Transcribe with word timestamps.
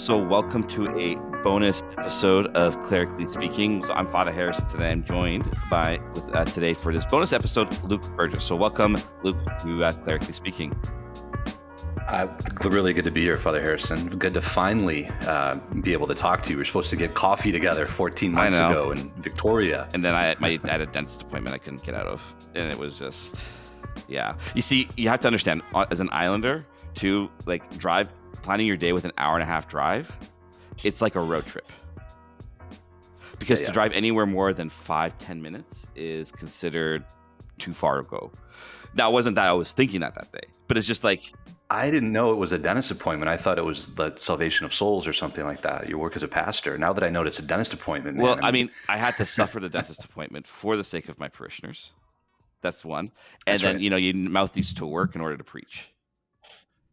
So, 0.00 0.16
welcome 0.16 0.66
to 0.68 0.88
a 0.98 1.16
bonus 1.42 1.82
episode 1.98 2.46
of 2.56 2.80
Clerically 2.80 3.28
Speaking. 3.28 3.84
So, 3.84 3.92
I'm 3.92 4.06
Father 4.06 4.32
Harrison 4.32 4.66
today. 4.66 4.92
I'm 4.92 5.04
joined 5.04 5.46
by 5.70 6.00
with 6.14 6.34
uh, 6.34 6.46
today 6.46 6.72
for 6.72 6.90
this 6.90 7.04
bonus 7.04 7.34
episode, 7.34 7.68
Luke 7.84 8.02
Burgess. 8.16 8.42
So, 8.44 8.56
welcome, 8.56 8.96
Luke, 9.22 9.36
to 9.60 9.84
uh, 9.84 9.92
Clerically 9.92 10.32
Speaking. 10.32 10.74
Uh, 12.08 12.28
really 12.64 12.94
good 12.94 13.04
to 13.04 13.10
be 13.10 13.20
here, 13.20 13.36
Father 13.36 13.60
Harrison. 13.60 14.08
Good 14.16 14.32
to 14.32 14.40
finally 14.40 15.06
uh, 15.26 15.58
be 15.82 15.92
able 15.92 16.06
to 16.06 16.14
talk 16.14 16.42
to 16.44 16.50
you. 16.50 16.56
We 16.56 16.62
are 16.62 16.64
supposed 16.64 16.88
to 16.90 16.96
get 16.96 17.14
coffee 17.14 17.52
together 17.52 17.84
14 17.84 18.32
months 18.32 18.56
ago 18.56 18.92
in 18.92 19.12
Victoria, 19.18 19.86
and 19.92 20.02
then 20.02 20.14
I, 20.14 20.34
my, 20.38 20.58
I 20.64 20.70
had 20.70 20.80
a 20.80 20.86
dentist 20.86 21.20
appointment 21.20 21.54
I 21.54 21.58
couldn't 21.58 21.82
get 21.82 21.94
out 21.94 22.06
of, 22.06 22.34
and 22.54 22.72
it 22.72 22.78
was 22.78 22.98
just, 22.98 23.44
yeah. 24.08 24.34
You 24.54 24.62
see, 24.62 24.88
you 24.96 25.10
have 25.10 25.20
to 25.20 25.28
understand, 25.28 25.60
uh, 25.74 25.84
as 25.90 26.00
an 26.00 26.08
Islander, 26.10 26.64
to 26.94 27.30
like 27.44 27.76
drive 27.76 28.08
planning 28.42 28.66
your 28.66 28.76
day 28.76 28.92
with 28.92 29.04
an 29.04 29.12
hour 29.18 29.34
and 29.34 29.42
a 29.42 29.46
half 29.46 29.68
drive, 29.68 30.16
it's 30.82 31.00
like 31.00 31.14
a 31.14 31.20
road 31.20 31.46
trip. 31.46 31.70
Because 33.38 33.60
yeah, 33.60 33.64
yeah. 33.64 33.68
to 33.68 33.72
drive 33.72 33.92
anywhere 33.92 34.26
more 34.26 34.52
than 34.52 34.68
five, 34.68 35.16
ten 35.18 35.40
minutes 35.40 35.86
is 35.96 36.30
considered 36.30 37.04
too 37.58 37.72
far 37.72 38.02
to 38.02 38.08
go. 38.08 38.30
Now, 38.94 39.10
it 39.10 39.12
wasn't 39.12 39.36
that 39.36 39.48
I 39.48 39.52
was 39.52 39.72
thinking 39.72 40.00
that 40.00 40.14
that 40.14 40.32
day, 40.32 40.48
but 40.68 40.76
it's 40.76 40.86
just 40.86 41.04
like. 41.04 41.32
I 41.72 41.88
didn't 41.88 42.10
know 42.10 42.32
it 42.32 42.34
was 42.34 42.50
a 42.50 42.58
dentist 42.58 42.90
appointment. 42.90 43.28
I 43.28 43.36
thought 43.36 43.56
it 43.56 43.64
was 43.64 43.94
the 43.94 44.12
salvation 44.16 44.66
of 44.66 44.74
souls 44.74 45.06
or 45.06 45.12
something 45.12 45.44
like 45.44 45.62
that. 45.62 45.88
You 45.88 45.98
work 45.98 46.16
as 46.16 46.24
a 46.24 46.28
pastor. 46.28 46.76
Now 46.76 46.92
that 46.92 47.04
I 47.04 47.10
know 47.10 47.22
it's 47.22 47.38
a 47.38 47.46
dentist 47.46 47.72
appointment. 47.72 48.16
Man, 48.16 48.24
well, 48.24 48.32
I 48.32 48.36
mean, 48.36 48.44
I 48.46 48.50
mean, 48.50 48.70
I 48.88 48.96
had 48.96 49.16
to 49.18 49.24
suffer 49.24 49.60
the 49.60 49.68
dentist 49.68 50.04
appointment 50.04 50.48
for 50.48 50.76
the 50.76 50.82
sake 50.82 51.08
of 51.08 51.20
my 51.20 51.28
parishioners. 51.28 51.92
That's 52.60 52.84
one. 52.84 53.12
And 53.46 53.54
That's 53.54 53.62
then, 53.62 53.76
right. 53.76 53.82
you 53.82 53.88
know, 53.88 53.96
you 53.96 54.14
mouth 54.14 54.52
these 54.52 54.74
to 54.74 54.86
work 54.86 55.14
in 55.14 55.20
order 55.20 55.36
to 55.36 55.44
preach. 55.44 55.88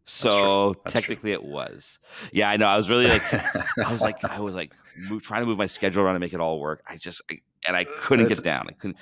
So 0.08 0.74
technically, 0.88 1.32
true. 1.32 1.42
it 1.42 1.44
was. 1.44 2.00
Yeah, 2.32 2.50
I 2.50 2.58
know. 2.58 2.68
I 2.68 2.78
was 2.78 2.90
really 2.90 3.08
like, 3.08 3.34
I 3.34 3.92
was 3.92 4.02
like, 4.02 4.24
I 4.24 4.40
was 4.40 4.56
like 4.56 4.74
move, 5.10 5.22
trying 5.22 5.42
to 5.42 5.46
move 5.46 5.58
my 5.58 5.66
schedule 5.66 6.04
around 6.04 6.14
to 6.14 6.20
make 6.20 6.34
it 6.34 6.40
all 6.40 6.60
work. 6.60 6.82
I 6.88 6.96
just, 6.96 7.22
I, 7.30 7.40
and 7.68 7.76
I 7.76 7.84
couldn't 7.84 8.32
it's, 8.32 8.40
get 8.40 8.46
down. 8.46 8.68
I 8.70 8.72
couldn't. 8.72 8.98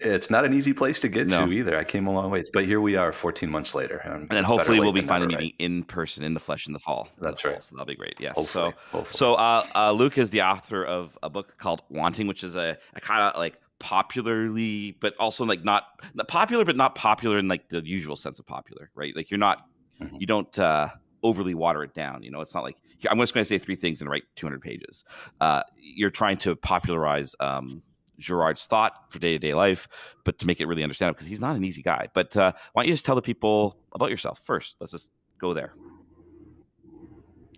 It's 0.00 0.30
not 0.30 0.44
an 0.44 0.52
easy 0.52 0.72
place 0.72 0.98
to 1.00 1.08
get 1.08 1.28
no. 1.28 1.46
to 1.46 1.52
either. 1.52 1.76
I 1.76 1.84
came 1.84 2.06
a 2.06 2.12
long 2.12 2.30
ways, 2.30 2.50
but 2.52 2.64
here 2.64 2.80
we 2.80 2.96
are, 2.96 3.12
14 3.12 3.48
months 3.48 3.74
later, 3.74 3.98
and, 3.98 4.28
then 4.28 4.44
hopefully 4.44 4.80
we'll 4.80 4.92
be 4.92 5.02
finally 5.02 5.28
meeting 5.28 5.46
right? 5.46 5.54
in 5.58 5.84
person, 5.84 6.24
in 6.24 6.34
the 6.34 6.40
flesh, 6.40 6.66
in 6.66 6.72
the 6.72 6.78
fall. 6.78 7.08
That's 7.20 7.42
the 7.42 7.48
right. 7.48 7.54
Fall, 7.56 7.62
so 7.62 7.76
that'll 7.76 7.86
be 7.86 7.94
great. 7.94 8.14
Yes. 8.18 8.34
Hopefully, 8.34 8.72
so, 8.72 8.98
hopefully. 8.98 9.16
so 9.16 9.34
uh, 9.34 9.64
uh, 9.74 9.92
Luke 9.92 10.18
is 10.18 10.30
the 10.30 10.42
author 10.42 10.84
of 10.84 11.16
a 11.22 11.30
book 11.30 11.56
called 11.58 11.82
Wanting, 11.90 12.26
which 12.26 12.42
is 12.42 12.54
a, 12.56 12.76
a 12.94 13.00
kind 13.00 13.22
of 13.22 13.38
like 13.38 13.58
popularly, 13.78 14.96
but 15.00 15.14
also 15.18 15.44
like 15.44 15.64
not, 15.64 15.84
not 16.14 16.26
popular, 16.28 16.64
but 16.64 16.76
not 16.76 16.94
popular 16.94 17.38
in 17.38 17.48
like 17.48 17.68
the 17.68 17.80
usual 17.84 18.16
sense 18.16 18.38
of 18.38 18.46
popular, 18.46 18.90
right? 18.94 19.14
Like 19.14 19.30
you're 19.30 19.38
not 19.38 19.66
Mm-hmm. 20.00 20.16
You 20.18 20.26
don't 20.26 20.58
uh, 20.58 20.88
overly 21.22 21.54
water 21.54 21.82
it 21.82 21.94
down. 21.94 22.22
You 22.22 22.30
know, 22.30 22.40
it's 22.40 22.54
not 22.54 22.64
like 22.64 22.76
I'm 23.10 23.18
just 23.18 23.34
going 23.34 23.42
to 23.42 23.48
say 23.48 23.58
three 23.58 23.76
things 23.76 24.00
and 24.00 24.10
write 24.10 24.24
200 24.36 24.60
pages. 24.60 25.04
Uh, 25.40 25.62
you're 25.76 26.10
trying 26.10 26.36
to 26.38 26.56
popularize 26.56 27.34
um, 27.40 27.82
Girard's 28.18 28.66
thought 28.66 29.10
for 29.10 29.18
day 29.18 29.32
to 29.32 29.38
day 29.38 29.54
life, 29.54 29.88
but 30.24 30.38
to 30.38 30.46
make 30.46 30.60
it 30.60 30.66
really 30.66 30.82
understandable 30.82 31.16
because 31.16 31.26
he's 31.26 31.40
not 31.40 31.56
an 31.56 31.64
easy 31.64 31.82
guy. 31.82 32.08
But 32.14 32.36
uh, 32.36 32.52
why 32.72 32.82
don't 32.82 32.88
you 32.88 32.94
just 32.94 33.04
tell 33.04 33.16
the 33.16 33.22
people 33.22 33.78
about 33.92 34.10
yourself 34.10 34.38
first? 34.38 34.76
Let's 34.80 34.92
just 34.92 35.10
go 35.38 35.54
there. 35.54 35.72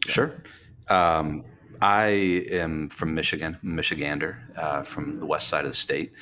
Sure. 0.06 0.42
Um, 0.88 1.44
I 1.80 2.06
am 2.50 2.88
from 2.88 3.14
Michigan, 3.14 3.58
Michigander, 3.62 4.36
uh, 4.56 4.82
from 4.82 5.18
the 5.18 5.26
west 5.26 5.48
side 5.48 5.64
of 5.64 5.70
the 5.70 5.76
state, 5.76 6.12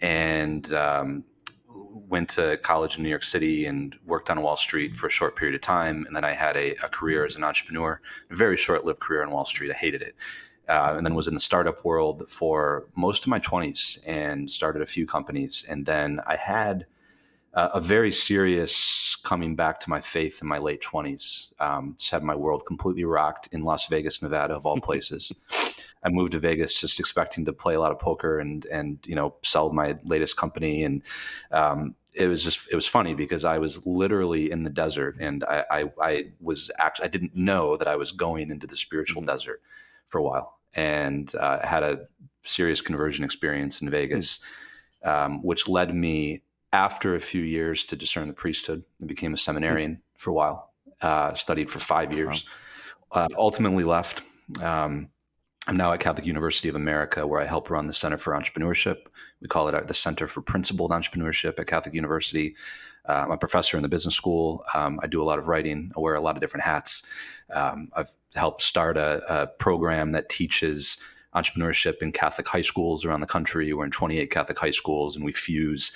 and 0.00 0.72
um, 0.72 1.24
went 2.08 2.28
to 2.30 2.56
college 2.58 2.96
in 2.96 3.02
New 3.02 3.08
York 3.08 3.24
City 3.24 3.66
and 3.66 3.96
worked 4.04 4.30
on 4.30 4.42
Wall 4.42 4.56
Street 4.56 4.94
for 4.94 5.06
a 5.06 5.10
short 5.10 5.36
period 5.36 5.54
of 5.54 5.60
time. 5.60 6.04
And 6.06 6.14
then 6.14 6.24
I 6.24 6.32
had 6.32 6.56
a, 6.56 6.72
a 6.76 6.88
career 6.88 7.24
as 7.24 7.36
an 7.36 7.44
entrepreneur, 7.44 8.00
a 8.30 8.34
very 8.34 8.56
short 8.56 8.84
lived 8.84 9.00
career 9.00 9.22
on 9.22 9.30
Wall 9.30 9.44
Street. 9.44 9.70
I 9.70 9.74
hated 9.74 10.02
it. 10.02 10.14
Uh, 10.68 10.94
and 10.96 11.06
then 11.06 11.14
was 11.14 11.28
in 11.28 11.34
the 11.34 11.40
startup 11.40 11.84
world 11.84 12.28
for 12.28 12.88
most 12.96 13.22
of 13.22 13.28
my 13.28 13.38
20s 13.38 14.00
and 14.04 14.50
started 14.50 14.82
a 14.82 14.86
few 14.86 15.06
companies. 15.06 15.64
And 15.68 15.86
then 15.86 16.20
I 16.26 16.34
had 16.34 16.86
uh, 17.54 17.70
a 17.72 17.80
very 17.80 18.10
serious 18.12 19.16
coming 19.22 19.54
back 19.54 19.80
to 19.80 19.90
my 19.90 20.00
faith 20.00 20.40
in 20.42 20.48
my 20.48 20.58
late 20.58 20.82
20s. 20.82 21.52
Um, 21.60 21.94
just 21.98 22.10
had 22.10 22.22
my 22.22 22.34
world 22.34 22.66
completely 22.66 23.04
rocked 23.04 23.48
in 23.52 23.62
Las 23.62 23.86
Vegas, 23.88 24.22
Nevada, 24.22 24.54
of 24.54 24.66
all 24.66 24.80
places. 24.80 25.32
I 26.06 26.08
moved 26.08 26.32
to 26.32 26.38
Vegas 26.38 26.80
just 26.80 27.00
expecting 27.00 27.44
to 27.46 27.52
play 27.52 27.74
a 27.74 27.80
lot 27.80 27.90
of 27.90 27.98
poker 27.98 28.38
and 28.38 28.64
and 28.66 28.98
you 29.06 29.16
know 29.16 29.34
sell 29.42 29.72
my 29.72 29.98
latest 30.04 30.36
company 30.36 30.84
and 30.84 31.02
um, 31.50 31.96
it 32.14 32.28
was 32.28 32.44
just 32.44 32.68
it 32.70 32.76
was 32.76 32.86
funny 32.86 33.14
because 33.14 33.44
I 33.44 33.58
was 33.58 33.84
literally 33.84 34.50
in 34.50 34.62
the 34.62 34.70
desert 34.70 35.16
and 35.18 35.42
I 35.44 35.64
I, 35.70 35.84
I 36.00 36.24
was 36.40 36.70
actually 36.78 37.06
I 37.06 37.08
didn't 37.08 37.34
know 37.34 37.76
that 37.76 37.88
I 37.88 37.96
was 37.96 38.12
going 38.12 38.50
into 38.50 38.68
the 38.68 38.76
spiritual 38.76 39.20
mm-hmm. 39.20 39.32
desert 39.32 39.60
for 40.06 40.18
a 40.18 40.22
while 40.22 40.58
and 40.74 41.34
uh, 41.34 41.66
had 41.66 41.82
a 41.82 42.06
serious 42.44 42.80
conversion 42.80 43.24
experience 43.24 43.82
in 43.82 43.90
Vegas, 43.90 44.38
mm-hmm. 45.04 45.32
um, 45.32 45.42
which 45.42 45.66
led 45.66 45.92
me 45.92 46.42
after 46.72 47.16
a 47.16 47.20
few 47.20 47.42
years 47.42 47.84
to 47.86 47.96
discern 47.96 48.28
the 48.28 48.34
priesthood 48.34 48.84
and 49.00 49.08
became 49.08 49.34
a 49.34 49.38
seminarian 49.38 49.92
mm-hmm. 49.92 50.18
for 50.18 50.30
a 50.30 50.34
while. 50.34 50.72
Uh, 51.02 51.34
studied 51.34 51.70
for 51.70 51.78
five 51.78 52.10
years, 52.10 52.46
wow. 53.14 53.24
uh, 53.24 53.28
ultimately 53.36 53.84
left. 53.84 54.22
Um, 54.62 55.10
I'm 55.68 55.76
now 55.76 55.92
at 55.92 56.00
Catholic 56.00 56.26
University 56.26 56.68
of 56.68 56.76
America, 56.76 57.26
where 57.26 57.40
I 57.40 57.44
help 57.44 57.70
run 57.70 57.88
the 57.88 57.92
Center 57.92 58.18
for 58.18 58.32
Entrepreneurship. 58.34 59.06
We 59.40 59.48
call 59.48 59.66
it 59.66 59.86
the 59.88 59.94
Center 59.94 60.28
for 60.28 60.40
Principled 60.40 60.92
Entrepreneurship 60.92 61.58
at 61.58 61.66
Catholic 61.66 61.94
University. 61.94 62.54
Uh, 63.08 63.24
I'm 63.24 63.32
a 63.32 63.36
professor 63.36 63.76
in 63.76 63.82
the 63.82 63.88
business 63.88 64.14
school. 64.14 64.64
Um, 64.74 65.00
I 65.02 65.08
do 65.08 65.20
a 65.20 65.24
lot 65.24 65.40
of 65.40 65.48
writing. 65.48 65.90
I 65.96 66.00
wear 66.00 66.14
a 66.14 66.20
lot 66.20 66.36
of 66.36 66.40
different 66.40 66.64
hats. 66.64 67.04
Um, 67.52 67.90
I've 67.96 68.10
helped 68.34 68.62
start 68.62 68.96
a, 68.96 69.22
a, 69.28 69.46
program 69.46 70.12
that 70.12 70.28
teaches 70.28 70.98
entrepreneurship 71.34 72.00
in 72.00 72.12
Catholic 72.12 72.46
high 72.46 72.60
schools 72.60 73.04
around 73.04 73.20
the 73.20 73.26
country. 73.26 73.72
We're 73.72 73.84
in 73.84 73.90
28 73.90 74.30
Catholic 74.30 74.58
high 74.58 74.70
schools, 74.70 75.16
and 75.16 75.24
we 75.24 75.32
fuse 75.32 75.92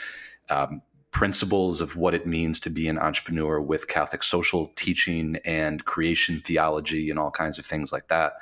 um, 0.48 0.82
principles 1.10 1.80
of 1.80 1.96
what 1.96 2.14
it 2.14 2.26
means 2.26 2.60
to 2.60 2.70
be 2.70 2.88
an 2.88 2.98
entrepreneur 2.98 3.60
with 3.60 3.88
Catholic 3.88 4.22
social 4.22 4.72
teaching 4.76 5.38
and 5.44 5.84
creation 5.84 6.40
theology 6.40 7.10
and 7.10 7.18
all 7.18 7.30
kinds 7.30 7.58
of 7.58 7.66
things 7.66 7.92
like 7.92 8.08
that. 8.08 8.34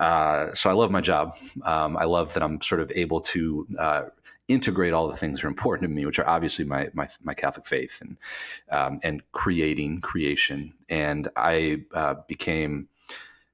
Uh, 0.00 0.54
so 0.54 0.70
I 0.70 0.72
love 0.72 0.90
my 0.90 1.02
job. 1.02 1.36
Um, 1.62 1.96
I 1.98 2.04
love 2.04 2.32
that 2.32 2.42
I'm 2.42 2.60
sort 2.62 2.80
of 2.80 2.90
able 2.94 3.20
to 3.20 3.66
uh, 3.78 4.02
integrate 4.48 4.94
all 4.94 5.08
the 5.08 5.16
things 5.16 5.38
that 5.38 5.44
are 5.44 5.48
important 5.48 5.88
to 5.88 5.94
me, 5.94 6.06
which 6.06 6.18
are 6.18 6.26
obviously 6.26 6.64
my 6.64 6.88
my, 6.94 7.06
my 7.22 7.34
Catholic 7.34 7.66
faith 7.66 8.00
and 8.00 8.16
um, 8.70 9.00
and 9.02 9.22
creating 9.32 10.00
creation. 10.00 10.72
And 10.88 11.28
I 11.36 11.84
uh, 11.94 12.14
became 12.28 12.88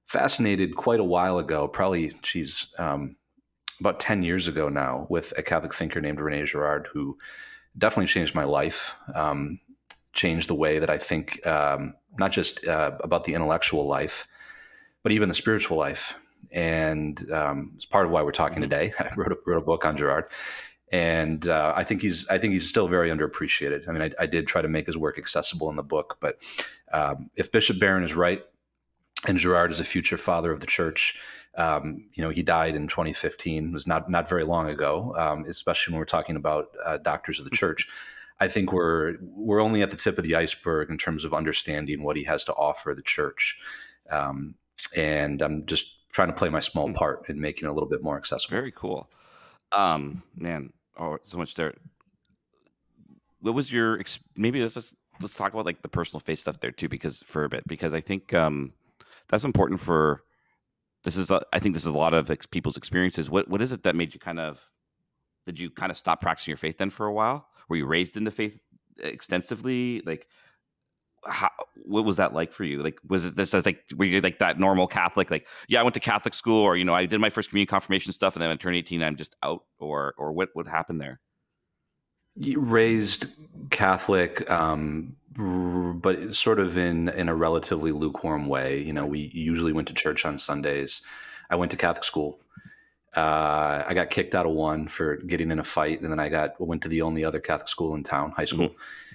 fascinated 0.06 0.76
quite 0.76 1.00
a 1.00 1.04
while 1.04 1.38
ago. 1.38 1.66
Probably 1.66 2.12
she's 2.22 2.72
um, 2.78 3.16
about 3.80 3.98
ten 3.98 4.22
years 4.22 4.46
ago 4.46 4.68
now, 4.68 5.08
with 5.10 5.34
a 5.36 5.42
Catholic 5.42 5.74
thinker 5.74 6.00
named 6.00 6.20
Rene 6.20 6.44
Girard, 6.44 6.88
who 6.92 7.18
definitely 7.76 8.06
changed 8.06 8.36
my 8.36 8.44
life. 8.44 8.94
Um, 9.16 9.58
changed 10.12 10.48
the 10.48 10.54
way 10.54 10.78
that 10.78 10.88
I 10.88 10.96
think, 10.96 11.46
um, 11.46 11.94
not 12.18 12.32
just 12.32 12.66
uh, 12.66 12.92
about 13.00 13.24
the 13.24 13.34
intellectual 13.34 13.86
life, 13.86 14.26
but 15.02 15.12
even 15.12 15.28
the 15.28 15.34
spiritual 15.34 15.76
life 15.76 16.14
and 16.50 17.30
um, 17.32 17.72
it's 17.76 17.86
part 17.86 18.06
of 18.06 18.12
why 18.12 18.22
we're 18.22 18.32
talking 18.32 18.62
mm-hmm. 18.62 18.70
today. 18.70 18.92
I 18.98 19.10
wrote 19.16 19.32
a, 19.32 19.36
wrote 19.46 19.58
a 19.58 19.64
book 19.64 19.84
on 19.84 19.96
Girard, 19.96 20.26
and 20.92 21.46
uh, 21.48 21.72
I 21.76 21.84
think 21.84 22.02
he's 22.02 22.28
I 22.28 22.38
think 22.38 22.52
he's 22.52 22.68
still 22.68 22.88
very 22.88 23.10
underappreciated. 23.10 23.88
I 23.88 23.92
mean, 23.92 24.02
I, 24.02 24.10
I 24.22 24.26
did 24.26 24.46
try 24.46 24.62
to 24.62 24.68
make 24.68 24.86
his 24.86 24.96
work 24.96 25.18
accessible 25.18 25.70
in 25.70 25.76
the 25.76 25.82
book, 25.82 26.18
but 26.20 26.42
um, 26.92 27.30
if 27.36 27.50
Bishop 27.52 27.78
Barron 27.78 28.04
is 28.04 28.14
right, 28.14 28.42
and 29.26 29.38
Girard 29.38 29.72
is 29.72 29.80
a 29.80 29.84
future 29.84 30.18
father 30.18 30.52
of 30.52 30.60
the 30.60 30.66
church. 30.66 31.18
Um, 31.56 32.04
you 32.12 32.22
know, 32.22 32.28
he 32.28 32.42
died 32.42 32.74
in 32.74 32.86
2015. 32.86 33.68
It 33.68 33.72
was 33.72 33.86
not 33.86 34.10
not 34.10 34.28
very 34.28 34.44
long 34.44 34.68
ago, 34.68 35.14
um, 35.18 35.44
especially 35.48 35.92
when 35.92 35.98
we're 35.98 36.04
talking 36.04 36.36
about 36.36 36.68
uh, 36.84 36.98
doctors 36.98 37.38
of 37.38 37.44
the 37.44 37.50
church. 37.50 37.88
I 38.38 38.48
think 38.48 38.72
we're 38.72 39.16
we're 39.22 39.62
only 39.62 39.82
at 39.82 39.90
the 39.90 39.96
tip 39.96 40.18
of 40.18 40.24
the 40.24 40.34
iceberg 40.34 40.90
in 40.90 40.98
terms 40.98 41.24
of 41.24 41.32
understanding 41.32 42.02
what 42.02 42.16
he 42.16 42.24
has 42.24 42.44
to 42.44 42.52
offer 42.54 42.94
the 42.94 43.02
church. 43.02 43.58
Um, 44.10 44.54
and 44.94 45.40
I'm 45.40 45.64
just 45.66 46.05
trying 46.16 46.28
to 46.28 46.34
play 46.34 46.48
my 46.48 46.60
small 46.60 46.88
hmm. 46.88 46.94
part 46.94 47.28
in 47.28 47.38
making 47.38 47.68
it 47.68 47.70
a 47.70 47.74
little 47.74 47.88
bit 47.88 48.02
more 48.02 48.16
accessible. 48.16 48.56
Very 48.56 48.72
cool. 48.72 49.10
Um, 49.72 50.22
man, 50.34 50.72
oh, 50.98 51.18
so 51.22 51.36
much 51.36 51.54
there. 51.54 51.74
What 53.40 53.54
was 53.54 53.70
your 53.70 54.00
maybe 54.34 54.62
let's 54.62 54.74
just 54.74 54.96
let's 55.20 55.36
talk 55.36 55.52
about 55.52 55.66
like 55.66 55.82
the 55.82 55.88
personal 55.88 56.20
faith 56.20 56.38
stuff 56.38 56.58
there 56.58 56.70
too, 56.70 56.88
because 56.88 57.22
for 57.22 57.44
a 57.44 57.48
bit, 57.50 57.64
because 57.68 57.92
I 57.92 58.00
think 58.00 58.32
um, 58.32 58.72
that's 59.28 59.44
important 59.44 59.78
for 59.78 60.22
this 61.04 61.18
is 61.18 61.30
a, 61.30 61.42
I 61.52 61.58
think 61.58 61.74
this 61.74 61.84
is 61.84 61.92
a 61.92 61.98
lot 61.98 62.14
of 62.14 62.30
ex- 62.30 62.46
people's 62.46 62.78
experiences. 62.78 63.28
What 63.28 63.48
what 63.48 63.60
is 63.60 63.70
it 63.70 63.82
that 63.82 63.94
made 63.94 64.14
you 64.14 64.18
kind 64.18 64.40
of 64.40 64.70
did 65.44 65.60
you 65.60 65.70
kind 65.70 65.90
of 65.90 65.98
stop 65.98 66.22
practicing 66.22 66.50
your 66.52 66.56
faith 66.56 66.78
then 66.78 66.90
for 66.90 67.06
a 67.06 67.12
while? 67.12 67.46
Were 67.68 67.76
you 67.76 67.84
raised 67.84 68.16
in 68.16 68.24
the 68.24 68.30
faith 68.30 68.58
extensively? 69.02 70.02
Like 70.06 70.26
how 71.24 71.50
what 71.84 72.04
was 72.04 72.16
that 72.16 72.34
like 72.34 72.52
for 72.52 72.64
you? 72.64 72.82
Like, 72.82 72.98
was 73.06 73.24
it 73.24 73.36
this 73.36 73.54
as 73.54 73.66
like 73.66 73.84
were 73.96 74.04
you 74.04 74.20
like 74.20 74.38
that 74.38 74.58
normal 74.58 74.86
Catholic? 74.86 75.30
Like, 75.30 75.46
yeah, 75.68 75.80
I 75.80 75.82
went 75.82 75.94
to 75.94 76.00
Catholic 76.00 76.34
school, 76.34 76.62
or 76.62 76.76
you 76.76 76.84
know, 76.84 76.94
I 76.94 77.06
did 77.06 77.20
my 77.20 77.30
first 77.30 77.50
communion 77.50 77.68
confirmation 77.68 78.12
stuff, 78.12 78.34
and 78.34 78.42
then 78.42 78.50
I 78.50 78.56
turned 78.56 78.76
eighteen, 78.76 79.02
I'm 79.02 79.16
just 79.16 79.36
out, 79.42 79.64
or 79.78 80.14
or 80.18 80.32
what 80.32 80.50
what 80.54 80.66
happened 80.66 81.00
there? 81.00 81.20
raised 82.38 83.26
Catholic, 83.70 84.48
um, 84.50 85.16
but 85.36 86.34
sort 86.34 86.60
of 86.60 86.76
in 86.76 87.08
in 87.10 87.28
a 87.28 87.34
relatively 87.34 87.92
lukewarm 87.92 88.46
way. 88.46 88.82
You 88.82 88.92
know, 88.92 89.06
we 89.06 89.30
usually 89.32 89.72
went 89.72 89.88
to 89.88 89.94
church 89.94 90.24
on 90.24 90.38
Sundays. 90.38 91.02
I 91.50 91.56
went 91.56 91.70
to 91.70 91.76
Catholic 91.76 92.04
school. 92.04 92.40
Uh, 93.16 93.82
I 93.86 93.94
got 93.94 94.10
kicked 94.10 94.34
out 94.34 94.44
of 94.44 94.52
one 94.52 94.88
for 94.88 95.16
getting 95.16 95.50
in 95.50 95.58
a 95.58 95.64
fight, 95.64 96.02
and 96.02 96.10
then 96.10 96.20
I 96.20 96.28
got 96.28 96.60
went 96.60 96.82
to 96.82 96.88
the 96.88 97.02
only 97.02 97.24
other 97.24 97.40
Catholic 97.40 97.68
school 97.68 97.94
in 97.94 98.02
town, 98.02 98.32
high 98.32 98.44
school. 98.44 98.68
Mm-hmm 98.68 99.05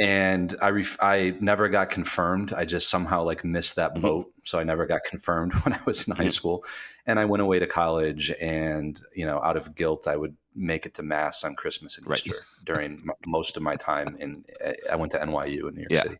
and 0.00 0.56
I 0.62 0.68
ref- 0.68 0.96
I 1.02 1.34
never 1.40 1.68
got 1.68 1.90
confirmed. 1.90 2.54
I 2.54 2.64
just 2.64 2.88
somehow 2.88 3.22
like 3.22 3.44
missed 3.44 3.76
that 3.76 3.92
mm-hmm. 3.92 4.00
boat, 4.00 4.32
so 4.44 4.58
I 4.58 4.64
never 4.64 4.86
got 4.86 5.04
confirmed 5.04 5.52
when 5.64 5.74
I 5.74 5.80
was 5.84 6.08
in 6.08 6.14
mm-hmm. 6.14 6.22
high 6.22 6.28
school. 6.30 6.64
And 7.06 7.20
I 7.20 7.26
went 7.26 7.42
away 7.42 7.58
to 7.58 7.66
college, 7.66 8.32
and 8.40 9.00
you 9.14 9.26
know, 9.26 9.40
out 9.42 9.58
of 9.58 9.74
guilt, 9.74 10.08
I 10.08 10.16
would 10.16 10.36
make 10.54 10.86
it 10.86 10.94
to 10.94 11.02
mass 11.02 11.44
on 11.44 11.54
Christmas 11.54 11.98
and 11.98 12.10
Easter 12.10 12.30
right. 12.32 12.64
during 12.64 12.92
m- 12.92 13.10
most 13.26 13.58
of 13.58 13.62
my 13.62 13.76
time. 13.76 14.16
In 14.18 14.44
I 14.90 14.96
went 14.96 15.12
to 15.12 15.18
NYU 15.18 15.68
in 15.68 15.74
New 15.74 15.86
York 15.88 15.90
yeah. 15.90 16.02
City, 16.02 16.18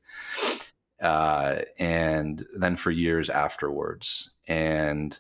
uh, 1.01 1.57
and 1.79 2.47
then 2.55 2.77
for 2.77 2.91
years 2.91 3.31
afterwards. 3.31 4.31
And 4.47 5.19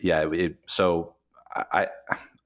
yeah, 0.00 0.28
it, 0.32 0.56
so 0.66 1.16
I 1.56 1.88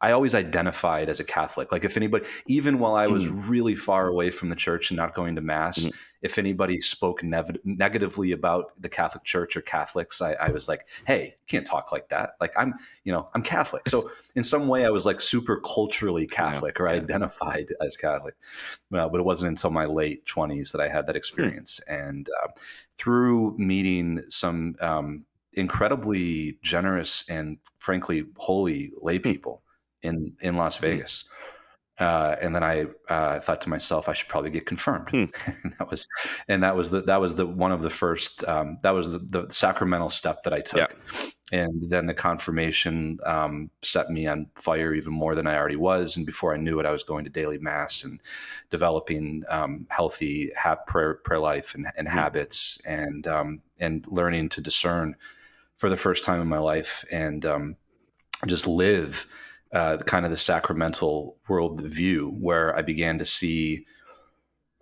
I 0.02 0.10
always 0.10 0.34
identified 0.34 1.08
as 1.08 1.20
a 1.20 1.24
Catholic. 1.24 1.70
Like 1.70 1.84
if 1.84 1.96
anybody, 1.96 2.26
even 2.46 2.80
while 2.80 2.96
I 2.96 3.06
was 3.06 3.24
mm. 3.24 3.48
really 3.48 3.76
far 3.76 4.08
away 4.08 4.32
from 4.32 4.48
the 4.48 4.56
church 4.56 4.90
and 4.90 4.96
not 4.96 5.14
going 5.14 5.36
to 5.36 5.40
mass, 5.40 5.86
mm. 5.86 5.92
if 6.22 6.38
anybody 6.38 6.80
spoke 6.80 7.22
nev- 7.22 7.56
negatively 7.64 8.32
about 8.32 8.72
the 8.80 8.88
Catholic 8.88 9.22
Church 9.22 9.56
or 9.56 9.60
Catholics, 9.60 10.20
I, 10.20 10.32
I, 10.32 10.50
was 10.50 10.66
like, 10.68 10.88
"Hey, 11.06 11.36
you 11.40 11.46
can't 11.46 11.64
talk 11.64 11.92
like 11.92 12.08
that." 12.08 12.32
Like 12.40 12.52
I'm, 12.56 12.74
you 13.04 13.12
know, 13.12 13.28
I'm 13.32 13.44
Catholic. 13.44 13.88
So 13.88 14.10
in 14.34 14.42
some 14.42 14.66
way, 14.66 14.84
I 14.84 14.90
was 14.90 15.06
like 15.06 15.20
super 15.20 15.60
culturally 15.60 16.26
Catholic 16.26 16.78
yeah. 16.78 16.82
or 16.82 16.88
identified 16.88 17.68
as 17.80 17.96
Catholic. 17.96 18.34
Well, 18.90 19.08
but 19.08 19.20
it 19.20 19.24
wasn't 19.24 19.50
until 19.50 19.70
my 19.70 19.86
late 19.86 20.26
twenties 20.26 20.72
that 20.72 20.80
I 20.80 20.88
had 20.88 21.06
that 21.06 21.14
hmm. 21.14 21.18
experience, 21.18 21.80
mm. 21.88 22.08
and 22.08 22.28
uh, 22.42 22.48
through 22.98 23.56
meeting 23.56 24.24
some 24.30 24.74
um, 24.80 25.26
incredibly 25.52 26.58
generous 26.60 27.28
and 27.28 27.58
frankly 27.78 28.24
holy 28.36 28.90
lay 29.00 29.18
hmm. 29.18 29.22
people 29.22 29.62
in 30.02 30.36
in 30.40 30.56
Las 30.56 30.76
hmm. 30.76 30.82
Vegas. 30.82 31.30
Uh, 31.98 32.36
and 32.40 32.54
then 32.54 32.64
I 32.64 32.86
uh, 33.08 33.38
thought 33.38 33.60
to 33.60 33.68
myself, 33.68 34.08
I 34.08 34.14
should 34.14 34.28
probably 34.28 34.50
get 34.50 34.66
confirmed. 34.66 35.10
Hmm. 35.10 35.24
and 35.62 35.74
that 35.78 35.90
was, 35.90 36.08
and 36.48 36.62
that 36.62 36.74
was 36.74 36.90
the 36.90 37.02
that 37.02 37.20
was 37.20 37.34
the 37.34 37.46
one 37.46 37.70
of 37.70 37.82
the 37.82 37.90
first. 37.90 38.46
Um, 38.48 38.78
that 38.82 38.90
was 38.90 39.12
the, 39.12 39.18
the, 39.18 39.46
sacramental 39.50 40.10
step 40.10 40.42
that 40.42 40.54
I 40.54 40.62
took, 40.62 40.96
yeah. 41.52 41.60
and 41.60 41.90
then 41.90 42.06
the 42.06 42.14
confirmation 42.14 43.18
um, 43.26 43.70
set 43.82 44.10
me 44.10 44.26
on 44.26 44.46
fire 44.56 44.94
even 44.94 45.12
more 45.12 45.34
than 45.34 45.46
I 45.46 45.56
already 45.56 45.76
was. 45.76 46.16
And 46.16 46.24
before 46.24 46.54
I 46.54 46.56
knew 46.56 46.80
it, 46.80 46.86
I 46.86 46.92
was 46.92 47.04
going 47.04 47.24
to 47.24 47.30
daily 47.30 47.58
mass 47.58 48.04
and 48.04 48.20
developing 48.70 49.44
um, 49.48 49.86
healthy 49.90 50.50
ha- 50.56 50.76
prayer 50.86 51.14
prayer 51.14 51.40
life 51.40 51.74
and, 51.74 51.86
and 51.96 52.08
hmm. 52.08 52.14
habits, 52.14 52.80
and 52.86 53.26
um, 53.28 53.62
and 53.78 54.04
learning 54.08 54.48
to 54.50 54.62
discern 54.62 55.14
for 55.76 55.90
the 55.90 55.96
first 55.96 56.24
time 56.24 56.40
in 56.40 56.48
my 56.48 56.58
life, 56.58 57.04
and 57.12 57.44
um, 57.44 57.76
just 58.46 58.66
live 58.66 59.26
uh, 59.72 59.98
kind 59.98 60.24
of 60.24 60.30
the 60.30 60.36
sacramental 60.36 61.36
world 61.48 61.80
view, 61.80 62.34
where 62.38 62.76
I 62.76 62.82
began 62.82 63.18
to 63.18 63.24
see 63.24 63.86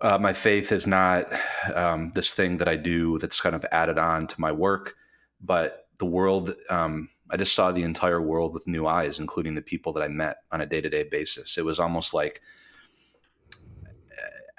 uh, 0.01 0.17
my 0.17 0.33
faith 0.33 0.71
is 0.71 0.87
not 0.87 1.31
um, 1.73 2.11
this 2.13 2.33
thing 2.33 2.57
that 2.57 2.67
I 2.67 2.75
do 2.75 3.17
that's 3.19 3.39
kind 3.39 3.55
of 3.55 3.65
added 3.71 3.97
on 3.97 4.27
to 4.27 4.41
my 4.41 4.51
work, 4.51 4.95
but 5.41 5.87
the 5.97 6.05
world. 6.05 6.55
Um, 6.69 7.09
I 7.33 7.37
just 7.37 7.55
saw 7.55 7.71
the 7.71 7.83
entire 7.83 8.21
world 8.21 8.53
with 8.53 8.67
new 8.67 8.87
eyes, 8.87 9.17
including 9.17 9.55
the 9.55 9.61
people 9.61 9.93
that 9.93 10.03
I 10.03 10.09
met 10.09 10.39
on 10.51 10.59
a 10.59 10.65
day 10.65 10.81
to 10.81 10.89
day 10.89 11.03
basis. 11.03 11.57
It 11.57 11.63
was 11.63 11.79
almost 11.79 12.13
like 12.13 12.41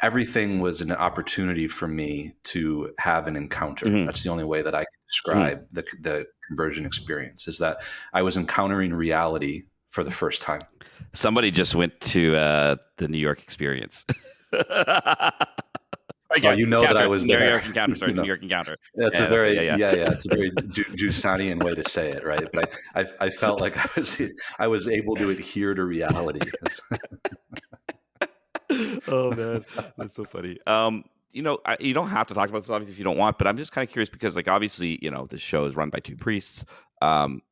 everything 0.03 0.61
was 0.61 0.81
an 0.81 0.91
opportunity 0.91 1.69
for 1.69 1.87
me 1.87 2.35
to 2.43 2.91
have 2.99 3.29
an 3.29 3.37
encounter. 3.37 3.87
Mm-hmm. 3.87 4.07
That's 4.07 4.25
the 4.25 4.31
only 4.31 4.45
way 4.45 4.61
that 4.61 4.75
I 4.75 4.81
can 4.81 5.01
describe 5.07 5.59
mm-hmm. 5.59 5.75
the, 5.75 5.85
the 6.01 6.27
conversion 6.49 6.85
experience 6.85 7.47
is 7.47 7.59
that 7.59 7.79
I 8.13 8.23
was 8.23 8.37
encountering 8.37 8.93
reality 8.93 9.63
for 9.93 10.03
the 10.03 10.11
first 10.11 10.43
time. 10.43 10.61
Somebody 11.13 11.51
just 11.51 11.75
went 11.75 12.01
to 12.01 12.35
uh, 12.35 12.77
the 12.97 13.09
New 13.09 13.19
York 13.19 13.43
experience. 13.43 14.05
Oh, 16.45 16.53
you 16.53 16.65
know 16.65 16.79
encounter. 16.79 16.95
that 16.95 17.03
I 17.03 17.07
was 17.07 17.27
New 17.27 17.37
there. 17.37 17.51
York 17.51 17.67
encounter. 17.67 17.95
Sorry, 17.95 18.13
New 18.15 18.25
York 18.25 18.43
encounter. 18.43 18.79
That's 18.95 19.21
yeah, 19.21 19.27
a 19.27 19.29
very 19.29 19.55
yeah, 19.55 19.61
yeah, 19.61 19.77
yeah, 19.77 19.95
yeah. 19.97 20.11
It's 20.13 20.25
a 20.25 20.29
very 20.31 20.51
Giussanian 20.97 21.63
way 21.63 21.75
to 21.75 21.87
say 21.87 22.09
it, 22.09 22.25
right? 22.25 22.49
But 22.55 22.73
I, 22.95 23.03
I, 23.03 23.07
I 23.27 23.29
felt 23.29 23.61
like 23.61 23.77
I 23.77 24.01
was, 24.01 24.23
I 24.59 24.67
was 24.67 24.89
able 24.89 25.15
to 25.17 25.29
adhere 25.29 25.75
to 25.75 25.85
reality. 25.85 26.41
oh 29.09 29.35
man, 29.35 29.63
that's 29.99 30.15
so 30.15 30.25
funny. 30.25 30.59
Um, 30.67 31.05
you 31.33 31.43
know, 31.43 31.59
I, 31.67 31.77
you 31.81 31.93
don't 31.93 32.09
have 32.09 32.27
to 32.29 32.35
talk 32.35 32.49
about 32.49 32.61
this 32.61 32.71
obviously 32.71 32.93
if 32.93 32.99
you 32.99 33.05
don't 33.05 33.19
want, 33.19 33.37
but 33.37 33.47
I'm 33.47 33.59
just 33.59 33.73
kind 33.73 33.87
of 33.87 33.93
curious 33.93 34.09
because, 34.09 34.35
like, 34.35 34.49
obviously, 34.49 34.99
you 35.03 35.11
know, 35.11 35.27
this 35.27 35.43
show 35.43 35.65
is 35.65 35.77
run 35.77 35.91
by 35.91 35.99
two 35.99 36.17
priests. 36.17 36.65
Um, 37.03 37.43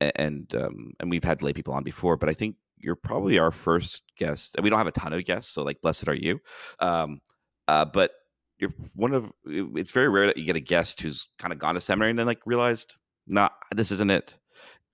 and 0.00 0.54
um, 0.54 0.92
and 1.00 1.10
we've 1.10 1.24
had 1.24 1.42
lay 1.42 1.52
people 1.52 1.74
on 1.74 1.82
before, 1.82 2.16
but 2.16 2.28
I 2.28 2.34
think 2.34 2.56
you're 2.78 2.96
probably 2.96 3.38
our 3.38 3.50
first 3.50 4.02
guest. 4.18 4.54
And 4.56 4.64
we 4.64 4.70
don't 4.70 4.78
have 4.78 4.86
a 4.86 4.92
ton 4.92 5.12
of 5.12 5.24
guests, 5.24 5.52
so 5.52 5.62
like 5.62 5.80
blessed 5.80 6.08
are 6.08 6.14
you. 6.14 6.40
Um, 6.80 7.20
uh, 7.68 7.84
but 7.84 8.12
you're 8.58 8.72
one 8.94 9.12
of. 9.12 9.32
It's 9.44 9.92
very 9.92 10.08
rare 10.08 10.26
that 10.26 10.36
you 10.36 10.44
get 10.44 10.56
a 10.56 10.60
guest 10.60 11.00
who's 11.00 11.26
kind 11.38 11.52
of 11.52 11.58
gone 11.58 11.74
to 11.74 11.80
seminary 11.80 12.10
and 12.10 12.18
then 12.18 12.26
like 12.26 12.40
realized, 12.46 12.94
nah, 13.26 13.48
this 13.74 13.90
isn't 13.90 14.10
it. 14.10 14.36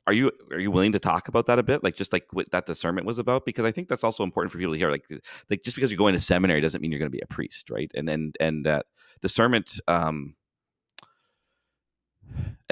Are 0.06 0.12
you 0.12 0.32
are 0.50 0.58
you 0.58 0.70
willing 0.72 0.92
to 0.92 0.98
talk 0.98 1.28
about 1.28 1.46
that 1.46 1.60
a 1.60 1.62
bit, 1.62 1.84
like 1.84 1.94
just 1.94 2.12
like 2.12 2.26
what 2.32 2.50
that 2.50 2.66
discernment 2.66 3.06
was 3.06 3.18
about? 3.18 3.44
Because 3.44 3.64
I 3.64 3.70
think 3.70 3.88
that's 3.88 4.02
also 4.02 4.24
important 4.24 4.50
for 4.50 4.58
people 4.58 4.72
to 4.72 4.78
hear. 4.78 4.90
Like, 4.90 5.04
like 5.48 5.62
just 5.62 5.76
because 5.76 5.92
you're 5.92 5.98
going 5.98 6.14
to 6.14 6.20
seminary 6.20 6.60
doesn't 6.60 6.80
mean 6.80 6.90
you're 6.90 6.98
going 6.98 7.10
to 7.10 7.16
be 7.16 7.22
a 7.22 7.26
priest, 7.32 7.70
right? 7.70 7.90
And 7.94 8.08
and 8.08 8.36
and 8.40 8.66
uh, 8.66 8.82
discernment. 9.20 9.80
Um, 9.86 10.34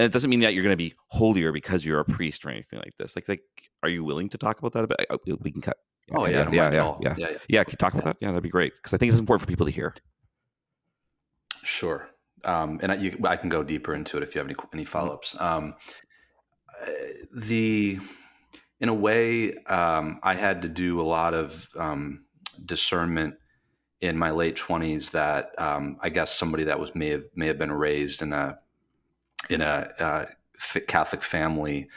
and 0.01 0.07
it 0.07 0.13
doesn't 0.13 0.31
mean 0.31 0.41
that 0.41 0.55
you're 0.55 0.63
going 0.63 0.73
to 0.73 0.79
be 0.79 0.95
holier 1.09 1.53
because 1.53 1.85
you're 1.85 2.01
a 2.01 2.07
priest 2.07 2.47
or 2.47 2.49
anything 2.49 2.79
like 2.79 2.97
this. 2.99 3.15
Like, 3.15 3.29
like, 3.29 3.43
are 3.83 3.89
you 3.91 4.03
willing 4.03 4.31
to 4.31 4.39
talk 4.39 4.59
about 4.59 4.73
that 4.73 4.85
a 4.85 5.19
bit? 5.19 5.43
We 5.43 5.51
can 5.51 5.61
cut. 5.61 5.77
Oh 6.13 6.27
yeah, 6.27 6.49
yeah, 6.51 6.51
yeah, 6.51 6.73
yeah, 6.73 6.97
yeah, 7.01 7.15
yeah, 7.19 7.39
yeah. 7.51 7.65
Can 7.65 7.73
you 7.73 7.77
talk 7.77 7.93
about 7.93 8.05
that? 8.05 8.17
Yeah, 8.19 8.29
that'd 8.29 8.43
be 8.43 8.49
great 8.49 8.73
because 8.77 8.95
I 8.95 8.97
think 8.97 9.13
it's 9.13 9.21
important 9.21 9.43
for 9.43 9.47
people 9.47 9.67
to 9.67 9.73
hear. 9.73 9.95
Sure, 11.63 12.09
um, 12.45 12.81
and 12.83 12.93
I, 12.93 12.95
you, 12.95 13.17
I, 13.25 13.37
can 13.37 13.51
go 13.51 13.63
deeper 13.63 13.95
into 13.95 14.17
it 14.17 14.23
if 14.23 14.35
you 14.35 14.39
have 14.41 14.49
any 14.49 14.57
any 14.73 14.85
mm-hmm. 14.85 14.91
follow 14.91 15.13
ups. 15.13 15.39
Um, 15.39 15.75
uh, 16.83 16.91
the 17.37 18.01
in 18.81 18.89
a 18.89 18.95
way, 18.95 19.55
um, 19.67 20.19
I 20.23 20.35
had 20.35 20.63
to 20.63 20.69
do 20.69 20.99
a 21.01 21.05
lot 21.05 21.35
of 21.35 21.69
um, 21.77 22.25
discernment 22.65 23.35
in 24.01 24.17
my 24.17 24.31
late 24.31 24.57
twenties 24.57 25.11
that 25.11 25.51
um, 25.59 25.99
I 26.01 26.09
guess 26.09 26.35
somebody 26.35 26.65
that 26.65 26.81
was 26.81 26.95
may 26.95 27.11
have 27.11 27.27
may 27.37 27.49
have 27.49 27.59
been 27.59 27.71
raised 27.71 28.23
in 28.23 28.33
a 28.33 28.59
in 29.51 29.61
a 29.61 29.93
uh, 29.99 30.27
Catholic 30.87 31.23
family 31.23 31.89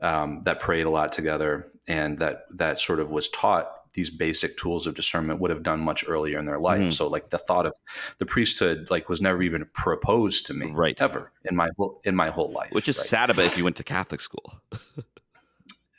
um, 0.00 0.42
that 0.44 0.60
prayed 0.60 0.86
a 0.86 0.90
lot 0.90 1.12
together 1.12 1.68
and 1.88 2.18
that 2.18 2.44
that 2.50 2.78
sort 2.78 3.00
of 3.00 3.10
was 3.10 3.28
taught 3.30 3.70
these 3.94 4.10
basic 4.10 4.56
tools 4.56 4.86
of 4.86 4.94
discernment 4.94 5.40
would 5.40 5.50
have 5.50 5.62
done 5.62 5.80
much 5.80 6.04
earlier 6.08 6.38
in 6.38 6.46
their 6.46 6.58
life. 6.58 6.80
Mm-hmm. 6.80 6.90
So 6.92 7.08
like 7.08 7.28
the 7.30 7.38
thought 7.38 7.66
of 7.66 7.74
the 8.18 8.26
priesthood 8.26 8.88
like 8.90 9.08
was 9.08 9.20
never 9.20 9.42
even 9.42 9.66
proposed 9.74 10.46
to 10.46 10.54
me 10.54 10.70
right. 10.70 11.00
ever 11.00 11.30
in 11.44 11.54
my 11.54 11.70
whole 11.76 12.00
in 12.04 12.16
my 12.16 12.30
whole 12.30 12.50
life. 12.50 12.72
Which 12.72 12.88
is 12.88 12.96
right? 12.96 13.06
sad 13.06 13.30
about 13.30 13.46
if 13.46 13.58
you 13.58 13.64
went 13.64 13.76
to 13.76 13.84
Catholic 13.84 14.20
school. 14.20 14.54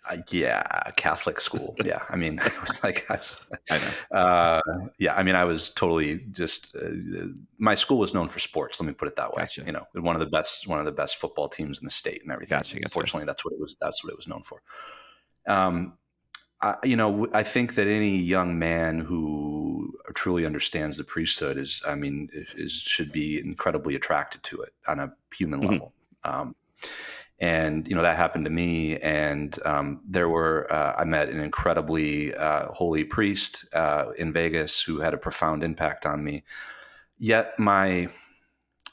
Uh, 0.10 0.18
yeah, 0.32 0.92
Catholic 0.98 1.40
school. 1.40 1.76
Yeah, 1.86 2.02
I 2.10 2.16
mean, 2.16 2.40
it 2.46 2.62
was 2.62 2.84
like 2.84 3.06
I 3.10 3.16
was. 3.16 3.40
I 3.70 3.78
know. 3.78 4.18
Uh, 4.18 4.62
yeah, 5.00 5.16
I 5.16 5.24
mean, 5.24 5.36
I 5.36 5.46
was 5.46 5.70
totally 5.72 6.26
just. 6.32 6.76
Uh, 6.76 7.28
my 7.58 7.76
school 7.76 7.98
was 7.98 8.14
known 8.14 8.28
for 8.28 8.40
sports. 8.40 8.80
Let 8.80 8.88
me 8.88 8.94
put 8.94 9.08
it 9.08 9.16
that 9.16 9.34
way. 9.34 9.44
Gotcha. 9.44 9.64
You 9.66 9.72
know, 9.72 9.86
one 9.94 10.16
of 10.16 10.20
the 10.20 10.26
best, 10.28 10.68
one 10.68 10.80
of 10.80 10.86
the 10.86 10.92
best 10.92 11.18
football 11.18 11.50
teams 11.50 11.80
in 11.80 11.86
the 11.86 11.92
state 11.92 12.22
and 12.22 12.32
everything. 12.32 12.58
Gotcha, 12.58 12.76
gotcha. 12.76 12.86
Unfortunately, 12.86 13.26
that's 13.26 13.44
what 13.46 13.54
it 13.54 13.60
was. 13.60 13.76
That's 13.80 14.04
what 14.04 14.12
it 14.12 14.18
was 14.18 14.28
known 14.28 14.44
for. 14.44 14.62
Um, 15.48 15.98
I, 16.62 16.76
you 16.84 16.96
know, 16.96 17.28
I 17.34 17.44
think 17.44 17.76
that 17.76 17.88
any 17.88 18.18
young 18.18 18.58
man 18.58 19.00
who 19.00 19.94
truly 20.14 20.46
understands 20.46 20.98
the 20.98 21.04
priesthood 21.04 21.58
is, 21.58 21.82
I 21.86 21.96
mean, 21.96 22.30
is, 22.56 22.74
should 22.74 23.12
be 23.12 23.40
incredibly 23.40 23.96
attracted 23.96 24.44
to 24.44 24.62
it 24.62 24.74
on 24.88 25.00
a 25.00 25.14
human 25.36 25.62
mm-hmm. 25.62 25.72
level. 25.72 25.94
Um, 26.24 26.56
and 27.40 27.88
you 27.88 27.96
know 27.96 28.02
that 28.02 28.16
happened 28.16 28.46
to 28.46 28.52
me 28.52 28.98
and 29.00 29.60
um, 29.66 30.02
there 30.08 30.30
were 30.30 30.72
uh, 30.72 30.94
i 30.98 31.04
met 31.04 31.30
an 31.30 31.40
incredibly 31.40 32.34
uh, 32.36 32.68
holy 32.72 33.04
priest 33.04 33.66
uh, 33.74 34.06
in 34.18 34.32
vegas 34.32 34.82
who 34.82 35.00
had 35.00 35.14
a 35.14 35.18
profound 35.18 35.64
impact 35.64 36.06
on 36.06 36.24
me. 36.24 36.44
Yet 37.18 37.58
my 37.58 38.10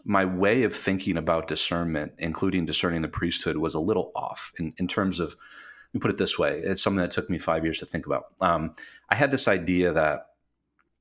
my 0.05 0.25
way 0.25 0.63
of 0.63 0.75
thinking 0.75 1.17
about 1.17 1.47
discernment 1.49 2.13
including 2.19 2.65
discerning 2.65 3.03
the 3.03 3.09
priesthood 3.09 3.59
was 3.59 3.75
a 3.75 3.81
little 3.81 4.11
off 4.15 4.53
in, 4.59 4.73
in 4.79 4.89
terms 4.89 5.21
of 5.21 5.29
let 5.29 5.95
me 5.95 6.01
put 6.01 6.11
it 6.11 6.17
this 6.17 6.39
way 6.39 6.61
it's 6.61 6.83
something 6.83 7.01
that 7.01 7.11
took 7.11 7.29
me 7.29 7.39
five 7.39 7.65
years 7.65 7.79
to 7.79 7.87
think 7.87 8.07
about. 8.07 8.27
Um, 8.41 8.75
i 9.11 9.15
had 9.15 9.31
this 9.31 9.47
idea 9.47 9.93
that 9.93 10.30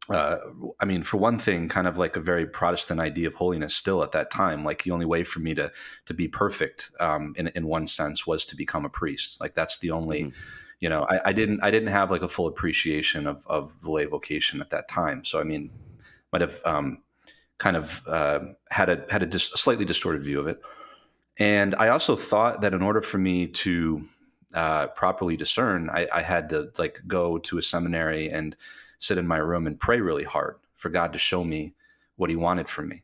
uh, 0.09 0.39
I 0.79 0.85
mean, 0.85 1.03
for 1.03 1.17
one 1.17 1.37
thing, 1.37 1.69
kind 1.69 1.87
of 1.87 1.97
like 1.97 2.15
a 2.15 2.19
very 2.19 2.45
Protestant 2.45 2.99
idea 2.99 3.27
of 3.27 3.35
holiness 3.35 3.75
still 3.75 4.03
at 4.03 4.11
that 4.13 4.31
time. 4.31 4.63
Like 4.63 4.83
the 4.83 4.91
only 4.91 5.05
way 5.05 5.23
for 5.23 5.39
me 5.39 5.53
to 5.55 5.71
to 6.05 6.13
be 6.13 6.27
perfect, 6.27 6.91
um, 6.99 7.33
in 7.37 7.47
in 7.49 7.67
one 7.67 7.87
sense, 7.87 8.25
was 8.25 8.45
to 8.45 8.55
become 8.55 8.85
a 8.85 8.89
priest. 8.89 9.39
Like 9.39 9.53
that's 9.53 9.79
the 9.79 9.91
only, 9.91 10.23
mm-hmm. 10.23 10.39
you 10.79 10.89
know, 10.89 11.03
I, 11.09 11.29
I, 11.29 11.33
didn't 11.33 11.61
I 11.63 11.71
didn't 11.71 11.89
have 11.89 12.11
like 12.11 12.21
a 12.21 12.27
full 12.27 12.47
appreciation 12.47 13.27
of 13.27 13.45
of 13.47 13.79
the 13.81 13.91
lay 13.91 14.05
vocation 14.05 14.61
at 14.61 14.71
that 14.71 14.87
time. 14.87 15.23
So 15.23 15.39
I 15.39 15.43
mean, 15.43 15.69
might 16.31 16.41
have 16.41 16.61
um, 16.65 17.03
kind 17.57 17.77
of 17.77 18.01
uh, 18.07 18.39
had 18.69 18.89
a 18.89 19.05
had 19.09 19.21
a, 19.21 19.27
dis- 19.27 19.53
a, 19.53 19.57
slightly 19.57 19.85
distorted 19.85 20.23
view 20.23 20.39
of 20.39 20.47
it. 20.47 20.59
And 21.37 21.75
I 21.75 21.89
also 21.89 22.15
thought 22.15 22.61
that 22.61 22.73
in 22.73 22.81
order 22.81 23.01
for 23.01 23.17
me 23.17 23.47
to 23.47 24.03
uh, 24.53 24.87
properly 24.87 25.37
discern, 25.37 25.89
I, 25.89 26.07
I 26.11 26.21
had 26.21 26.49
to 26.49 26.71
like 26.77 27.01
go 27.07 27.37
to 27.37 27.57
a 27.57 27.63
seminary 27.63 28.29
and 28.29 28.55
sit 28.99 29.17
in 29.17 29.27
my 29.27 29.37
room 29.37 29.67
and 29.67 29.79
pray 29.79 29.99
really 29.99 30.23
hard 30.23 30.57
for 30.75 30.89
God 30.89 31.13
to 31.13 31.19
show 31.19 31.43
me 31.43 31.73
what 32.15 32.29
He 32.29 32.35
wanted 32.35 32.69
from 32.69 32.89
me 32.89 33.03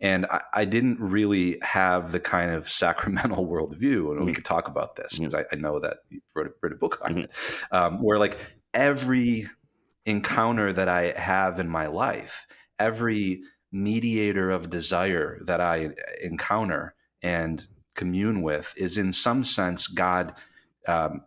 and 0.00 0.26
I, 0.26 0.40
I, 0.52 0.64
didn't 0.64 1.00
really 1.00 1.58
have 1.62 2.12
the 2.12 2.20
kind 2.20 2.50
of 2.50 2.68
sacramental 2.70 3.46
worldview. 3.46 4.10
And 4.10 4.18
mm-hmm. 4.18 4.24
we 4.26 4.32
could 4.32 4.44
talk 4.44 4.68
about 4.68 4.96
this 4.96 5.18
because 5.18 5.34
mm-hmm. 5.34 5.46
I, 5.52 5.56
I, 5.56 5.60
know 5.60 5.80
that 5.80 5.98
you 6.10 6.20
wrote 6.34 6.48
a, 6.48 6.50
wrote 6.62 6.72
a 6.72 6.76
book 6.76 6.98
on 7.02 7.10
mm-hmm. 7.10 7.20
it, 7.20 7.30
um, 7.70 8.02
where 8.02 8.18
like 8.18 8.38
every 8.74 9.48
encounter 10.04 10.72
that 10.72 10.88
I 10.88 11.18
have 11.18 11.58
in 11.58 11.68
my 11.68 11.86
life, 11.86 12.46
every 12.78 13.42
mediator 13.72 14.50
of 14.50 14.70
desire 14.70 15.40
that 15.44 15.60
I 15.60 15.90
encounter 16.22 16.94
and 17.22 17.66
commune 17.94 18.42
with, 18.42 18.74
is 18.76 18.98
in 18.98 19.12
some 19.12 19.44
sense 19.44 19.86
God 19.86 20.34
um, 20.86 21.22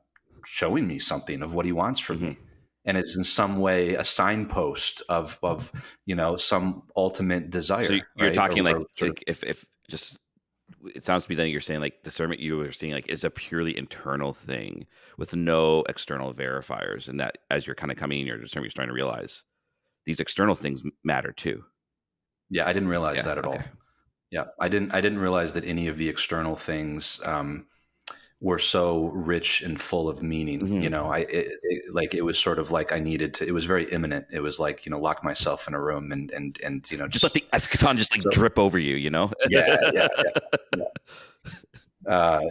showing 0.46 0.88
me 0.88 1.00
something 1.00 1.42
of 1.42 1.54
what 1.54 1.66
He 1.66 1.72
wants 1.72 2.00
from 2.00 2.22
me 2.22 2.30
mm-hmm 2.30 2.44
and 2.90 2.98
it's 2.98 3.16
in 3.16 3.24
some 3.24 3.60
way 3.60 3.94
a 3.94 4.04
signpost 4.04 5.04
of 5.10 5.38
of 5.44 5.72
you 6.08 6.16
know 6.16 6.36
some 6.36 6.82
ultimate 6.98 7.52
desire. 7.52 7.84
So 7.84 7.94
you're 7.94 8.04
right? 8.20 8.34
talking 8.34 8.62
or, 8.62 8.64
like, 8.64 8.76
or 8.78 9.08
like 9.08 9.24
if 9.28 9.44
if 9.44 9.64
just 9.88 10.18
it 10.96 11.04
sounds 11.04 11.26
to 11.26 11.32
me 11.32 11.36
then 11.36 11.50
you're 11.50 11.62
saying 11.62 11.82
like 11.82 12.02
discernment 12.04 12.42
you 12.42 12.58
were 12.58 12.72
seeing 12.72 12.94
like 12.94 13.08
is 13.08 13.24
a 13.24 13.30
purely 13.30 13.78
internal 13.78 14.34
thing 14.34 14.88
with 15.20 15.36
no 15.36 15.84
external 15.88 16.34
verifiers, 16.34 17.08
and 17.08 17.20
that 17.20 17.38
as 17.52 17.68
you're 17.68 17.76
kind 17.76 17.92
of 17.92 17.98
coming 17.98 18.22
in 18.22 18.28
your 18.28 18.38
discernment, 18.38 18.66
you're 18.66 18.72
starting 18.72 18.90
to 18.90 18.96
realize 18.96 19.44
these 20.08 20.20
external 20.20 20.56
things 20.56 20.82
matter 21.04 21.32
too. 21.32 21.64
Yeah, 22.50 22.68
I 22.68 22.74
didn't 22.74 22.90
realize 22.90 23.18
yeah, 23.18 23.24
that 23.24 23.38
at 23.38 23.46
okay. 23.46 23.58
all. 23.60 23.64
Yeah, 24.32 24.46
I 24.60 24.68
didn't. 24.68 24.96
I 24.96 25.02
didn't 25.02 25.20
realize 25.20 25.54
that 25.54 25.64
any 25.64 25.88
of 25.88 25.98
the 25.98 26.10
external 26.10 26.56
things 26.56 27.22
um, 27.24 27.68
were 28.42 28.60
so 28.60 29.08
rich 29.08 29.62
and 29.62 29.82
full 29.82 30.08
of 30.08 30.24
meaning. 30.24 30.62
Mm-hmm. 30.62 30.82
You 30.82 30.90
know, 30.90 31.08
I 31.08 31.20
it, 31.20 31.52
it, 31.62 31.94
like 31.94 32.14
it 32.14 32.22
was 32.22 32.40
sort 32.40 32.60
of 32.60 32.72
like 32.72 32.92
I 32.92 33.00
needed 33.00 33.34
to. 33.36 33.48
It 33.48 33.52
was 33.52 33.66
very 33.66 33.92
immanent. 33.92 34.28
It 34.32 34.40
was 34.40 34.60
like 34.60 34.86
you 34.86 34.92
know, 34.92 35.00
lock 35.00 35.24
myself 35.24 35.68
in 35.68 35.74
a 35.74 35.82
room 35.82 36.12
and 36.12 36.32
and 36.32 36.60
and 36.64 36.90
you 36.90 36.98
know, 36.98 37.08
just, 37.08 37.24
just 37.24 37.24
let 37.24 37.34
the 37.34 37.46
eschaton 37.54 37.98
just 37.98 38.12
like 38.12 38.22
so, 38.22 38.30
drip 38.32 38.58
over 38.58 38.80
you. 38.80 38.96
You 38.96 39.10
know? 39.10 39.32
yeah, 39.50 39.78
yeah, 39.94 40.08
yeah. 40.18 40.32
yeah. 40.78 40.84
Uh, 42.08 42.42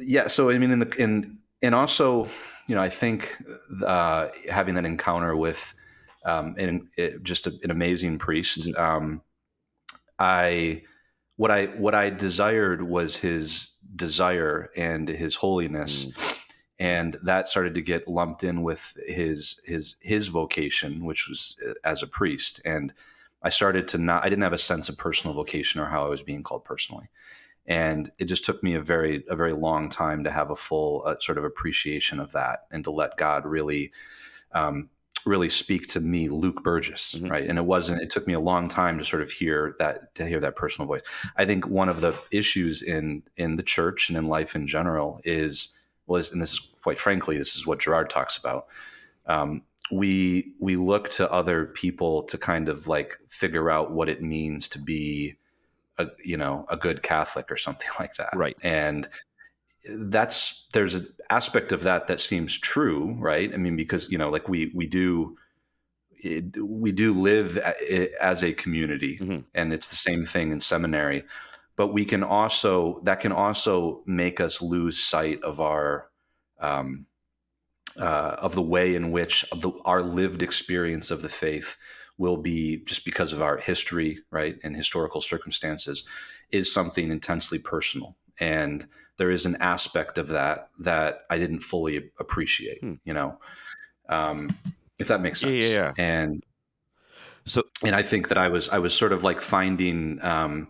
yeah. 0.00 0.26
So 0.28 0.50
I 0.50 0.58
mean, 0.58 0.70
in 0.70 0.78
the 0.80 0.94
in 0.96 1.38
and 1.62 1.74
also, 1.74 2.28
you 2.66 2.74
know, 2.74 2.82
I 2.82 2.90
think 2.90 3.36
uh, 3.84 4.28
having 4.48 4.74
that 4.74 4.84
encounter 4.84 5.34
with 5.34 5.74
um, 6.24 6.54
and 6.58 6.88
it, 6.96 7.22
just 7.22 7.46
a, 7.46 7.58
an 7.62 7.70
amazing 7.70 8.18
priest. 8.18 8.60
Mm-hmm. 8.60 8.80
Um, 8.80 9.22
I 10.18 10.82
what 11.38 11.52
I 11.52 11.66
what 11.66 11.94
I 11.94 12.10
desired 12.10 12.82
was 12.82 13.16
his 13.16 13.70
desire 13.94 14.70
and 14.76 15.08
his 15.08 15.36
holiness. 15.36 16.06
Mm. 16.06 16.34
And 16.80 17.16
that 17.22 17.48
started 17.48 17.74
to 17.74 17.80
get 17.80 18.08
lumped 18.08 18.42
in 18.42 18.62
with 18.62 18.96
his 19.06 19.62
his 19.64 19.96
his 20.00 20.26
vocation, 20.26 21.04
which 21.04 21.28
was 21.28 21.56
uh, 21.66 21.74
as 21.84 22.02
a 22.02 22.08
priest. 22.08 22.60
And 22.64 22.92
I 23.40 23.50
started 23.50 23.86
to 23.88 23.98
not 23.98 24.24
I 24.24 24.28
didn't 24.28 24.42
have 24.42 24.52
a 24.52 24.58
sense 24.58 24.88
of 24.88 24.98
personal 24.98 25.32
vocation 25.32 25.80
or 25.80 25.86
how 25.86 26.04
I 26.04 26.08
was 26.08 26.24
being 26.24 26.42
called 26.42 26.64
personally. 26.64 27.08
And 27.66 28.10
it 28.18 28.24
just 28.24 28.44
took 28.44 28.60
me 28.64 28.74
a 28.74 28.82
very 28.82 29.22
a 29.28 29.36
very 29.36 29.52
long 29.52 29.90
time 29.90 30.24
to 30.24 30.32
have 30.32 30.50
a 30.50 30.56
full 30.56 31.04
uh, 31.06 31.20
sort 31.20 31.38
of 31.38 31.44
appreciation 31.44 32.18
of 32.18 32.32
that 32.32 32.66
and 32.72 32.82
to 32.82 32.90
let 32.90 33.16
God 33.16 33.46
really 33.46 33.92
um, 34.50 34.90
really 35.28 35.48
speak 35.48 35.86
to 35.88 36.00
me, 36.00 36.28
Luke 36.28 36.62
Burgess, 36.62 37.14
mm-hmm. 37.14 37.28
right? 37.28 37.48
And 37.48 37.58
it 37.58 37.64
wasn't. 37.64 38.02
It 38.02 38.10
took 38.10 38.26
me 38.26 38.34
a 38.34 38.40
long 38.40 38.68
time 38.68 38.98
to 38.98 39.04
sort 39.04 39.22
of 39.22 39.30
hear 39.30 39.76
that 39.78 40.14
to 40.16 40.26
hear 40.26 40.40
that 40.40 40.56
personal 40.56 40.88
voice. 40.88 41.02
I 41.36 41.44
think 41.44 41.66
one 41.66 41.88
of 41.88 42.00
the 42.00 42.16
issues 42.30 42.82
in 42.82 43.22
in 43.36 43.56
the 43.56 43.62
church 43.62 44.08
and 44.08 44.18
in 44.18 44.26
life 44.26 44.56
in 44.56 44.66
general 44.66 45.20
is 45.24 45.78
was, 46.06 46.32
and 46.32 46.40
this 46.40 46.54
is 46.54 46.72
quite 46.82 46.98
frankly, 46.98 47.38
this 47.38 47.54
is 47.54 47.66
what 47.66 47.80
Girard 47.80 48.10
talks 48.10 48.36
about. 48.36 48.66
Um, 49.26 49.62
we 49.90 50.54
we 50.58 50.76
look 50.76 51.10
to 51.10 51.30
other 51.30 51.66
people 51.66 52.22
to 52.24 52.38
kind 52.38 52.68
of 52.68 52.86
like 52.86 53.18
figure 53.28 53.70
out 53.70 53.92
what 53.92 54.08
it 54.08 54.22
means 54.22 54.68
to 54.68 54.78
be 54.78 55.36
a 55.98 56.06
you 56.24 56.36
know 56.36 56.66
a 56.68 56.76
good 56.76 57.02
Catholic 57.02 57.50
or 57.50 57.56
something 57.56 57.88
like 57.98 58.14
that, 58.14 58.30
right? 58.34 58.56
And 58.62 59.08
that's 59.88 60.66
there's 60.72 60.94
an 60.94 61.06
aspect 61.30 61.72
of 61.72 61.82
that 61.82 62.06
that 62.08 62.20
seems 62.20 62.58
true, 62.58 63.16
right? 63.18 63.52
I 63.52 63.56
mean, 63.56 63.76
because 63.76 64.10
you 64.10 64.18
know, 64.18 64.30
like 64.30 64.48
we 64.48 64.72
we 64.74 64.86
do 64.86 65.36
it, 66.10 66.62
we 66.62 66.92
do 66.92 67.14
live 67.14 67.58
as 67.58 68.42
a 68.42 68.52
community, 68.52 69.18
mm-hmm. 69.18 69.40
and 69.54 69.72
it's 69.72 69.88
the 69.88 69.96
same 69.96 70.24
thing 70.24 70.52
in 70.52 70.60
seminary. 70.60 71.24
But 71.76 71.88
we 71.88 72.04
can 72.04 72.22
also 72.22 73.00
that 73.04 73.20
can 73.20 73.32
also 73.32 74.02
make 74.06 74.40
us 74.40 74.60
lose 74.60 74.98
sight 74.98 75.42
of 75.42 75.60
our 75.60 76.10
um, 76.60 77.06
uh, 77.98 78.36
of 78.38 78.54
the 78.54 78.62
way 78.62 78.94
in 78.94 79.10
which 79.10 79.44
the, 79.56 79.70
our 79.84 80.02
lived 80.02 80.42
experience 80.42 81.10
of 81.10 81.22
the 81.22 81.28
faith 81.28 81.76
will 82.18 82.36
be 82.36 82.82
just 82.84 83.04
because 83.04 83.32
of 83.32 83.40
our 83.40 83.58
history, 83.58 84.18
right, 84.30 84.58
and 84.64 84.74
historical 84.74 85.20
circumstances, 85.20 86.04
is 86.50 86.72
something 86.72 87.12
intensely 87.12 87.58
personal 87.58 88.16
and 88.40 88.88
there 89.18 89.30
is 89.30 89.44
an 89.46 89.56
aspect 89.56 90.16
of 90.16 90.28
that 90.28 90.70
that 90.78 91.24
I 91.28 91.38
didn't 91.38 91.60
fully 91.60 92.10
appreciate, 92.18 92.80
hmm. 92.80 92.94
you 93.04 93.12
know, 93.12 93.38
um, 94.08 94.48
if 94.98 95.08
that 95.08 95.20
makes 95.20 95.40
sense. 95.40 95.68
Yeah, 95.68 95.70
yeah, 95.70 95.92
yeah, 95.98 96.04
And 96.04 96.42
so, 97.44 97.64
and 97.84 97.94
I 97.94 98.02
think 98.02 98.28
that 98.28 98.38
I 98.38 98.48
was, 98.48 98.68
I 98.68 98.78
was 98.78 98.94
sort 98.94 99.12
of 99.12 99.24
like 99.24 99.40
finding, 99.40 100.22
um, 100.22 100.68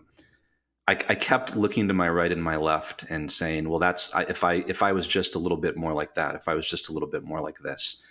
I, 0.87 0.93
I, 0.93 1.15
kept 1.15 1.55
looking 1.55 1.87
to 1.87 1.93
my 1.93 2.09
right 2.09 2.31
and 2.31 2.43
my 2.43 2.55
left 2.55 3.03
and 3.03 3.31
saying, 3.31 3.69
well, 3.69 3.79
that's, 3.79 4.13
I, 4.15 4.23
if 4.23 4.43
I, 4.43 4.63
if 4.67 4.81
I 4.81 4.91
was 4.93 5.07
just 5.07 5.35
a 5.35 5.39
little 5.39 5.57
bit 5.57 5.77
more 5.77 5.93
like 5.93 6.15
that, 6.15 6.35
if 6.35 6.47
I 6.47 6.55
was 6.55 6.67
just 6.67 6.89
a 6.89 6.91
little 6.91 7.07
bit 7.07 7.23
more 7.23 7.41
like 7.41 7.59
this, 7.59 8.03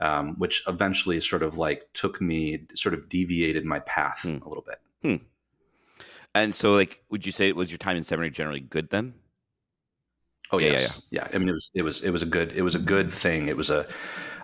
um, 0.00 0.36
which 0.38 0.62
eventually 0.68 1.20
sort 1.20 1.42
of 1.42 1.58
like 1.58 1.88
took 1.92 2.20
me, 2.20 2.66
sort 2.74 2.94
of 2.94 3.08
deviated 3.08 3.64
my 3.64 3.80
path 3.80 4.20
hmm. 4.22 4.38
a 4.42 4.48
little 4.48 4.64
bit. 4.66 4.78
Hmm. 5.02 5.24
And 6.32 6.54
so, 6.54 6.74
like, 6.74 7.02
would 7.10 7.26
you 7.26 7.32
say 7.32 7.48
it 7.48 7.56
was 7.56 7.72
your 7.72 7.78
time 7.78 7.96
in 7.96 8.04
seminary 8.04 8.30
generally 8.30 8.60
good 8.60 8.90
then? 8.90 9.14
Oh 10.52 10.58
yeah, 10.58 10.72
yes. 10.72 11.02
yeah, 11.10 11.22
yeah, 11.22 11.28
yeah. 11.30 11.34
I 11.34 11.38
mean, 11.38 11.48
it 11.48 11.52
was 11.52 11.70
it 11.74 11.82
was 11.82 12.02
it 12.02 12.10
was 12.10 12.22
a 12.22 12.26
good 12.26 12.52
it 12.52 12.62
was 12.62 12.74
a 12.74 12.78
good 12.78 13.12
thing. 13.12 13.48
It 13.48 13.56
was 13.56 13.70
a 13.70 13.86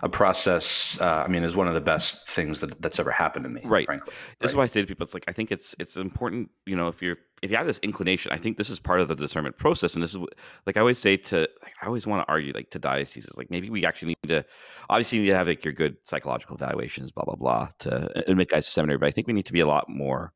a 0.03 0.09
process. 0.09 0.99
Uh, 1.01 1.23
I 1.25 1.27
mean, 1.27 1.43
is 1.43 1.55
one 1.55 1.67
of 1.67 1.73
the 1.73 1.81
best 1.81 2.27
things 2.29 2.59
that 2.59 2.81
that's 2.81 2.99
ever 2.99 3.11
happened 3.11 3.43
to 3.43 3.49
me. 3.49 3.61
Right. 3.63 3.85
Frankly, 3.85 4.13
this 4.13 4.15
right? 4.41 4.49
is 4.49 4.55
why 4.55 4.63
I 4.63 4.67
say 4.67 4.81
to 4.81 4.87
people, 4.87 5.03
it's 5.03 5.13
like 5.13 5.25
I 5.27 5.31
think 5.31 5.51
it's 5.51 5.75
it's 5.79 5.97
important. 5.97 6.49
You 6.65 6.75
know, 6.75 6.87
if 6.87 7.01
you're 7.01 7.17
if 7.41 7.51
you 7.51 7.57
have 7.57 7.67
this 7.67 7.79
inclination, 7.79 8.31
I 8.31 8.37
think 8.37 8.57
this 8.57 8.69
is 8.69 8.79
part 8.79 9.01
of 9.01 9.07
the 9.07 9.15
discernment 9.15 9.57
process. 9.57 9.95
And 9.95 10.03
this 10.03 10.13
is 10.13 10.21
like 10.65 10.77
I 10.77 10.79
always 10.79 10.99
say 10.99 11.17
to 11.17 11.49
like, 11.61 11.73
I 11.81 11.87
always 11.87 12.07
want 12.07 12.25
to 12.25 12.31
argue 12.31 12.53
like 12.53 12.69
to 12.71 12.79
dioceses, 12.79 13.37
like 13.37 13.49
maybe 13.49 13.69
we 13.69 13.85
actually 13.85 14.09
need 14.09 14.29
to 14.29 14.45
obviously 14.89 15.19
you 15.19 15.23
need 15.25 15.31
to 15.31 15.37
have 15.37 15.47
like 15.47 15.65
your 15.65 15.73
good 15.73 15.97
psychological 16.03 16.55
evaluations, 16.55 17.11
blah 17.11 17.25
blah 17.25 17.35
blah, 17.35 17.69
to 17.79 18.29
admit 18.29 18.49
guys 18.49 18.65
to 18.65 18.71
seminary. 18.71 18.97
But 18.97 19.07
I 19.07 19.11
think 19.11 19.27
we 19.27 19.33
need 19.33 19.45
to 19.47 19.53
be 19.53 19.61
a 19.61 19.67
lot 19.67 19.89
more 19.89 20.33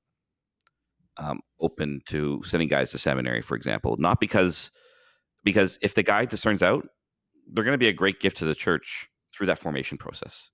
um, 1.18 1.40
open 1.60 2.02
to 2.08 2.42
sending 2.44 2.68
guys 2.68 2.92
to 2.92 2.98
seminary, 2.98 3.42
for 3.42 3.56
example, 3.56 3.96
not 3.98 4.20
because 4.20 4.72
because 5.44 5.78
if 5.82 5.96
the 5.96 6.04
guy 6.04 6.26
discerns 6.26 6.64
out, 6.64 6.88
they're 7.52 7.64
going 7.64 7.74
to 7.74 7.78
be 7.78 7.88
a 7.88 7.94
great 7.94 8.20
gift 8.20 8.38
to 8.38 8.46
the 8.46 8.56
church 8.56 9.08
through 9.34 9.48
that 9.48 9.60
formation 9.60 9.98
process, 9.98 10.50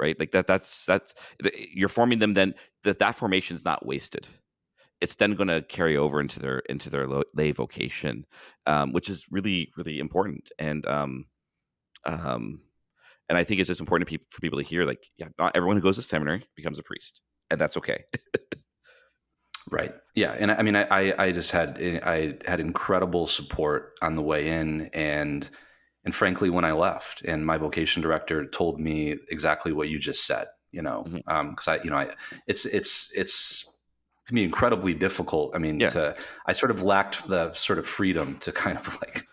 right? 0.00 0.18
Like 0.18 0.32
that. 0.32 0.46
That's 0.46 0.84
that's 0.86 1.14
you're 1.72 1.88
forming 1.88 2.18
them. 2.18 2.34
Then 2.34 2.54
that 2.82 2.98
that 2.98 3.14
formation 3.14 3.56
is 3.56 3.64
not 3.64 3.86
wasted. 3.86 4.26
It's 5.00 5.16
then 5.16 5.34
going 5.34 5.48
to 5.48 5.62
carry 5.62 5.96
over 5.96 6.20
into 6.20 6.40
their 6.40 6.60
into 6.60 6.90
their 6.90 7.06
lay 7.34 7.50
vocation, 7.50 8.24
um, 8.66 8.92
which 8.92 9.10
is 9.10 9.26
really 9.30 9.70
really 9.76 9.98
important. 9.98 10.50
And 10.58 10.86
um, 10.86 11.26
um, 12.04 12.60
and 13.28 13.38
I 13.38 13.44
think 13.44 13.60
it's 13.60 13.68
just 13.68 13.80
important 13.80 14.08
for 14.08 14.40
people 14.40 14.58
to 14.58 14.64
hear, 14.64 14.84
like, 14.84 15.10
yeah, 15.16 15.28
not 15.38 15.52
everyone 15.54 15.76
who 15.76 15.82
goes 15.82 15.96
to 15.96 16.02
seminary 16.02 16.46
becomes 16.56 16.78
a 16.78 16.82
priest, 16.82 17.22
and 17.50 17.60
that's 17.60 17.76
okay. 17.76 18.04
Right. 19.74 19.92
Yeah. 20.14 20.36
And 20.38 20.52
I 20.52 20.62
mean, 20.62 20.76
I, 20.76 21.14
I 21.18 21.32
just 21.32 21.50
had, 21.50 21.78
I 22.04 22.34
had 22.46 22.60
incredible 22.60 23.26
support 23.26 23.94
on 24.00 24.14
the 24.14 24.22
way 24.22 24.48
in 24.48 24.88
and, 24.92 25.48
and 26.04 26.14
frankly, 26.14 26.50
when 26.50 26.64
I 26.64 26.72
left 26.72 27.22
and 27.22 27.44
my 27.44 27.58
vocation 27.58 28.02
director 28.02 28.46
told 28.46 28.78
me 28.78 29.16
exactly 29.30 29.72
what 29.72 29.88
you 29.88 29.98
just 29.98 30.26
said, 30.26 30.46
you 30.70 30.82
know, 30.82 31.04
mm-hmm. 31.06 31.28
um, 31.28 31.56
I, 31.66 31.80
you 31.82 31.90
know, 31.90 31.96
I, 31.96 32.14
it's, 32.46 32.66
it's, 32.66 33.10
it's, 33.16 33.70
can 34.26 34.36
be 34.36 34.44
incredibly 34.44 34.94
difficult. 34.94 35.54
I 35.54 35.58
mean, 35.58 35.80
yeah. 35.80 35.88
to, 35.90 36.16
I 36.46 36.52
sort 36.52 36.70
of 36.70 36.82
lacked 36.82 37.26
the 37.28 37.52
sort 37.52 37.78
of 37.78 37.86
freedom 37.86 38.38
to 38.38 38.52
kind 38.52 38.78
of 38.78 38.96
like, 39.00 39.26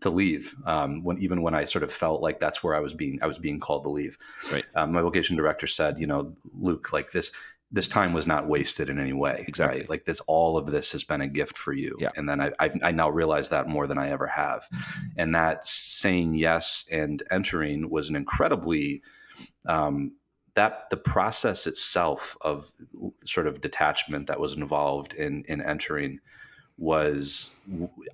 to 0.00 0.10
leave 0.10 0.54
um, 0.66 1.02
when 1.02 1.18
even 1.18 1.42
when 1.42 1.54
I 1.54 1.64
sort 1.64 1.82
of 1.82 1.92
felt 1.92 2.20
like 2.20 2.40
that's 2.40 2.62
where 2.62 2.74
I 2.74 2.80
was 2.80 2.94
being 2.94 3.18
I 3.22 3.26
was 3.26 3.38
being 3.38 3.58
called 3.58 3.84
to 3.84 3.90
leave. 3.90 4.18
Right. 4.52 4.66
Um, 4.74 4.92
my 4.92 5.00
vocation 5.00 5.36
director 5.36 5.66
said, 5.66 5.98
you 5.98 6.06
know, 6.06 6.36
Luke, 6.52 6.92
like 6.92 7.12
this 7.12 7.30
this 7.74 7.88
time 7.88 8.12
was 8.12 8.24
not 8.24 8.46
wasted 8.46 8.88
in 8.88 9.00
any 9.00 9.12
way. 9.12 9.44
Exactly. 9.48 9.80
Right? 9.80 9.90
Like 9.90 10.04
this, 10.04 10.20
all 10.28 10.56
of 10.56 10.66
this 10.66 10.92
has 10.92 11.02
been 11.02 11.20
a 11.20 11.26
gift 11.26 11.58
for 11.58 11.72
you. 11.72 11.96
Yeah. 11.98 12.10
And 12.14 12.28
then 12.28 12.40
I, 12.40 12.52
I, 12.60 12.70
I 12.84 12.90
now 12.92 13.10
realize 13.10 13.48
that 13.48 13.66
more 13.66 13.88
than 13.88 13.98
I 13.98 14.10
ever 14.10 14.28
have. 14.28 14.68
And 15.16 15.34
that 15.34 15.66
saying 15.66 16.34
yes 16.34 16.84
and 16.92 17.20
entering 17.32 17.90
was 17.90 18.08
an 18.08 18.14
incredibly, 18.14 19.02
um, 19.66 20.12
that 20.54 20.88
the 20.90 20.96
process 20.96 21.66
itself 21.66 22.36
of 22.42 22.70
sort 23.26 23.48
of 23.48 23.60
detachment 23.60 24.28
that 24.28 24.38
was 24.38 24.54
involved 24.54 25.12
in, 25.12 25.42
in 25.48 25.60
entering 25.60 26.20
was 26.76 27.54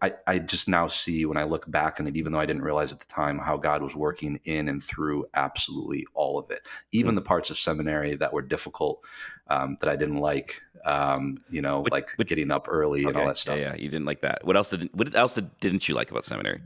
I, 0.03 0.13
I 0.27 0.39
just 0.39 0.69
now 0.69 0.87
see 0.87 1.25
when 1.25 1.39
I 1.39 1.45
look 1.45 1.71
back 1.71 1.99
on 1.99 2.07
it, 2.07 2.17
even 2.17 2.33
though 2.33 2.41
I 2.41 2.47
didn't 2.47 2.63
realize 2.63 2.93
at 2.93 3.01
the 3.01 3.07
time 3.07 3.39
how 3.39 3.57
God 3.57 3.83
was 3.83 3.97
working 3.97 4.39
in 4.45 4.69
and 4.69 4.83
through 4.83 5.27
absolutely 5.33 6.07
all 6.13 6.39
of 6.39 6.51
it, 6.51 6.67
even 6.93 7.15
the 7.15 7.23
parts 7.23 7.49
of 7.49 7.57
seminary 7.57 8.17
that 8.17 8.33
were 8.35 8.43
difficult, 8.43 9.03
um, 9.51 9.77
that 9.81 9.89
I 9.91 9.97
didn't 9.97 10.19
like, 10.19 10.63
um, 10.85 11.43
you 11.51 11.61
know, 11.61 11.83
But- 11.83 11.93
like 11.93 12.09
but- 12.17 12.27
getting 12.27 12.51
up 12.51 12.67
early 12.69 13.05
and 13.05 13.17
all 13.17 13.27
that 13.27 13.37
stuff. 13.37 13.59
Yeah, 13.59 13.75
yeah, 13.75 13.75
you 13.77 13.89
didn't 13.89 14.07
like 14.07 14.23
that. 14.23 14.45
What 14.45 14.57
else 14.57 14.71
did 14.71 14.89
what 14.95 15.15
else 15.15 15.35
did, 15.35 15.51
didn't 15.61 15.89
you 15.89 15.95
like 15.95 16.11
about 16.11 16.25
seminary? 16.25 16.63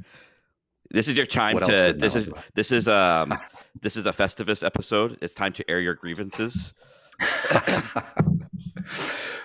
This 0.91 1.09
is 1.09 1.17
your 1.17 1.27
time 1.27 1.55
What 1.55 1.65
to 1.65 1.95
this 1.97 2.15
is 2.15 2.29
about 2.29 2.45
this 2.55 2.71
is 2.71 2.87
um 2.87 3.37
this 3.81 3.97
is 3.97 4.07
a 4.07 4.13
Festivus 4.13 4.65
episode. 4.65 5.19
It's 5.21 5.35
time 5.35 5.53
to 5.55 5.69
air 5.69 5.81
your 5.81 5.95
grievances. 5.95 6.75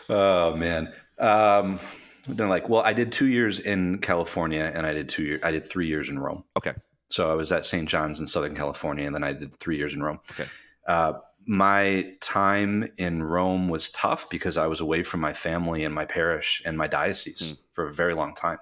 oh 0.10 0.56
man. 0.56 0.94
Um, 1.18 1.80
then 2.28 2.50
like, 2.50 2.70
well, 2.70 2.82
I 2.82 2.94
did 2.94 3.12
two 3.12 3.28
years 3.28 3.60
in 3.60 4.00
California 4.00 4.72
and 4.74 4.86
I 4.86 4.94
did 4.94 5.10
two 5.10 5.24
years, 5.24 5.42
I 5.44 5.52
did 5.52 5.66
three 5.66 5.88
years 5.88 6.10
in 6.10 6.20
Rome. 6.20 6.44
Okay. 6.58 6.74
So 7.10 7.32
I 7.32 7.34
was 7.34 7.52
at 7.52 7.66
St. 7.66 7.90
John's 7.90 8.20
in 8.20 8.28
Southern 8.28 8.56
California 8.56 9.06
and 9.06 9.16
then 9.16 9.24
I 9.24 9.34
did 9.34 9.54
three 9.56 9.78
years 9.78 9.94
in 9.94 10.04
Rome. 10.04 10.20
Okay. 10.32 10.48
Uh, 10.88 11.14
my 11.52 12.06
time 12.22 12.88
in 12.98 13.24
Rome 13.24 13.70
was 13.70 13.90
tough 13.90 14.30
because 14.30 14.56
I 14.56 14.68
was 14.68 14.82
away 14.82 15.02
from 15.02 15.20
my 15.20 15.34
family 15.34 15.84
and 15.84 15.96
my 15.96 16.06
parish 16.06 16.62
and 16.64 16.78
my 16.78 16.86
diocese 16.86 17.42
Hmm. 17.50 17.56
for 17.74 17.88
a 17.88 17.92
very 17.92 18.14
long 18.14 18.36
time. 18.36 18.60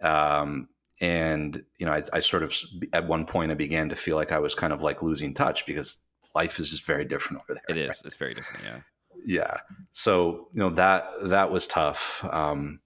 Um, 0.00 0.68
and 1.00 1.64
you 1.78 1.84
know, 1.86 1.92
I, 1.92 2.02
I 2.12 2.20
sort 2.20 2.44
of 2.44 2.54
at 2.92 3.08
one 3.08 3.26
point 3.26 3.50
I 3.50 3.54
began 3.54 3.88
to 3.88 3.96
feel 3.96 4.14
like 4.14 4.30
I 4.30 4.38
was 4.38 4.54
kind 4.54 4.72
of 4.72 4.82
like 4.82 5.02
losing 5.02 5.34
touch 5.34 5.66
because 5.66 5.98
life 6.34 6.60
is 6.60 6.70
just 6.70 6.86
very 6.86 7.04
different 7.04 7.42
over 7.42 7.54
there. 7.54 7.76
It 7.76 7.76
is. 7.76 7.88
right? 7.88 8.02
It's 8.04 8.16
very 8.16 8.34
different. 8.34 8.64
Yeah. 8.64 8.80
yeah 9.24 9.56
so 9.92 10.48
you 10.52 10.60
know 10.60 10.70
that 10.70 11.08
that 11.24 11.50
was 11.50 11.66
tough 11.66 12.22
um 12.30 12.78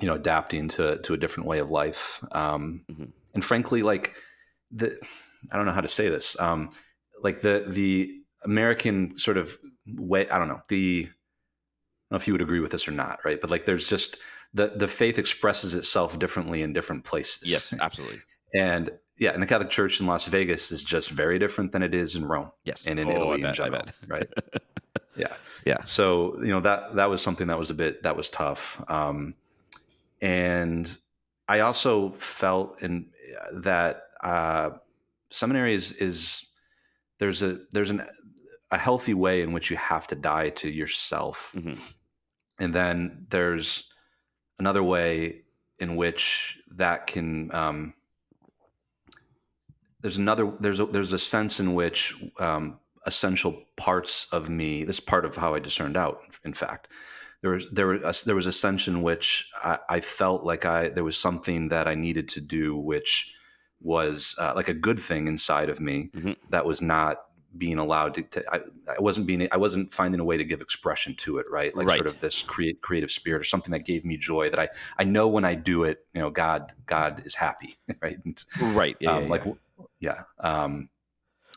you 0.00 0.06
know 0.06 0.14
adapting 0.14 0.68
to 0.68 0.98
to 0.98 1.14
a 1.14 1.16
different 1.16 1.48
way 1.48 1.58
of 1.58 1.70
life 1.70 2.22
um 2.32 2.84
Mhm. 2.90 3.10
and 3.34 3.44
frankly 3.44 3.82
like 3.82 4.14
the 4.70 4.88
i 5.50 5.56
don't 5.56 5.66
know 5.66 5.72
how 5.72 5.80
to 5.80 5.88
say 5.88 6.08
this 6.10 6.38
um 6.38 6.70
like 7.22 7.40
the 7.40 7.64
the 7.66 8.21
american 8.44 9.16
sort 9.16 9.36
of 9.36 9.58
way 9.96 10.28
i 10.30 10.38
don't 10.38 10.48
know 10.48 10.60
the 10.68 11.02
i 11.04 11.08
don't 11.08 12.10
know 12.12 12.16
if 12.16 12.26
you 12.26 12.34
would 12.34 12.42
agree 12.42 12.60
with 12.60 12.70
this 12.72 12.86
or 12.88 12.92
not 12.92 13.20
right 13.24 13.40
but 13.40 13.50
like 13.50 13.64
there's 13.64 13.86
just 13.86 14.16
the 14.54 14.72
the 14.76 14.88
faith 14.88 15.18
expresses 15.18 15.74
itself 15.74 16.18
differently 16.18 16.62
in 16.62 16.72
different 16.72 17.04
places 17.04 17.50
Yes, 17.50 17.74
absolutely. 17.80 18.20
and 18.54 18.90
yeah 19.18 19.30
and 19.32 19.42
the 19.42 19.46
catholic 19.46 19.70
church 19.70 20.00
in 20.00 20.06
las 20.06 20.26
vegas 20.26 20.70
is 20.72 20.82
just 20.82 21.10
very 21.10 21.38
different 21.38 21.72
than 21.72 21.82
it 21.82 21.94
is 21.94 22.16
in 22.16 22.24
rome 22.26 22.50
Yes. 22.64 22.86
and 22.86 22.98
in 22.98 23.08
Oh, 23.08 23.12
italy 23.16 23.34
in 23.36 23.40
bet, 23.42 23.50
I 23.50 23.54
general 23.54 23.82
bet. 23.84 23.94
right 24.08 24.28
yeah 25.16 25.32
Yeah. 25.64 25.82
so 25.84 26.36
you 26.42 26.48
know 26.48 26.60
that 26.60 26.96
that 26.96 27.08
was 27.10 27.22
something 27.22 27.46
that 27.48 27.58
was 27.58 27.70
a 27.70 27.74
bit 27.74 28.02
that 28.02 28.16
was 28.16 28.28
tough 28.30 28.82
um 28.88 29.34
and 30.20 30.96
i 31.48 31.60
also 31.60 32.10
felt 32.12 32.80
in 32.82 33.06
that 33.52 34.04
uh 34.22 34.70
seminary 35.30 35.74
is 35.74 35.92
is 35.92 36.46
there's 37.18 37.42
a 37.42 37.58
there's 37.72 37.90
an 37.90 38.06
a 38.72 38.78
healthy 38.78 39.14
way 39.14 39.42
in 39.42 39.52
which 39.52 39.70
you 39.70 39.76
have 39.76 40.06
to 40.08 40.14
die 40.16 40.48
to 40.50 40.68
yourself 40.68 41.52
Mhm. 41.54 41.78
and 42.58 42.74
then 42.74 43.26
there's 43.30 43.92
another 44.58 44.82
way 44.82 45.42
in 45.78 45.96
which 45.96 46.58
that 46.76 47.06
can 47.06 47.54
um 47.54 47.94
there's 50.00 50.16
another 50.16 50.52
there's 50.60 50.80
a, 50.80 50.86
there's 50.86 51.12
a 51.12 51.18
sense 51.18 51.60
in 51.60 51.74
which 51.74 52.14
um, 52.38 52.78
essential 53.06 53.62
parts 53.76 54.26
of 54.32 54.48
me 54.48 54.84
this 54.84 54.96
is 54.96 55.00
part 55.00 55.24
of 55.24 55.36
how 55.36 55.54
I 55.54 55.58
discerned 55.58 55.96
out 55.96 56.20
in 56.44 56.54
fact 56.54 56.88
there 57.42 57.50
was 57.52 57.66
there 57.72 57.86
was 57.88 58.24
there 58.24 58.34
was 58.34 58.46
a 58.46 58.52
sense 58.52 58.88
in 58.88 59.02
which 59.02 59.50
I, 59.62 59.78
I 59.88 60.00
felt 60.00 60.44
like 60.44 60.64
I 60.64 60.88
there 60.88 61.04
was 61.04 61.18
something 61.18 61.68
that 61.68 61.86
I 61.88 61.94
needed 61.94 62.28
to 62.30 62.40
do 62.40 62.76
which 62.76 63.34
was 63.80 64.36
uh, 64.38 64.52
like 64.54 64.68
a 64.68 64.74
good 64.74 65.00
thing 65.00 65.26
inside 65.26 65.68
of 65.68 65.80
me 65.80 66.10
Mhm. 66.14 66.36
that 66.50 66.64
was 66.66 66.80
not 66.80 67.16
being 67.56 67.78
allowed 67.78 68.14
to, 68.14 68.22
to 68.22 68.44
I, 68.52 68.60
I 68.88 69.00
wasn't 69.00 69.26
being 69.26 69.46
I 69.52 69.56
wasn't 69.56 69.92
finding 69.92 70.20
a 70.20 70.24
way 70.24 70.36
to 70.36 70.44
give 70.44 70.60
expression 70.60 71.14
to 71.16 71.38
it 71.38 71.46
right 71.50 71.74
like 71.76 71.88
Right. 71.88 71.96
sort 71.96 72.06
of 72.06 72.18
this 72.20 72.42
create 72.42 72.80
creative 72.80 73.10
spirit 73.10 73.40
or 73.40 73.44
something 73.44 73.72
that 73.72 73.84
gave 73.84 74.04
me 74.04 74.16
joy 74.16 74.50
that 74.50 74.58
I 74.58 74.68
I 74.98 75.04
know 75.04 75.28
when 75.28 75.44
I 75.44 75.54
do 75.54 75.84
it 75.84 76.06
you 76.14 76.20
know 76.20 76.30
God 76.30 76.72
God 76.86 77.22
is 77.26 77.34
happy 77.34 77.76
right 78.02 78.18
and, 78.24 78.42
Right. 78.60 78.96
Yeah. 79.00 79.16
um, 79.16 79.24
yeah, 79.24 79.28
like 79.30 79.44
yeah. 79.44 79.52
yeah 80.00 80.22
um 80.40 80.88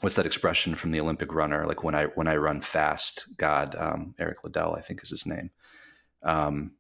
what's 0.02 0.18
that 0.18 0.26
expression 0.26 0.76
from 0.76 0.92
the 0.92 1.00
olympic 1.00 1.34
runner 1.34 1.66
like 1.66 1.84
when 1.84 1.96
i 1.96 2.06
when 2.16 2.28
i 2.28 2.36
run 2.36 2.60
fast 2.60 3.26
god 3.38 3.76
um 3.80 4.14
eric 4.20 4.44
liddell 4.44 4.76
i 4.76 4.82
think 4.82 5.02
is 5.02 5.10
his 5.10 5.26
name 5.26 5.50
um 6.24 6.72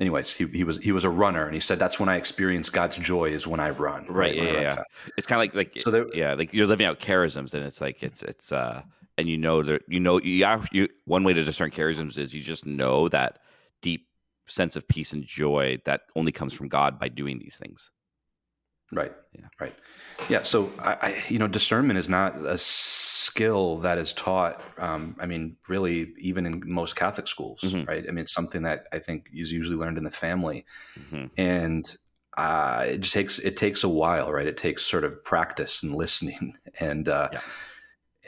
anyways 0.00 0.34
he, 0.34 0.46
he 0.46 0.64
was 0.64 0.78
he 0.78 0.92
was 0.92 1.04
a 1.04 1.10
runner 1.10 1.44
and 1.44 1.54
he 1.54 1.60
said 1.60 1.78
that's 1.78 2.00
when 2.00 2.08
i 2.08 2.16
experience 2.16 2.70
god's 2.70 2.96
joy 2.96 3.30
is 3.30 3.46
when 3.46 3.60
i 3.60 3.70
run 3.70 4.06
Right, 4.06 4.38
I 4.38 4.42
yeah, 4.42 4.60
yeah. 4.60 4.82
it's 5.16 5.26
kind 5.26 5.38
of 5.38 5.54
like 5.54 5.74
like 5.74 5.82
so 5.82 5.90
there 5.90 6.06
yeah, 6.14 6.34
like 6.34 6.52
you're 6.52 6.66
living 6.66 6.86
out 6.86 6.98
charisms, 6.98 7.54
and 7.54 7.64
it's 7.64 7.80
like 7.80 8.02
it's 8.02 8.22
it's 8.22 8.52
uh, 8.52 8.82
and 9.18 9.28
you 9.28 9.38
know 9.38 9.62
that 9.62 9.82
you 9.88 10.00
know 10.00 10.20
you 10.20 10.44
have 10.44 10.68
you 10.72 10.88
one 11.04 11.24
way 11.24 11.32
to 11.32 11.44
discern 11.44 11.70
charisms 11.70 12.18
is 12.18 12.34
you 12.34 12.40
just 12.40 12.66
know 12.66 13.08
that 13.08 13.38
deep 13.82 14.06
sense 14.46 14.76
of 14.76 14.86
peace 14.88 15.12
and 15.12 15.24
joy 15.24 15.78
that 15.84 16.02
only 16.16 16.32
comes 16.32 16.52
from 16.52 16.68
God 16.68 16.98
by 16.98 17.08
doing 17.08 17.38
these 17.38 17.56
things. 17.56 17.90
Right 18.92 19.12
Yeah. 19.38 19.46
right 19.60 19.74
yeah 20.28 20.42
so 20.42 20.70
I, 20.80 20.92
I 21.02 21.22
you 21.28 21.38
know 21.38 21.48
discernment 21.48 21.98
is 21.98 22.08
not 22.08 22.36
a 22.44 22.58
skill 22.58 23.78
that 23.78 23.98
is 23.98 24.12
taught 24.12 24.60
um 24.78 25.16
i 25.20 25.26
mean 25.26 25.56
really 25.68 26.12
even 26.18 26.46
in 26.46 26.62
most 26.64 26.96
catholic 26.96 27.28
schools 27.28 27.60
Mhm. 27.62 27.86
right 27.88 28.04
i 28.08 28.10
mean 28.10 28.22
it's 28.24 28.32
something 28.34 28.62
that 28.62 28.86
i 28.92 28.98
think 28.98 29.28
is 29.32 29.52
usually 29.52 29.76
learned 29.76 29.98
in 29.98 30.04
the 30.04 30.10
family 30.10 30.64
hmm 31.10 31.26
and 31.36 31.96
uh, 32.38 32.84
it 32.86 33.00
just 33.00 33.12
takes 33.12 33.38
it 33.40 33.56
takes 33.56 33.82
a 33.82 33.88
while, 33.88 34.32
right? 34.32 34.46
It 34.46 34.56
takes 34.56 34.86
sort 34.86 35.02
of 35.04 35.22
practice 35.24 35.82
and 35.82 35.94
listening, 35.94 36.54
and 36.80 37.08
uh, 37.08 37.28
Yeah. 37.32 37.40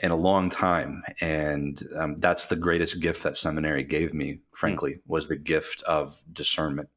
and 0.01 0.11
a 0.11 0.15
long 0.17 0.49
time. 0.49 1.03
And 1.21 1.81
um, 1.97 2.19
that's 2.19 2.45
the 2.45 2.57
greatest 2.57 3.01
gift 3.01 3.23
that 3.23 3.37
seminary 3.37 3.83
gave 3.83 4.13
me. 4.13 4.39
Frankly, 4.53 4.99
was 5.07 5.29
the 5.29 5.37
gift 5.37 5.81
of 5.83 6.21
discernment. 6.33 6.89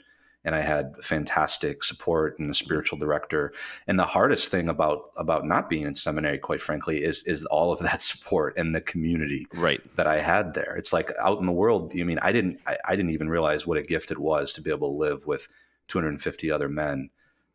And 0.46 0.54
I 0.54 0.60
had 0.62 0.94
fantastic 1.02 1.84
support 1.84 2.38
and 2.38 2.48
a 2.50 2.54
spiritual 2.54 2.98
director. 2.98 3.52
And 3.86 3.98
the 3.98 4.06
hardest 4.06 4.48
thing 4.50 4.68
about 4.70 5.10
about 5.16 5.44
not 5.44 5.68
being 5.68 5.84
in 5.84 5.94
seminary, 5.96 6.38
quite 6.38 6.62
frankly, 6.62 7.04
is 7.04 7.26
is 7.26 7.44
all 7.46 7.72
of 7.72 7.80
that 7.80 8.00
support 8.10 8.56
and 8.56 8.74
the 8.74 8.80
community 8.80 9.46
Right. 9.52 9.82
that 9.96 10.06
I 10.06 10.20
had 10.20 10.54
there. 10.54 10.74
It's 10.76 10.92
like 10.94 11.10
out 11.22 11.40
in 11.40 11.46
the 11.46 11.52
world. 11.52 11.92
I 11.94 12.04
mean, 12.04 12.20
I 12.22 12.32
didn't, 12.32 12.60
I, 12.66 12.78
I 12.88 12.96
didn't 12.96 13.10
even 13.10 13.28
realize 13.28 13.66
what 13.66 13.76
a 13.76 13.82
gift 13.82 14.10
it 14.10 14.18
was 14.18 14.54
to 14.54 14.62
be 14.62 14.70
able 14.70 14.90
to 14.92 14.96
live 14.96 15.26
with 15.26 15.48
250 15.88 16.50
other 16.50 16.68
men 16.68 17.10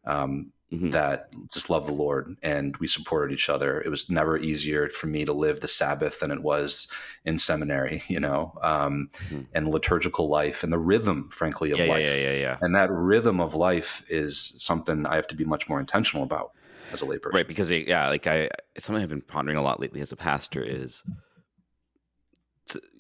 um, 0.06 0.52
Mhm. 0.72 0.92
that 0.92 1.30
just 1.52 1.70
love 1.70 1.86
the 1.86 1.92
Lord, 1.92 2.36
and 2.42 2.78
we 2.78 2.88
supported 2.88 3.34
each 3.34 3.50
other. 3.50 3.82
It 3.82 3.90
was 3.90 4.10
never 4.10 4.38
easier 4.38 4.88
for 4.90 5.08
me 5.08 5.26
to 5.26 5.34
live 5.34 5.60
the 5.60 5.68
Sabbath 5.68 6.20
than 6.22 6.32
it 6.32 6.42
was 6.42 6.88
in 7.26 7.38
seminary, 7.40 8.04
you 8.08 8.20
know, 8.20 8.58
um, 8.62 9.10
Mhm. 9.30 9.48
and 9.54 9.68
liturgical 9.72 10.30
life 10.30 10.64
and 10.64 10.72
the 10.72 10.80
rhythm, 10.80 11.30
frankly, 11.32 11.72
of 11.72 11.80
Yeah, 11.80 11.86
life. 11.86 12.08
yeah, 12.18 12.32
yeah, 12.32 12.34
yeah. 12.38 12.58
And 12.62 12.74
that 12.76 12.90
rhythm 12.92 13.42
of 13.42 13.54
life 13.54 14.06
is 14.10 14.54
something 14.64 15.06
I 15.06 15.16
have 15.16 15.28
to 15.28 15.36
be 15.36 15.46
much 15.46 15.68
more 15.68 15.80
intentional 15.80 16.24
about 16.24 16.52
as 16.94 17.02
a 17.02 17.06
layperson. 17.06 17.34
Right, 17.34 17.48
because 17.48 17.70
it- 17.72 17.88
yeah, 17.88 18.08
like 18.08 18.28
I, 18.28 18.50
it's 18.76 18.86
something 18.86 19.04
I've 19.04 19.10
been 19.10 19.22
pondering 19.22 19.58
a 19.58 19.62
lot 19.62 19.80
lately 19.80 20.00
as 20.02 20.12
a 20.12 20.16
pastor 20.18 20.64
is 20.64 21.04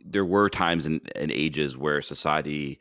there 0.05 0.25
were 0.25 0.49
times 0.49 0.85
and 0.85 1.01
ages 1.15 1.77
where 1.77 2.01
society, 2.01 2.79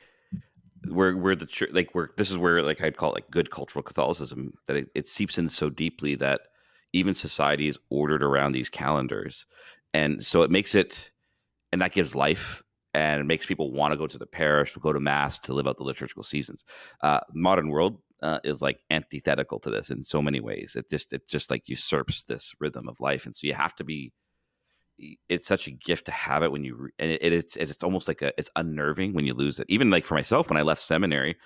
where 0.88 1.16
where 1.16 1.37
the 1.37 1.47
church, 1.47 1.71
like 1.73 1.95
where 1.95 2.11
this 2.16 2.31
is 2.31 2.38
where 2.38 2.62
like 2.62 2.81
I'd 2.81 2.97
call 2.97 3.11
it 3.11 3.16
like 3.16 3.31
good 3.31 3.51
cultural 3.51 3.83
Catholicism 3.83 4.53
that 4.66 4.77
it, 4.77 4.88
it 4.95 5.09
seeps 5.09 5.38
in 5.38 5.49
so 5.49 5.71
deeply 5.71 6.14
that 6.16 6.43
even 6.93 7.14
society 7.14 7.69
is 7.69 7.79
ordered 7.90 8.23
around 8.23 8.53
these 8.53 8.69
calendars, 8.69 9.47
and 9.95 10.25
so 10.25 10.43
it 10.43 10.51
makes 10.51 10.75
it, 10.75 11.12
and 11.73 11.81
that 11.81 11.93
gives 11.93 12.14
life. 12.14 12.62
And 12.93 13.21
it 13.21 13.25
makes 13.25 13.47
people 13.47 13.71
want 13.71 13.93
to 13.93 13.97
go 13.97 14.09
to 14.09 14.19
the 14.19 14.27
parish, 14.27 14.73
to 14.73 14.81
go 14.81 14.93
to 14.93 14.99
mass, 14.99 15.38
to 15.40 15.55
live 15.55 15.69
out 15.69 15.77
the 15.77 15.85
liturgical 15.85 16.25
seasons. 16.25 16.64
Uh, 17.03 17.21
modern 17.35 17.69
world 17.69 17.99
uh, 18.21 18.40
is 18.43 18.61
like 18.61 18.81
antithetical 18.90 19.61
to 19.61 19.71
this 19.71 19.90
in 19.90 20.03
so 20.03 20.21
many 20.21 20.40
ways. 20.40 20.75
It 20.75 20.90
just 20.90 21.12
it 21.12 21.29
just 21.29 21.51
like 21.51 21.69
usurps 21.69 22.25
this 22.25 22.53
rhythm 22.59 22.88
of 22.88 22.99
life, 22.99 23.27
and 23.27 23.37
so 23.37 23.47
you 23.47 23.55
have 23.55 23.75
to 23.77 23.85
be. 23.85 24.12
It's 25.28 25.46
such 25.46 25.66
a 25.66 25.70
gift 25.70 26.06
to 26.06 26.12
have 26.12 26.42
it 26.42 26.52
when 26.52 26.64
you, 26.64 26.74
re- 26.76 26.90
and 26.98 27.10
it, 27.10 27.32
it's 27.32 27.56
it's 27.56 27.82
almost 27.82 28.08
like 28.08 28.22
a 28.22 28.32
it's 28.38 28.50
unnerving 28.56 29.14
when 29.14 29.26
you 29.26 29.34
lose 29.34 29.60
it. 29.60 29.66
Even 29.68 29.90
like 29.90 30.04
for 30.04 30.14
myself, 30.14 30.50
when 30.50 30.56
I 30.56 30.62
left 30.62 30.82
seminary, 30.82 31.36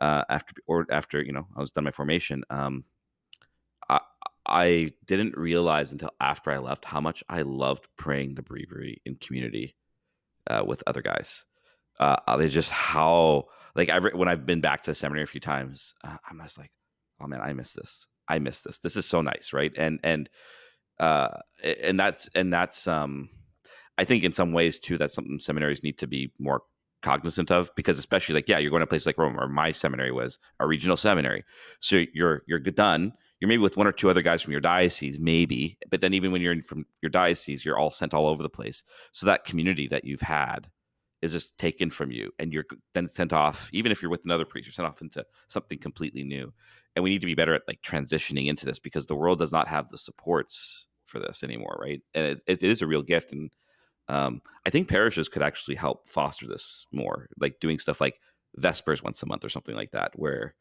uh, 0.00 0.24
after 0.28 0.54
or 0.66 0.86
after 0.90 1.22
you 1.22 1.32
know 1.32 1.46
I 1.56 1.60
was 1.60 1.72
done 1.72 1.84
my 1.84 1.90
formation, 1.90 2.44
um, 2.50 2.84
I 3.88 4.00
I 4.46 4.92
didn't 5.06 5.36
realize 5.36 5.92
until 5.92 6.10
after 6.20 6.50
I 6.50 6.58
left 6.58 6.84
how 6.84 7.00
much 7.00 7.22
I 7.28 7.42
loved 7.42 7.88
praying 7.96 8.34
the 8.34 8.42
breviary 8.42 9.00
in 9.04 9.16
community 9.16 9.76
uh, 10.48 10.64
with 10.66 10.82
other 10.86 11.02
guys. 11.02 11.44
Uh, 12.00 12.16
uh 12.26 12.36
they 12.36 12.48
just 12.48 12.70
how 12.70 13.46
like 13.74 13.88
I've 13.90 14.04
when 14.14 14.28
I've 14.28 14.46
been 14.46 14.60
back 14.60 14.82
to 14.82 14.94
seminary 14.94 15.24
a 15.24 15.26
few 15.26 15.40
times, 15.40 15.94
uh, 16.04 16.16
I'm 16.28 16.38
just 16.40 16.58
like, 16.58 16.72
oh 17.20 17.26
man, 17.26 17.40
I 17.40 17.52
miss 17.52 17.72
this. 17.72 18.06
I 18.28 18.38
miss 18.38 18.62
this. 18.62 18.78
This 18.78 18.96
is 18.96 19.06
so 19.06 19.20
nice, 19.20 19.52
right? 19.52 19.72
And 19.76 20.00
and 20.02 20.28
uh, 21.02 21.28
and 21.64 21.98
that's 21.98 22.28
and 22.36 22.52
that's 22.52 22.86
um, 22.86 23.28
I 23.98 24.04
think 24.04 24.22
in 24.22 24.32
some 24.32 24.52
ways 24.52 24.78
too, 24.78 24.96
that's 24.96 25.12
something 25.12 25.40
seminaries 25.40 25.82
need 25.82 25.98
to 25.98 26.06
be 26.06 26.32
more 26.38 26.62
cognizant 27.02 27.50
of 27.50 27.74
because 27.74 27.98
especially 27.98 28.36
like 28.36 28.48
yeah, 28.48 28.58
you're 28.58 28.70
going 28.70 28.82
to 28.82 28.84
a 28.84 28.86
place 28.86 29.04
like 29.04 29.18
Rome, 29.18 29.38
or 29.38 29.48
my 29.48 29.72
seminary 29.72 30.12
was 30.12 30.38
a 30.60 30.66
regional 30.66 30.96
seminary, 30.96 31.44
so 31.80 32.04
you're 32.14 32.42
you're 32.46 32.60
done. 32.60 33.12
You're 33.40 33.48
maybe 33.48 33.62
with 33.62 33.76
one 33.76 33.88
or 33.88 33.92
two 33.92 34.08
other 34.08 34.22
guys 34.22 34.40
from 34.40 34.52
your 34.52 34.60
diocese, 34.60 35.18
maybe, 35.18 35.76
but 35.90 36.00
then 36.00 36.14
even 36.14 36.30
when 36.30 36.40
you're 36.40 36.52
in 36.52 36.62
from 36.62 36.84
your 37.02 37.10
diocese, 37.10 37.64
you're 37.64 37.76
all 37.76 37.90
sent 37.90 38.14
all 38.14 38.28
over 38.28 38.40
the 38.40 38.48
place. 38.48 38.84
So 39.10 39.26
that 39.26 39.44
community 39.44 39.88
that 39.88 40.04
you've 40.04 40.20
had 40.20 40.70
is 41.22 41.32
just 41.32 41.58
taken 41.58 41.88
from 41.90 42.10
you 42.10 42.30
and 42.38 42.52
you're 42.52 42.66
then 42.94 43.08
sent 43.08 43.32
off 43.32 43.70
even 43.72 43.92
if 43.92 44.02
you're 44.02 44.10
with 44.10 44.24
another 44.24 44.44
priest 44.44 44.66
you're 44.66 44.72
sent 44.72 44.88
off 44.88 45.00
into 45.00 45.24
something 45.46 45.78
completely 45.78 46.24
new 46.24 46.52
and 46.94 47.02
we 47.02 47.10
need 47.10 47.20
to 47.20 47.26
be 47.26 47.34
better 47.34 47.54
at 47.54 47.62
like 47.68 47.80
transitioning 47.80 48.48
into 48.48 48.66
this 48.66 48.80
because 48.80 49.06
the 49.06 49.14
world 49.14 49.38
does 49.38 49.52
not 49.52 49.68
have 49.68 49.88
the 49.88 49.96
supports 49.96 50.88
for 51.12 51.20
this 51.20 51.44
anymore 51.44 51.78
right 51.80 52.02
and 52.14 52.26
it, 52.26 52.42
it 52.46 52.62
is 52.62 52.82
a 52.82 52.86
real 52.86 53.02
gift 53.02 53.32
and 53.32 53.50
um, 54.08 54.40
i 54.66 54.70
think 54.70 54.88
parishes 54.88 55.28
could 55.28 55.42
actually 55.42 55.76
help 55.76 56.08
foster 56.08 56.46
this 56.46 56.86
more 56.92 57.28
like 57.38 57.60
doing 57.60 57.78
stuff 57.78 58.00
like 58.00 58.20
vespers 58.56 59.02
once 59.02 59.22
a 59.22 59.26
month 59.26 59.44
or 59.44 59.48
something 59.48 59.76
like 59.76 59.92
that 59.92 60.10
where 60.16 60.54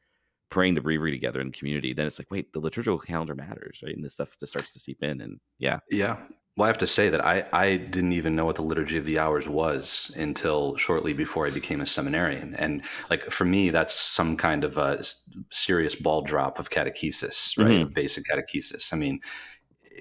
praying 0.49 0.75
the 0.75 0.81
breviary 0.81 1.11
together 1.11 1.41
in 1.41 1.51
community 1.51 1.93
then 1.93 2.05
it's 2.05 2.19
like 2.19 2.29
wait 2.29 2.53
the 2.53 2.59
liturgical 2.59 2.99
calendar 2.99 3.35
matters 3.35 3.81
right 3.83 3.95
and 3.95 4.03
this 4.03 4.13
stuff 4.13 4.37
just 4.39 4.51
starts 4.51 4.73
to 4.73 4.79
seep 4.79 5.01
in 5.01 5.21
and 5.21 5.39
yeah 5.57 5.79
yeah 5.89 6.17
well, 6.57 6.65
I 6.65 6.67
have 6.67 6.77
to 6.79 6.87
say 6.87 7.09
that 7.09 7.25
I, 7.25 7.45
I 7.53 7.77
didn't 7.77 8.11
even 8.11 8.35
know 8.35 8.45
what 8.45 8.57
the 8.57 8.61
Liturgy 8.61 8.97
of 8.97 9.05
the 9.05 9.19
Hours 9.19 9.47
was 9.47 10.11
until 10.17 10.75
shortly 10.75 11.13
before 11.13 11.47
I 11.47 11.49
became 11.49 11.79
a 11.79 11.85
seminarian. 11.85 12.55
And 12.55 12.81
like 13.09 13.31
for 13.31 13.45
me, 13.45 13.69
that's 13.69 13.93
some 13.93 14.35
kind 14.35 14.65
of 14.65 14.77
a 14.77 15.01
serious 15.49 15.95
ball 15.95 16.23
drop 16.23 16.59
of 16.59 16.69
catechesis, 16.69 17.57
right? 17.57 17.85
Mm-hmm. 17.85 17.93
Basic 17.93 18.25
catechesis. 18.25 18.91
I 18.91 18.97
mean, 18.97 19.21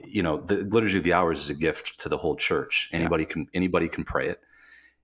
you 0.04 0.22
know, 0.22 0.38
the 0.38 0.56
Liturgy 0.56 0.98
of 0.98 1.04
the 1.04 1.12
Hours 1.12 1.40
is 1.40 1.50
a 1.50 1.54
gift 1.54 2.00
to 2.00 2.08
the 2.08 2.16
whole 2.16 2.36
church. 2.36 2.90
Anybody 2.92 3.24
yeah. 3.24 3.32
can 3.32 3.46
anybody 3.54 3.88
can 3.88 4.04
pray 4.04 4.28
it, 4.28 4.40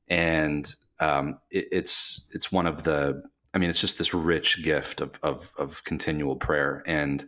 and 0.08 0.74
um, 1.00 1.38
it, 1.50 1.68
it's 1.72 2.28
it's 2.32 2.50
one 2.52 2.66
of 2.66 2.84
the. 2.84 3.22
I 3.54 3.58
mean, 3.58 3.70
it's 3.70 3.80
just 3.80 3.98
this 3.98 4.12
rich 4.12 4.62
gift 4.62 5.00
of 5.00 5.18
of, 5.22 5.54
of 5.58 5.82
continual 5.84 6.36
prayer 6.36 6.82
and 6.86 7.26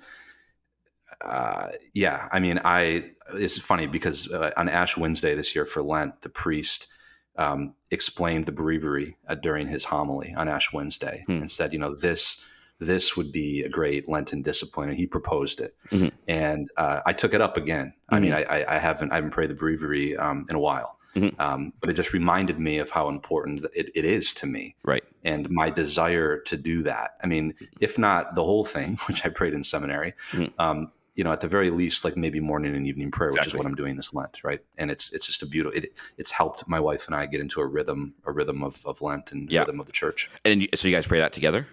uh, 1.21 1.68
yeah, 1.94 2.29
I 2.33 2.38
mean, 2.38 2.61
I 2.64 3.11
it's 3.35 3.59
funny 3.59 3.87
because 3.87 4.33
uh, 4.33 4.51
on 4.57 4.68
Ash 4.68 4.97
Wednesday 4.97 5.35
this 5.35 5.55
year 5.55 5.64
for 5.64 5.83
Lent, 5.83 6.23
the 6.23 6.29
priest 6.29 6.88
um, 7.37 7.75
explained 7.90 8.47
the 8.47 8.53
breviary 8.53 9.16
uh, 9.29 9.35
during 9.35 9.68
his 9.68 9.85
homily 9.85 10.35
on 10.37 10.49
Ash 10.49 10.73
Wednesday 10.73 11.25
hmm. 11.27 11.33
and 11.33 11.51
said, 11.51 11.73
you 11.73 11.79
know, 11.79 11.94
this 11.94 12.47
this 12.81 13.17
would 13.17 13.33
be 13.33 13.62
a 13.62 13.69
great 13.69 14.09
Lenten 14.09 14.43
discipline, 14.43 14.88
and 14.88 14.99
he 14.99 15.07
proposed 15.07 15.61
it. 15.61 15.77
Mm-hmm. 15.91 16.09
And 16.29 16.71
uh, 16.77 17.01
I 17.05 17.12
took 17.12 17.35
it 17.35 17.41
up 17.41 17.57
again. 17.57 17.95
Mm-hmm. 18.11 18.14
I 18.14 18.21
mean. 18.21 18.33
I, 18.33 18.64
I, 18.69 18.79
haven't 18.79 19.12
I 19.12 19.17
haven't 19.17 19.31
prayed 19.31 19.51
the 19.51 19.55
breviary 19.55 20.17
um, 20.17 20.47
in 20.49 20.57
a 20.57 20.61
while. 20.61 20.99
Mm-hmm. 21.14 21.41
Um, 21.41 21.73
but 21.81 21.91
it 21.91 21.95
just 21.95 22.12
reminded 22.12 22.59
me 22.59 22.79
of 22.79 22.91
how 22.91 23.09
important 23.09 23.64
it, 23.75 23.91
it 23.95 24.05
is 24.05 24.33
to 24.35 24.47
me. 24.47 24.77
Right. 24.85 25.03
And 25.25 25.49
my 25.51 25.71
desire 25.71 26.38
to 26.41 26.57
do 26.57 26.83
that. 26.85 27.12
I 27.23 27.27
mean, 27.27 27.55
if 27.81 27.99
not 27.99 28.35
the 28.35 28.45
whole 28.45 28.64
thing, 28.64 28.99
which 29.07 29.25
I 29.25 29.29
prayed 29.29 29.55
in 29.55 29.64
seminary, 29.64 30.14
mm-hmm. 30.31 30.61
um, 30.61 30.93
you 31.14 31.25
know, 31.25 31.33
at 31.33 31.41
the 31.41 31.49
very 31.49 31.71
least, 31.71 32.05
like 32.05 32.17
maybe 32.17 32.38
morning 32.38 32.77
and 32.77 32.87
evening 32.87 33.11
prayer, 33.11 33.31
exactly. 33.31 33.49
which 33.49 33.55
is 33.55 33.59
what 33.59 33.67
I'm 33.67 33.75
doing 33.75 33.97
this 33.97 34.14
Lent, 34.14 34.45
right? 34.45 34.61
And 34.77 34.88
it's 34.88 35.12
it's 35.12 35.27
just 35.27 35.43
a 35.43 35.47
beautiful. 35.47 35.77
It, 35.77 35.93
it's 36.17 36.31
helped 36.31 36.69
my 36.69 36.79
wife 36.79 37.07
and 37.07 37.14
I 37.17 37.27
get 37.27 37.41
into 37.41 37.61
a 37.61 37.67
rhythm, 37.67 38.14
a 38.25 38.31
rhythm 38.31 38.62
of, 38.62 38.87
of 38.87 39.03
Lent 39.03 39.33
and 39.33 39.51
yeah. 39.51 39.61
rhythm 39.61 39.81
of 39.81 39.87
the 39.87 39.93
church. 39.93 40.31
And 40.45 40.69
so 40.77 40.87
you 40.87 40.95
guys 40.95 41.09
pray 41.09 41.19
that 41.19 41.33
together 41.33 41.67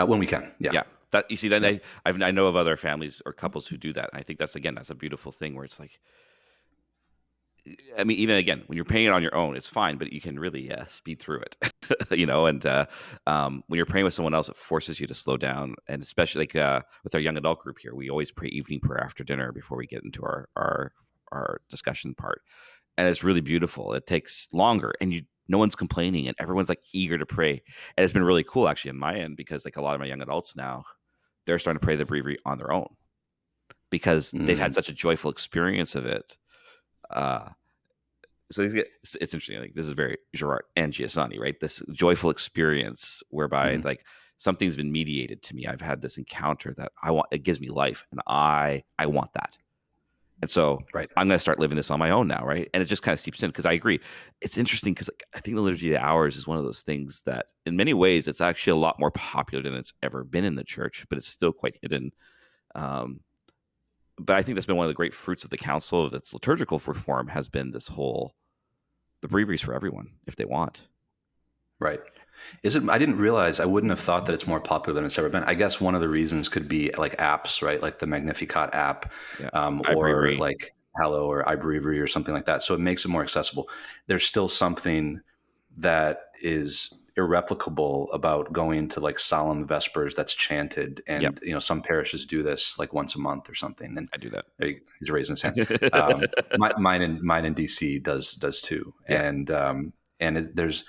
uh, 0.00 0.06
when 0.06 0.18
we 0.18 0.26
can. 0.26 0.50
Yeah, 0.58 0.70
yeah. 0.72 0.82
That 1.12 1.30
you 1.30 1.36
see, 1.36 1.48
then 1.48 1.64
I 1.64 1.80
I've, 2.04 2.20
I 2.22 2.30
know 2.30 2.46
of 2.46 2.56
other 2.56 2.76
families 2.76 3.20
or 3.26 3.32
couples 3.32 3.66
who 3.66 3.76
do 3.76 3.92
that. 3.94 4.10
And 4.12 4.20
I 4.20 4.22
think 4.22 4.38
that's 4.38 4.56
again 4.56 4.74
that's 4.74 4.90
a 4.90 4.94
beautiful 4.94 5.32
thing 5.32 5.54
where 5.54 5.64
it's 5.64 5.80
like 5.80 6.00
I 7.98 8.04
mean, 8.04 8.18
even 8.18 8.36
again, 8.36 8.62
when 8.66 8.76
you're 8.76 8.84
paying 8.84 9.06
it 9.06 9.12
on 9.12 9.22
your 9.22 9.34
own, 9.34 9.56
it's 9.56 9.68
fine, 9.68 9.96
but 9.96 10.12
you 10.12 10.20
can 10.20 10.38
really 10.38 10.72
uh, 10.72 10.84
speed 10.86 11.20
through 11.20 11.40
it, 11.40 11.56
you 12.10 12.26
know. 12.26 12.46
And 12.46 12.64
uh, 12.64 12.86
um, 13.26 13.62
when 13.66 13.76
you're 13.76 13.86
praying 13.86 14.04
with 14.04 14.14
someone 14.14 14.34
else, 14.34 14.48
it 14.48 14.56
forces 14.56 15.00
you 15.00 15.06
to 15.06 15.14
slow 15.14 15.36
down. 15.36 15.74
And 15.88 16.02
especially 16.02 16.42
like 16.42 16.56
uh, 16.56 16.80
with 17.04 17.14
our 17.14 17.20
young 17.20 17.36
adult 17.36 17.60
group 17.60 17.78
here, 17.78 17.94
we 17.94 18.10
always 18.10 18.30
pray 18.30 18.48
evening 18.48 18.80
prayer 18.80 19.02
after 19.02 19.24
dinner 19.24 19.52
before 19.52 19.78
we 19.78 19.86
get 19.86 20.04
into 20.04 20.22
our 20.22 20.48
our 20.56 20.92
our 21.32 21.60
discussion 21.68 22.14
part. 22.14 22.42
And 22.96 23.08
it's 23.08 23.24
really 23.24 23.40
beautiful. 23.40 23.92
It 23.92 24.06
takes 24.06 24.48
longer, 24.52 24.92
and 25.00 25.12
you 25.12 25.22
no 25.50 25.58
one's 25.58 25.74
complaining, 25.74 26.26
and 26.26 26.36
everyone's 26.38 26.68
like 26.68 26.82
eager 26.92 27.18
to 27.18 27.26
pray. 27.26 27.62
And 27.96 28.04
it's 28.04 28.12
been 28.12 28.24
really 28.24 28.44
cool 28.44 28.68
actually 28.68 28.92
on 28.92 28.98
my 28.98 29.14
end 29.14 29.36
because 29.36 29.64
like 29.64 29.76
a 29.76 29.82
lot 29.82 29.94
of 29.94 30.00
my 30.00 30.06
young 30.06 30.22
adults 30.22 30.56
now, 30.56 30.84
they're 31.44 31.58
starting 31.58 31.80
to 31.80 31.84
pray 31.84 31.96
the 31.96 32.06
breviary 32.06 32.38
on 32.46 32.58
their 32.58 32.72
own 32.72 32.88
because 33.90 34.32
mm. 34.32 34.46
they've 34.46 34.58
had 34.58 34.70
mm. 34.70 34.74
such 34.74 34.88
a 34.88 34.94
joyful 34.94 35.30
experience 35.30 35.94
of 35.94 36.06
it 36.06 36.36
uh, 37.10 37.48
so 38.50 38.68
get, 38.68 38.88
it's, 39.02 39.16
it's, 39.20 39.34
interesting. 39.34 39.60
Like 39.60 39.74
this 39.74 39.86
is 39.86 39.92
very 39.92 40.18
Girard 40.34 40.64
and 40.76 40.92
Giussani, 40.92 41.38
right? 41.38 41.58
This 41.60 41.82
joyful 41.92 42.30
experience 42.30 43.22
whereby 43.30 43.74
mm-hmm. 43.74 43.86
like 43.86 44.04
something's 44.38 44.76
been 44.76 44.90
mediated 44.90 45.42
to 45.44 45.54
me. 45.54 45.66
I've 45.66 45.80
had 45.80 46.02
this 46.02 46.18
encounter 46.18 46.74
that 46.76 46.92
I 47.02 47.10
want. 47.12 47.28
It 47.30 47.44
gives 47.44 47.60
me 47.60 47.68
life, 47.68 48.06
and 48.10 48.20
I 48.26 48.82
I 48.98 49.06
want 49.06 49.32
that. 49.34 49.56
And 50.40 50.50
so 50.50 50.80
right. 50.94 51.10
I'm 51.16 51.28
going 51.28 51.36
to 51.36 51.40
start 51.40 51.58
living 51.58 51.76
this 51.76 51.90
on 51.90 51.98
my 51.98 52.10
own 52.10 52.26
now, 52.26 52.44
right? 52.44 52.68
And 52.72 52.82
it 52.82 52.86
just 52.86 53.02
kind 53.02 53.12
of 53.12 53.20
seeps 53.20 53.42
in 53.42 53.50
because 53.50 53.66
I 53.66 53.72
agree. 53.72 54.00
It's 54.40 54.56
interesting 54.56 54.94
because 54.94 55.10
like, 55.10 55.22
I 55.34 55.40
think 55.40 55.54
the 55.54 55.60
liturgy 55.60 55.94
of 55.94 56.02
hours 56.02 56.36
is 56.36 56.46
one 56.46 56.56
of 56.56 56.64
those 56.64 56.82
things 56.82 57.22
that, 57.26 57.46
in 57.66 57.76
many 57.76 57.92
ways, 57.92 58.26
it's 58.26 58.40
actually 58.40 58.72
a 58.72 58.76
lot 58.76 58.98
more 58.98 59.10
popular 59.10 59.62
than 59.62 59.74
it's 59.74 59.92
ever 60.02 60.24
been 60.24 60.44
in 60.44 60.54
the 60.54 60.64
church, 60.64 61.04
but 61.08 61.18
it's 61.18 61.28
still 61.28 61.52
quite 61.52 61.78
hidden. 61.82 62.10
Um, 62.74 63.20
but 64.18 64.36
I 64.36 64.42
think 64.42 64.54
that's 64.54 64.66
been 64.66 64.76
one 64.76 64.86
of 64.86 64.90
the 64.90 64.94
great 64.94 65.14
fruits 65.14 65.44
of 65.44 65.50
the 65.50 65.58
council 65.58 66.04
of 66.04 66.14
its 66.14 66.32
liturgical 66.32 66.80
reform 66.86 67.26
has 67.28 67.48
been 67.48 67.70
this 67.70 67.88
whole 67.88 68.34
the 69.22 69.28
breviaries 69.28 69.62
for 69.62 69.74
everyone 69.74 70.08
if 70.26 70.36
they 70.36 70.46
want. 70.46 70.88
Right. 71.78 72.00
Is 72.62 72.76
it? 72.76 72.88
I 72.88 72.98
didn't 72.98 73.18
realize. 73.18 73.60
I 73.60 73.64
wouldn't 73.64 73.90
have 73.90 74.00
thought 74.00 74.26
that 74.26 74.32
it's 74.32 74.46
more 74.46 74.60
popular 74.60 74.94
than 74.94 75.04
it's 75.04 75.18
ever 75.18 75.28
been. 75.28 75.44
I 75.44 75.54
guess 75.54 75.80
one 75.80 75.94
of 75.94 76.00
the 76.00 76.08
reasons 76.08 76.48
could 76.48 76.68
be 76.68 76.90
like 76.96 77.16
apps, 77.18 77.62
right? 77.62 77.80
Like 77.80 77.98
the 77.98 78.06
Magnificat 78.06 78.70
app, 78.72 79.12
yeah. 79.40 79.48
um, 79.52 79.82
or 79.94 80.32
like 80.34 80.74
Hallow 80.98 81.30
or 81.30 81.44
iBreviary 81.44 82.02
or 82.02 82.06
something 82.06 82.34
like 82.34 82.46
that. 82.46 82.62
So 82.62 82.74
it 82.74 82.80
makes 82.80 83.04
it 83.04 83.08
more 83.08 83.22
accessible. 83.22 83.68
There's 84.06 84.24
still 84.24 84.48
something 84.48 85.20
that 85.78 86.22
is 86.42 86.92
irreplicable 87.16 88.10
about 88.12 88.52
going 88.52 88.88
to 88.88 89.00
like 89.00 89.18
solemn 89.18 89.66
vespers 89.66 90.14
that's 90.14 90.32
chanted 90.32 91.02
and 91.06 91.22
yep. 91.22 91.38
you 91.42 91.52
know 91.52 91.58
some 91.58 91.82
parishes 91.82 92.24
do 92.24 92.42
this 92.42 92.78
like 92.78 92.92
once 92.92 93.14
a 93.14 93.18
month 93.18 93.50
or 93.50 93.54
something 93.54 93.96
and 93.98 94.08
i 94.14 94.16
do 94.16 94.30
that 94.30 94.46
he's 94.98 95.10
raising 95.10 95.34
his 95.34 95.42
hand 95.42 95.90
um, 95.92 96.22
my, 96.56 96.72
mine 96.78 97.02
in 97.02 97.24
mine 97.24 97.44
in 97.44 97.54
dc 97.54 98.02
does 98.02 98.32
does 98.34 98.60
too 98.60 98.94
yeah. 99.08 99.22
and 99.22 99.50
um 99.50 99.92
and 100.20 100.38
it, 100.38 100.56
there's 100.56 100.84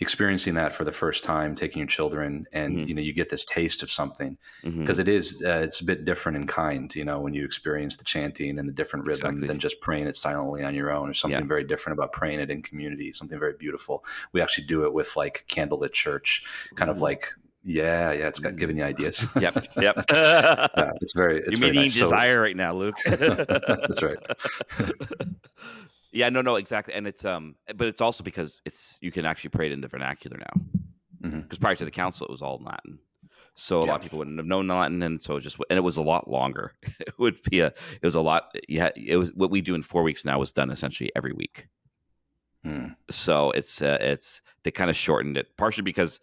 experiencing 0.00 0.54
that 0.54 0.74
for 0.74 0.84
the 0.84 0.92
first 0.92 1.24
time, 1.24 1.54
taking 1.54 1.78
your 1.78 1.86
children, 1.86 2.46
and 2.52 2.76
mm-hmm. 2.76 2.88
you 2.88 2.94
know 2.94 3.02
you 3.02 3.12
get 3.12 3.28
this 3.28 3.44
taste 3.44 3.82
of 3.82 3.90
something 3.90 4.36
because 4.62 4.98
mm-hmm. 4.98 5.46
uh, 5.46 5.60
it's 5.60 5.80
a 5.80 5.84
bit 5.84 6.04
different 6.04 6.36
in 6.36 6.46
kind. 6.46 6.94
You 6.94 7.04
know 7.04 7.20
when 7.20 7.34
you 7.34 7.44
experience 7.44 7.96
the 7.96 8.04
chanting 8.04 8.58
and 8.58 8.68
the 8.68 8.72
different 8.72 9.06
rhythm 9.06 9.30
exactly. 9.30 9.48
than 9.48 9.58
just 9.58 9.80
praying 9.80 10.06
it 10.06 10.16
silently 10.16 10.62
on 10.62 10.74
your 10.74 10.90
own. 10.90 11.06
There's 11.06 11.20
something 11.20 11.40
yeah. 11.40 11.46
very 11.46 11.64
different 11.64 11.98
about 11.98 12.12
praying 12.12 12.40
it 12.40 12.50
in 12.50 12.62
community. 12.62 13.12
Something 13.12 13.38
very 13.38 13.54
beautiful. 13.58 14.04
We 14.32 14.40
actually 14.40 14.66
do 14.66 14.84
it 14.84 14.92
with 14.92 15.16
like 15.16 15.44
candlelit 15.48 15.92
church, 15.92 16.44
kind 16.74 16.90
of 16.90 16.96
mm-hmm. 16.96 17.04
like 17.04 17.34
yeah, 17.68 18.12
yeah, 18.12 18.28
it's 18.28 18.38
got 18.38 18.52
mm. 18.52 18.58
giving 18.58 18.76
you 18.76 18.84
ideas. 18.84 19.26
yep, 19.40 19.66
yep. 19.76 20.04
yeah, 20.12 20.92
it's 21.00 21.12
very. 21.14 21.40
It's 21.40 21.58
You're 21.58 21.68
meeting 21.68 21.82
nice. 21.82 21.98
desire 21.98 22.36
so, 22.36 22.40
right 22.40 22.56
now, 22.56 22.74
Luke. 22.74 22.94
that's 23.04 24.02
right. 24.02 24.18
Yeah, 26.16 26.30
no, 26.30 26.40
no, 26.40 26.56
exactly. 26.56 26.94
And 26.94 27.06
it's 27.06 27.26
um, 27.26 27.56
but 27.76 27.88
it's 27.88 28.00
also 28.00 28.24
because 28.24 28.62
it's 28.64 28.98
you 29.02 29.10
can 29.10 29.26
actually 29.26 29.50
pray 29.50 29.66
it 29.66 29.72
in 29.72 29.82
the 29.82 29.88
vernacular 29.88 30.38
now. 30.38 30.62
Because 31.20 31.34
mm-hmm. 31.40 31.62
prior 31.62 31.74
to 31.74 31.84
the 31.84 31.90
council, 31.90 32.26
it 32.26 32.30
was 32.30 32.40
all 32.40 32.58
Latin. 32.64 32.98
So 33.54 33.80
a 33.80 33.84
yeah. 33.84 33.90
lot 33.90 33.96
of 33.96 34.02
people 34.02 34.18
wouldn't 34.20 34.38
have 34.38 34.46
known 34.46 34.66
Latin, 34.66 35.02
and 35.02 35.20
so 35.22 35.36
it 35.36 35.42
just 35.42 35.58
and 35.68 35.76
it 35.76 35.82
was 35.82 35.98
a 35.98 36.02
lot 36.02 36.30
longer. 36.30 36.72
it 37.00 37.12
would 37.18 37.38
be 37.50 37.60
a 37.60 37.66
it 37.66 38.02
was 38.02 38.14
a 38.14 38.22
lot. 38.22 38.44
Yeah, 38.66 38.88
it 38.96 39.18
was 39.18 39.30
what 39.34 39.50
we 39.50 39.60
do 39.60 39.74
in 39.74 39.82
four 39.82 40.02
weeks 40.02 40.24
now 40.24 40.38
was 40.38 40.52
done 40.52 40.70
essentially 40.70 41.12
every 41.14 41.34
week. 41.34 41.68
Mm. 42.64 42.96
So 43.10 43.50
it's 43.50 43.82
uh, 43.82 43.98
it's 44.00 44.40
they 44.62 44.70
kind 44.70 44.88
of 44.88 44.96
shortened 44.96 45.36
it 45.36 45.54
partially 45.58 45.84
because 45.84 46.18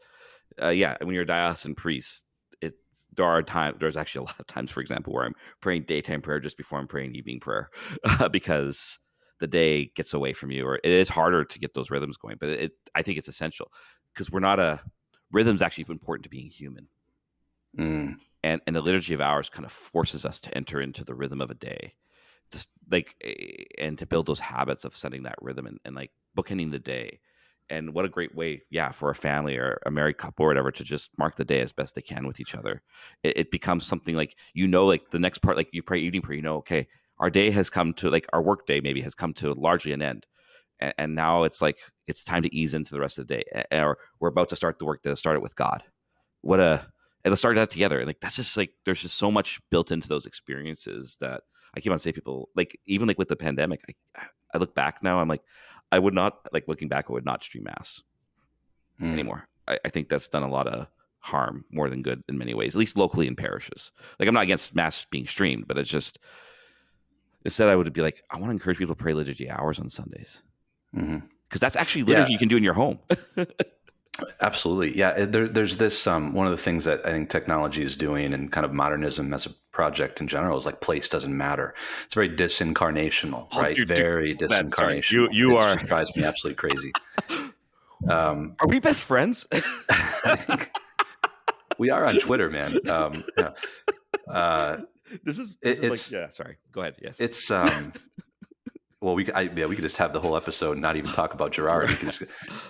uh, 0.59 0.69
yeah, 0.69 0.97
when 1.01 1.13
you're 1.13 1.21
a 1.21 1.27
diocesan 1.27 1.75
priest, 1.75 2.25
it 2.61 2.73
there 3.15 3.27
are 3.27 3.43
times 3.43 3.77
there's 3.79 3.97
actually 3.97 4.25
a 4.25 4.25
lot 4.25 4.39
of 4.39 4.47
times, 4.47 4.71
for 4.71 4.81
example, 4.81 5.13
where 5.13 5.25
I'm 5.25 5.35
praying 5.61 5.83
daytime 5.83 6.21
prayer 6.23 6.39
just 6.39 6.57
before 6.57 6.79
I'm 6.79 6.87
praying 6.87 7.13
evening 7.13 7.39
prayer 7.39 7.69
because 8.31 8.97
the 9.39 9.47
day 9.47 9.91
gets 9.95 10.13
away 10.13 10.33
from 10.33 10.51
you, 10.51 10.65
or 10.65 10.75
it 10.75 10.91
is 10.91 11.09
harder 11.09 11.43
to 11.43 11.59
get 11.59 11.73
those 11.73 11.91
rhythms 11.91 12.17
going. 12.17 12.37
But 12.39 12.49
it, 12.49 12.71
I 12.95 13.01
think 13.01 13.17
it's 13.17 13.27
essential 13.27 13.71
because 14.13 14.31
we're 14.31 14.39
not 14.39 14.59
a 14.59 14.79
rhythm's 15.31 15.61
actually 15.61 15.85
important 15.89 16.23
to 16.23 16.29
being 16.29 16.49
human. 16.49 16.87
Mm. 17.77 18.15
And 18.43 18.61
and 18.67 18.75
the 18.75 18.81
liturgy 18.81 19.13
of 19.13 19.21
hours 19.21 19.49
kind 19.49 19.65
of 19.65 19.71
forces 19.71 20.25
us 20.25 20.41
to 20.41 20.55
enter 20.55 20.81
into 20.81 21.03
the 21.03 21.15
rhythm 21.15 21.41
of 21.41 21.51
a 21.51 21.55
day, 21.55 21.93
just 22.51 22.69
like 22.89 23.15
and 23.77 23.97
to 23.97 24.05
build 24.05 24.25
those 24.25 24.39
habits 24.39 24.85
of 24.85 24.95
setting 24.95 25.23
that 25.23 25.41
rhythm 25.41 25.65
and, 25.65 25.79
and 25.85 25.95
like 25.95 26.11
bookending 26.37 26.71
the 26.71 26.79
day 26.79 27.19
and 27.69 27.93
what 27.93 28.05
a 28.05 28.09
great 28.09 28.35
way 28.35 28.61
yeah 28.69 28.91
for 28.91 29.09
a 29.09 29.15
family 29.15 29.57
or 29.57 29.79
a 29.85 29.91
married 29.91 30.17
couple 30.17 30.45
or 30.45 30.49
whatever 30.49 30.71
to 30.71 30.83
just 30.83 31.17
mark 31.17 31.35
the 31.35 31.45
day 31.45 31.61
as 31.61 31.71
best 31.71 31.95
they 31.95 32.01
can 32.01 32.27
with 32.27 32.39
each 32.39 32.55
other 32.55 32.81
it, 33.23 33.37
it, 33.37 33.51
becomes 33.51 33.85
something 33.85 34.15
like 34.15 34.37
you 34.53 34.67
know 34.67 34.85
like 34.85 35.09
the 35.11 35.19
next 35.19 35.39
part 35.39 35.57
like 35.57 35.69
you 35.71 35.81
pray 35.81 35.99
evening 35.99 36.21
prayer 36.21 36.35
you 36.35 36.41
know 36.41 36.57
okay 36.57 36.87
our 37.23 37.29
day 37.29 37.49
has 37.49 37.69
come 37.69 37.93
to 37.93 38.09
like 38.09 38.27
our 38.33 38.41
work 38.41 38.67
day 38.67 38.81
maybe 38.81 39.01
has 39.01 39.15
come 39.15 39.33
to 39.33 39.53
largely 39.53 39.93
an 39.93 40.01
end 40.01 40.27
and, 40.79 40.93
and 40.97 41.15
now 41.15 41.43
it's 41.43 41.61
like 41.61 41.77
it's 42.05 42.23
time 42.23 42.43
to 42.43 42.53
ease 42.55 42.73
into 42.73 42.91
the 42.91 42.99
rest 42.99 43.17
of 43.17 43.27
the 43.27 43.35
day 43.35 43.63
or 43.71 43.97
we're 44.19 44.29
about 44.29 44.49
to 44.49 44.55
start 44.55 44.77
the 44.77 44.85
work 44.85 45.01
that 45.01 45.15
started 45.15 45.39
with 45.39 45.55
god 45.55 45.83
what 46.41 46.59
a 46.59 46.85
and 47.25 47.31
let's 47.31 47.41
start 47.41 47.55
that 47.55 47.71
together 47.71 47.99
and 47.99 48.07
like 48.07 48.19
that's 48.19 48.35
just 48.35 48.57
like 48.57 48.71
there's 48.85 49.01
just 49.01 49.17
so 49.17 49.31
much 49.31 49.59
built 49.71 49.89
into 49.89 50.07
those 50.07 50.25
experiences 50.25 51.17
that 51.19 51.41
i 51.75 51.79
keep 51.79 51.91
on 51.91 51.97
saying 51.97 52.13
people 52.13 52.49
like 52.55 52.77
even 52.85 53.07
like 53.07 53.17
with 53.17 53.29
the 53.29 53.35
pandemic 53.35 53.81
i 54.17 54.23
i 54.53 54.57
look 54.57 54.75
back 54.75 55.01
now 55.01 55.19
i'm 55.19 55.29
like 55.29 55.41
I 55.93 55.99
would 55.99 56.15
not 56.15 56.39
like 56.51 56.67
looking 56.67 56.87
back. 56.87 57.05
I 57.07 57.13
would 57.13 57.23
not 57.23 57.43
stream 57.43 57.65
mass 57.65 58.01
mm. 58.99 59.13
anymore. 59.13 59.47
I, 59.67 59.77
I, 59.85 59.89
think 59.89 60.09
that's 60.09 60.27
done 60.27 60.41
a 60.41 60.49
lot 60.49 60.67
of 60.67 60.87
harm 61.19 61.63
more 61.71 61.87
than 61.87 62.01
good 62.01 62.23
in 62.27 62.35
many 62.35 62.55
ways, 62.55 62.73
at 62.75 62.79
least 62.79 62.97
locally 62.97 63.27
in 63.27 63.35
parishes. 63.35 63.91
Like 64.19 64.27
I'm 64.27 64.33
not 64.33 64.43
against 64.43 64.73
mass 64.73 65.05
being 65.05 65.27
streamed, 65.27 65.67
but 65.67 65.77
it's 65.77 65.91
just 65.91 66.17
instead 67.45 67.69
I 67.69 67.75
would 67.75 67.91
be 67.93 68.01
like, 68.01 68.23
I 68.29 68.37
want 68.37 68.47
to 68.47 68.51
encourage 68.51 68.77
people 68.77 68.95
to 68.95 69.01
pray 69.01 69.13
liturgy 69.13 69.49
hours 69.49 69.79
on 69.79 69.89
Sundays 69.89 70.41
because 70.91 71.07
mm-hmm. 71.07 71.57
that's 71.59 71.75
actually 71.75 72.03
liturgy 72.03 72.31
yeah. 72.31 72.33
you 72.33 72.39
can 72.39 72.47
do 72.47 72.57
in 72.57 72.63
your 72.63 72.73
home. 72.73 72.99
Absolutely, 74.41 74.95
yeah. 74.95 75.25
There, 75.25 75.47
there's 75.47 75.77
this 75.77 76.05
um, 76.05 76.33
one 76.33 76.45
of 76.45 76.51
the 76.51 76.57
things 76.57 76.85
that 76.85 77.03
I 77.03 77.11
think 77.11 77.29
technology 77.29 77.81
is 77.81 77.95
doing, 77.95 78.31
and 78.33 78.51
kind 78.51 78.63
of 78.63 78.71
modernism 78.71 79.33
as 79.33 79.47
a 79.47 79.49
project 79.71 80.21
in 80.21 80.27
general 80.27 80.55
is 80.55 80.67
like 80.67 80.81
place 80.81 81.09
doesn't 81.09 81.35
matter. 81.35 81.73
It's 82.05 82.13
very 82.13 82.29
disincarnational, 82.29 83.47
oh, 83.51 83.61
right? 83.61 83.75
Dude, 83.75 83.87
very 83.87 84.35
dude, 84.35 84.51
disincarnational. 84.51 85.11
You 85.11 85.29
you 85.31 85.57
it 85.57 85.61
are 85.61 85.75
drives 85.77 86.15
me 86.15 86.23
absolutely 86.23 86.57
crazy. 86.57 86.91
Um, 88.07 88.55
are 88.59 88.67
we 88.67 88.79
best 88.79 89.03
friends? 89.03 89.47
we 91.79 91.89
are 91.89 92.05
on 92.05 92.15
Twitter, 92.17 92.51
man. 92.51 92.87
Um, 92.87 93.23
yeah. 93.37 93.51
uh, 94.27 94.81
this 95.23 95.39
is, 95.39 95.57
this 95.61 95.79
it, 95.79 95.85
is 95.85 96.11
like, 96.11 96.21
yeah. 96.21 96.29
Sorry, 96.29 96.57
go 96.71 96.81
ahead. 96.81 96.95
Yes, 97.01 97.19
it's 97.19 97.51
um, 97.51 97.93
well, 99.01 99.15
we 99.15 99.31
I, 99.31 99.41
yeah, 99.41 99.65
we 99.65 99.75
could 99.75 99.83
just 99.83 99.97
have 99.97 100.13
the 100.13 100.19
whole 100.19 100.35
episode, 100.35 100.73
and 100.73 100.81
not 100.81 100.95
even 100.95 101.11
talk 101.11 101.33
about 101.33 101.51
Girard. 101.51 101.89
We 101.89 101.95
just, 101.97 102.23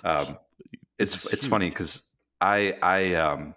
um, 0.04 0.38
it's 1.00 1.32
it's 1.32 1.46
funny 1.46 1.70
because 1.70 2.08
I 2.42 2.78
I 2.82 3.14
um 3.16 3.56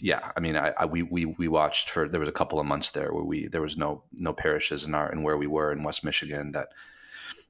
yeah 0.00 0.32
I 0.36 0.40
mean 0.40 0.56
I, 0.56 0.72
I, 0.78 0.84
we 0.84 1.02
we 1.02 1.24
we 1.24 1.48
watched 1.48 1.90
for 1.90 2.08
there 2.08 2.20
was 2.20 2.28
a 2.28 2.32
couple 2.32 2.60
of 2.60 2.66
months 2.66 2.90
there 2.90 3.12
where 3.12 3.24
we 3.24 3.48
there 3.48 3.62
was 3.62 3.76
no 3.76 4.04
no 4.12 4.32
parishes 4.32 4.84
in 4.84 4.94
our 4.94 5.10
in 5.10 5.22
where 5.22 5.36
we 5.36 5.46
were 5.46 5.72
in 5.72 5.82
West 5.82 6.04
Michigan 6.04 6.52
that 6.52 6.68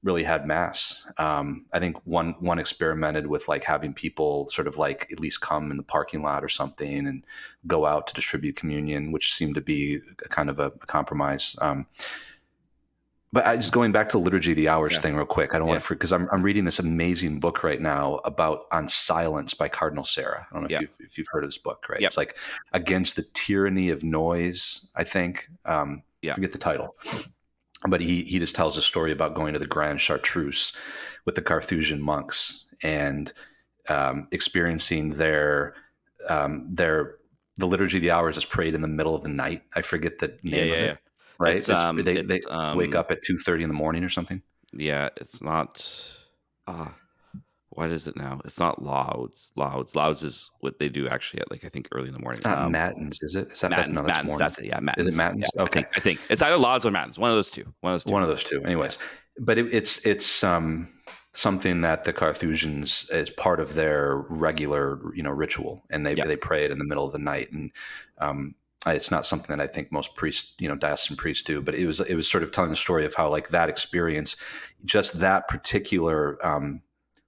really 0.02 0.24
had 0.24 0.46
mass. 0.46 1.06
Um, 1.18 1.66
I 1.72 1.78
think 1.78 1.96
one 2.04 2.34
one 2.40 2.58
experimented 2.58 3.26
with 3.26 3.48
like 3.48 3.64
having 3.64 3.92
people 3.92 4.48
sort 4.48 4.66
of 4.66 4.78
like 4.78 5.08
at 5.12 5.20
least 5.20 5.40
come 5.40 5.70
in 5.70 5.76
the 5.76 5.82
parking 5.82 6.22
lot 6.22 6.44
or 6.44 6.48
something 6.48 7.06
and 7.06 7.24
go 7.66 7.86
out 7.86 8.06
to 8.08 8.14
distribute 8.14 8.56
communion, 8.56 9.12
which 9.12 9.34
seemed 9.34 9.54
to 9.56 9.60
be 9.60 10.00
kind 10.28 10.48
of 10.48 10.58
a, 10.58 10.66
a 10.66 10.86
compromise. 10.86 11.56
Um, 11.60 11.86
but 13.32 13.46
I, 13.46 13.56
just 13.56 13.72
going 13.72 13.92
back 13.92 14.08
to 14.08 14.18
the 14.18 14.24
liturgy 14.24 14.52
of 14.52 14.56
the 14.56 14.68
hours 14.68 14.94
yeah. 14.94 15.00
thing 15.00 15.16
real 15.16 15.26
quick. 15.26 15.54
I 15.54 15.58
don't 15.58 15.68
yeah. 15.68 15.74
want 15.74 15.84
to 15.84 15.94
because 15.94 16.12
I'm 16.12 16.28
I'm 16.32 16.42
reading 16.42 16.64
this 16.64 16.78
amazing 16.78 17.38
book 17.38 17.62
right 17.62 17.80
now 17.80 18.16
about 18.24 18.66
on 18.72 18.88
silence 18.88 19.54
by 19.54 19.68
Cardinal 19.68 20.04
Sarah. 20.04 20.46
I 20.50 20.54
don't 20.54 20.62
know 20.64 20.68
yeah. 20.70 20.78
if 20.78 20.82
you've 20.82 20.96
if 21.00 21.18
you've 21.18 21.28
heard 21.30 21.44
of 21.44 21.48
this 21.48 21.58
book, 21.58 21.86
right? 21.88 22.00
It's 22.00 22.16
like 22.16 22.36
against 22.72 23.16
the 23.16 23.22
tyranny 23.34 23.90
of 23.90 24.02
noise. 24.02 24.90
I 24.94 25.04
think. 25.04 25.48
Um, 25.64 26.02
yeah. 26.22 26.34
Forget 26.34 26.52
the 26.52 26.58
title, 26.58 26.94
but 27.88 28.00
he 28.00 28.22
he 28.24 28.38
just 28.38 28.54
tells 28.54 28.76
a 28.76 28.82
story 28.82 29.12
about 29.12 29.34
going 29.34 29.52
to 29.52 29.58
the 29.58 29.66
Grande 29.66 30.00
Chartreuse 30.00 30.72
with 31.24 31.34
the 31.34 31.42
Carthusian 31.42 32.00
monks 32.00 32.66
and 32.82 33.32
um, 33.88 34.28
experiencing 34.32 35.10
their 35.10 35.74
um, 36.28 36.68
their 36.70 37.16
the 37.56 37.66
liturgy 37.66 37.98
of 37.98 38.02
the 38.02 38.10
hours 38.10 38.36
is 38.36 38.44
prayed 38.44 38.74
in 38.74 38.80
the 38.80 38.88
middle 38.88 39.14
of 39.14 39.22
the 39.22 39.28
night. 39.28 39.62
I 39.74 39.82
forget 39.82 40.18
the 40.18 40.38
name 40.42 40.72
of 40.72 40.78
it 40.78 40.98
right? 41.40 41.56
It's, 41.56 41.68
it's, 41.68 41.82
um, 41.82 41.96
they, 41.96 42.22
they 42.22 42.40
um, 42.42 42.76
wake 42.76 42.94
up 42.94 43.10
at 43.10 43.22
two 43.22 43.36
thirty 43.36 43.64
in 43.64 43.68
the 43.68 43.74
morning 43.74 44.04
or 44.04 44.08
something. 44.08 44.42
Yeah, 44.72 45.08
it's 45.16 45.42
not. 45.42 45.84
Uh, 46.66 46.90
what 47.70 47.90
is 47.90 48.08
it 48.08 48.16
now? 48.16 48.40
It's 48.44 48.58
not 48.58 48.82
lauds. 48.82 49.52
Lauds. 49.54 49.94
Lauds 49.94 50.22
is 50.22 50.50
what 50.60 50.78
they 50.78 50.88
do 50.88 51.08
actually 51.08 51.40
at 51.40 51.50
like 51.50 51.64
I 51.64 51.68
think 51.68 51.88
early 51.92 52.08
in 52.08 52.14
the 52.14 52.20
morning. 52.20 52.38
It's 52.38 52.46
not 52.46 52.58
um, 52.58 52.72
matins, 52.72 53.20
is 53.22 53.36
it? 53.36 53.52
Is 53.52 53.60
that 53.60 53.70
matins? 53.70 54.00
That's, 54.00 54.02
no, 54.02 54.06
that's, 54.06 54.16
matins, 54.18 54.38
that's 54.38 54.58
it. 54.58 54.64
Yeah, 54.66 54.80
matins. 54.80 55.06
Is 55.06 55.14
it 55.14 55.18
matins? 55.18 55.50
Yeah, 55.54 55.62
okay, 55.62 55.80
I 55.80 55.82
think, 55.82 55.96
I 55.96 56.00
think, 56.00 56.20
it's 56.28 56.42
either 56.42 56.56
lauds 56.56 56.84
or 56.84 56.90
matins. 56.90 57.18
One 57.18 57.30
of 57.30 57.36
those 57.36 57.50
two. 57.50 57.72
One 57.80 57.94
of 57.94 57.94
those 57.94 58.04
two. 58.04 58.12
One 58.12 58.22
of 58.22 58.28
those 58.28 58.44
two. 58.44 58.62
Anyways, 58.64 58.98
but 59.38 59.56
it, 59.58 59.72
it's 59.72 60.04
it's 60.04 60.42
um 60.42 60.88
something 61.32 61.82
that 61.82 62.02
the 62.02 62.12
Carthusians 62.12 63.08
is 63.10 63.30
part 63.30 63.60
of 63.60 63.74
their 63.74 64.16
regular 64.28 65.00
you 65.14 65.22
know 65.22 65.30
ritual, 65.30 65.84
and 65.90 66.04
they 66.04 66.14
they 66.14 66.36
pray 66.36 66.64
it 66.64 66.72
in 66.72 66.78
the 66.78 66.84
middle 66.84 67.06
of 67.06 67.12
the 67.12 67.18
night, 67.18 67.52
and 67.52 67.70
um, 68.18 68.56
it's 68.86 69.10
not 69.10 69.26
something 69.26 69.56
that 69.56 69.62
I 69.62 69.66
think 69.66 69.92
most 69.92 70.16
priests, 70.16 70.54
you 70.58 70.68
know, 70.68 70.74
diocesan 70.74 71.16
priests 71.16 71.44
do, 71.44 71.60
but 71.60 71.74
it 71.74 71.86
was 71.86 72.00
it 72.00 72.14
was 72.14 72.28
sort 72.28 72.42
of 72.42 72.50
telling 72.50 72.70
the 72.70 72.76
story 72.76 73.04
of 73.04 73.14
how 73.14 73.28
like 73.28 73.50
that 73.50 73.68
experience, 73.68 74.36
just 74.84 75.20
that 75.20 75.48
particular 75.48 76.44
um, 76.44 76.82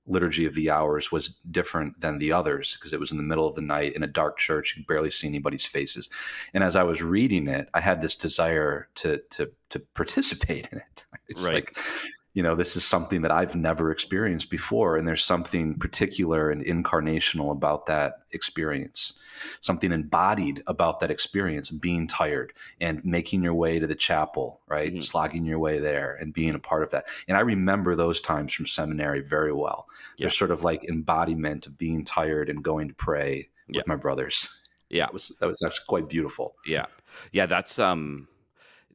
liturgy 0.07 0.45
of 0.47 0.55
the 0.55 0.71
hours 0.71 1.13
was 1.13 1.41
different 1.51 2.01
than 2.01 2.19
the 2.19 2.33
others 2.33 2.75
because 2.75 2.93
it 2.93 3.01
was 3.01 3.13
in 3.13 3.17
the 3.17 3.23
middle 3.23 3.47
of 3.47 3.55
the 3.55 3.63
night 3.63 3.95
in 3.95 4.03
a 4.03 4.09
dark 4.09 4.39
church. 4.39 4.75
You 4.75 4.83
could 4.83 4.89
barely 4.89 5.11
see 5.11 5.29
anybody's 5.29 5.67
faces, 5.67 6.09
and 6.55 6.65
as 6.65 6.77
I 6.77 6.83
was 6.83 7.03
reading 7.03 7.49
it, 7.49 7.69
I 7.75 7.81
had 7.81 8.01
this 8.01 8.17
desire 8.17 8.89
to 8.97 9.21
to 9.31 9.51
to 9.71 9.79
participate 9.95 10.69
in 10.73 10.79
it. 10.79 11.07
It's 11.29 11.45
right. 11.45 11.55
like 11.55 11.77
you 12.35 12.43
know, 12.43 12.55
this 12.55 12.77
is 12.77 12.85
something 12.85 13.23
that 13.23 13.31
I've 13.31 13.55
never 13.55 13.91
experienced 13.91 14.51
before. 14.51 14.97
And 14.97 15.07
there's 15.07 15.25
something 15.25 15.75
particular 15.79 16.51
and 16.51 16.65
incarnational 16.65 17.53
about 17.53 17.87
that 17.87 18.21
experience, 18.31 19.19
something 19.61 19.93
embodied 19.93 20.63
about 20.67 21.01
that 21.01 21.11
experience, 21.11 21.71
being 21.71 22.07
tired 22.07 22.55
and 22.81 23.05
making 23.05 23.43
your 23.43 23.53
way 23.53 23.79
to 23.79 23.87
the 23.87 23.95
chapel, 23.95 24.61
right? 24.67 24.91
Mm-hmm. 24.91 25.03
Slogging 25.03 25.45
your 25.45 25.59
way 25.59 25.79
there 25.79 26.15
and 26.15 26.33
being 26.33 26.55
a 26.55 26.59
part 26.59 26.83
of 26.83 26.91
that. 26.91 27.05
And 27.29 27.37
I 27.37 27.41
remember 27.41 27.95
those 27.95 28.21
times 28.21 28.55
from 28.55 28.67
seminary 28.67 29.21
very 29.21 29.53
well. 29.53 29.87
Yeah. 30.17 30.25
They're 30.25 30.31
sort 30.31 30.51
of 30.51 30.65
like 30.65 30.85
embodiment 30.85 31.67
of 31.67 31.77
being 31.77 32.03
tired 32.03 32.49
and 32.49 32.65
going 32.65 32.89
to 32.89 32.95
pray 32.95 33.51
yeah. 33.69 33.81
with 33.81 33.87
my 33.87 33.97
brothers. 33.97 34.59
Yeah. 34.95 35.07
That 35.07 35.15
was, 35.15 35.29
that 35.41 35.47
was 35.47 35.63
actually 35.63 35.87
quite 35.89 36.11
beautiful. 36.11 36.55
Yeah. 36.67 36.85
Yeah. 37.33 37.47
That's, 37.47 37.79
um, 37.79 38.29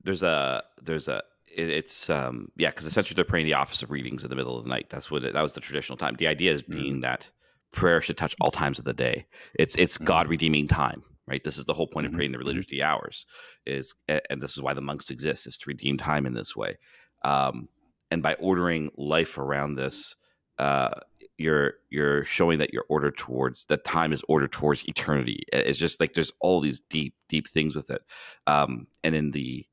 there's 0.03 0.21
a, 0.21 0.63
there's 0.79 1.07
a, 1.07 1.23
it, 1.55 1.69
it's 1.69 2.09
um 2.09 2.49
yeah 2.57 2.69
because 2.69 2.85
essentially 2.85 3.15
they're 3.15 3.25
praying 3.25 3.45
the 3.45 3.53
office 3.53 3.83
of 3.83 3.91
readings 3.91 4.23
in 4.23 4.29
the 4.29 4.35
middle 4.35 4.57
of 4.57 4.63
the 4.63 4.69
night 4.69 4.87
that's 4.89 5.11
what 5.11 5.23
it, 5.23 5.33
that 5.33 5.41
was 5.41 5.53
the 5.53 5.61
traditional 5.61 5.97
time 5.97 6.15
the 6.17 6.27
idea 6.27 6.51
is 6.51 6.61
being 6.61 6.93
mm-hmm. 6.93 7.01
that 7.01 7.29
prayer 7.71 8.01
should 8.01 8.17
touch 8.17 8.35
all 8.41 8.51
times 8.51 8.79
of 8.79 8.85
the 8.85 8.93
day 8.93 9.25
it's 9.57 9.75
it's 9.75 9.95
mm-hmm. 9.95 10.05
god 10.05 10.27
redeeming 10.27 10.67
time 10.67 11.03
right 11.27 11.43
this 11.43 11.57
is 11.57 11.65
the 11.65 11.73
whole 11.73 11.87
point 11.87 12.05
mm-hmm. 12.05 12.13
of 12.13 12.17
praying 12.17 12.31
the 12.31 12.37
mm-hmm. 12.37 12.47
liturgy 12.47 12.81
hours 12.81 13.25
is 13.65 13.93
and 14.07 14.41
this 14.41 14.51
is 14.51 14.61
why 14.61 14.73
the 14.73 14.81
monks 14.81 15.09
exist 15.09 15.47
is 15.47 15.57
to 15.57 15.65
redeem 15.67 15.97
time 15.97 16.25
in 16.25 16.33
this 16.33 16.55
way 16.55 16.77
um 17.23 17.67
and 18.11 18.23
by 18.23 18.33
ordering 18.35 18.89
life 18.97 19.37
around 19.37 19.75
this 19.75 20.15
uh 20.59 20.91
you're 21.37 21.73
you're 21.89 22.23
showing 22.23 22.57
that 22.57 22.73
you're 22.73 22.85
ordered 22.89 23.17
towards 23.17 23.65
that 23.65 23.83
time 23.83 24.11
is 24.11 24.23
ordered 24.27 24.51
towards 24.51 24.87
eternity 24.87 25.43
it's 25.53 25.77
just 25.77 25.99
like 25.99 26.13
there's 26.13 26.31
all 26.39 26.59
these 26.59 26.79
deep 26.79 27.13
deep 27.29 27.47
things 27.47 27.75
with 27.75 27.89
it 27.89 28.01
um 28.47 28.87
and 29.03 29.13
in 29.13 29.31
the 29.31 29.65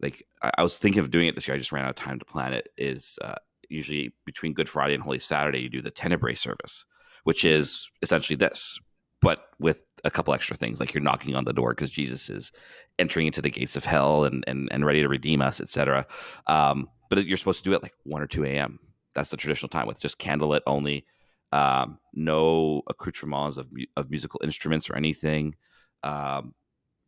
like 0.00 0.22
I, 0.42 0.62
was 0.62 0.78
thinking 0.78 1.00
of 1.00 1.10
doing 1.10 1.26
it 1.26 1.34
this 1.34 1.46
year. 1.46 1.54
I 1.54 1.58
just 1.58 1.72
ran 1.72 1.84
out 1.84 1.90
of 1.90 1.96
time 1.96 2.18
to 2.18 2.24
plan 2.24 2.52
it. 2.52 2.68
Is 2.76 3.18
uh, 3.22 3.34
usually 3.68 4.12
between 4.24 4.52
Good 4.52 4.68
Friday 4.68 4.94
and 4.94 5.02
Holy 5.02 5.18
Saturday, 5.18 5.60
you 5.60 5.68
do 5.68 5.82
the 5.82 5.90
Tenebrae 5.90 6.34
service, 6.34 6.86
which 7.24 7.44
is 7.44 7.90
essentially 8.02 8.36
this, 8.36 8.80
but 9.20 9.48
with 9.58 9.82
a 10.04 10.10
couple 10.10 10.32
extra 10.32 10.56
things, 10.56 10.80
like 10.80 10.94
you're 10.94 11.02
knocking 11.02 11.36
on 11.36 11.44
the 11.44 11.52
door 11.52 11.70
because 11.70 11.90
Jesus 11.90 12.30
is 12.30 12.52
entering 12.98 13.26
into 13.26 13.42
the 13.42 13.50
gates 13.50 13.76
of 13.76 13.84
hell 13.84 14.24
and 14.24 14.44
and, 14.46 14.68
and 14.72 14.84
ready 14.84 15.02
to 15.02 15.08
redeem 15.08 15.42
us, 15.42 15.60
etc. 15.60 16.06
Um, 16.46 16.88
but 17.08 17.26
you're 17.26 17.36
supposed 17.36 17.62
to 17.64 17.70
do 17.70 17.74
it 17.74 17.82
like 17.82 17.94
one 18.04 18.22
or 18.22 18.26
two 18.26 18.44
a.m. 18.44 18.78
That's 19.14 19.30
the 19.30 19.36
traditional 19.36 19.68
time 19.68 19.86
with 19.86 20.00
just 20.00 20.18
candlelit 20.18 20.60
only, 20.66 21.04
um, 21.52 21.98
no 22.14 22.82
accoutrements 22.88 23.58
of 23.58 23.68
of 23.96 24.10
musical 24.10 24.40
instruments 24.42 24.88
or 24.88 24.96
anything, 24.96 25.56
um, 26.02 26.54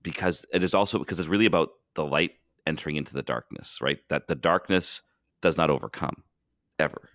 because 0.02 0.44
it 0.52 0.62
is 0.62 0.74
also 0.74 0.98
because 0.98 1.18
it's 1.18 1.28
really 1.28 1.46
about 1.46 1.70
the 1.94 2.04
light 2.04 2.32
entering 2.66 2.96
into 2.96 3.12
the 3.12 3.22
darkness, 3.22 3.80
right? 3.80 3.98
That 4.08 4.28
the 4.28 4.34
darkness 4.34 5.02
does 5.40 5.56
not 5.56 5.70
overcome 5.70 6.22
ever. 6.78 7.10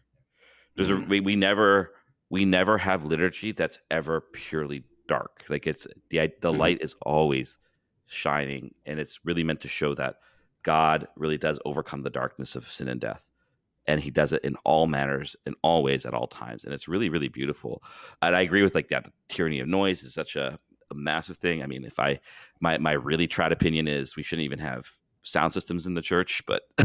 There's 0.75 0.89
mm-hmm. 0.89 1.03
a, 1.03 1.07
we, 1.07 1.19
we 1.19 1.35
never 1.35 1.93
we 2.29 2.45
never 2.45 2.77
have 2.77 3.05
liturgy 3.05 3.51
that's 3.53 3.79
ever 3.89 4.21
purely 4.33 4.83
dark. 5.07 5.43
Like 5.49 5.65
it's 5.65 5.87
the 6.09 6.19
the 6.19 6.51
mm-hmm. 6.51 6.59
light 6.59 6.81
is 6.81 6.95
always 7.01 7.57
shining, 8.07 8.73
and 8.85 8.99
it's 8.99 9.19
really 9.25 9.43
meant 9.43 9.61
to 9.61 9.67
show 9.67 9.93
that 9.95 10.15
God 10.63 11.07
really 11.15 11.37
does 11.37 11.59
overcome 11.65 12.01
the 12.01 12.09
darkness 12.09 12.55
of 12.55 12.67
sin 12.67 12.87
and 12.87 13.01
death. 13.01 13.29
And 13.89 14.01
he 14.01 14.11
does 14.11 14.33
it 14.33 14.43
in 14.43 14.57
all 14.65 14.85
manners, 14.85 15.37
in 15.45 15.55
all 15.61 15.81
ways, 15.81 16.05
at 16.05 16.13
all 16.13 16.27
times, 16.27 16.65
and 16.65 16.73
it's 16.73 16.89
really, 16.89 17.09
really 17.09 17.29
beautiful. 17.29 17.81
And 18.21 18.35
I 18.35 18.41
agree 18.41 18.61
with 18.61 18.75
like 18.75 18.89
that. 18.89 19.09
Tyranny 19.29 19.61
of 19.61 19.67
noise 19.69 20.03
is 20.03 20.13
such 20.13 20.35
a, 20.35 20.57
a 20.91 20.93
massive 20.93 21.37
thing. 21.37 21.63
I 21.63 21.67
mean, 21.67 21.85
if 21.85 21.97
I 21.97 22.19
my 22.59 22.77
my 22.77 22.91
really 22.91 23.29
trad 23.29 23.51
opinion 23.51 23.87
is 23.87 24.17
we 24.17 24.23
shouldn't 24.23 24.43
even 24.43 24.59
have 24.59 24.91
sound 25.23 25.53
systems 25.53 25.85
in 25.85 25.93
the 25.93 26.01
church, 26.01 26.43
but 26.45 26.63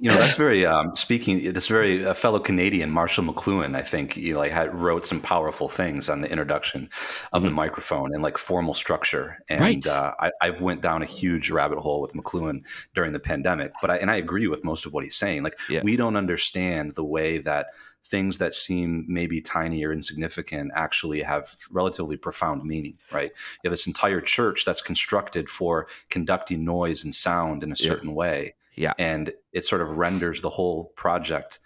you 0.00 0.10
know 0.10 0.16
that's 0.16 0.36
very 0.36 0.64
um, 0.64 0.94
speaking. 0.94 1.52
This 1.52 1.68
very 1.68 2.04
uh, 2.04 2.14
fellow 2.14 2.38
Canadian 2.38 2.90
Marshall 2.90 3.24
McLuhan, 3.24 3.76
I 3.76 3.82
think, 3.82 4.14
he 4.14 4.34
like 4.34 4.52
had, 4.52 4.74
wrote 4.74 5.06
some 5.06 5.20
powerful 5.20 5.68
things 5.68 6.08
on 6.08 6.20
the 6.20 6.30
introduction 6.30 6.88
of 7.32 7.42
mm-hmm. 7.42 7.48
the 7.48 7.54
microphone 7.54 8.14
and 8.14 8.22
like 8.22 8.38
formal 8.38 8.74
structure. 8.74 9.38
And 9.48 9.60
right. 9.60 9.86
uh, 9.86 10.14
I, 10.20 10.30
I've 10.40 10.60
went 10.60 10.82
down 10.82 11.02
a 11.02 11.06
huge 11.06 11.50
rabbit 11.50 11.78
hole 11.78 12.00
with 12.00 12.14
McLuhan 12.14 12.64
during 12.94 13.12
the 13.12 13.20
pandemic, 13.20 13.72
but 13.80 13.90
I 13.90 13.96
and 13.96 14.10
I 14.10 14.16
agree 14.16 14.46
with 14.46 14.64
most 14.64 14.86
of 14.86 14.92
what 14.92 15.04
he's 15.04 15.16
saying. 15.16 15.42
Like 15.42 15.58
yeah. 15.68 15.80
we 15.82 15.96
don't 15.96 16.16
understand 16.16 16.94
the 16.94 17.04
way 17.04 17.38
that 17.38 17.66
things 18.04 18.38
that 18.38 18.54
seem 18.54 19.06
maybe 19.08 19.40
tiny 19.40 19.84
or 19.84 19.92
insignificant 19.92 20.70
actually 20.74 21.22
have 21.22 21.56
relatively 21.70 22.16
profound 22.16 22.62
meaning, 22.64 22.98
right? 23.10 23.32
You 23.62 23.68
have 23.68 23.72
this 23.72 23.86
entire 23.86 24.20
church 24.20 24.64
that's 24.64 24.82
constructed 24.82 25.48
for 25.48 25.86
conducting 26.10 26.64
noise 26.64 27.04
and 27.04 27.14
sound 27.14 27.62
in 27.62 27.72
a 27.72 27.76
certain 27.76 28.10
yeah. 28.10 28.14
way. 28.14 28.54
Yeah. 28.76 28.92
And 28.98 29.32
it 29.52 29.64
sort 29.64 29.80
of 29.80 29.96
renders 29.96 30.42
the 30.42 30.50
whole 30.50 30.92
project 30.96 31.60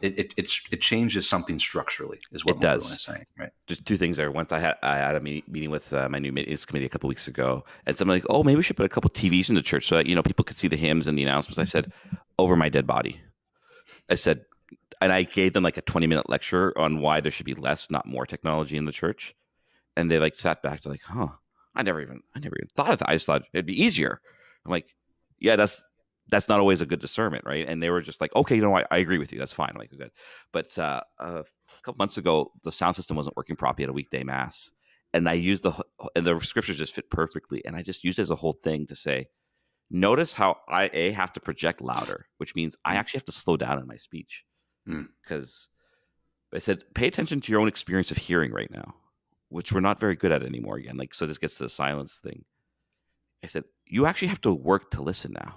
it, 0.00 0.18
it, 0.18 0.34
it, 0.36 0.52
it, 0.70 0.80
changes 0.80 1.28
something 1.28 1.58
structurally 1.58 2.18
is 2.30 2.44
what 2.44 2.56
it 2.56 2.60
does. 2.60 2.90
Is 2.90 3.02
saying, 3.02 3.24
right? 3.38 3.50
Just 3.66 3.86
two 3.86 3.96
things 3.96 4.18
there. 4.18 4.30
Once 4.30 4.52
I 4.52 4.58
had 4.58 4.76
I 4.82 4.98
had 4.98 5.14
a 5.14 5.20
meeting, 5.20 5.42
meeting 5.48 5.70
with 5.70 5.92
uh, 5.94 6.08
my 6.10 6.18
new 6.18 6.32
maintenance 6.32 6.66
committee 6.66 6.84
a 6.84 6.88
couple 6.88 7.08
weeks 7.08 7.28
ago, 7.28 7.64
and 7.86 7.96
someone 7.96 8.18
like, 8.18 8.26
oh, 8.28 8.42
maybe 8.42 8.56
we 8.56 8.62
should 8.62 8.76
put 8.76 8.84
a 8.84 8.90
couple 8.90 9.08
TVs 9.10 9.48
in 9.48 9.54
the 9.54 9.62
church 9.62 9.86
so 9.86 9.96
that 9.96 10.06
you 10.06 10.14
know 10.14 10.22
people 10.22 10.44
could 10.44 10.58
see 10.58 10.68
the 10.68 10.76
hymns 10.76 11.06
and 11.06 11.16
the 11.16 11.22
announcements. 11.22 11.58
I 11.58 11.64
said, 11.64 11.92
over 12.38 12.56
my 12.56 12.68
dead 12.68 12.86
body. 12.86 13.20
I 14.10 14.14
said, 14.14 14.44
and 15.00 15.12
I 15.12 15.22
gave 15.22 15.52
them 15.52 15.62
like 15.62 15.76
a 15.76 15.82
20 15.82 16.06
minute 16.06 16.28
lecture 16.28 16.76
on 16.78 17.00
why 17.00 17.20
there 17.20 17.32
should 17.32 17.46
be 17.46 17.54
less, 17.54 17.90
not 17.90 18.06
more 18.06 18.26
technology 18.26 18.76
in 18.76 18.84
the 18.84 18.92
church. 18.92 19.34
And 19.96 20.10
they 20.10 20.18
like 20.18 20.34
sat 20.34 20.62
back 20.62 20.80
to 20.82 20.88
like, 20.88 21.02
huh, 21.02 21.28
I 21.74 21.82
never 21.82 22.00
even, 22.00 22.22
I 22.34 22.40
never 22.40 22.56
even 22.56 22.68
thought 22.74 22.92
of 22.92 22.98
that. 22.98 23.08
I 23.08 23.14
just 23.14 23.26
thought 23.26 23.44
it'd 23.52 23.66
be 23.66 23.82
easier. 23.82 24.20
I'm 24.64 24.70
like, 24.70 24.94
yeah, 25.38 25.56
that's, 25.56 25.86
that's 26.28 26.48
not 26.48 26.60
always 26.60 26.80
a 26.80 26.86
good 26.86 26.98
discernment. 26.98 27.44
Right. 27.46 27.66
And 27.68 27.82
they 27.82 27.90
were 27.90 28.00
just 28.00 28.20
like, 28.20 28.34
okay, 28.34 28.56
you 28.56 28.62
know, 28.62 28.76
I, 28.76 28.84
I 28.90 28.98
agree 28.98 29.18
with 29.18 29.32
you. 29.32 29.38
That's 29.38 29.52
fine. 29.52 29.70
I'm 29.70 29.78
like, 29.78 29.90
good. 29.90 30.10
But 30.52 30.76
uh, 30.78 31.02
a 31.18 31.44
couple 31.82 31.98
months 31.98 32.18
ago, 32.18 32.52
the 32.62 32.72
sound 32.72 32.96
system 32.96 33.16
wasn't 33.16 33.36
working 33.36 33.56
properly 33.56 33.84
at 33.84 33.90
a 33.90 33.94
weekday 33.94 34.24
mass. 34.24 34.70
And 35.12 35.28
I 35.28 35.34
used 35.34 35.62
the, 35.62 35.72
and 36.14 36.26
the 36.26 36.38
scriptures 36.40 36.78
just 36.78 36.94
fit 36.94 37.10
perfectly. 37.10 37.64
And 37.64 37.76
I 37.76 37.82
just 37.82 38.04
used 38.04 38.18
it 38.18 38.22
as 38.22 38.30
a 38.30 38.36
whole 38.36 38.54
thing 38.54 38.86
to 38.86 38.94
say, 38.94 39.28
notice 39.90 40.34
how 40.34 40.56
I 40.68 40.90
a 40.92 41.10
have 41.12 41.32
to 41.34 41.40
project 41.40 41.80
louder, 41.80 42.26
which 42.38 42.54
means 42.56 42.76
I 42.84 42.94
mm. 42.94 42.98
actually 42.98 43.18
have 43.18 43.26
to 43.26 43.32
slow 43.32 43.56
down 43.56 43.78
in 43.78 43.86
my 43.86 43.96
speech 43.96 44.44
because 44.86 45.68
mm. 46.52 46.56
I 46.56 46.60
said 46.60 46.82
pay 46.94 47.06
attention 47.06 47.40
to 47.40 47.52
your 47.52 47.60
own 47.60 47.68
experience 47.68 48.10
of 48.10 48.16
hearing 48.16 48.52
right 48.52 48.70
now, 48.70 48.94
which 49.48 49.72
we're 49.72 49.80
not 49.80 50.00
very 50.00 50.16
good 50.16 50.32
at 50.32 50.42
anymore. 50.42 50.76
Again, 50.76 50.96
like 50.96 51.14
so, 51.14 51.26
this 51.26 51.38
gets 51.38 51.56
to 51.56 51.64
the 51.64 51.68
silence 51.68 52.18
thing. 52.18 52.44
I 53.42 53.46
said 53.46 53.64
you 53.86 54.06
actually 54.06 54.28
have 54.28 54.40
to 54.42 54.52
work 54.52 54.90
to 54.92 55.02
listen 55.02 55.32
now, 55.32 55.54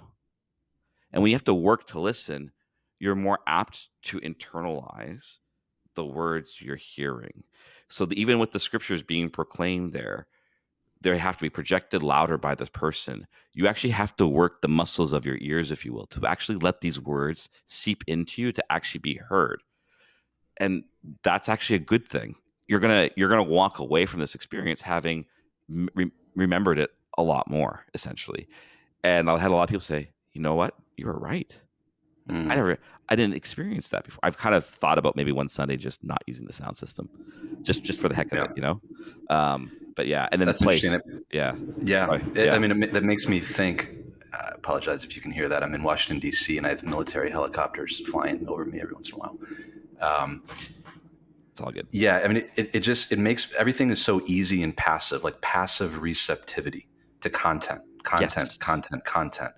and 1.12 1.22
when 1.22 1.30
you 1.30 1.36
have 1.36 1.44
to 1.44 1.54
work 1.54 1.86
to 1.88 2.00
listen, 2.00 2.52
you're 2.98 3.14
more 3.14 3.40
apt 3.46 3.88
to 4.02 4.20
internalize 4.20 5.38
the 5.94 6.04
words 6.04 6.60
you're 6.60 6.76
hearing. 6.76 7.42
So 7.88 8.06
the, 8.06 8.20
even 8.20 8.38
with 8.38 8.52
the 8.52 8.60
scriptures 8.60 9.02
being 9.02 9.30
proclaimed 9.30 9.92
there, 9.92 10.26
they 11.00 11.16
have 11.16 11.36
to 11.36 11.42
be 11.42 11.50
projected 11.50 12.02
louder 12.02 12.36
by 12.36 12.54
this 12.54 12.68
person. 12.68 13.26
You 13.54 13.66
actually 13.66 13.90
have 13.90 14.14
to 14.16 14.26
work 14.26 14.60
the 14.60 14.68
muscles 14.68 15.12
of 15.12 15.24
your 15.24 15.38
ears, 15.40 15.70
if 15.70 15.84
you 15.84 15.92
will, 15.92 16.06
to 16.08 16.26
actually 16.26 16.58
let 16.58 16.80
these 16.80 17.00
words 17.00 17.48
seep 17.64 18.04
into 18.06 18.42
you 18.42 18.52
to 18.52 18.64
actually 18.70 19.00
be 19.00 19.14
heard. 19.14 19.62
And 20.58 20.84
that's 21.22 21.48
actually 21.48 21.76
a 21.76 21.80
good 21.80 22.06
thing. 22.06 22.36
You're 22.68 22.80
gonna 22.80 23.10
you're 23.16 23.30
gonna 23.30 23.42
walk 23.42 23.78
away 23.78 24.06
from 24.06 24.20
this 24.20 24.34
experience 24.34 24.80
having 24.80 25.24
re- 25.94 26.12
remembered 26.36 26.78
it 26.78 26.90
a 27.16 27.22
lot 27.22 27.50
more, 27.50 27.86
essentially. 27.94 28.46
And 29.02 29.30
I 29.30 29.38
had 29.38 29.50
a 29.50 29.54
lot 29.54 29.62
of 29.62 29.68
people 29.70 29.80
say, 29.80 30.10
"You 30.32 30.42
know 30.42 30.54
what? 30.54 30.74
You 30.96 31.06
were 31.06 31.18
right. 31.18 31.58
Mm. 32.28 32.50
I 32.50 32.54
never, 32.54 32.78
I 33.08 33.16
didn't 33.16 33.34
experience 33.34 33.88
that 33.88 34.04
before. 34.04 34.20
I've 34.22 34.36
kind 34.36 34.54
of 34.54 34.64
thought 34.64 34.98
about 34.98 35.16
maybe 35.16 35.32
one 35.32 35.48
Sunday 35.48 35.76
just 35.76 36.04
not 36.04 36.22
using 36.26 36.46
the 36.46 36.52
sound 36.52 36.76
system, 36.76 37.08
just 37.62 37.82
just 37.82 38.00
for 38.00 38.08
the 38.08 38.14
heck 38.14 38.30
of 38.32 38.38
yeah. 38.38 38.44
it, 38.44 38.50
you 38.54 38.62
know." 38.62 38.80
Um, 39.30 39.72
but 39.96 40.06
yeah, 40.06 40.28
and 40.30 40.40
then 40.40 40.46
that's 40.46 40.60
the 40.60 40.66
place. 40.66 40.84
Yeah, 41.30 41.54
yeah. 41.82 42.18
yeah. 42.34 42.54
I 42.54 42.58
mean, 42.58 42.82
it, 42.82 42.92
that 42.92 43.04
makes 43.04 43.28
me 43.28 43.40
think. 43.40 43.96
I 44.32 44.52
apologize 44.54 45.04
if 45.04 45.16
you 45.16 45.22
can 45.22 45.32
hear 45.32 45.48
that. 45.48 45.64
I'm 45.64 45.74
in 45.74 45.82
Washington 45.82 46.20
D.C. 46.20 46.56
and 46.56 46.64
I 46.64 46.70
have 46.70 46.84
military 46.84 47.30
helicopters 47.30 47.98
flying 48.08 48.46
over 48.46 48.64
me 48.64 48.80
every 48.80 48.94
once 48.94 49.08
in 49.08 49.16
a 49.16 49.18
while. 49.18 49.38
Um, 50.00 50.44
it's 51.50 51.60
all 51.60 51.72
good. 51.72 51.88
Yeah, 51.90 52.20
I 52.24 52.28
mean, 52.28 52.44
it, 52.56 52.70
it 52.72 52.80
just 52.80 53.12
it 53.12 53.18
makes 53.18 53.52
everything 53.54 53.90
is 53.90 54.02
so 54.02 54.22
easy 54.26 54.62
and 54.62 54.76
passive, 54.76 55.24
like 55.24 55.40
passive 55.40 56.00
receptivity 56.00 56.86
to 57.22 57.30
content, 57.30 57.82
content, 58.02 58.34
yes. 58.36 58.58
content, 58.58 59.04
content. 59.04 59.52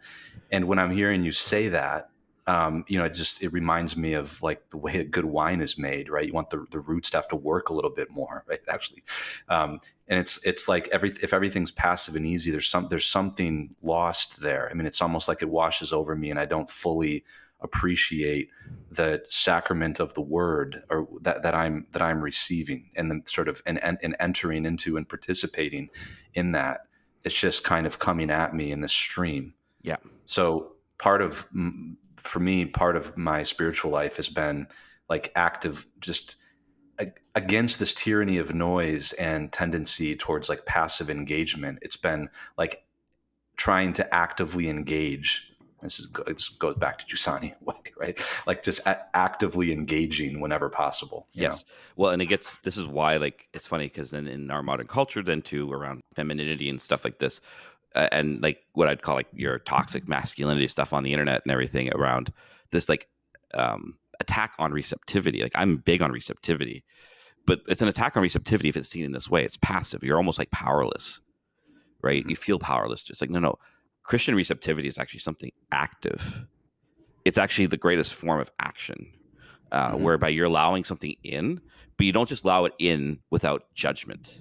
And 0.51 0.67
when 0.67 0.79
I'm 0.79 0.91
hearing 0.91 1.23
you 1.23 1.33
say 1.33 1.69
that, 1.69 2.11
um, 2.47 2.85
you 2.89 2.99
know, 2.99 3.05
it 3.05 3.15
just 3.15 3.43
it 3.43 3.53
reminds 3.53 3.97
me 3.97 4.15
of 4.15 4.43
like 4.43 4.71
the 4.71 4.77
way 4.77 4.99
a 4.99 5.05
good 5.05 5.25
wine 5.25 5.61
is 5.61 5.79
made, 5.79 6.11
right? 6.11 6.27
You 6.27 6.33
want 6.33 6.51
the, 6.51 6.67
the 6.71 6.81
roots 6.81 7.11
to 7.11 7.19
have 7.19 7.29
to 7.29 7.37
work 7.37 7.69
a 7.69 7.75
little 7.75 7.91
bit 7.91 8.11
more, 8.11 8.45
right? 8.49 8.61
Actually, 8.69 9.05
um, 9.49 9.81
and 10.09 10.19
it's 10.19 10.45
it's 10.45 10.69
like 10.69 10.89
every 10.89 11.11
if 11.23 11.33
everything's 11.33 11.71
passive 11.71 12.17
and 12.17 12.27
easy, 12.27 12.51
there's 12.51 12.69
some 12.69 12.89
there's 12.89 13.07
something 13.07 13.75
lost 13.83 14.41
there. 14.41 14.69
I 14.71 14.75
mean, 14.75 14.87
it's 14.87 15.01
almost 15.01 15.29
like 15.29 15.43
it 15.43 15.51
washes 15.51 15.93
over 15.93 16.17
me, 16.17 16.31
and 16.31 16.39
I 16.39 16.47
don't 16.47 16.69
fully 16.69 17.25
appreciate 17.61 18.51
the 18.91 19.23
sacrament 19.27 20.01
of 20.01 20.13
the 20.15 20.21
word 20.21 20.83
or 20.91 21.07
that, 21.21 21.43
that 21.43 21.55
I'm 21.55 21.87
that 21.93 22.03
I'm 22.03 22.23
receiving 22.23 22.91
and 22.97 23.11
then 23.11 23.23
sort 23.27 23.49
of 23.49 23.63
and, 23.65 23.83
and, 23.83 23.99
and 24.03 24.17
entering 24.19 24.67
into 24.67 24.97
and 24.97 25.09
participating 25.09 25.89
in 26.35 26.53
that. 26.53 26.81
It's 27.25 27.39
just 27.39 27.63
kind 27.63 27.87
of 27.87 28.01
coming 28.01 28.31
at 28.31 28.53
me 28.53 28.73
in 28.73 28.81
this 28.81 28.93
stream. 28.93 29.55
Yeah. 29.83 29.99
So 30.27 30.73
part 30.99 31.23
of 31.23 31.47
for 32.25 32.41
me, 32.41 32.65
part 32.65 32.97
of 32.97 33.17
my 33.17 33.43
spiritual 33.43 33.91
life 33.91 34.17
has 34.17 34.29
been 34.29 34.69
like 35.09 35.33
active, 35.35 35.87
just 36.01 36.37
against 37.35 37.79
this 37.79 37.95
tyranny 37.95 38.39
of 38.39 38.55
noise 38.55 39.13
and 39.15 39.53
tendency 39.53 40.15
towards 40.17 40.49
like 40.49 40.67
passive 40.67 41.11
engagement. 41.11 41.79
It's 41.83 41.97
been 41.97 42.29
like 42.57 42.85
trying 43.57 43.93
to 43.95 44.15
actively 44.15 44.69
engage. 44.69 45.53
This, 45.81 45.99
is, 45.99 46.13
this 46.27 46.49
goes 46.49 46.77
back 46.77 46.99
to 46.99 47.07
Giussani 47.07 47.55
way, 47.61 47.75
right? 47.97 48.19
Like 48.47 48.63
just 48.63 48.81
actively 48.87 49.73
engaging 49.73 50.41
whenever 50.41 50.69
possible. 50.69 51.27
Yes. 51.33 51.65
Know? 51.65 51.73
Well, 51.97 52.13
and 52.13 52.23
it 52.23 52.27
gets, 52.27 52.59
this 52.59 52.77
is 52.77 52.87
why 52.87 53.17
like, 53.17 53.49
it's 53.53 53.67
funny 53.67 53.87
because 53.87 54.11
then 54.11 54.27
in 54.27 54.51
our 54.51 54.63
modern 54.63 54.87
culture, 54.87 55.23
then 55.23 55.43
too, 55.43 55.73
around 55.73 56.03
femininity 56.15 56.69
and 56.69 56.81
stuff 56.81 57.05
like 57.05 57.19
this, 57.19 57.41
and 57.95 58.43
like 58.43 58.65
what 58.73 58.89
I'd 58.89 59.03
call 59.03 59.17
like 59.17 59.29
your 59.33 59.59
toxic 59.61 60.09
masculinity 60.09 60.67
stuff 60.67 60.93
on 60.93 61.03
the 61.03 61.13
internet 61.13 61.43
and 61.45 61.53
everything 61.53 61.93
around 61.93 62.33
this 62.71 62.89
like 62.89 63.09
um, 63.55 63.99
attack 64.21 64.55
on 64.59 64.73
receptivity. 64.73 65.43
Like 65.43 65.53
I'm 65.55 65.77
big 65.77 66.03
on 66.03 66.11
receptivity, 66.11 66.85
but 67.47 67.61
it's 67.69 67.83
an 67.83 67.89
attack 67.89 68.17
on 68.17 68.23
receptivity 68.23 68.69
if 68.69 68.77
it's 68.77 68.89
seen 68.89 69.05
in 69.05 69.13
this 69.13 69.31
way. 69.31 69.45
It's 69.45 69.59
passive. 69.59 70.03
You're 70.03 70.17
almost 70.17 70.39
like 70.39 70.51
powerless, 70.51 71.21
right? 72.03 72.25
You 72.27 72.37
feel 72.37 72.59
powerless. 72.59 73.05
Just 73.05 73.21
like 73.21 73.31
no, 73.31 73.41
no. 73.41 73.59
Christian 74.05 74.35
receptivity 74.35 74.89
is 74.89 74.99
actually 74.99 75.21
something 75.21 75.53
active. 75.71 76.45
It's 77.25 77.39
actually 77.39 77.67
the 77.67 77.77
greatest 77.77 78.15
form 78.15 78.41
of 78.41 78.51
action, 78.59 79.13
uh, 79.71 79.93
mm-hmm. 79.93 80.03
whereby 80.03 80.29
you're 80.29 80.47
allowing 80.47 80.83
something 80.83 81.15
in, 81.23 81.61
but 81.97 82.07
you 82.07 82.13
don't 82.13 82.29
just 82.29 82.45
allow 82.45 82.65
it 82.65 82.73
in 82.81 83.21
without 83.31 83.73
judgment 83.75 84.41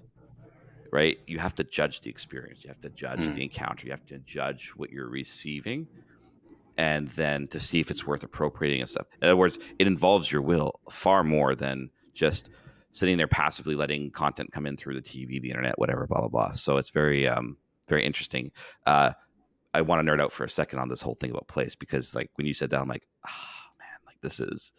right? 0.91 1.19
You 1.27 1.39
have 1.39 1.55
to 1.55 1.63
judge 1.63 2.01
the 2.01 2.09
experience. 2.09 2.63
You 2.63 2.69
have 2.69 2.79
to 2.81 2.89
judge 2.89 3.19
mm. 3.19 3.33
the 3.33 3.43
encounter. 3.43 3.85
You 3.85 3.91
have 3.91 4.05
to 4.07 4.19
judge 4.19 4.69
what 4.69 4.91
you're 4.91 5.09
receiving, 5.09 5.87
and 6.77 7.07
then 7.09 7.47
to 7.49 7.59
see 7.59 7.79
if 7.79 7.91
it's 7.91 8.05
worth 8.05 8.23
appropriating 8.23 8.81
and 8.81 8.89
stuff. 8.89 9.07
In 9.21 9.27
other 9.27 9.37
words, 9.37 9.59
it 9.79 9.87
involves 9.87 10.31
your 10.31 10.41
will 10.41 10.79
far 10.89 11.23
more 11.23 11.55
than 11.55 11.89
just 12.13 12.49
sitting 12.91 13.17
there 13.17 13.27
passively 13.27 13.75
letting 13.75 14.11
content 14.11 14.51
come 14.51 14.65
in 14.65 14.75
through 14.75 14.95
the 14.95 15.01
TV, 15.01 15.41
the 15.41 15.49
internet, 15.49 15.79
whatever, 15.79 16.05
blah 16.07 16.19
blah 16.19 16.29
blah. 16.29 16.51
So 16.51 16.77
it's 16.77 16.89
very, 16.89 17.27
um, 17.27 17.57
very 17.87 18.05
interesting. 18.05 18.51
Uh, 18.85 19.11
I 19.73 19.81
want 19.81 20.05
to 20.05 20.11
nerd 20.11 20.21
out 20.21 20.33
for 20.33 20.43
a 20.43 20.49
second 20.49 20.79
on 20.79 20.89
this 20.89 21.01
whole 21.01 21.13
thing 21.13 21.31
about 21.31 21.47
place 21.47 21.75
because, 21.75 22.13
like, 22.13 22.29
when 22.35 22.45
you 22.45 22.53
said 22.53 22.69
that, 22.71 22.81
I'm 22.81 22.89
like, 22.89 23.07
ah, 23.25 23.31
oh, 23.31 23.69
man, 23.79 23.97
like 24.05 24.19
this 24.21 24.41
is 24.41 24.73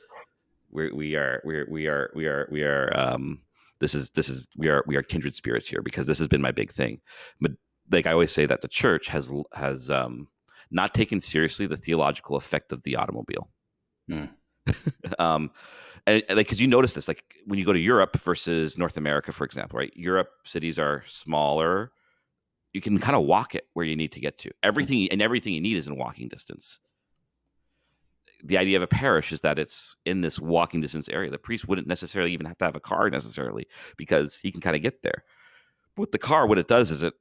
we 0.72 0.90
we 0.90 1.16
are 1.16 1.40
we 1.44 1.57
are 1.57 1.66
we 1.70 1.87
are 1.87 2.11
we 2.14 2.27
are 2.27 2.48
we 2.51 2.62
are 2.62 2.92
um 2.96 3.40
this 3.83 3.95
is 3.95 4.11
this 4.11 4.29
is 4.29 4.47
we 4.57 4.68
are 4.68 4.85
we 4.87 4.97
are 4.97 5.03
kindred 5.03 5.35
spirits 5.35 5.66
here 5.66 5.83
because 5.83 6.07
this 6.07 6.18
has 6.18 6.29
been 6.29 6.40
my 6.40 6.53
big 6.53 6.71
thing. 6.71 7.01
But 7.40 7.53
like 7.90 8.07
i 8.07 8.12
always 8.12 8.31
say 8.31 8.47
that 8.47 8.62
the 8.62 8.68
church 8.68 9.09
has 9.09 9.33
has 9.53 9.90
um 9.90 10.29
not 10.71 10.95
taken 10.95 11.21
seriously 11.21 11.66
the 11.66 11.76
theological 11.76 12.37
effect 12.37 12.72
of 12.72 12.83
the 12.85 12.97
automobile. 12.97 13.49
Mm. 14.11 14.30
um 15.18 15.51
and, 16.07 16.22
and 16.28 16.37
like 16.37 16.47
because 16.47 16.61
you 16.61 16.68
notice 16.68 16.95
this 16.95 17.09
like 17.09 17.24
when 17.47 17.59
you 17.59 17.64
go 17.64 17.72
to 17.72 17.78
europe 17.80 18.16
versus 18.20 18.78
north 18.78 18.97
america 18.97 19.33
for 19.33 19.45
example 19.45 19.78
right? 19.78 19.93
Europe 19.97 20.30
cities 20.45 20.78
are 20.78 21.03
smaller. 21.07 21.93
You 22.72 22.80
can 22.80 22.99
kind 22.99 23.16
of 23.16 23.24
walk 23.24 23.55
it 23.55 23.66
where 23.74 23.85
you 23.85 23.97
need 23.97 24.12
to 24.12 24.20
get 24.20 24.39
to. 24.39 24.51
Everything 24.62 25.09
and 25.11 25.20
everything 25.20 25.53
you 25.53 25.61
need 25.61 25.76
is 25.76 25.89
in 25.89 25.97
walking 25.97 26.28
distance 26.28 26.80
the 28.43 28.59
idea 28.59 28.76
of 28.76 28.82
a 28.82 28.88
parish 28.88 29.32
is 29.32 29.40
that 29.43 29.59
it's 29.59 29.97
in 30.05 30.20
this 30.20 30.40
walking 30.40 30.80
distance 30.80 31.09
area. 31.09 31.30
The 31.30 31.38
priest 31.38 31.68
wouldn't 31.68 31.86
necessarily 31.86 32.32
even 32.32 32.47
have 32.47 32.59
to 32.59 32.64
have 32.64 32.76
a 32.76 32.80
car 32.80 33.09
necessarily 33.09 33.66
because 33.97 34.36
he 34.36 34.51
can 34.51 34.61
kind 34.61 34.76
of 34.76 34.82
get 34.82 35.03
there. 35.03 35.24
But 35.95 36.03
with 36.03 36.12
the 36.12 36.18
car, 36.18 36.47
what 36.47 36.59
it 36.59 36.68
does 36.68 36.90
is 36.90 37.03
it 37.03 37.14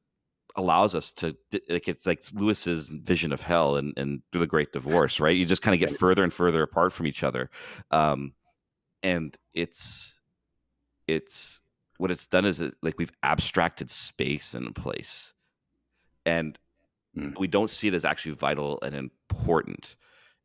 allows 0.55 0.95
us 0.95 1.11
to 1.13 1.35
like 1.69 1.87
it's 1.87 2.05
like 2.05 2.23
Lewis's 2.33 2.89
vision 2.89 3.31
of 3.31 3.41
hell 3.41 3.77
and 3.77 3.93
and 3.97 4.21
through 4.31 4.41
the 4.41 4.47
Great 4.47 4.71
Divorce, 4.71 5.19
right? 5.19 5.35
You 5.35 5.45
just 5.45 5.61
kind 5.61 5.73
of 5.73 5.87
get 5.87 5.97
further 5.97 6.23
and 6.23 6.33
further 6.33 6.63
apart 6.63 6.93
from 6.93 7.07
each 7.07 7.23
other, 7.23 7.49
um, 7.91 8.33
and 9.03 9.37
it's 9.53 10.19
it's 11.07 11.61
what 11.97 12.11
it's 12.11 12.27
done 12.27 12.45
is 12.45 12.61
it 12.61 12.73
like 12.81 12.95
we've 12.97 13.11
abstracted 13.23 13.89
space 13.89 14.53
and 14.53 14.73
place, 14.75 15.33
and 16.25 16.57
mm. 17.17 17.37
we 17.39 17.47
don't 17.47 17.69
see 17.69 17.87
it 17.87 17.93
as 17.93 18.05
actually 18.05 18.33
vital 18.33 18.79
and 18.81 18.95
important, 18.95 19.95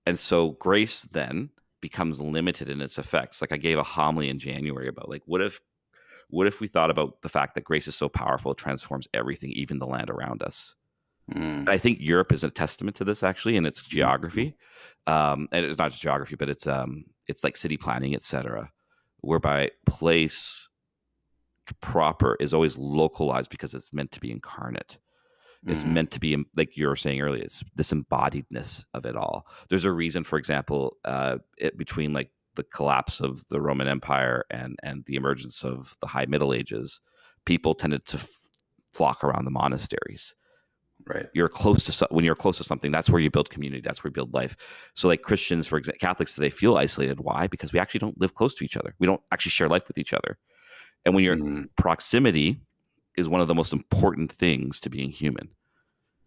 and 0.07 0.19
so 0.19 0.53
grace 0.53 1.03
then 1.03 1.51
becomes 1.81 2.21
limited 2.21 2.69
in 2.69 2.81
its 2.81 2.99
effects. 2.99 3.41
Like 3.41 3.53
I 3.53 3.57
gave 3.57 3.79
a 3.79 3.83
homily 3.83 4.29
in 4.29 4.39
January 4.39 4.89
about 4.89 5.09
like 5.09 5.23
what 5.27 5.41
if 5.41 5.61
what 6.29 6.47
if 6.47 6.61
we 6.61 6.67
thought 6.67 6.91
about 6.91 7.23
the 7.23 7.29
fact 7.29 7.55
that 7.55 7.65
grace 7.65 7.87
is 7.87 7.95
so 7.95 8.09
powerful, 8.09 8.53
it 8.53 8.59
transforms 8.59 9.07
everything, 9.15 9.53
even 9.53 9.79
the 9.79 9.87
land 9.87 10.11
around 10.11 10.43
us? 10.43 10.75
Mm. 11.33 11.69
I 11.69 11.79
think 11.79 11.99
Europe 12.01 12.33
is 12.33 12.45
a 12.45 12.51
testament 12.51 12.97
to 12.97 13.05
this 13.05 13.23
actually 13.23 13.57
in 13.57 13.67
its 13.67 13.83
mm-hmm. 13.83 13.97
geography. 13.97 14.57
Um, 15.07 15.49
and 15.53 15.65
it's 15.65 15.79
not 15.79 15.91
just 15.91 16.03
geography, 16.03 16.37
but 16.37 16.49
it's 16.49 16.67
um, 16.67 17.05
it's 17.27 17.45
like 17.45 17.57
city 17.57 17.77
planning, 17.77 18.15
etc., 18.15 18.71
whereby 19.21 19.71
place 19.87 20.69
proper 21.81 22.37
is 22.39 22.55
always 22.55 22.79
localized 22.79 23.51
because 23.51 23.75
it's 23.75 23.93
meant 23.93 24.13
to 24.13 24.21
be 24.21 24.31
incarnate. 24.31 24.99
It's 25.67 25.83
mm. 25.83 25.93
meant 25.93 26.11
to 26.13 26.21
be 26.21 26.45
like 26.57 26.77
you 26.77 26.87
were 26.87 26.97
saying 26.97 27.21
earlier. 27.21 27.43
It's 27.43 27.63
this 27.75 27.93
embodiedness 27.93 28.85
of 28.95 29.05
it 29.05 29.17
all. 29.17 29.47
There's 29.69 29.85
a 29.85 29.93
reason, 29.93 30.23
for 30.23 30.39
example, 30.39 30.97
uh, 31.05 31.39
it, 31.59 31.77
between 31.77 32.13
like 32.13 32.31
the 32.55 32.63
collapse 32.63 33.21
of 33.21 33.43
the 33.51 33.61
Roman 33.61 33.89
Empire 33.89 34.45
and 34.51 34.79
and 34.83 35.05
the 35.07 35.17
emergence 35.17 35.65
of 35.65 35.97
the 36.01 36.07
High 36.07 36.27
Middle 36.27 36.55
Ages, 36.55 37.01
people 37.45 37.75
tended 37.75 38.07
to 38.07 38.17
f- 38.17 38.31
flock 38.93 39.25
around 39.25 39.45
the 39.45 39.51
monasteries. 39.51 40.35
Right. 41.07 41.27
You're 41.35 41.49
close 41.49 41.85
to 41.85 42.09
when 42.11 42.25
you're 42.25 42.35
close 42.35 42.59
to 42.59 42.65
something. 42.65 42.91
That's 42.91 43.11
where 43.11 43.21
you 43.21 43.31
build 43.31 43.51
community. 43.51 43.83
That's 43.83 44.03
where 44.03 44.09
you 44.09 44.15
build 44.15 44.33
life. 44.35 44.91
So, 44.95 45.09
like 45.09 45.23
Christians, 45.23 45.67
for 45.67 45.79
example, 45.79 45.99
Catholics 46.01 46.35
today 46.35 46.49
feel 46.49 46.77
isolated. 46.77 47.21
Why? 47.21 47.47
Because 47.49 47.73
we 47.73 47.79
actually 47.79 48.01
don't 48.01 48.19
live 48.21 48.35
close 48.35 48.55
to 48.57 48.65
each 48.65 48.77
other. 48.77 48.95
We 48.99 49.07
don't 49.07 49.21
actually 49.33 49.51
share 49.51 49.69
life 49.69 49.89
with 49.89 49.99
each 49.99 50.13
other. 50.13 50.39
And 51.05 51.15
when 51.15 51.23
your 51.23 51.37
mm-hmm. 51.37 51.65
proximity 51.77 52.61
is 53.17 53.29
one 53.29 53.41
of 53.41 53.49
the 53.49 53.55
most 53.55 53.73
important 53.73 54.31
things 54.31 54.81
to 54.81 54.91
being 54.91 55.11
human. 55.11 55.49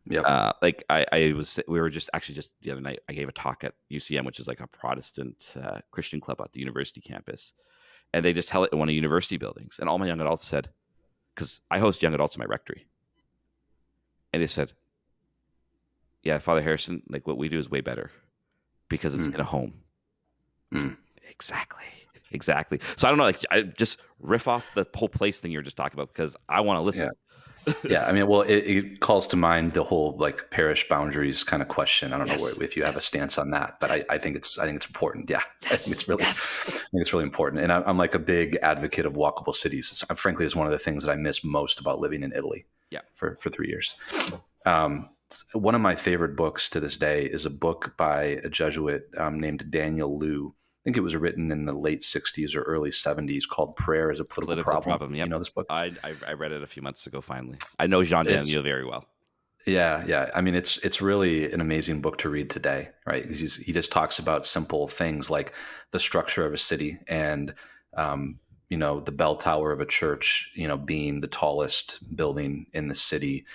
Yeah. 0.05 0.21
Uh, 0.21 0.53
like 0.61 0.83
I, 0.89 1.05
I 1.11 1.33
was, 1.33 1.59
we 1.67 1.79
were 1.79 1.89
just 1.89 2.09
actually 2.13 2.35
just 2.35 2.55
the 2.61 2.71
other 2.71 2.81
night. 2.81 2.99
I 3.07 3.13
gave 3.13 3.29
a 3.29 3.31
talk 3.31 3.63
at 3.63 3.75
UCM, 3.91 4.25
which 4.25 4.39
is 4.39 4.47
like 4.47 4.59
a 4.59 4.67
Protestant 4.67 5.55
uh, 5.61 5.79
Christian 5.91 6.19
club 6.19 6.41
at 6.41 6.51
the 6.51 6.59
university 6.59 6.99
campus, 6.99 7.53
and 8.13 8.25
they 8.25 8.33
just 8.33 8.49
held 8.49 8.65
it 8.65 8.73
in 8.73 8.79
one 8.79 8.87
of 8.87 8.91
the 8.91 8.95
university 8.95 9.37
buildings. 9.37 9.77
And 9.79 9.87
all 9.87 9.99
my 9.99 10.07
young 10.07 10.19
adults 10.19 10.45
said, 10.45 10.69
because 11.35 11.61
I 11.69 11.79
host 11.79 12.01
young 12.01 12.13
adults 12.13 12.35
in 12.35 12.39
my 12.39 12.45
rectory, 12.45 12.87
and 14.33 14.41
they 14.41 14.47
said, 14.47 14.73
"Yeah, 16.23 16.39
Father 16.39 16.61
Harrison, 16.61 17.03
like 17.09 17.27
what 17.27 17.37
we 17.37 17.49
do 17.49 17.59
is 17.59 17.69
way 17.69 17.81
better 17.81 18.11
because 18.89 19.13
it's 19.13 19.27
mm. 19.27 19.35
in 19.35 19.41
a 19.41 19.45
home." 19.45 19.73
Mm. 20.73 20.97
Exactly. 21.29 21.85
Exactly. 22.31 22.79
So 22.95 23.07
I 23.07 23.11
don't 23.11 23.17
know, 23.17 23.25
like 23.25 23.43
I 23.51 23.61
just 23.63 23.99
riff 24.19 24.47
off 24.47 24.67
the 24.75 24.85
whole 24.95 25.09
place 25.09 25.39
thing 25.41 25.51
you're 25.51 25.61
just 25.61 25.77
talking 25.77 25.97
about 25.99 26.13
because 26.13 26.35
I 26.47 26.61
want 26.61 26.77
to 26.77 26.81
listen. 26.81 27.05
Yeah 27.05 27.11
yeah, 27.87 28.05
I 28.05 28.11
mean, 28.11 28.27
well, 28.27 28.41
it, 28.41 28.57
it, 28.57 28.99
calls 28.99 29.27
to 29.27 29.35
mind 29.35 29.73
the 29.73 29.83
whole 29.83 30.15
like 30.17 30.49
parish 30.51 30.87
boundaries 30.87 31.43
kind 31.43 31.61
of 31.61 31.67
question. 31.67 32.13
I 32.13 32.17
don't 32.17 32.27
yes, 32.27 32.41
know 32.41 32.63
if 32.63 32.75
you 32.75 32.83
have 32.83 32.95
yes. 32.95 33.03
a 33.03 33.05
stance 33.05 33.37
on 33.37 33.51
that, 33.51 33.79
but 33.79 33.91
I, 33.91 34.03
I, 34.09 34.17
think 34.17 34.35
it's 34.35 34.57
I 34.57 34.65
think 34.65 34.77
it's 34.77 34.87
important. 34.87 35.29
Yeah, 35.29 35.41
yes, 35.63 35.71
I 35.71 35.77
think 35.77 35.95
it's 35.95 36.07
really 36.07 36.23
yes. 36.23 36.63
I 36.67 36.71
think 36.71 37.01
it's 37.01 37.13
really 37.13 37.25
important. 37.25 37.63
And 37.63 37.71
I, 37.71 37.87
am 37.87 37.97
like 37.97 38.15
a 38.15 38.19
big 38.19 38.57
advocate 38.61 39.05
of 39.05 39.13
walkable 39.13 39.55
cities. 39.55 39.89
It's, 39.91 40.19
frankly, 40.19 40.45
is 40.45 40.55
one 40.55 40.67
of 40.67 40.71
the 40.71 40.79
things 40.79 41.03
that 41.03 41.11
I 41.11 41.15
miss 41.15 41.43
most 41.43 41.79
about 41.79 41.99
living 41.99 42.23
in 42.23 42.31
Italy. 42.33 42.65
Yeah, 42.89 43.01
for 43.13 43.35
for 43.37 43.49
three 43.49 43.67
years. 43.67 43.95
Um, 44.65 45.09
one 45.53 45.75
of 45.75 45.81
my 45.81 45.95
favorite 45.95 46.35
books 46.35 46.69
to 46.69 46.79
this 46.79 46.97
day 46.97 47.25
is 47.25 47.45
a 47.45 47.51
book 47.51 47.93
by 47.97 48.39
a 48.43 48.49
Jesuit 48.49 49.03
um, 49.17 49.39
named 49.39 49.65
Daniélou 49.69 50.53
I 50.79 50.81
think 50.85 50.95
it 50.95 51.01
was 51.01 51.15
written 51.15 51.51
in 51.51 51.65
the 51.65 51.73
late 51.73 52.01
60s 52.01 52.55
or 52.55 52.61
early 52.61 52.89
70s 52.89 53.47
called 53.47 53.75
Prayer 53.75 54.11
as 54.11 54.21
a 54.21 54.23
Political, 54.23 54.45
political 54.45 54.63
Problem. 54.63 54.97
problem 54.97 55.15
yep. 55.15 55.27
You 55.27 55.29
know 55.29 55.39
this 55.39 55.49
book? 55.49 55.65
I, 55.69 55.91
I, 56.03 56.15
I, 56.25 56.33
read 56.33 56.53
it 56.53 56.63
a 56.63 56.67
few 56.67 56.81
months 56.81 57.05
ago 57.05 57.19
finally. 57.19 57.57
I 57.77 57.87
know 57.87 58.01
Jean 58.01 58.25
Daniélou 58.25 58.63
very 58.63 58.85
well. 58.85 59.05
Yeah, 59.65 60.05
yeah. 60.07 60.29
I 60.33 60.39
mean, 60.39 60.55
it's 60.55 60.77
it's 60.77 61.01
really 61.01 61.51
an 61.51 61.59
amazing 61.59 62.01
book 62.01 62.17
to 62.19 62.29
read 62.29 62.49
today, 62.49 62.89
right? 63.05 63.25
He's, 63.25 63.57
he 63.57 63.73
just 63.73 63.91
talks 63.91 64.17
about 64.17 64.47
simple 64.47 64.87
things 64.87 65.29
like 65.29 65.53
the 65.91 65.99
structure 65.99 66.45
of 66.45 66.53
a 66.53 66.57
city 66.57 66.97
and, 67.07 67.53
um, 67.95 68.39
you 68.69 68.77
know, 68.77 69.01
the 69.01 69.11
bell 69.11 69.35
tower 69.35 69.73
of 69.73 69.81
a 69.81 69.85
church, 69.85 70.51
you 70.55 70.67
know, 70.67 70.77
being 70.77 71.19
the 71.19 71.27
tallest 71.27 72.15
building 72.15 72.67
in 72.73 72.87
the 72.87 72.95
city 72.95 73.45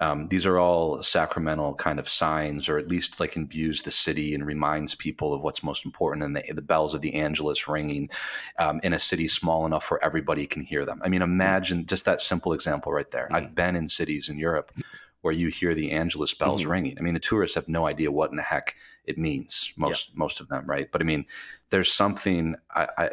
um, 0.00 0.28
these 0.28 0.44
are 0.44 0.58
all 0.58 1.02
sacramental 1.02 1.74
kind 1.74 1.98
of 1.98 2.08
signs, 2.08 2.68
or 2.68 2.78
at 2.78 2.88
least 2.88 3.20
like 3.20 3.36
imbues 3.36 3.82
the 3.82 3.90
city 3.90 4.34
and 4.34 4.44
reminds 4.44 4.94
people 4.94 5.32
of 5.32 5.42
what's 5.42 5.62
most 5.62 5.84
important. 5.84 6.24
And 6.24 6.36
the, 6.36 6.52
the 6.52 6.62
bells 6.62 6.94
of 6.94 7.00
the 7.00 7.14
Angelus 7.14 7.68
ringing 7.68 8.10
um, 8.58 8.80
in 8.82 8.92
a 8.92 8.98
city 8.98 9.28
small 9.28 9.66
enough 9.66 9.90
where 9.90 10.04
everybody 10.04 10.46
can 10.46 10.62
hear 10.62 10.84
them. 10.84 11.00
I 11.04 11.08
mean, 11.08 11.22
imagine 11.22 11.86
just 11.86 12.04
that 12.06 12.20
simple 12.20 12.52
example 12.52 12.92
right 12.92 13.10
there. 13.10 13.26
Mm-hmm. 13.26 13.34
I've 13.36 13.54
been 13.54 13.76
in 13.76 13.88
cities 13.88 14.28
in 14.28 14.38
Europe 14.38 14.72
where 15.20 15.32
you 15.32 15.48
hear 15.48 15.74
the 15.74 15.92
Angelus 15.92 16.34
bells 16.34 16.62
mm-hmm. 16.62 16.70
ringing. 16.70 16.98
I 16.98 17.02
mean, 17.02 17.14
the 17.14 17.20
tourists 17.20 17.54
have 17.54 17.68
no 17.68 17.86
idea 17.86 18.10
what 18.10 18.30
in 18.30 18.36
the 18.36 18.42
heck 18.42 18.74
it 19.04 19.16
means. 19.16 19.72
Most 19.76 20.08
yeah. 20.08 20.14
most 20.16 20.40
of 20.40 20.48
them, 20.48 20.66
right? 20.66 20.90
But 20.90 21.02
I 21.02 21.04
mean, 21.04 21.24
there's 21.70 21.92
something 21.92 22.56
I, 22.74 22.88
I 22.98 23.10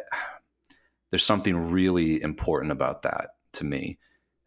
there's 1.10 1.24
something 1.24 1.56
really 1.70 2.20
important 2.20 2.72
about 2.72 3.02
that 3.02 3.36
to 3.52 3.64
me 3.64 3.98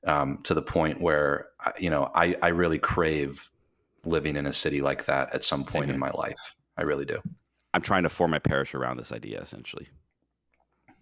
um, 0.05 0.39
to 0.43 0.53
the 0.53 0.61
point 0.61 1.01
where 1.01 1.47
you 1.79 1.89
know 1.89 2.11
I, 2.13 2.35
I 2.41 2.49
really 2.49 2.79
crave 2.79 3.49
living 4.05 4.35
in 4.35 4.45
a 4.45 4.53
city 4.53 4.81
like 4.81 5.05
that 5.05 5.33
at 5.33 5.43
some 5.43 5.63
point 5.63 5.89
in 5.89 5.97
my 5.97 6.11
life. 6.11 6.55
I 6.77 6.83
really 6.83 7.05
do. 7.05 7.19
I'm 7.73 7.81
trying 7.81 8.03
to 8.03 8.09
form 8.09 8.31
my 8.31 8.39
parish 8.39 8.73
around 8.73 8.97
this 8.97 9.11
idea 9.11 9.41
essentially. 9.41 9.87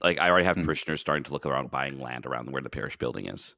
Like 0.02 0.20
I 0.20 0.30
already 0.30 0.46
have 0.46 0.56
mm-hmm. 0.56 0.66
parishioners 0.66 1.02
starting 1.02 1.24
to 1.24 1.34
look 1.34 1.46
around 1.46 1.72
buying 1.72 2.00
land 2.00 2.26
around 2.26 2.52
where 2.52 2.62
the 2.62 2.70
parish 2.70 2.98
building 2.98 3.28
is. 3.28 3.56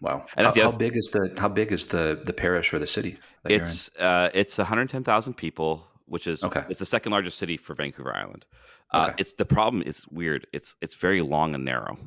Wow. 0.00 0.26
And 0.36 0.46
how, 0.46 0.70
how 0.70 0.76
big 0.76 0.96
is 0.96 1.10
the 1.10 1.34
how 1.36 1.48
big 1.48 1.72
is 1.72 1.86
the 1.86 2.20
the 2.24 2.32
parish 2.32 2.72
or 2.72 2.78
the 2.78 2.86
city? 2.86 3.18
It's 3.44 3.90
uh, 3.96 4.30
it's 4.32 4.58
110,000 4.58 5.34
people, 5.34 5.86
which 6.06 6.26
is 6.26 6.44
okay. 6.44 6.64
It's 6.68 6.78
the 6.78 6.86
second 6.86 7.12
largest 7.12 7.38
city 7.38 7.56
for 7.56 7.74
Vancouver 7.74 8.14
Island. 8.14 8.46
Uh, 8.92 9.08
okay. 9.08 9.14
It's 9.18 9.32
the 9.32 9.44
problem 9.44 9.82
is 9.82 10.06
weird. 10.08 10.46
It's 10.52 10.76
it's 10.80 10.94
very 10.94 11.20
long 11.22 11.54
and 11.54 11.64
narrow. 11.64 11.98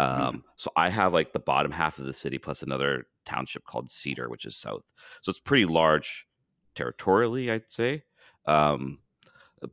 Mm-hmm. 0.00 0.22
Um, 0.22 0.28
mm-hmm. 0.28 0.40
So 0.56 0.70
I 0.76 0.88
have 0.88 1.12
like 1.12 1.32
the 1.32 1.40
bottom 1.40 1.72
half 1.72 1.98
of 1.98 2.06
the 2.06 2.12
city 2.12 2.38
plus 2.38 2.62
another 2.62 3.06
township 3.24 3.64
called 3.64 3.90
Cedar, 3.90 4.28
which 4.28 4.44
is 4.44 4.56
south. 4.56 4.82
So 5.20 5.30
it's 5.30 5.40
pretty 5.40 5.66
large 5.66 6.26
territorially, 6.74 7.50
I'd 7.50 7.70
say. 7.70 8.04
Um, 8.46 8.98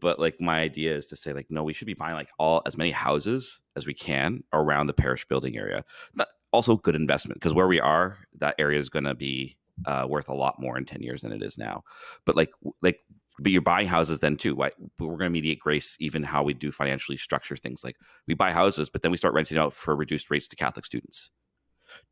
but 0.01 0.19
like 0.19 0.41
my 0.41 0.59
idea 0.59 0.95
is 0.95 1.07
to 1.07 1.15
say 1.15 1.33
like 1.33 1.47
no, 1.49 1.63
we 1.63 1.73
should 1.73 1.87
be 1.87 1.93
buying 1.93 2.15
like 2.15 2.29
all 2.37 2.61
as 2.65 2.77
many 2.77 2.91
houses 2.91 3.63
as 3.75 3.87
we 3.87 3.93
can 3.93 4.43
around 4.51 4.87
the 4.87 4.93
parish 4.93 5.25
building 5.25 5.57
area. 5.57 5.85
But 6.15 6.27
also 6.51 6.75
good 6.75 6.95
investment 6.95 7.39
because 7.39 7.53
where 7.53 7.67
we 7.67 7.79
are, 7.79 8.17
that 8.39 8.55
area 8.59 8.79
is 8.79 8.89
going 8.89 9.05
to 9.05 9.15
be 9.15 9.57
uh, 9.85 10.05
worth 10.09 10.27
a 10.27 10.33
lot 10.33 10.59
more 10.59 10.77
in 10.77 10.85
10 10.85 11.01
years 11.01 11.21
than 11.21 11.31
it 11.31 11.41
is 11.41 11.57
now. 11.57 11.83
But 12.25 12.35
like 12.35 12.51
like 12.81 12.99
but 13.39 13.51
you're 13.51 13.61
buying 13.61 13.87
houses 13.87 14.19
then 14.19 14.37
too. 14.37 14.55
Why? 14.55 14.71
But 14.97 15.07
we're 15.07 15.17
going 15.17 15.29
to 15.29 15.33
mediate 15.33 15.59
grace 15.59 15.95
even 15.99 16.23
how 16.23 16.43
we 16.43 16.53
do 16.53 16.71
financially 16.71 17.17
structure 17.17 17.55
things. 17.55 17.83
Like 17.83 17.97
we 18.27 18.33
buy 18.33 18.51
houses, 18.51 18.89
but 18.89 19.01
then 19.01 19.11
we 19.11 19.17
start 19.17 19.33
renting 19.33 19.57
out 19.57 19.73
for 19.73 19.95
reduced 19.95 20.31
rates 20.31 20.47
to 20.49 20.55
Catholic 20.55 20.85
students, 20.85 21.31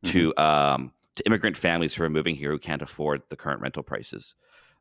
mm-hmm. 0.04 0.12
to 0.12 0.36
um, 0.36 0.92
to 1.16 1.26
immigrant 1.26 1.56
families 1.56 1.94
who 1.94 2.04
are 2.04 2.10
moving 2.10 2.36
here 2.36 2.50
who 2.50 2.58
can't 2.58 2.82
afford 2.82 3.22
the 3.28 3.36
current 3.36 3.60
rental 3.60 3.82
prices. 3.82 4.36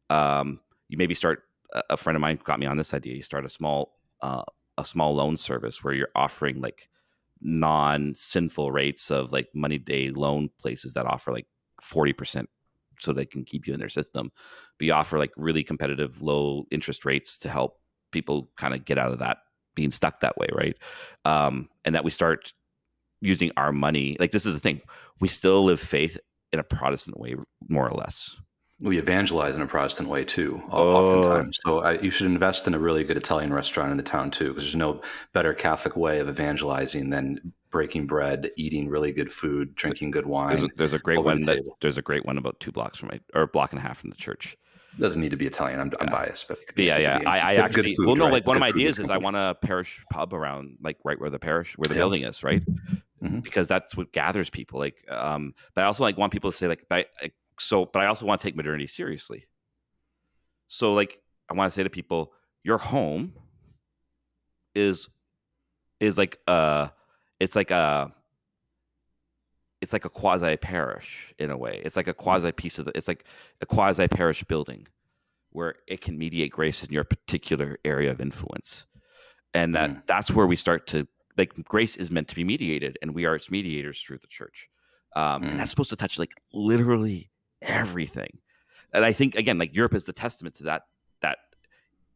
Um, 0.10 0.60
you 0.88 0.98
maybe 0.98 1.14
start. 1.14 1.44
A 1.90 1.98
friend 1.98 2.16
of 2.16 2.22
mine 2.22 2.40
got 2.44 2.60
me 2.60 2.68
on 2.68 2.78
this 2.78 2.94
idea. 2.94 3.16
You 3.16 3.22
start 3.22 3.44
a 3.44 3.50
small 3.50 3.96
uh, 4.22 4.44
a 4.78 4.86
small 4.86 5.16
loan 5.16 5.38
service 5.38 5.84
where 5.84 5.94
you're 5.94 6.10
offering 6.16 6.62
like 6.62 6.90
non 7.42 8.14
sinful 8.16 8.72
rates 8.72 9.12
of 9.12 9.32
like 9.32 9.50
money 9.54 9.78
day 9.78 10.10
loan 10.12 10.50
places 10.60 10.94
that 10.94 11.06
offer 11.06 11.32
like 11.32 11.48
forty 11.82 12.14
percent 12.14 12.50
so 13.00 13.14
they 13.14 13.26
can 13.26 13.44
keep 13.44 13.68
you 13.68 13.74
in 13.74 13.80
their 13.80 13.90
system. 13.90 14.32
But 14.78 14.86
you 14.86 14.94
offer 14.94 15.18
like 15.18 15.32
really 15.38 15.64
competitive 15.64 16.22
low 16.22 16.66
interest 16.72 17.06
rates 17.06 17.38
to 17.40 17.50
help 17.50 17.80
people 18.12 18.50
kind 18.58 18.74
of 18.74 18.86
get 18.86 18.98
out 18.98 19.12
of 19.12 19.20
that 19.20 19.38
being 19.76 19.92
stuck 19.92 20.22
that 20.22 20.38
way, 20.38 20.48
right? 20.54 20.78
Um, 21.26 21.70
and 21.84 21.96
that 21.96 22.04
we 22.04 22.12
start 22.12 22.54
using 23.22 23.52
our 23.58 23.72
money. 23.72 24.16
Like 24.20 24.32
this 24.32 24.46
is 24.46 24.54
the 24.54 24.60
thing, 24.60 24.82
we 25.20 25.28
still 25.28 25.64
live 25.64 25.80
faith 25.80 26.18
in 26.52 26.60
a 26.60 26.64
Protestant 26.64 27.20
way, 27.20 27.36
more 27.70 27.88
or 27.88 27.94
less. 27.94 28.36
We 28.82 28.98
evangelize 28.98 29.56
in 29.56 29.62
a 29.62 29.68
Protestant 29.68 30.10
way 30.10 30.26
too, 30.26 30.62
oftentimes. 30.70 31.60
Oh. 31.66 31.80
So 31.80 31.84
I, 31.84 32.00
you 32.00 32.10
should 32.10 32.28
invest 32.28 32.68
in 32.68 32.74
a 32.74 32.80
really 32.80 33.06
good 33.06 33.16
Italian 33.16 33.54
restaurant 33.54 33.92
in 33.92 33.98
the 33.98 34.04
town 34.04 34.32
too, 34.32 34.50
because 34.50 34.64
there's 34.64 34.76
no 34.76 35.02
better 35.32 35.54
Catholic 35.54 35.96
way 35.96 36.20
of 36.20 36.28
evangelizing 36.28 37.10
than 37.10 37.54
breaking 37.72 38.08
bread, 38.08 38.52
eating 38.58 38.90
really 38.90 39.14
good 39.14 39.32
food, 39.32 39.76
drinking 39.76 40.12
good 40.12 40.26
wine. 40.26 40.50
There's 40.50 40.64
a, 40.64 40.70
there's 40.76 40.94
a 40.94 41.00
great 41.00 41.24
one 41.24 41.42
the 41.42 41.56
that 41.56 41.60
there's 41.80 41.98
a 41.98 42.02
great 42.02 42.26
one 42.26 42.38
about 42.38 42.60
two 42.60 42.72
blocks 42.72 42.98
from 42.98 43.10
my 43.10 43.20
or 43.34 43.44
a 43.44 43.48
block 43.48 43.72
and 43.72 43.80
a 43.80 43.82
half 43.82 44.00
from 44.00 44.10
the 44.10 44.18
church. 44.18 44.58
doesn't 45.00 45.22
need 45.22 45.32
to 45.32 45.38
be 45.38 45.48
Italian. 45.48 45.80
I'm, 45.80 45.92
yeah. 45.92 45.98
I'm 46.02 46.08
biased, 46.08 46.50
but, 46.50 46.60
yeah, 46.76 46.98
yeah. 46.98 47.20
I, 47.26 47.40
I 47.40 47.54
actually 47.64 47.96
well, 47.98 48.18
no, 48.18 48.26
right? 48.26 48.34
like 48.34 48.48
one 48.48 48.56
good 48.56 48.58
of 48.58 48.62
my 48.62 48.70
ideas 48.70 49.00
is 49.00 49.10
I 49.10 49.18
want 49.18 49.38
a 49.38 49.56
parish 49.62 50.04
pub 50.12 50.34
around 50.34 50.78
like 50.82 50.98
right 51.06 51.20
where 51.20 51.30
the 51.30 51.40
parish 51.40 51.78
where 51.78 51.88
the 51.88 51.96
yeah. 51.96 52.00
building 52.00 52.24
is, 52.24 52.44
right? 52.44 52.62
mm-hmm. 53.26 53.40
because 53.40 53.68
that's 53.68 53.96
what 53.96 54.12
gathers 54.12 54.50
people. 54.50 54.80
Like, 54.80 54.96
um, 55.10 55.54
but 55.74 55.84
I 55.84 55.88
also 55.88 56.04
like 56.04 56.18
want 56.18 56.34
people 56.34 56.52
to 56.52 56.58
say 56.58 56.68
like, 56.68 56.86
but 56.90 57.08
I, 57.22 57.32
so, 57.60 57.86
but 57.86 58.02
I 58.02 58.08
also 58.08 58.26
want 58.26 58.42
to 58.42 58.48
take 58.48 58.56
modernity 58.56 58.88
seriously. 58.88 59.46
So, 60.68 60.94
like, 60.94 61.22
I 61.50 61.54
want 61.54 61.72
to 61.72 61.76
say 61.76 61.84
to 61.84 61.90
people, 61.90 62.34
your 62.64 62.78
home 62.78 63.34
is 64.74 65.08
is 66.00 66.18
like 66.18 66.40
uh 66.48 66.90
it's 67.40 67.56
like 67.56 67.72
a 67.72 68.10
it's 69.82 69.94
like 69.94 70.06
a 70.06 70.10
quasi 70.10 70.58
parish 70.58 71.34
in 71.38 71.52
a 71.52 71.58
way. 71.58 71.82
It's 71.86 71.96
like 71.96 72.08
a 72.08 72.14
mm. 72.14 72.18
quasi 72.18 72.52
piece 72.52 72.80
of 72.80 72.86
the 72.86 72.92
it's 72.96 73.08
like 73.08 73.26
a 73.62 73.66
quasi 73.66 74.08
parish 74.08 74.44
building 74.44 74.88
where 75.52 75.76
it 75.88 76.02
can 76.02 76.18
mediate 76.18 76.52
grace 76.52 76.84
in 76.84 76.92
your 76.92 77.04
particular 77.04 77.78
area 77.86 78.12
of 78.12 78.20
influence. 78.20 78.88
And 79.54 79.76
that 79.76 79.90
mm. 79.90 80.02
that's 80.08 80.32
where 80.32 80.48
we 80.48 80.56
start 80.56 80.88
to 80.88 81.08
like 81.38 81.54
grace 81.66 81.96
is 81.96 82.12
meant 82.12 82.28
to 82.30 82.36
be 82.36 82.44
mediated 82.44 82.98
and 83.02 83.14
we 83.14 83.26
are 83.26 83.36
its 83.36 83.52
mediators 83.52 84.02
through 84.02 84.18
the 84.18 84.28
church. 84.28 84.68
Um, 85.16 85.44
mm. 85.44 85.52
and 85.52 85.60
that's 85.60 85.70
supposed 85.70 85.92
to 85.92 85.96
touch 85.96 86.20
like 86.20 86.32
literally 86.52 87.30
everything. 87.62 88.40
And 88.94 89.06
I 89.06 89.14
think 89.14 89.36
again, 89.36 89.58
like 89.58 89.76
Europe 89.76 89.94
is 89.94 90.06
the 90.06 90.14
testament 90.14 90.56
to 90.56 90.64
that 90.66 90.84
that 91.22 91.40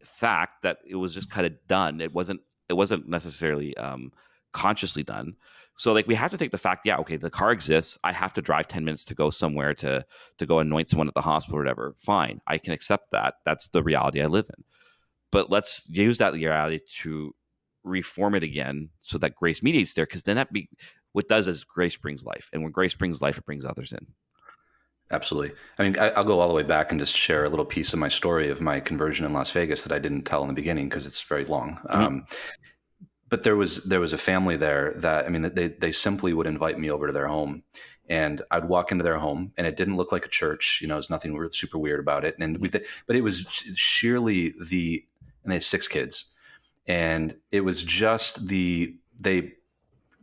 fact 0.02 0.62
that 0.64 0.80
it 0.88 0.96
was 0.96 1.14
just 1.14 1.30
kind 1.30 1.46
of 1.46 1.54
done. 1.68 2.02
It 2.02 2.14
wasn't 2.14 2.42
it 2.70 2.74
wasn't 2.74 3.08
necessarily 3.08 3.76
um, 3.78 4.12
consciously 4.54 5.04
done. 5.04 5.36
So 5.76 5.94
like 5.94 6.08
we 6.08 6.16
have 6.16 6.32
to 6.32 6.38
take 6.38 6.52
the 6.52 6.58
fact, 6.58 6.86
yeah, 6.86 6.98
okay, 6.98 7.16
the 7.16 7.30
car 7.30 7.52
exists. 7.52 7.98
I 8.04 8.12
have 8.12 8.34
to 8.34 8.42
drive 8.42 8.68
10 8.68 8.84
minutes 8.84 9.06
to 9.06 9.16
go 9.16 9.30
somewhere 9.30 9.74
to 9.76 10.06
to 10.38 10.46
go 10.46 10.60
anoint 10.60 10.90
someone 10.90 11.08
at 11.08 11.14
the 11.14 11.22
hospital 11.22 11.58
or 11.58 11.62
whatever. 11.62 11.96
Fine. 11.98 12.42
I 12.48 12.58
can 12.58 12.74
accept 12.74 13.12
that. 13.12 13.36
That's 13.46 13.70
the 13.70 13.84
reality 13.84 14.22
I 14.22 14.28
live 14.28 14.50
in. 14.56 14.64
But 15.32 15.50
let's 15.50 15.88
use 15.90 16.18
that 16.18 16.34
reality 16.34 16.80
to 17.02 17.36
reform 17.84 18.36
it 18.36 18.44
again 18.44 18.90
so 19.00 19.18
that 19.20 19.36
grace 19.36 19.64
mediates 19.64 19.94
there 19.94 20.06
because 20.06 20.24
then 20.24 20.36
that 20.36 20.52
be 20.52 20.70
what 21.14 21.28
does 21.28 21.48
is 21.48 21.64
grace 21.64 21.98
brings 21.98 22.26
life. 22.26 22.50
And 22.54 22.62
when 22.62 22.72
grace 22.72 22.94
brings 22.94 23.22
life, 23.22 23.38
it 23.38 23.46
brings 23.46 23.66
others 23.66 23.94
in. 23.94 24.06
Absolutely. 25.12 25.56
I 25.78 25.84
mean, 25.84 25.98
I, 25.98 26.12
will 26.18 26.24
go 26.24 26.40
all 26.40 26.48
the 26.48 26.54
way 26.54 26.64
back 26.64 26.92
and 26.92 27.00
just 27.00 27.16
share 27.16 27.44
a 27.44 27.50
little 27.50 27.66
piece 27.66 27.94
of 27.94 28.00
my 28.00 28.10
story 28.10 28.50
of 28.50 28.62
my 28.62 28.80
conversion 28.80 29.26
in 29.26 29.34
Las 29.34 29.52
Vegas 29.52 29.84
that 29.84 29.92
I 29.92 29.98
didn't 29.98 30.24
tell 30.24 30.44
in 30.44 30.48
the 30.48 30.54
beginning 30.54 30.88
because 30.88 31.08
it's 31.08 31.22
very 31.22 31.46
long. 31.46 31.80
Mm-hmm. 31.90 32.02
Um, 32.02 32.26
but 33.28 33.44
there 33.44 33.56
was 33.56 33.84
there 33.86 34.00
was 34.00 34.14
a 34.14 34.18
family 34.18 34.58
there 34.58 34.94
that 34.98 35.26
I 35.26 35.30
mean 35.30 35.52
they 35.54 35.70
they 35.70 35.92
simply 35.92 36.34
would 36.34 36.48
invite 36.48 36.80
me 36.80 36.90
over 36.90 37.08
to 37.08 37.14
their 37.14 37.28
home, 37.28 37.64
and 38.08 38.42
I'd 38.52 38.68
walk 38.68 38.92
into 38.92 39.04
their 39.04 39.18
home 39.18 39.54
and 39.58 39.66
it 39.68 39.78
didn't 39.78 39.98
look 39.98 40.12
like 40.12 40.26
a 40.26 40.30
church. 40.30 40.80
You 40.82 40.88
know, 40.88 40.96
there's 40.96 41.10
nothing 41.10 41.38
super 41.52 41.78
weird 41.78 42.00
about 42.00 42.26
it, 42.26 42.36
and 42.40 42.58
we, 42.58 42.70
but 42.70 43.16
it 43.16 43.22
was 43.22 43.42
sheerly 43.76 44.54
the 44.62 45.04
and 45.44 45.52
they 45.52 45.56
had 45.56 45.64
six 45.64 45.88
kids, 45.88 46.36
and 46.88 47.36
it 47.52 47.62
was 47.62 47.84
just 47.84 48.48
the 48.48 48.96
they 49.22 49.54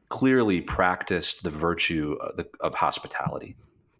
clearly 0.08 0.60
practiced 0.60 1.42
the 1.42 1.50
virtue 1.50 2.16
of, 2.20 2.36
the, 2.36 2.48
of 2.60 2.74
hospitality, 2.74 3.56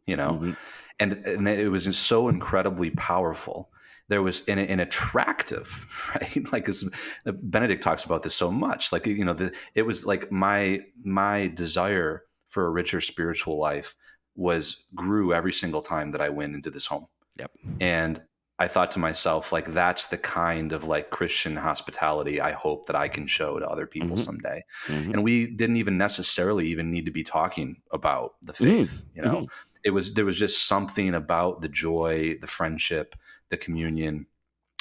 you 0.06 0.16
know, 0.16 0.32
mm-hmm. 0.32 0.52
and 0.98 1.12
and 1.26 1.48
it 1.48 1.68
was 1.68 1.96
so 1.96 2.28
incredibly 2.28 2.90
powerful 2.90 3.70
there 4.08 4.22
was 4.22 4.46
an, 4.46 4.58
an 4.58 4.80
attractive, 4.80 5.86
right? 6.14 6.52
Like 6.52 6.68
as 6.68 6.88
Benedict 7.24 7.82
talks 7.82 8.04
about 8.04 8.22
this 8.22 8.34
so 8.34 8.50
much, 8.50 8.92
like 8.92 9.06
you 9.06 9.24
know, 9.24 9.32
the, 9.32 9.52
it 9.74 9.82
was 9.82 10.06
like 10.06 10.30
my 10.30 10.82
my 11.02 11.48
desire 11.48 12.24
for 12.48 12.66
a 12.66 12.70
richer 12.70 13.00
spiritual 13.00 13.58
life 13.58 13.96
was 14.34 14.84
grew 14.94 15.32
every 15.32 15.52
single 15.52 15.80
time 15.82 16.12
that 16.12 16.20
I 16.20 16.28
went 16.28 16.54
into 16.54 16.70
this 16.70 16.86
home. 16.86 17.06
Yep. 17.38 17.52
And 17.80 18.22
I 18.58 18.68
thought 18.68 18.90
to 18.92 18.98
myself, 18.98 19.52
like, 19.52 19.72
that's 19.72 20.06
the 20.06 20.16
kind 20.16 20.72
of 20.72 20.84
like 20.84 21.10
Christian 21.10 21.56
hospitality 21.56 22.40
I 22.40 22.52
hope 22.52 22.86
that 22.86 22.96
I 22.96 23.08
can 23.08 23.26
show 23.26 23.58
to 23.58 23.68
other 23.68 23.86
people 23.86 24.10
mm-hmm. 24.10 24.24
someday. 24.24 24.64
Mm-hmm. 24.86 25.12
And 25.12 25.24
we 25.24 25.46
didn't 25.46 25.76
even 25.76 25.98
necessarily 25.98 26.68
even 26.68 26.90
need 26.90 27.04
to 27.04 27.10
be 27.10 27.22
talking 27.22 27.82
about 27.90 28.34
the 28.40 28.54
faith, 28.54 28.92
mm-hmm. 28.92 29.16
you 29.16 29.22
know. 29.22 29.36
Mm-hmm. 29.42 29.76
It 29.84 29.90
was 29.90 30.14
there 30.14 30.24
was 30.24 30.38
just 30.38 30.66
something 30.66 31.14
about 31.14 31.60
the 31.60 31.68
joy, 31.68 32.38
the 32.40 32.46
friendship, 32.46 33.14
the 33.50 33.58
communion, 33.58 34.26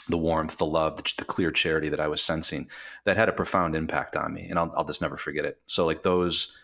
the 0.07 0.17
warmth, 0.17 0.57
the 0.57 0.65
love, 0.65 0.97
the, 0.97 1.13
the, 1.17 1.25
clear 1.25 1.51
charity 1.51 1.89
that 1.89 1.99
I 1.99 2.07
was 2.07 2.23
sensing 2.23 2.69
that 3.03 3.17
had 3.17 3.29
a 3.29 3.33
profound 3.33 3.75
impact 3.75 4.15
on 4.15 4.33
me. 4.33 4.47
And 4.49 4.57
I'll, 4.57 4.73
I'll 4.75 4.85
just 4.85 5.01
never 5.01 5.17
forget 5.17 5.45
it. 5.45 5.59
So, 5.67 5.85
like, 5.85 6.03
those, 6.03 6.57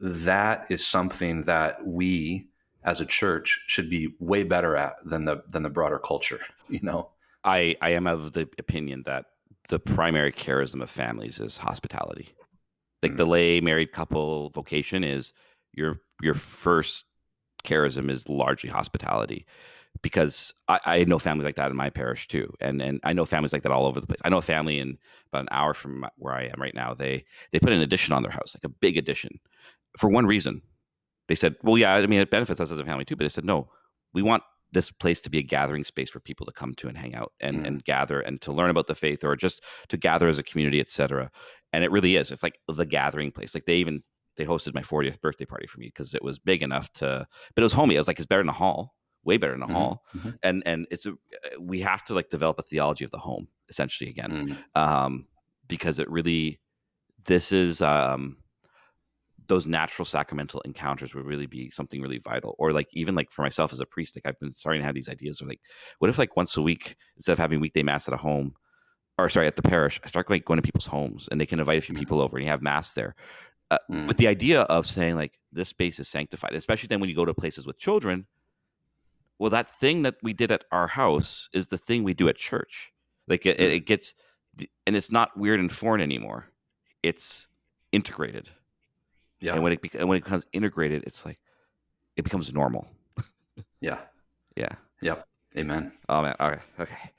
that 0.00 0.66
is 0.70 0.86
something 0.86 1.42
that 1.42 1.86
we 1.86 2.48
as 2.86 3.00
a 3.00 3.06
church 3.06 3.60
should 3.66 3.90
be 3.90 4.14
way 4.18 4.42
better 4.42 4.76
at 4.76 4.94
than 5.04 5.24
the 5.26 5.42
than 5.48 5.62
the 5.62 5.70
broader 5.70 5.98
culture 5.98 6.40
you 6.68 6.80
know 6.82 7.10
i 7.44 7.74
i 7.82 7.90
am 7.90 8.06
of 8.06 8.32
the 8.32 8.48
opinion 8.58 9.02
that 9.04 9.26
the 9.68 9.78
primary 9.78 10.32
charism 10.32 10.80
of 10.80 10.88
families 10.88 11.40
is 11.40 11.58
hospitality 11.58 12.28
like 13.02 13.12
mm-hmm. 13.12 13.18
the 13.18 13.26
lay 13.26 13.60
married 13.60 13.92
couple 13.92 14.50
vocation 14.50 15.04
is 15.04 15.32
your 15.72 16.00
your 16.22 16.34
first 16.34 17.04
charism 17.64 18.08
is 18.08 18.28
largely 18.28 18.70
hospitality 18.70 19.44
because 20.02 20.52
I, 20.68 20.80
I, 20.84 21.04
know 21.04 21.18
families 21.18 21.44
like 21.44 21.56
that 21.56 21.70
in 21.70 21.76
my 21.76 21.90
parish 21.90 22.28
too, 22.28 22.52
and 22.60 22.80
and 22.82 23.00
I 23.02 23.12
know 23.12 23.24
families 23.24 23.52
like 23.52 23.62
that 23.62 23.72
all 23.72 23.86
over 23.86 24.00
the 24.00 24.06
place. 24.06 24.20
I 24.24 24.28
know 24.28 24.38
a 24.38 24.42
family 24.42 24.78
in 24.78 24.98
about 25.28 25.42
an 25.42 25.48
hour 25.50 25.74
from 25.74 26.06
where 26.16 26.34
I 26.34 26.44
am 26.44 26.60
right 26.60 26.74
now. 26.74 26.94
They 26.94 27.24
they 27.50 27.58
put 27.58 27.72
an 27.72 27.80
addition 27.80 28.14
on 28.14 28.22
their 28.22 28.32
house, 28.32 28.54
like 28.54 28.64
a 28.64 28.74
big 28.74 28.96
addition, 28.96 29.40
for 29.98 30.10
one 30.10 30.26
reason. 30.26 30.62
They 31.28 31.34
said, 31.34 31.56
"Well, 31.62 31.78
yeah, 31.78 31.94
I 31.94 32.06
mean, 32.06 32.20
it 32.20 32.30
benefits 32.30 32.60
us 32.60 32.70
as 32.70 32.78
a 32.78 32.84
family 32.84 33.04
too." 33.04 33.16
But 33.16 33.24
they 33.24 33.28
said, 33.30 33.44
"No, 33.44 33.68
we 34.12 34.22
want 34.22 34.42
this 34.72 34.90
place 34.90 35.20
to 35.22 35.30
be 35.30 35.38
a 35.38 35.42
gathering 35.42 35.84
space 35.84 36.10
for 36.10 36.20
people 36.20 36.44
to 36.46 36.52
come 36.52 36.74
to 36.74 36.88
and 36.88 36.98
hang 36.98 37.14
out 37.14 37.32
and, 37.40 37.58
mm. 37.58 37.66
and 37.66 37.84
gather 37.84 38.20
and 38.20 38.40
to 38.42 38.52
learn 38.52 38.68
about 38.68 38.88
the 38.88 38.94
faith 38.94 39.24
or 39.24 39.36
just 39.36 39.62
to 39.88 39.96
gather 39.96 40.28
as 40.28 40.38
a 40.38 40.42
community, 40.42 40.80
etc." 40.80 41.30
And 41.72 41.84
it 41.84 41.90
really 41.90 42.16
is. 42.16 42.30
It's 42.30 42.42
like 42.42 42.58
the 42.68 42.86
gathering 42.86 43.32
place. 43.32 43.54
Like 43.54 43.66
they 43.66 43.76
even 43.76 44.00
they 44.36 44.44
hosted 44.44 44.74
my 44.74 44.82
40th 44.82 45.20
birthday 45.20 45.46
party 45.46 45.66
for 45.66 45.80
me 45.80 45.86
because 45.86 46.14
it 46.14 46.22
was 46.22 46.38
big 46.38 46.62
enough 46.62 46.92
to, 46.94 47.26
but 47.54 47.62
it 47.62 47.64
was 47.64 47.72
homey. 47.72 47.96
I 47.96 48.00
was 48.00 48.06
like, 48.06 48.18
it's 48.18 48.26
better 48.26 48.42
than 48.42 48.50
a 48.50 48.52
hall 48.52 48.96
way 49.26 49.36
better 49.36 49.52
in 49.52 49.60
a 49.60 49.66
mm-hmm. 49.66 49.74
hall 49.74 50.04
mm-hmm. 50.16 50.30
and 50.42 50.62
and 50.64 50.86
it's 50.90 51.04
a, 51.04 51.12
we 51.60 51.80
have 51.80 52.02
to 52.04 52.14
like 52.14 52.30
develop 52.30 52.58
a 52.58 52.62
theology 52.62 53.04
of 53.04 53.10
the 53.10 53.18
home 53.18 53.48
essentially 53.68 54.08
again 54.08 54.30
mm-hmm. 54.30 54.80
um 54.80 55.26
because 55.68 55.98
it 55.98 56.08
really 56.08 56.60
this 57.24 57.52
is 57.52 57.82
um 57.82 58.36
those 59.48 59.66
natural 59.66 60.04
sacramental 60.04 60.60
encounters 60.62 61.14
would 61.14 61.24
really 61.24 61.46
be 61.46 61.70
something 61.70 62.00
really 62.00 62.18
vital 62.18 62.54
or 62.58 62.72
like 62.72 62.88
even 62.92 63.14
like 63.14 63.30
for 63.30 63.42
myself 63.42 63.72
as 63.72 63.80
a 63.80 63.86
priest 63.86 64.16
like 64.16 64.26
i've 64.26 64.38
been 64.40 64.52
starting 64.52 64.80
to 64.82 64.86
have 64.86 64.94
these 64.94 65.08
ideas 65.08 65.40
of 65.40 65.48
like 65.48 65.60
what 65.98 66.08
if 66.08 66.18
like 66.18 66.36
once 66.36 66.56
a 66.56 66.62
week 66.62 66.96
instead 67.16 67.32
of 67.32 67.38
having 67.38 67.60
weekday 67.60 67.82
mass 67.82 68.08
at 68.08 68.14
a 68.14 68.18
home 68.18 68.54
or 69.18 69.28
sorry 69.28 69.46
at 69.46 69.56
the 69.56 69.62
parish 69.62 70.00
i 70.04 70.08
start 70.08 70.28
like 70.30 70.44
going 70.44 70.58
to 70.58 70.62
people's 70.62 70.86
homes 70.86 71.28
and 71.30 71.40
they 71.40 71.46
can 71.46 71.58
invite 71.58 71.78
a 71.78 71.80
few 71.80 71.94
mm-hmm. 71.94 72.00
people 72.00 72.20
over 72.20 72.36
and 72.36 72.44
you 72.44 72.50
have 72.50 72.62
mass 72.62 72.92
there 72.94 73.14
uh, 73.70 73.78
mm. 73.90 74.06
with 74.06 74.16
the 74.16 74.28
idea 74.28 74.62
of 74.62 74.86
saying 74.86 75.16
like 75.16 75.38
this 75.52 75.68
space 75.68 75.98
is 75.98 76.08
sanctified 76.08 76.54
especially 76.54 76.86
then 76.86 77.00
when 77.00 77.08
you 77.08 77.16
go 77.16 77.24
to 77.24 77.34
places 77.34 77.66
with 77.66 77.78
children 77.78 78.26
well 79.38 79.50
that 79.50 79.70
thing 79.70 80.02
that 80.02 80.16
we 80.22 80.32
did 80.32 80.50
at 80.50 80.64
our 80.72 80.86
house 80.86 81.48
is 81.52 81.68
the 81.68 81.78
thing 81.78 82.04
we 82.04 82.14
do 82.14 82.28
at 82.28 82.36
church 82.36 82.92
like 83.28 83.46
it, 83.46 83.60
it 83.60 83.82
mm. 83.82 83.86
gets 83.86 84.14
and 84.86 84.96
it's 84.96 85.10
not 85.10 85.36
weird 85.36 85.60
and 85.60 85.70
foreign 85.72 86.00
anymore 86.00 86.46
it's 87.02 87.48
integrated 87.92 88.50
yeah. 89.46 89.54
and 89.54 89.62
when 89.62 89.72
it 89.72 89.94
and 89.94 90.08
when 90.08 90.18
it 90.18 90.24
becomes 90.24 90.46
integrated 90.52 91.02
it's 91.06 91.24
like 91.24 91.38
it 92.16 92.22
becomes 92.22 92.52
normal. 92.52 92.88
Yeah. 93.80 93.98
Yeah. 94.56 94.72
Yep. 95.02 95.26
Amen. 95.56 95.92
Oh 96.08 96.22
man. 96.22 96.34
Okay. 96.40 96.60
Okay. 96.80 97.10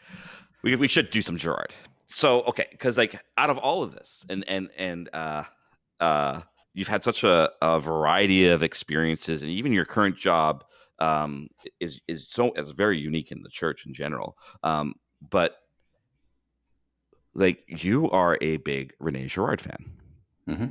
We, 0.63 0.75
we 0.75 0.87
should 0.87 1.09
do 1.11 1.21
some 1.21 1.37
Girard. 1.37 1.73
So 2.07 2.41
okay. 2.41 2.67
Because 2.71 2.97
like 2.97 3.19
out 3.37 3.49
of 3.49 3.57
all 3.57 3.83
of 3.83 3.93
this 3.93 4.25
and 4.29 4.43
and 4.47 4.69
and 4.77 5.09
uh 5.13 5.43
uh 5.99 6.41
you've 6.73 6.87
had 6.87 7.03
such 7.03 7.23
a, 7.23 7.51
a 7.61 7.79
variety 7.79 8.47
of 8.47 8.63
experiences 8.63 9.43
and 9.43 9.51
even 9.51 9.71
your 9.71 9.85
current 9.85 10.15
job 10.15 10.63
um, 10.99 11.47
is 11.79 12.01
is 12.07 12.27
so 12.27 12.51
is 12.53 12.71
very 12.71 12.97
unique 12.97 13.31
in 13.31 13.43
the 13.43 13.49
church 13.49 13.85
in 13.85 13.93
general. 13.93 14.37
Um, 14.63 14.95
but 15.29 15.57
like 17.33 17.63
you 17.67 18.09
are 18.11 18.37
a 18.41 18.57
big 18.57 18.93
Rene 18.99 19.27
Girard 19.27 19.61
fan. 19.61 19.91
Mm-hmm. 20.49 20.65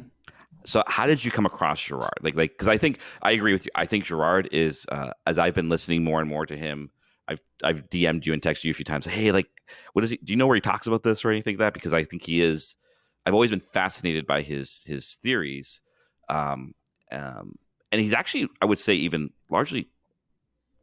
So 0.67 0.83
how 0.87 1.07
did 1.07 1.25
you 1.25 1.31
come 1.31 1.47
across 1.47 1.81
Girard? 1.81 2.19
Like 2.21 2.35
like 2.35 2.51
because 2.51 2.69
I 2.69 2.77
think 2.77 3.01
I 3.23 3.31
agree 3.31 3.53
with 3.53 3.65
you. 3.65 3.71
I 3.75 3.87
think 3.87 4.05
Girard 4.05 4.49
is 4.53 4.85
uh, 4.91 5.13
as 5.27 5.39
I've 5.39 5.55
been 5.55 5.69
listening 5.69 6.05
more 6.05 6.21
and 6.21 6.29
more 6.29 6.45
to 6.45 6.57
him. 6.57 6.91
I've 7.29 7.43
I've 7.65 7.89
DM'd 7.89 8.27
you 8.27 8.33
and 8.33 8.43
texted 8.43 8.65
you 8.65 8.71
a 8.71 8.75
few 8.75 8.85
times. 8.85 9.07
Hey, 9.07 9.33
like, 9.33 9.49
what 9.95 10.05
is 10.05 10.11
he? 10.11 10.17
Do 10.19 10.33
you 10.33 10.37
know 10.37 10.47
where 10.47 10.55
he 10.55 10.61
talks 10.61 10.87
about 10.87 11.03
this 11.03 11.25
or 11.25 11.31
anything 11.31 11.55
like 11.55 11.59
that? 11.61 11.75
Because 11.75 11.93
I 11.93 12.05
think 12.05 12.23
he 12.25 12.43
is. 12.43 12.77
I've 13.25 13.35
always 13.35 13.51
been 13.51 13.61
fascinated 13.61 14.27
by 14.27 14.43
his 14.43 14.85
his 14.87 15.15
theories, 15.15 15.83
um, 16.29 16.75
um, 17.11 17.57
and 17.91 18.01
he's 18.01 18.15
actually 18.15 18.49
I 18.61 18.67
would 18.67 18.79
say 18.79 18.95
even 18.95 19.31
largely 19.51 19.89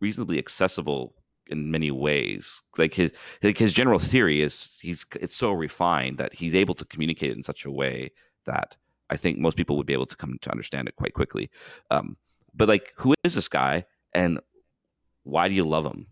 reasonably 0.02 0.38
accessible 0.38 1.14
in 1.48 1.72
many 1.72 1.92
ways. 1.92 2.62
Like 2.78 2.94
his 2.94 3.14
like 3.42 3.58
his 3.58 3.74
general 3.74 4.00
theory 4.00 4.42
is 4.42 4.78
he's 4.82 5.06
it's 5.20 5.36
so 5.36 5.52
refined 5.52 6.18
that 6.18 6.34
he's 6.34 6.56
able 6.56 6.76
to 6.76 6.86
communicate 6.86 7.32
it 7.32 7.38
in 7.38 7.44
such 7.44 7.66
a 7.66 7.72
way 7.72 8.12
that 8.46 8.76
I 9.14 9.18
think 9.18 9.38
most 9.38 9.56
people 9.56 9.78
would 9.78 9.86
be 9.86 9.94
able 9.94 10.08
to 10.08 10.18
come 10.18 10.40
to 10.42 10.52
understand 10.52 10.88
it 10.90 10.96
quite 10.96 11.14
quickly. 11.14 11.52
Um, 11.92 12.16
but 12.54 12.68
like, 12.68 12.94
who 12.98 13.14
is 13.24 13.36
this 13.36 13.48
guy, 13.48 13.86
and 14.12 14.40
why 15.24 15.48
do 15.48 15.54
you 15.54 15.64
love 15.64 15.86
him? 15.86 16.08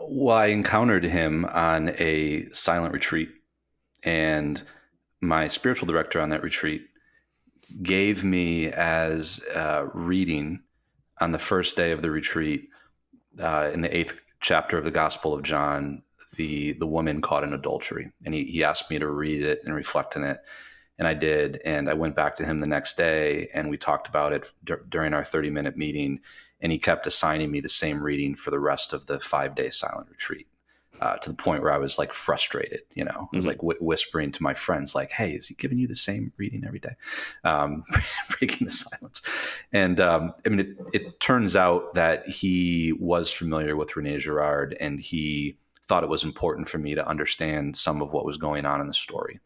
well, 0.00 0.36
I 0.36 0.46
encountered 0.46 1.04
him 1.04 1.44
on 1.44 1.90
a 1.98 2.48
silent 2.50 2.94
retreat, 2.94 3.28
and 4.02 4.62
my 5.20 5.48
spiritual 5.48 5.86
director 5.86 6.18
on 6.18 6.30
that 6.30 6.42
retreat 6.42 6.86
gave 7.82 8.24
me 8.24 8.68
as 8.68 9.44
uh, 9.54 9.84
reading 9.92 10.60
on 11.20 11.32
the 11.32 11.38
first 11.38 11.76
day 11.76 11.90
of 11.92 12.00
the 12.00 12.10
retreat 12.10 12.70
uh, 13.38 13.70
in 13.74 13.82
the 13.82 13.94
eighth 13.94 14.18
chapter 14.40 14.78
of 14.78 14.84
the 14.84 14.90
Gospel 14.90 15.34
of 15.34 15.42
John, 15.42 16.02
the 16.38 16.72
the 16.72 16.86
woman 16.86 17.20
caught 17.20 17.44
in 17.44 17.52
adultery, 17.52 18.10
and 18.24 18.32
he 18.32 18.44
he 18.44 18.64
asked 18.64 18.90
me 18.90 18.98
to 18.98 19.06
read 19.06 19.42
it 19.42 19.60
and 19.64 19.74
reflect 19.74 20.16
on 20.16 20.24
it, 20.24 20.40
and 20.96 21.06
I 21.06 21.12
did, 21.12 21.60
and 21.64 21.90
I 21.90 21.94
went 21.94 22.16
back 22.16 22.34
to 22.36 22.46
him 22.46 22.60
the 22.60 22.66
next 22.66 22.96
day, 22.96 23.50
and 23.52 23.68
we 23.68 23.76
talked 23.76 24.08
about 24.08 24.32
it 24.32 24.50
d- 24.64 24.74
during 24.88 25.12
our 25.12 25.24
thirty 25.24 25.50
minute 25.50 25.76
meeting, 25.76 26.20
and 26.60 26.72
he 26.72 26.78
kept 26.78 27.06
assigning 27.06 27.50
me 27.50 27.60
the 27.60 27.68
same 27.68 28.02
reading 28.02 28.34
for 28.34 28.50
the 28.50 28.60
rest 28.60 28.94
of 28.94 29.06
the 29.06 29.20
five 29.20 29.54
day 29.54 29.68
silent 29.68 30.08
retreat 30.08 30.46
uh, 31.00 31.16
to 31.16 31.30
the 31.30 31.36
point 31.36 31.62
where 31.62 31.72
I 31.72 31.78
was 31.78 31.98
like 31.98 32.12
frustrated. 32.12 32.82
You 32.94 33.04
know, 33.04 33.28
I 33.32 33.36
was 33.36 33.40
mm-hmm. 33.40 33.48
like 33.48 33.58
w- 33.58 33.78
whispering 33.80 34.32
to 34.32 34.42
my 34.42 34.54
friends, 34.54 34.94
like, 34.94 35.10
"Hey, 35.10 35.32
is 35.32 35.46
he 35.46 35.54
giving 35.54 35.78
you 35.78 35.86
the 35.86 35.96
same 35.96 36.32
reading 36.36 36.64
every 36.66 36.80
day?" 36.80 36.96
Um, 37.44 37.84
breaking 38.38 38.66
the 38.66 38.72
silence. 38.72 39.22
And 39.72 40.00
um, 40.00 40.34
I 40.46 40.48
mean, 40.48 40.60
it, 40.60 40.76
it 40.92 41.20
turns 41.20 41.56
out 41.56 41.94
that 41.94 42.28
he 42.28 42.92
was 42.98 43.30
familiar 43.30 43.76
with 43.76 43.96
Rene 43.96 44.18
Girard, 44.18 44.76
and 44.80 45.00
he 45.00 45.56
thought 45.88 46.04
it 46.04 46.10
was 46.10 46.22
important 46.22 46.68
for 46.68 46.78
me 46.78 46.94
to 46.94 47.08
understand 47.08 47.76
some 47.76 48.02
of 48.02 48.12
what 48.12 48.26
was 48.26 48.36
going 48.36 48.66
on 48.66 48.80
in 48.80 48.86
the 48.86 48.94
story, 48.94 49.40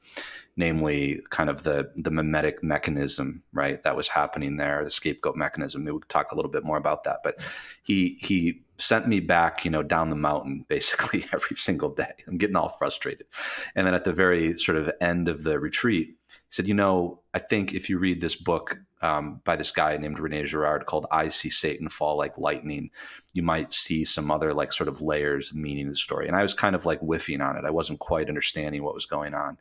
namely, 0.57 1.21
kind 1.31 1.49
of 1.49 1.63
the 1.63 1.91
the 1.97 2.11
mimetic 2.11 2.63
mechanism, 2.63 3.43
right, 3.53 3.83
that 3.85 3.97
was 3.97 4.09
happening 4.09 4.57
there, 4.57 4.83
the 4.85 4.91
scapegoat 4.91 5.37
mechanism. 5.37 5.85
We 5.85 5.93
could 5.93 6.09
talk 6.09 6.33
a 6.33 6.35
little 6.35 6.51
bit 6.51 6.65
more 6.65 6.77
about 6.77 7.05
that, 7.05 7.21
but 7.23 7.41
he 7.85 8.19
he 8.21 8.63
sent 8.79 9.07
me 9.07 9.21
back, 9.21 9.65
you 9.65 9.71
know, 9.71 9.83
down 9.83 10.11
the 10.11 10.17
mountain 10.17 10.67
basically 10.69 11.25
every 11.33 11.57
single 11.57 11.91
day. 11.91 12.13
I'm 12.27 12.39
getting 12.39 12.57
all 12.57 12.69
frustrated. 12.69 13.27
And 13.75 13.87
then 13.87 13.95
at 13.95 14.05
the 14.05 14.13
very 14.13 14.59
sort 14.59 14.77
of 14.77 14.91
end 15.01 15.29
of 15.29 15.45
the 15.45 15.59
retreat, 15.59 16.17
he 16.29 16.35
said, 16.51 16.67
you 16.67 16.75
know, 16.75 17.21
I 17.33 17.39
think 17.39 17.73
if 17.73 17.89
you 17.89 17.99
read 17.99 18.21
this 18.21 18.35
book 18.35 18.79
um, 19.03 19.41
by 19.45 19.57
this 19.57 19.73
guy 19.73 19.97
named 19.97 20.19
Rene 20.19 20.45
Girard 20.45 20.87
called 20.87 21.07
I 21.11 21.29
See 21.29 21.51
Satan 21.51 21.89
Fall 21.89 22.17
Like 22.17 22.39
Lightning, 22.39 22.91
you 23.33 23.43
might 23.43 23.73
see 23.73 24.05
some 24.05 24.31
other 24.31 24.55
like 24.55 24.73
sort 24.73 24.89
of 24.89 25.01
layers 25.01 25.51
of 25.51 25.57
meaning 25.57 25.87
of 25.87 25.93
the 25.93 25.99
story. 25.99 26.29
And 26.29 26.37
I 26.37 26.43
was 26.43 26.55
kind 26.55 26.75
of 26.75 26.87
like 26.87 27.01
whiffing 27.01 27.41
on 27.41 27.57
it. 27.57 27.65
I 27.65 27.71
wasn't 27.71 27.99
quite 27.99 28.29
understanding 28.29 28.83
what 28.83 28.95
was 28.95 29.07
going 29.07 29.35
on. 29.35 29.59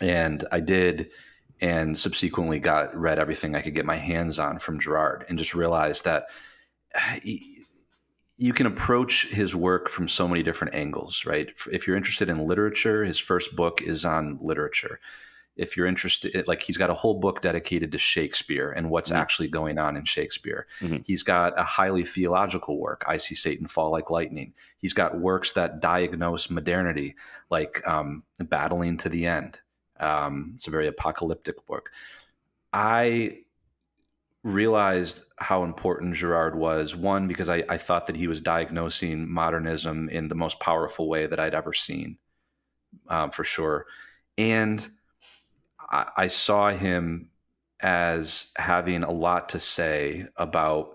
And 0.00 0.44
I 0.52 0.60
did 0.60 1.10
and 1.60 1.98
subsequently 1.98 2.58
got 2.58 2.94
read 2.94 3.18
everything 3.18 3.54
I 3.54 3.62
could 3.62 3.74
get 3.74 3.86
my 3.86 3.96
hands 3.96 4.38
on 4.38 4.58
from 4.58 4.78
Girard 4.78 5.24
and 5.28 5.38
just 5.38 5.54
realized 5.54 6.04
that 6.04 6.26
he, 7.22 7.64
you 8.38 8.52
can 8.52 8.66
approach 8.66 9.28
his 9.28 9.54
work 9.54 9.88
from 9.88 10.08
so 10.08 10.28
many 10.28 10.42
different 10.42 10.74
angles, 10.74 11.24
right? 11.24 11.48
If 11.72 11.86
you're 11.86 11.96
interested 11.96 12.28
in 12.28 12.46
literature, 12.46 13.02
his 13.02 13.18
first 13.18 13.56
book 13.56 13.80
is 13.80 14.04
on 14.04 14.38
literature. 14.42 15.00
If 15.56 15.76
you're 15.76 15.86
interested, 15.86 16.46
like 16.46 16.62
he's 16.62 16.76
got 16.76 16.90
a 16.90 16.94
whole 16.94 17.18
book 17.18 17.40
dedicated 17.40 17.92
to 17.92 17.98
Shakespeare 17.98 18.70
and 18.70 18.90
what's 18.90 19.10
mm-hmm. 19.10 19.20
actually 19.20 19.48
going 19.48 19.78
on 19.78 19.96
in 19.96 20.04
Shakespeare. 20.04 20.66
Mm-hmm. 20.80 20.98
He's 21.04 21.22
got 21.22 21.58
a 21.58 21.64
highly 21.64 22.04
theological 22.04 22.78
work, 22.78 23.04
I 23.06 23.16
See 23.16 23.34
Satan 23.34 23.66
Fall 23.66 23.90
Like 23.90 24.10
Lightning. 24.10 24.52
He's 24.78 24.92
got 24.92 25.18
works 25.18 25.52
that 25.52 25.80
diagnose 25.80 26.50
modernity, 26.50 27.16
like 27.50 27.86
um, 27.88 28.22
Battling 28.38 28.98
to 28.98 29.08
the 29.08 29.26
End. 29.26 29.60
Um, 29.98 30.52
it's 30.54 30.66
a 30.66 30.70
very 30.70 30.88
apocalyptic 30.88 31.64
book. 31.66 31.90
I 32.72 33.38
realized 34.46 35.24
how 35.38 35.64
important 35.64 36.14
Girard 36.14 36.56
was. 36.56 36.94
One, 36.94 37.26
because 37.26 37.48
I, 37.48 37.64
I, 37.68 37.78
thought 37.78 38.06
that 38.06 38.14
he 38.14 38.28
was 38.28 38.40
diagnosing 38.40 39.28
modernism 39.28 40.08
in 40.08 40.28
the 40.28 40.36
most 40.36 40.60
powerful 40.60 41.08
way 41.08 41.26
that 41.26 41.40
I'd 41.40 41.54
ever 41.54 41.72
seen, 41.72 42.16
um, 43.08 43.32
for 43.32 43.42
sure. 43.42 43.86
And 44.38 44.88
I, 45.90 46.06
I, 46.16 46.26
saw 46.26 46.70
him 46.70 47.30
as 47.80 48.52
having 48.56 49.02
a 49.02 49.10
lot 49.10 49.50
to 49.50 49.60
say 49.60 50.26
about 50.36 50.92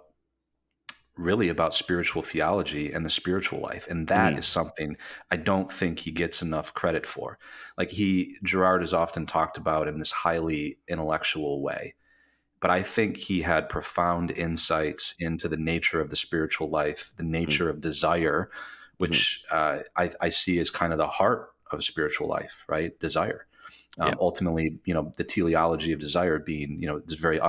really 1.16 1.50
about 1.50 1.76
spiritual 1.76 2.22
theology 2.22 2.92
and 2.92 3.06
the 3.06 3.10
spiritual 3.10 3.60
life 3.60 3.88
and 3.90 4.08
that 4.08 4.34
mm. 4.34 4.40
is 4.40 4.48
something 4.48 4.96
i 5.30 5.36
don't 5.36 5.72
think 5.72 6.00
he 6.00 6.12
gets 6.12 6.42
enough 6.42 6.74
credit 6.74 7.06
for 7.06 7.38
like 7.78 7.92
he 7.92 8.38
Girard 8.44 8.82
is 8.82 8.94
often 8.94 9.26
talked 9.26 9.58
about 9.58 9.88
in 9.88 10.00
this 10.00 10.12
highly 10.12 10.80
intellectual 10.88 11.62
way 11.62 11.96
but 12.62 12.70
I 12.70 12.84
think 12.84 13.18
he 13.18 13.42
had 13.42 13.68
profound 13.68 14.32
insights 14.32 15.16
into 15.20 15.50
the 15.50 15.58
nature 15.58 16.00
of 16.00 16.12
the 16.12 16.16
spiritual 16.16 16.70
life, 16.70 17.12
the 17.18 17.24
mm-hmm. 17.24 17.32
nature 17.32 17.66
mm-hmm. 17.66 17.78
of 17.78 17.82
desire, 17.82 18.52
which 18.98 19.44
mm-hmm. 19.52 19.80
uh, 19.80 19.84
I, 19.98 20.12
I, 20.22 20.30
see 20.30 20.60
as 20.60 20.70
kind 20.70 20.94
of 20.94 21.00
the 21.00 21.08
heart 21.08 21.50
of 21.72 21.84
spiritual 21.84 22.28
life, 22.28 22.64
right? 22.70 22.98
Desire. 23.00 23.48
Um, 24.00 24.08
yeah. 24.08 24.16
Ultimately, 24.20 24.80
you 24.86 24.94
know, 24.94 25.12
the 25.18 25.24
teleology 25.24 25.92
of 25.92 26.00
desire 26.00 26.40
being, 26.40 26.78
you 26.80 26.88
know, 26.88 26.98
it's 26.98 27.14
very 27.14 27.40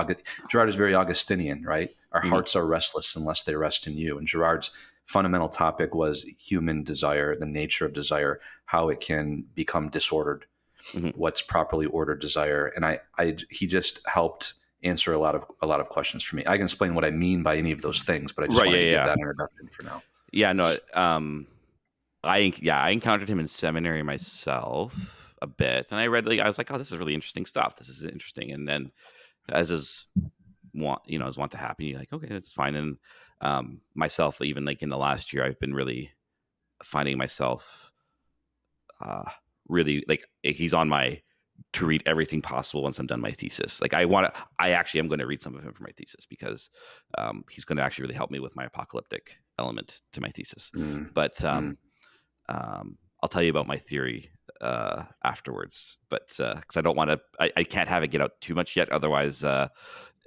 Girard 0.49 0.69
is 0.69 0.75
very 0.75 0.93
Augustinian, 0.93 1.63
right? 1.63 1.95
Our 2.11 2.21
mm-hmm. 2.21 2.29
hearts 2.29 2.55
are 2.55 2.67
restless 2.67 3.15
unless 3.15 3.43
they 3.43 3.55
rest 3.55 3.87
in 3.87 3.97
you. 3.97 4.17
And 4.17 4.27
Girard's 4.27 4.71
fundamental 5.05 5.49
topic 5.49 5.95
was 5.95 6.25
human 6.37 6.83
desire, 6.83 7.35
the 7.35 7.45
nature 7.45 7.85
of 7.85 7.93
desire, 7.93 8.39
how 8.65 8.89
it 8.89 8.99
can 8.99 9.45
become 9.55 9.89
disordered, 9.89 10.45
mm-hmm. 10.91 11.09
what's 11.09 11.41
properly 11.41 11.85
ordered 11.85 12.19
desire, 12.19 12.67
and 12.75 12.85
I, 12.85 12.99
I, 13.17 13.37
he 13.49 13.67
just 13.67 14.05
helped 14.07 14.53
answer 14.83 15.13
a 15.13 15.17
lot 15.17 15.33
of 15.33 15.45
a 15.61 15.67
lot 15.67 15.79
of 15.79 15.87
questions 15.87 16.23
for 16.23 16.35
me. 16.35 16.43
I 16.45 16.57
can 16.57 16.65
explain 16.65 16.93
what 16.93 17.05
I 17.05 17.09
mean 17.09 17.41
by 17.41 17.55
any 17.55 17.71
of 17.71 17.81
those 17.81 18.03
things, 18.03 18.33
but 18.33 18.43
I 18.43 18.47
just 18.47 18.59
right, 18.59 18.67
want 18.67 18.79
yeah, 18.79 18.83
to 18.83 18.91
yeah. 18.91 19.05
give 19.05 19.07
that 19.07 19.19
introduction 19.19 19.67
for 19.71 19.83
now. 19.83 20.03
Yeah, 20.31 20.51
no, 20.53 20.77
um, 20.93 21.47
I 22.23 22.53
yeah, 22.61 22.81
I 22.81 22.89
encountered 22.89 23.29
him 23.29 23.39
in 23.39 23.47
seminary 23.47 24.03
myself 24.03 25.22
a 25.43 25.47
bit, 25.47 25.91
and 25.91 25.99
I 25.99 26.07
read 26.07 26.25
like 26.25 26.39
I 26.39 26.47
was 26.47 26.57
like, 26.57 26.71
oh, 26.71 26.77
this 26.77 26.91
is 26.91 26.97
really 26.97 27.13
interesting 27.13 27.45
stuff. 27.45 27.75
This 27.75 27.89
is 27.89 28.03
interesting, 28.03 28.51
and 28.51 28.67
then 28.67 28.91
as 29.49 29.69
is 29.69 30.07
want 30.73 31.01
you 31.05 31.19
know 31.19 31.27
as 31.27 31.37
want 31.37 31.51
to 31.51 31.57
happen, 31.57 31.85
you're 31.85 31.99
like, 31.99 32.13
okay, 32.13 32.27
that's 32.27 32.53
fine. 32.53 32.75
And 32.75 32.97
um, 33.41 33.81
myself, 33.93 34.41
even 34.41 34.65
like 34.65 34.81
in 34.81 34.89
the 34.89 34.97
last 34.97 35.33
year, 35.33 35.45
I've 35.45 35.59
been 35.59 35.73
really 35.73 36.11
finding 36.81 37.17
myself 37.17 37.91
uh, 39.01 39.29
really 39.67 40.03
like 40.07 40.23
he's 40.41 40.73
on 40.73 40.89
my 40.89 41.21
to 41.73 41.85
read 41.85 42.03
everything 42.05 42.41
possible 42.41 42.83
once 42.83 42.99
I'm 42.99 43.07
done 43.07 43.21
my 43.21 43.31
thesis. 43.31 43.81
Like 43.81 43.93
I 43.93 44.05
want 44.05 44.33
to, 44.33 44.43
I 44.59 44.71
actually 44.71 45.01
am 45.01 45.07
going 45.07 45.19
to 45.19 45.27
read 45.27 45.41
some 45.41 45.55
of 45.55 45.63
him 45.63 45.73
for 45.73 45.83
my 45.83 45.91
thesis 45.95 46.25
because 46.25 46.69
um, 47.17 47.43
he's 47.49 47.65
going 47.65 47.77
to 47.77 47.83
actually 47.83 48.03
really 48.03 48.15
help 48.15 48.31
me 48.31 48.39
with 48.39 48.55
my 48.55 48.65
apocalyptic 48.65 49.37
element 49.59 50.01
to 50.13 50.21
my 50.21 50.29
thesis. 50.29 50.71
Mm. 50.75 51.13
But 51.13 51.43
um, 51.43 51.77
mm. 52.49 52.79
um, 52.79 52.97
I'll 53.21 53.29
tell 53.29 53.43
you 53.43 53.49
about 53.49 53.67
my 53.67 53.77
theory 53.77 54.29
uh, 54.63 55.03
afterwards. 55.23 55.97
But 56.09 56.27
because 56.29 56.77
uh, 56.77 56.79
I 56.79 56.81
don't 56.81 56.95
want 56.95 57.11
to, 57.11 57.19
I, 57.39 57.51
I, 57.57 57.63
can't 57.63 57.89
have 57.89 58.01
it 58.03 58.07
get 58.07 58.21
out 58.21 58.39
too 58.39 58.55
much 58.55 58.75
yet. 58.75 58.89
Otherwise, 58.91 59.43
uh, 59.43 59.67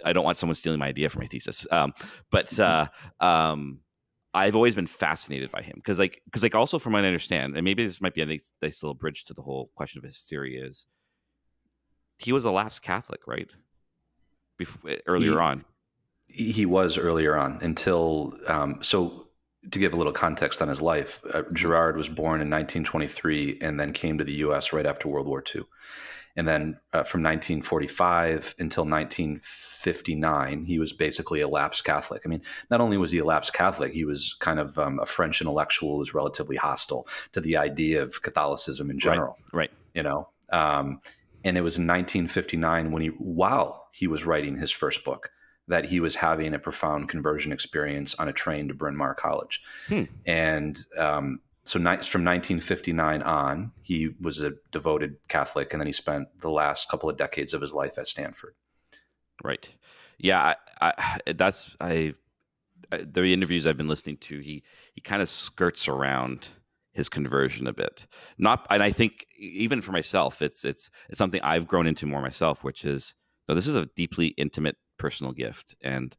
I 0.05 0.13
don't 0.13 0.25
want 0.25 0.37
someone 0.37 0.55
stealing 0.55 0.79
my 0.79 0.89
idea 0.89 1.09
for 1.09 1.21
my 1.21 1.27
thesis. 1.27 1.67
Um, 1.71 1.93
but 2.31 2.47
mm-hmm. 2.49 2.93
uh, 3.21 3.27
um, 3.27 3.81
I've 4.35 4.55
always 4.55 4.75
been 4.75 4.87
fascinated 4.87 5.51
by 5.51 5.63
him 5.63 5.75
because, 5.77 5.99
like, 5.99 6.21
because 6.27 6.43
like 6.43 6.55
also 6.55 6.79
from 6.79 6.93
what 6.93 7.05
I 7.05 7.07
understand, 7.07 7.57
and 7.57 7.65
maybe 7.65 7.83
this 7.85 8.03
might 8.03 8.15
be 8.15 8.21
a 8.21 8.27
nice, 8.27 8.53
nice 8.61 8.83
little 8.83 8.95
bridge 8.95 9.25
to 9.25 9.35
the 9.35 9.43
whole 9.43 9.71
question 9.75 9.99
of 9.99 10.05
his 10.05 10.19
theory 10.19 10.57
is 10.57 10.87
he 12.19 12.33
was 12.33 12.45
a 12.45 12.51
lapsed 12.51 12.83
Catholic, 12.83 13.27
right? 13.27 13.51
Before, 14.59 14.91
eh, 14.91 14.99
earlier 15.07 15.33
he, 15.33 15.39
on, 15.39 15.65
he 16.29 16.67
was 16.67 16.99
earlier 16.99 17.37
on 17.37 17.59
until 17.63 18.35
um, 18.47 18.79
so. 18.83 19.26
To 19.71 19.79
give 19.79 19.93
a 19.93 19.97
little 19.97 20.13
context 20.13 20.63
on 20.63 20.69
his 20.69 20.81
life, 20.81 21.21
uh, 21.33 21.43
Girard 21.53 21.97
was 21.97 22.09
born 22.09 22.41
in 22.41 22.51
1923 22.51 23.59
and 23.61 23.81
then 23.81 23.93
came 23.93 24.19
to 24.19 24.25
the 24.25 24.35
U.S. 24.35 24.73
right 24.73 24.87
after 24.87 25.09
World 25.09 25.27
War 25.27 25.43
II. 25.55 25.65
And 26.37 26.47
then 26.47 26.79
uh, 26.93 27.03
from 27.03 27.23
1945 27.23 28.57
until 28.59 28.85
1959, 28.85 30.65
he 30.67 30.79
was 30.79 30.93
basically 30.93 31.41
a 31.41 31.49
lapsed 31.49 31.85
Catholic. 31.85 32.23
I 32.25 32.29
mean, 32.29 32.43
not 32.71 32.83
only 32.83 32.99
was 32.99 33.11
he 33.11 33.19
a 33.19 33.25
lapsed 33.25 33.55
Catholic, 33.55 33.95
he 33.95 34.05
was 34.05 34.35
kind 34.39 34.61
of 34.61 34.79
um, 34.79 35.01
a 35.01 35.07
French 35.07 35.41
intellectual 35.41 35.93
who 35.93 35.99
was 35.99 36.15
relatively 36.15 36.57
hostile 36.57 37.09
to 37.33 37.41
the 37.41 37.57
idea 37.57 38.03
of 38.03 38.21
Catholicism 38.21 38.91
in 38.91 38.99
general. 38.99 39.39
Right. 39.53 39.71
right. 39.71 39.73
You 39.95 40.03
know, 40.03 40.29
um, 40.53 41.01
and 41.43 41.57
it 41.57 41.63
was 41.63 41.79
in 41.79 41.87
1959 41.87 42.93
when 42.93 43.03
he, 43.03 43.09
while 43.09 43.89
he 43.93 44.07
was 44.07 44.27
writing 44.27 44.59
his 44.59 44.71
first 44.71 45.05
book, 45.05 45.31
that 45.69 45.87
he 45.87 46.01
was 46.01 46.15
having 46.15 46.55
a 46.55 46.59
profound 46.59 47.09
conversion 47.09 47.53
experience 47.53 48.15
on 48.17 48.29
a 48.29 48.33
train 48.33 48.69
to 48.69 48.75
Bryn 48.75 48.97
Mawr 48.97 49.15
College. 49.15 49.63
Hmm. 49.89 50.05
And 50.25 50.79
um, 50.97 51.41
so 51.65 51.79
from 51.81 52.25
1959 52.25 53.23
on, 53.23 53.73
he 53.83 54.11
was 54.21 54.41
a 54.41 54.53
devoted 54.71 55.17
Catholic, 55.29 55.73
and 55.73 55.81
then 55.81 55.87
he 55.87 55.93
spent 55.93 56.29
the 56.41 56.51
last 56.51 56.89
couple 56.89 57.11
of 57.11 57.17
decades 57.17 57.55
of 57.55 57.61
his 57.61 57.73
life 57.73 57.99
at 57.99 58.07
Stanford. 58.07 58.55
Right. 59.43 59.69
Yeah, 60.19 60.55
I, 60.81 60.93
I, 60.97 61.33
that's 61.33 61.77
I. 61.81 62.13
The 62.91 63.33
interviews 63.33 63.67
I've 63.67 63.77
been 63.77 63.89
listening 63.89 64.19
to, 64.19 64.39
he 64.39 64.63
he 64.95 65.01
kind 65.01 65.21
of 65.21 65.29
skirts 65.29 65.89
around 65.89 66.47
his 66.93 67.09
conversion 67.09 67.67
a 67.67 67.73
bit. 67.73 68.07
Not, 68.39 68.65
and 68.71 68.83
I 68.83 68.93
think 68.93 69.27
even 69.37 69.81
for 69.81 69.91
myself, 69.91 70.41
it's 70.41 70.65
it's 70.65 70.91
it's 71.09 71.19
something 71.19 71.41
I've 71.43 71.67
grown 71.67 71.87
into 71.87 72.07
more 72.07 72.23
myself, 72.23 72.63
which 72.63 72.85
is 72.85 73.15
no, 73.49 73.55
this 73.57 73.67
is 73.67 73.75
a 73.75 73.87
deeply 73.97 74.29
intimate 74.29 74.77
personal 74.99 75.33
gift, 75.33 75.75
and 75.81 76.17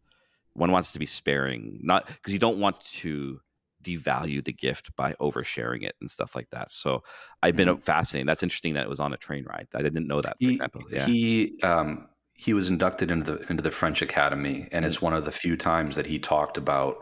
one 0.53 0.71
wants 0.71 0.91
to 0.93 0.99
be 0.99 1.05
sparing, 1.05 1.79
not 1.81 2.07
because 2.07 2.33
you 2.33 2.39
don't 2.39 2.59
want 2.59 2.79
to 2.79 3.39
devalue 3.83 4.43
the 4.43 4.53
gift 4.53 4.95
by 4.95 5.13
oversharing 5.13 5.83
it 5.83 5.95
and 6.01 6.09
stuff 6.09 6.35
like 6.35 6.49
that. 6.49 6.71
So 6.71 7.03
I've 7.43 7.55
been 7.55 7.69
mm-hmm. 7.69 7.79
fascinated. 7.79 8.27
That's 8.27 8.43
interesting 8.43 8.73
that 8.73 8.83
it 8.83 8.89
was 8.89 8.99
on 8.99 9.13
a 9.13 9.17
train 9.17 9.45
ride. 9.45 9.67
I 9.73 9.81
didn't 9.81 10.07
know 10.07 10.21
that. 10.21 10.37
For 10.39 10.49
he, 10.49 10.53
example, 10.55 10.83
yeah. 10.91 11.05
he 11.05 11.59
um, 11.63 12.07
he 12.33 12.53
was 12.53 12.69
inducted 12.69 13.11
into 13.11 13.33
the 13.33 13.49
into 13.49 13.63
the 13.63 13.71
French 13.71 14.01
Academy, 14.01 14.67
and 14.71 14.85
it's 14.85 15.01
one 15.01 15.13
of 15.13 15.25
the 15.25 15.31
few 15.31 15.57
times 15.57 15.95
that 15.95 16.05
he 16.05 16.19
talked 16.19 16.57
about 16.57 16.97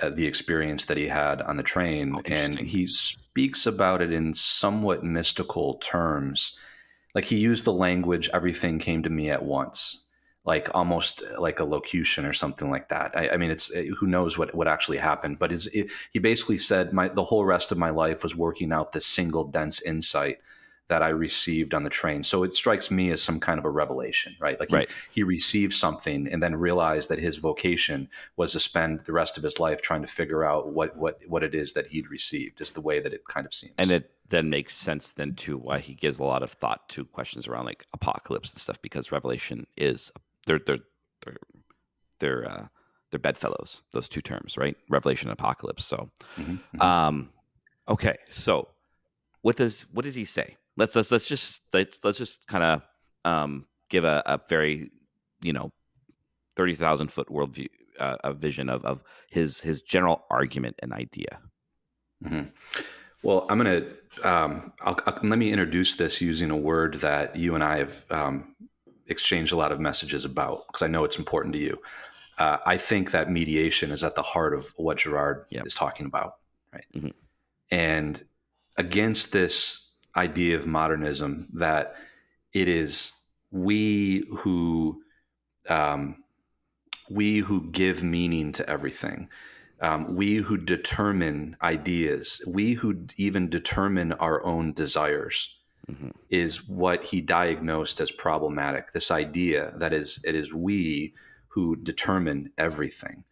uh, 0.00 0.10
the 0.10 0.26
experience 0.26 0.86
that 0.86 0.96
he 0.96 1.08
had 1.08 1.42
on 1.42 1.56
the 1.56 1.62
train, 1.62 2.14
Oh, 2.16 2.22
and 2.26 2.58
he 2.58 2.86
speaks 2.86 3.66
about 3.66 4.02
it 4.02 4.12
in 4.12 4.34
somewhat 4.34 5.04
mystical 5.04 5.74
terms. 5.74 6.58
Like 7.14 7.24
he 7.24 7.36
used 7.36 7.64
the 7.64 7.72
language 7.72 8.28
"everything 8.32 8.78
came 8.78 9.02
to 9.02 9.10
me 9.10 9.30
at 9.30 9.44
once," 9.44 10.05
like 10.46 10.68
almost 10.74 11.22
uh, 11.22 11.40
like 11.40 11.58
a 11.60 11.64
locution 11.64 12.24
or 12.24 12.32
something 12.32 12.70
like 12.70 12.88
that. 12.88 13.10
I, 13.16 13.30
I 13.30 13.36
mean, 13.36 13.50
it's 13.50 13.74
uh, 13.74 13.82
who 13.98 14.06
knows 14.06 14.38
what 14.38 14.54
what 14.54 14.68
actually 14.68 14.98
happened, 14.98 15.38
but 15.38 15.52
is 15.52 15.66
it, 15.68 15.90
he 16.12 16.20
basically 16.20 16.58
said 16.58 16.92
my 16.92 17.08
the 17.08 17.24
whole 17.24 17.44
rest 17.44 17.72
of 17.72 17.78
my 17.78 17.90
life 17.90 18.22
was 18.22 18.34
working 18.36 18.72
out 18.72 18.92
this 18.92 19.06
single 19.06 19.44
dense 19.44 19.82
insight 19.82 20.38
that 20.88 21.02
I 21.02 21.08
received 21.08 21.74
on 21.74 21.82
the 21.82 21.90
train. 21.90 22.22
So 22.22 22.44
it 22.44 22.54
strikes 22.54 22.92
me 22.92 23.10
as 23.10 23.20
some 23.20 23.40
kind 23.40 23.58
of 23.58 23.64
a 23.64 23.70
revelation, 23.70 24.36
right? 24.38 24.58
Like 24.60 24.70
Right. 24.70 24.88
he, 25.10 25.20
he 25.20 25.22
received 25.24 25.72
something 25.72 26.28
and 26.30 26.40
then 26.40 26.54
realized 26.54 27.08
that 27.08 27.18
his 27.18 27.38
vocation 27.38 28.08
was 28.36 28.52
to 28.52 28.60
spend 28.60 29.00
the 29.00 29.12
rest 29.12 29.36
of 29.36 29.42
his 29.42 29.58
life 29.58 29.82
trying 29.82 30.02
to 30.02 30.06
figure 30.06 30.44
out 30.44 30.72
what 30.72 30.96
what 30.96 31.18
what 31.26 31.42
it 31.42 31.56
is 31.56 31.72
that 31.72 31.88
he'd 31.88 32.08
received. 32.08 32.60
Is 32.60 32.70
the 32.70 32.80
way 32.80 33.00
that 33.00 33.12
it 33.12 33.24
kind 33.26 33.46
of 33.46 33.52
seems. 33.52 33.74
and 33.78 33.90
it 33.90 34.12
then 34.28 34.48
makes 34.50 34.76
sense 34.76 35.12
then 35.12 35.34
to 35.34 35.56
why 35.56 35.78
he 35.78 35.94
gives 35.94 36.18
a 36.18 36.24
lot 36.24 36.42
of 36.42 36.50
thought 36.50 36.88
to 36.88 37.04
questions 37.04 37.46
around 37.46 37.64
like 37.64 37.86
apocalypse 37.92 38.52
and 38.52 38.60
stuff 38.60 38.80
because 38.82 39.12
revelation 39.12 39.66
is 39.76 40.10
they're 40.46 40.60
they're 40.66 40.78
they're 41.24 41.36
they're 42.20 42.48
uh 42.50 42.66
they're 43.10 43.20
bedfellows 43.20 43.82
those 43.92 44.08
two 44.08 44.20
terms 44.20 44.56
right 44.56 44.76
revelation 44.88 45.28
and 45.30 45.38
apocalypse 45.38 45.84
so 45.84 46.08
Mhm, 46.38 46.58
mhm. 46.74 46.82
um 46.82 47.30
okay 47.88 48.16
so 48.28 48.68
what 49.42 49.56
does 49.56 49.82
what 49.92 50.04
does 50.04 50.14
he 50.14 50.24
say 50.24 50.56
let's 50.76 50.96
let's 50.96 51.10
let's 51.12 51.28
just 51.28 51.62
let's 51.72 52.02
let's 52.04 52.18
just 52.18 52.46
kind 52.46 52.64
of 52.64 52.82
um 53.24 53.66
give 53.90 54.04
a, 54.04 54.22
a 54.26 54.40
very 54.48 54.90
you 55.42 55.52
know 55.52 55.70
30,000 56.56 57.08
foot 57.08 57.28
worldview 57.28 57.68
uh, 58.00 58.16
a 58.24 58.32
vision 58.32 58.68
of 58.68 58.84
of 58.84 59.02
his 59.30 59.60
his 59.60 59.82
general 59.82 60.24
argument 60.30 60.76
and 60.82 60.92
idea 60.92 61.38
Mhm. 62.24 62.50
Well, 63.22 63.46
I'm 63.50 63.58
going 63.58 63.82
to 63.82 64.28
um, 64.28 64.72
I'll, 64.80 64.98
I'll- 65.06 65.20
let 65.22 65.38
me 65.38 65.50
introduce 65.52 65.96
this 65.96 66.22
using 66.22 66.50
a 66.50 66.56
word 66.56 66.94
that 67.00 67.36
you 67.36 67.54
and 67.54 67.62
I 67.62 67.76
have 67.78 68.06
um, 68.10 68.56
exchanged 69.08 69.52
a 69.52 69.56
lot 69.56 69.72
of 69.72 69.80
messages 69.80 70.24
about 70.24 70.66
because 70.66 70.82
I 70.82 70.86
know 70.86 71.04
it's 71.04 71.18
important 71.18 71.54
to 71.54 71.60
you. 71.60 71.80
Uh, 72.38 72.58
I 72.66 72.76
think 72.76 73.12
that 73.12 73.30
mediation 73.30 73.90
is 73.90 74.04
at 74.04 74.14
the 74.14 74.22
heart 74.22 74.54
of 74.54 74.72
what 74.76 74.98
Girard 74.98 75.46
Yep. 75.50 75.66
is 75.66 75.74
talking 75.74 76.06
about, 76.06 76.36
right? 76.72 76.84
Mhm. 76.94 77.14
And 77.70 78.22
against 78.76 79.32
this 79.32 79.92
idea 80.16 80.56
of 80.56 80.66
modernism, 80.66 81.48
that 81.54 81.96
it 82.52 82.68
is 82.68 83.12
we 83.50 84.24
who 84.38 85.02
um, 85.68 86.22
we 87.08 87.38
who 87.38 87.70
give 87.70 88.02
meaning 88.02 88.52
to 88.52 88.68
everything 88.68 89.28
um, 89.80 90.16
we 90.16 90.36
who 90.36 90.56
determine 90.56 91.56
ideas, 91.62 92.42
we 92.46 92.74
who 92.74 93.06
even 93.16 93.50
determine 93.50 94.12
our 94.14 94.42
own 94.44 94.72
desires, 94.72 95.58
Mhm. 95.90 96.12
is 96.30 96.68
what 96.68 97.04
he 97.04 97.20
diagnosed 97.20 98.00
as 98.00 98.10
problematic. 98.10 98.92
This 98.92 99.10
idea 99.12 99.72
that 99.76 99.92
is 99.92 100.22
it 100.24 100.34
is 100.34 100.52
we 100.52 101.14
who 101.48 101.76
determine 101.76 102.52
everything. 102.58 103.24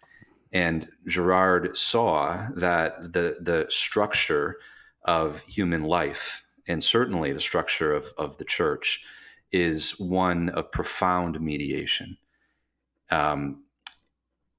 And 0.52 0.88
Girard 1.08 1.76
saw 1.76 2.48
that 2.54 3.12
the 3.12 3.38
the 3.40 3.66
structure 3.70 4.56
of 5.02 5.40
human 5.40 5.82
life, 5.82 6.44
and 6.68 6.82
certainly 6.82 7.32
the 7.32 7.40
structure 7.40 7.92
of, 7.92 8.06
of 8.16 8.38
the 8.38 8.44
church, 8.44 9.04
is 9.50 9.98
one 9.98 10.48
of 10.50 10.70
profound 10.70 11.40
mediation. 11.40 12.16
Um, 13.10 13.64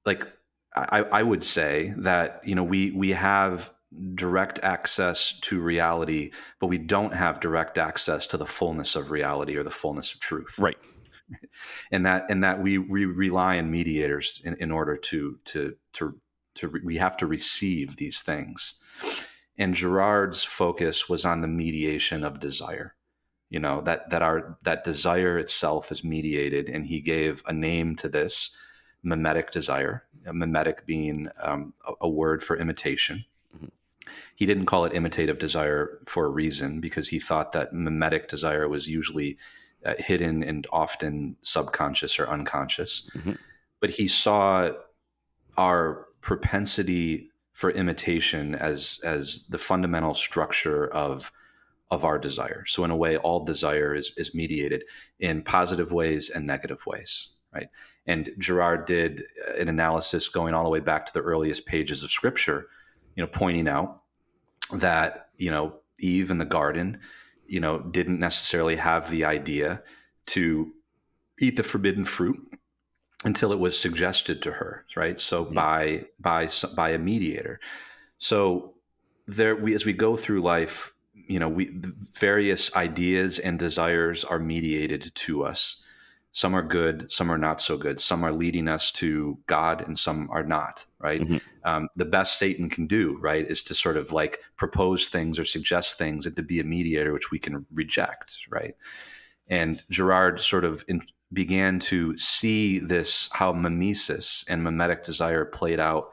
like 0.05 0.27
I, 0.75 0.99
I 1.03 1.23
would 1.23 1.43
say 1.43 1.93
that 1.97 2.41
you 2.43 2.55
know 2.55 2.63
we 2.63 2.91
we 2.91 3.11
have 3.11 3.73
direct 4.13 4.59
access 4.59 5.39
to 5.41 5.61
reality, 5.61 6.31
but 6.59 6.67
we 6.67 6.77
don't 6.77 7.13
have 7.13 7.39
direct 7.39 7.77
access 7.77 8.27
to 8.27 8.37
the 8.37 8.45
fullness 8.45 8.95
of 8.95 9.11
reality 9.11 9.55
or 9.55 9.63
the 9.63 9.69
fullness 9.69 10.13
of 10.13 10.19
truth. 10.19 10.57
right 10.59 10.77
And 11.91 12.05
that 12.05 12.25
and 12.29 12.43
that 12.43 12.61
we, 12.61 12.77
we 12.77 13.05
rely 13.05 13.57
on 13.57 13.71
mediators 13.71 14.41
in, 14.45 14.55
in 14.59 14.71
order 14.71 14.95
to 14.95 15.39
to 15.45 15.75
to 15.93 16.19
to 16.55 16.67
re- 16.67 16.81
we 16.83 16.97
have 16.97 17.17
to 17.17 17.25
receive 17.25 17.97
these 17.97 18.21
things. 18.21 18.79
And 19.57 19.73
Girard's 19.73 20.43
focus 20.43 21.07
was 21.07 21.25
on 21.25 21.41
the 21.41 21.47
mediation 21.47 22.23
of 22.23 22.39
desire. 22.39 22.95
You 23.49 23.59
know 23.59 23.81
that 23.81 24.09
that 24.09 24.21
our 24.21 24.57
that 24.63 24.83
desire 24.83 25.37
itself 25.37 25.91
is 25.91 26.03
mediated, 26.03 26.69
and 26.69 26.85
he 26.85 26.99
gave 26.99 27.43
a 27.47 27.53
name 27.53 27.95
to 27.97 28.09
this 28.09 28.57
mimetic 29.03 29.51
desire. 29.51 30.03
A 30.25 30.33
mimetic 30.33 30.85
being 30.85 31.29
um, 31.41 31.73
a, 31.87 31.93
a 32.01 32.09
word 32.09 32.43
for 32.43 32.57
imitation. 32.57 33.25
He 34.35 34.45
didn't 34.45 34.65
call 34.65 34.85
it 34.85 34.93
imitative 34.93 35.39
desire 35.39 35.99
for 36.05 36.25
a 36.25 36.29
reason, 36.29 36.81
because 36.81 37.09
he 37.09 37.19
thought 37.19 37.51
that 37.51 37.73
mimetic 37.73 38.27
desire 38.27 38.67
was 38.67 38.87
usually 38.87 39.37
uh, 39.85 39.93
hidden 39.97 40.43
and 40.43 40.67
often 40.71 41.35
subconscious 41.41 42.19
or 42.19 42.27
unconscious. 42.27 43.09
Mhm. 43.13 43.37
But 43.79 43.91
he 43.91 44.07
saw 44.07 44.71
our 45.57 46.07
propensity 46.21 47.29
for 47.53 47.69
imitation 47.71 48.55
as 48.55 48.99
as 49.03 49.47
the 49.47 49.57
fundamental 49.57 50.13
structure 50.13 50.87
of 50.87 51.31
of 51.91 52.03
our 52.03 52.17
desire. 52.17 52.65
So 52.65 52.83
in 52.83 52.91
a 52.91 52.97
way, 52.97 53.15
all 53.17 53.45
desire 53.45 53.93
is 53.93 54.11
is 54.17 54.33
mediated 54.33 54.83
in 55.19 55.43
positive 55.43 55.91
ways 55.91 56.29
and 56.29 56.47
negative 56.47 56.85
ways, 56.87 57.35
right? 57.53 57.69
And 58.07 58.31
Girard 58.39 58.85
did 58.85 59.23
an 59.57 59.69
analysis 59.69 60.29
going 60.29 60.53
all 60.53 60.63
the 60.63 60.69
way 60.69 60.79
back 60.79 61.05
to 61.05 61.13
the 61.13 61.21
earliest 61.21 61.65
pages 61.65 62.03
of 62.03 62.11
Scripture, 62.11 62.67
you 63.15 63.23
know, 63.23 63.29
pointing 63.31 63.67
out 63.67 64.01
that 64.73 65.29
you 65.37 65.51
know 65.51 65.75
Eve 65.99 66.31
in 66.31 66.37
the 66.37 66.45
garden, 66.45 66.99
you 67.47 67.59
know, 67.59 67.79
didn't 67.79 68.19
necessarily 68.19 68.75
have 68.77 69.09
the 69.09 69.25
idea 69.25 69.81
to 70.27 70.73
eat 71.39 71.55
the 71.57 71.63
forbidden 71.63 72.05
fruit 72.05 72.39
until 73.23 73.51
it 73.51 73.59
was 73.59 73.77
suggested 73.79 74.41
to 74.41 74.51
her, 74.53 74.85
right? 74.95 75.19
So 75.19 75.45
Mhm. 75.45 75.53
by 75.53 76.05
by 76.19 76.49
by 76.75 76.89
a 76.89 76.97
mediator. 76.97 77.59
So 78.17 78.75
there 79.27 79.55
we 79.55 79.73
as 79.73 79.85
we 79.85 79.93
go 79.93 80.15
through 80.15 80.41
life, 80.41 80.93
you 81.27 81.39
know, 81.39 81.49
we 81.49 81.71
various 82.13 82.75
ideas 82.75 83.39
and 83.39 83.57
desires 83.59 84.23
are 84.23 84.39
mediated 84.39 85.11
to 85.15 85.43
us. 85.43 85.83
Some 86.35 86.53
are 86.53 86.61
good, 86.61 87.09
some 87.09 87.31
are 87.31 87.37
not 87.37 87.61
so 87.61 87.77
good. 87.77 88.01
Some 88.01 88.21
are 88.25 88.33
leading 88.33 88.67
us 88.67 88.91
to 88.91 89.37
God, 89.47 89.81
and 89.87 89.97
some 89.97 90.27
are 90.29 90.43
not. 90.43 90.85
Right. 90.99 91.21
Mhm. 91.21 91.39
Um, 91.63 91.87
the 91.95 92.03
best 92.03 92.37
Satan 92.37 92.69
can 92.69 92.87
do, 92.87 93.17
right, 93.21 93.49
is 93.49 93.63
to 93.63 93.73
sort 93.73 93.95
of 93.95 94.11
like 94.11 94.41
propose 94.57 95.07
things 95.07 95.39
or 95.39 95.45
suggest 95.45 95.97
things, 95.97 96.25
and 96.25 96.35
to 96.35 96.43
be 96.43 96.59
a 96.59 96.65
mediator, 96.65 97.13
which 97.13 97.31
we 97.31 97.39
can 97.39 97.65
reject. 97.73 98.39
Right. 98.49 98.75
And 99.47 99.81
Girard 99.89 100.41
sort 100.41 100.65
of 100.65 100.83
in, 100.89 101.03
began 101.31 101.79
to 101.79 102.17
see 102.17 102.79
this 102.79 103.29
how 103.31 103.53
mimesis 103.53 104.43
and 104.49 104.61
mimetic 104.61 105.03
desire 105.03 105.45
played 105.45 105.79
out 105.79 106.11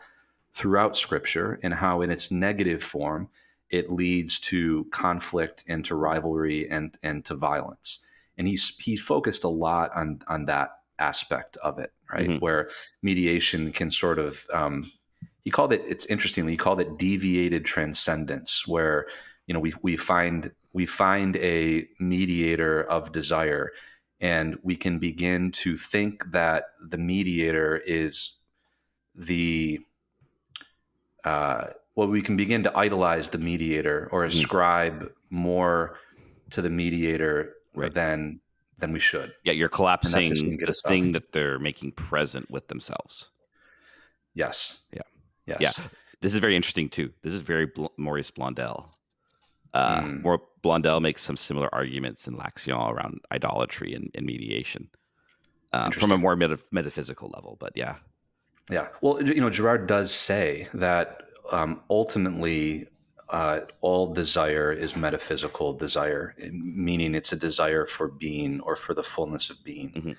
throughout 0.52 0.96
Scripture, 0.96 1.58
and 1.64 1.74
how 1.74 2.00
in 2.00 2.12
its 2.12 2.30
negative 2.30 2.80
form 2.80 3.28
it 3.70 3.90
leads 3.90 4.38
to 4.38 4.84
conflict 4.92 5.64
and 5.66 5.84
to 5.86 5.96
rivalry 5.96 6.70
and 6.70 6.96
and 7.02 7.24
to 7.24 7.34
violence. 7.34 8.06
And 8.38 8.48
he's 8.48 8.76
he 8.78 8.96
focused 8.96 9.44
a 9.44 9.48
lot 9.48 9.90
on 9.94 10.20
on 10.28 10.46
that 10.46 10.70
aspect 10.98 11.56
of 11.58 11.78
it, 11.78 11.92
right? 12.12 12.28
Mhm. 12.28 12.40
Where 12.40 12.70
mediation 13.02 13.72
can 13.72 13.90
sort 13.90 14.18
of 14.18 14.46
um, 14.52 14.90
he 15.44 15.50
called 15.50 15.72
it. 15.72 15.82
It's 15.86 16.06
interestingly 16.06 16.52
he 16.52 16.56
called 16.58 16.80
it 16.80 16.96
deviated 16.98 17.64
transcendence, 17.64 18.66
where 18.66 19.06
you 19.46 19.54
know 19.54 19.60
we 19.60 19.74
we 19.82 19.96
find 19.96 20.52
we 20.72 20.86
find 20.86 21.36
a 21.36 21.86
mediator 21.98 22.82
of 22.84 23.12
desire, 23.12 23.72
and 24.20 24.56
we 24.62 24.76
can 24.76 24.98
begin 24.98 25.50
to 25.52 25.76
think 25.76 26.30
that 26.32 26.64
the 26.80 26.98
mediator 26.98 27.76
is 27.76 28.38
the 29.14 29.80
uh, 31.24 31.66
well, 31.94 32.08
we 32.08 32.22
can 32.22 32.36
begin 32.36 32.62
to 32.62 32.76
idolize 32.76 33.30
the 33.30 33.38
mediator 33.38 34.08
or 34.12 34.24
Mhm. 34.24 34.28
ascribe 34.28 35.12
more 35.30 35.98
to 36.50 36.62
the 36.62 36.70
mediator 36.70 37.54
Right. 37.74 37.92
than 37.92 38.40
than 38.78 38.92
we 38.92 39.00
should. 39.00 39.32
Yeah, 39.44 39.52
you're 39.52 39.68
collapsing 39.68 40.56
the 40.58 40.66
us 40.68 40.82
off. 40.84 40.88
thing 40.90 41.12
that 41.12 41.32
they're 41.32 41.58
making 41.58 41.92
present 41.92 42.50
with 42.50 42.68
themselves. 42.68 43.30
Yes. 44.34 44.82
Yeah. 44.92 45.02
Yes. 45.46 45.58
Yeah. 45.60 45.84
This 46.20 46.34
is 46.34 46.40
very 46.40 46.56
interesting 46.56 46.88
too. 46.88 47.12
This 47.22 47.32
is 47.32 47.40
very 47.42 47.66
Bl- 47.66 47.86
Maurice 47.96 48.30
Blondel. 48.30 48.94
Uh, 49.74 50.00
Mm. 50.00 50.22
Maurice 50.22 50.42
Blondel 50.62 51.00
makes 51.00 51.22
some 51.22 51.36
similar 51.36 51.68
arguments 51.74 52.26
in 52.28 52.36
L'Action 52.36 52.72
around 52.74 53.20
idolatry 53.32 53.94
and, 53.94 54.10
and 54.14 54.24
mediation 54.26 54.88
um, 55.72 55.90
from 55.92 56.12
a 56.12 56.18
more 56.18 56.36
meta- 56.36 56.58
metaphysical 56.70 57.30
level. 57.34 57.56
But 57.58 57.72
yeah, 57.76 57.96
Yeah. 58.70 58.88
Well, 59.00 59.22
you 59.22 59.40
know, 59.40 59.50
Girard 59.50 59.86
does 59.86 60.12
say 60.12 60.68
that 60.74 61.22
um, 61.50 61.80
ultimately 61.90 62.86
uh, 63.32 63.60
all 63.80 64.12
desire 64.12 64.70
is 64.70 64.94
metaphysical 64.94 65.72
desire, 65.72 66.34
meaning 66.52 67.14
it's 67.14 67.32
a 67.32 67.36
desire 67.36 67.86
for 67.86 68.06
being 68.06 68.60
or 68.60 68.76
for 68.76 68.92
the 68.92 69.02
fullness 69.02 69.48
of 69.48 69.64
being. 69.64 69.90
Mhm. 69.92 70.02
Hmm. 70.02 70.14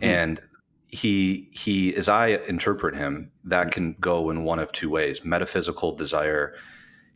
And 0.00 0.40
he 0.86 1.50
he 1.52 1.94
as 1.94 2.08
I 2.08 2.28
interpret 2.48 2.96
him, 2.96 3.30
that 3.44 3.70
can 3.70 3.96
go 4.00 4.30
in 4.30 4.44
one 4.44 4.58
of 4.58 4.72
two 4.72 4.88
ways. 4.88 5.24
Metaphysical 5.24 5.94
desire 5.94 6.54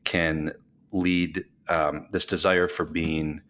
can 0.05 0.53
lead 0.93 1.47
um, 1.69 2.09
this 2.13 2.27
desire 2.27 2.69
for 2.69 2.85
being 2.85 3.41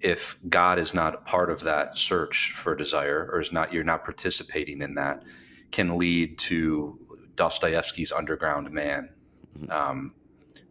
if 0.00 0.36
God 0.48 0.78
is 0.78 0.94
not 0.94 1.26
part 1.26 1.50
of 1.50 1.60
that 1.60 1.96
search 1.96 2.52
for 2.56 2.74
desire 2.74 3.28
or 3.32 3.40
is 3.40 3.52
not 3.52 3.72
you're 3.72 3.84
not 3.84 4.02
participating 4.02 4.82
in 4.82 4.94
that 4.94 5.22
can 5.70 5.96
lead 5.96 6.38
to 6.38 6.98
Dostoevsky's 7.36 8.10
Underground 8.10 8.72
Man, 8.72 9.10
mm-hmm. 9.56 9.70
um, 9.70 10.14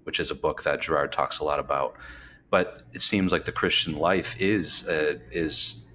which 0.09 0.19
is 0.19 0.31
a 0.31 0.35
book 0.35 0.63
that 0.63 0.81
Girard 0.81 1.11
talks 1.11 1.37
a 1.37 1.43
lot 1.43 1.59
about. 1.59 1.95
But 2.49 2.81
it 2.93 3.03
seems 3.03 3.31
like 3.31 3.45
the 3.45 3.51
Christian 3.51 3.93
life 3.93 4.35
is 4.41 4.87
uh, 4.87 5.19
is 5.29 5.85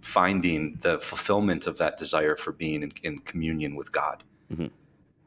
finding 0.00 0.78
the 0.80 0.98
fulfillment 0.98 1.66
of 1.66 1.76
that 1.76 1.98
desire 1.98 2.36
for 2.36 2.52
being 2.52 2.82
in, 2.82 2.92
in 3.02 3.18
communion 3.18 3.76
with 3.76 3.92
God. 3.92 4.24
Mm-hmm. 4.50 4.68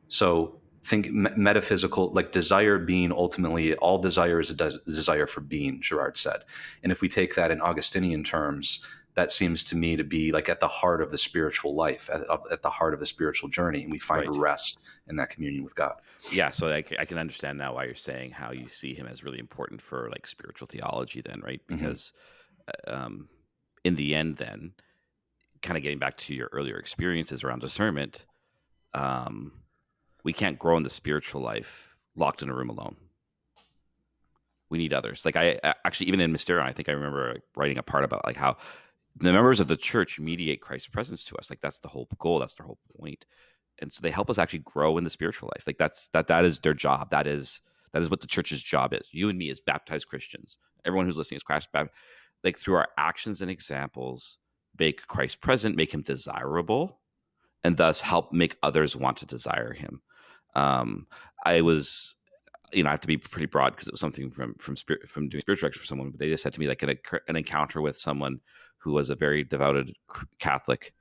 So 0.08 0.60
think 0.84 1.12
metaphysical, 1.12 2.10
like 2.12 2.32
desire 2.32 2.80
being 2.80 3.12
ultimately 3.12 3.76
all 3.76 4.00
desire 4.00 4.40
is 4.40 4.50
a 4.50 4.56
des- 4.56 4.80
desire 4.88 5.28
for 5.28 5.42
being, 5.42 5.80
Girard 5.80 6.18
said. 6.18 6.40
And 6.82 6.92
if 6.92 7.02
we 7.02 7.08
take 7.08 7.36
that 7.36 7.52
in 7.52 7.62
Augustinian 7.62 8.24
terms, 8.24 8.84
that 9.16 9.32
seems 9.32 9.64
to 9.66 9.76
me 9.76 9.96
to 9.96 10.04
be 10.04 10.32
like 10.32 10.50
at 10.50 10.60
the 10.60 10.68
heart 10.68 11.02
of 11.02 11.12
the 11.12 11.18
spiritual 11.18 11.76
life, 11.76 12.10
at, 12.12 12.24
at 12.52 12.62
the 12.62 12.70
heart 12.70 12.94
of 12.94 13.00
the 13.00 13.06
spiritual 13.06 13.48
journey. 13.48 13.84
And 13.84 13.92
we 13.92 14.00
find 14.00 14.28
right. 14.28 14.40
rest 14.40 14.84
in 15.08 15.16
that 15.18 15.30
communion 15.30 15.64
with 15.64 15.76
God. 15.76 15.96
Yeah. 16.32 16.50
So 16.50 16.70
I, 16.70 16.84
I, 17.00 17.06
can 17.06 17.20
understand 17.20 17.58
now 17.58 17.76
why 17.76 17.86
you're 17.86 17.96
saying 17.96 18.32
how 18.32 18.52
you 18.52 18.68
see 18.68 18.94
him 18.94 19.06
as 19.06 19.24
really 19.24 19.40
important 19.40 19.82
for 19.82 20.10
like 20.10 20.26
spiritual 20.26 20.68
theology, 20.68 21.22
then, 21.22 21.42
right? 21.44 21.62
Mm-hmm. 21.68 21.76
Because 21.76 22.14
mm-hmm. 22.68 22.94
um, 22.94 23.30
in 23.84 23.96
the 23.96 24.16
end, 24.16 24.38
then, 24.38 24.74
kind 25.62 25.78
of 25.78 25.84
getting 25.84 26.00
back 26.00 26.18
to 26.18 26.36
your 26.36 26.50
earlier 26.52 26.78
experiences 26.78 27.44
around 27.44 27.60
discernment, 27.60 28.26
um, 28.94 29.52
we 30.24 30.34
can't 30.34 30.60
grow 30.60 30.78
in 30.78 30.84
the 30.84 30.90
spiritual 30.90 31.42
life 31.42 31.96
locked 32.16 32.42
in 32.42 32.50
a 32.50 32.54
room 32.54 32.70
alone. 32.70 32.96
We 34.70 34.78
need 34.78 34.94
others. 34.94 35.24
Like 35.24 35.36
I 35.36 35.60
actually, 35.86 36.08
even 36.08 36.20
in 36.20 36.34
Mysterion, 36.34 36.66
I 36.66 36.72
think 36.72 36.90
I 36.90 36.94
remember 36.94 37.38
writing 37.56 37.78
a 37.78 37.84
part 37.84 38.04
about 38.04 38.26
like 38.26 38.38
how 38.38 38.58
the 39.16 39.32
members 39.32 39.60
of 39.60 39.68
the 39.68 39.78
church 39.78 40.20
mediate 40.20 40.62
Christ's 40.62 40.88
presence 40.88 41.24
to 41.26 41.36
us. 41.36 41.50
Like 41.50 41.62
that's 41.62 41.80
the 41.80 41.88
whole 41.88 42.08
goal. 42.18 42.40
That's 42.40 42.56
their 42.56 42.66
whole 42.66 42.80
point. 42.98 43.26
And 43.80 43.92
so 43.92 44.02
they 44.02 44.12
help 44.12 44.30
us 44.30 44.38
actually 44.38 44.60
grow 44.60 44.98
in 44.98 45.04
the 45.04 45.10
spiritual 45.10 45.52
life. 45.56 45.66
Like 45.68 45.78
that's 45.78 46.08
that 46.10 46.28
that 46.28 46.46
is 46.46 46.60
their 46.60 46.74
job. 46.74 47.10
That 47.12 47.28
is 47.28 47.62
that 47.92 48.02
is 48.02 48.10
what 48.10 48.22
the 48.22 48.28
church's 48.28 48.62
job 48.62 48.94
is. 48.94 49.10
You 49.12 49.30
and 49.30 49.38
me 49.38 49.50
as 49.50 49.60
baptized 49.60 50.08
Christians, 50.08 50.58
everyone 50.86 51.06
who's 51.06 51.18
listening 51.18 51.38
is 51.38 51.44
Christ 51.44 51.70
baptized. 51.72 51.96
Like 52.44 52.58
through 52.58 52.76
our 52.76 52.90
actions 52.98 53.42
and 53.42 53.50
examples, 53.50 54.38
make 54.78 55.08
Christ 55.08 55.42
present, 55.42 55.78
make 55.78 55.94
him 55.94 56.02
desirable, 56.02 57.00
and 57.64 57.78
thus 57.78 58.02
help 58.02 58.34
make 58.34 58.58
others 58.64 58.96
want 58.96 59.18
to 59.18 59.26
desire 59.26 59.74
him. 59.74 60.02
Um, 60.56 61.08
I 61.46 61.62
was, 61.62 62.16
you 62.74 62.84
know, 62.84 62.90
I 62.90 62.94
have 62.94 63.02
to 63.02 63.08
be 63.08 63.18
pretty 63.18 63.46
broad 63.46 63.72
because 63.72 63.88
it 63.88 63.94
was 63.94 64.02
something 64.02 64.30
from 64.30 64.56
from 64.56 64.76
spirit 64.76 65.08
from 65.08 65.30
doing 65.30 65.42
spiritual 65.42 65.68
direction 65.68 65.82
for 65.82 65.86
someone. 65.88 66.12
But 66.12 66.20
they 66.20 66.30
just 66.30 66.44
said 66.44 66.54
to 66.54 66.60
me 66.60 66.68
like 66.68 66.84
an, 66.84 66.98
an 67.28 67.36
encounter 67.36 67.82
with 67.82 67.98
someone 67.98 68.40
who 68.84 68.92
was 68.92 69.10
a 69.10 69.16
very 69.16 69.44
devoted 69.44 69.94
Catholic 70.40 70.94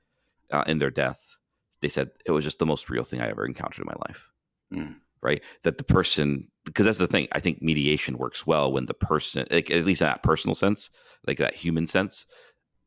uh, 0.51 0.63
in 0.67 0.79
their 0.79 0.91
death. 0.91 1.35
They 1.81 1.89
said 1.89 2.11
it 2.25 2.31
was 2.31 2.45
just 2.45 2.59
the 2.59 2.65
most 2.65 2.89
real 2.89 3.03
thing 3.03 3.21
I 3.21 3.29
ever 3.29 3.45
encountered 3.45 3.81
in 3.81 3.87
my 3.87 4.07
life. 4.07 4.31
Mm. 4.73 4.95
Right, 5.21 5.41
that 5.63 5.77
the 5.77 5.85
person 5.85 6.49
because 6.65 6.85
that's 6.85 6.97
the 6.97 7.07
thing. 7.07 7.27
I 7.31 7.39
think 7.39 7.61
mediation 7.61 8.17
works 8.17 8.45
well 8.45 8.71
when 8.71 8.87
the 8.87 8.93
person, 8.93 9.45
like, 9.51 9.71
at 9.71 9.85
least 9.85 10.01
in 10.01 10.07
that 10.07 10.23
personal 10.23 10.55
sense, 10.55 10.89
like 11.25 11.37
that 11.37 11.53
human 11.53 11.87
sense, 11.87 12.25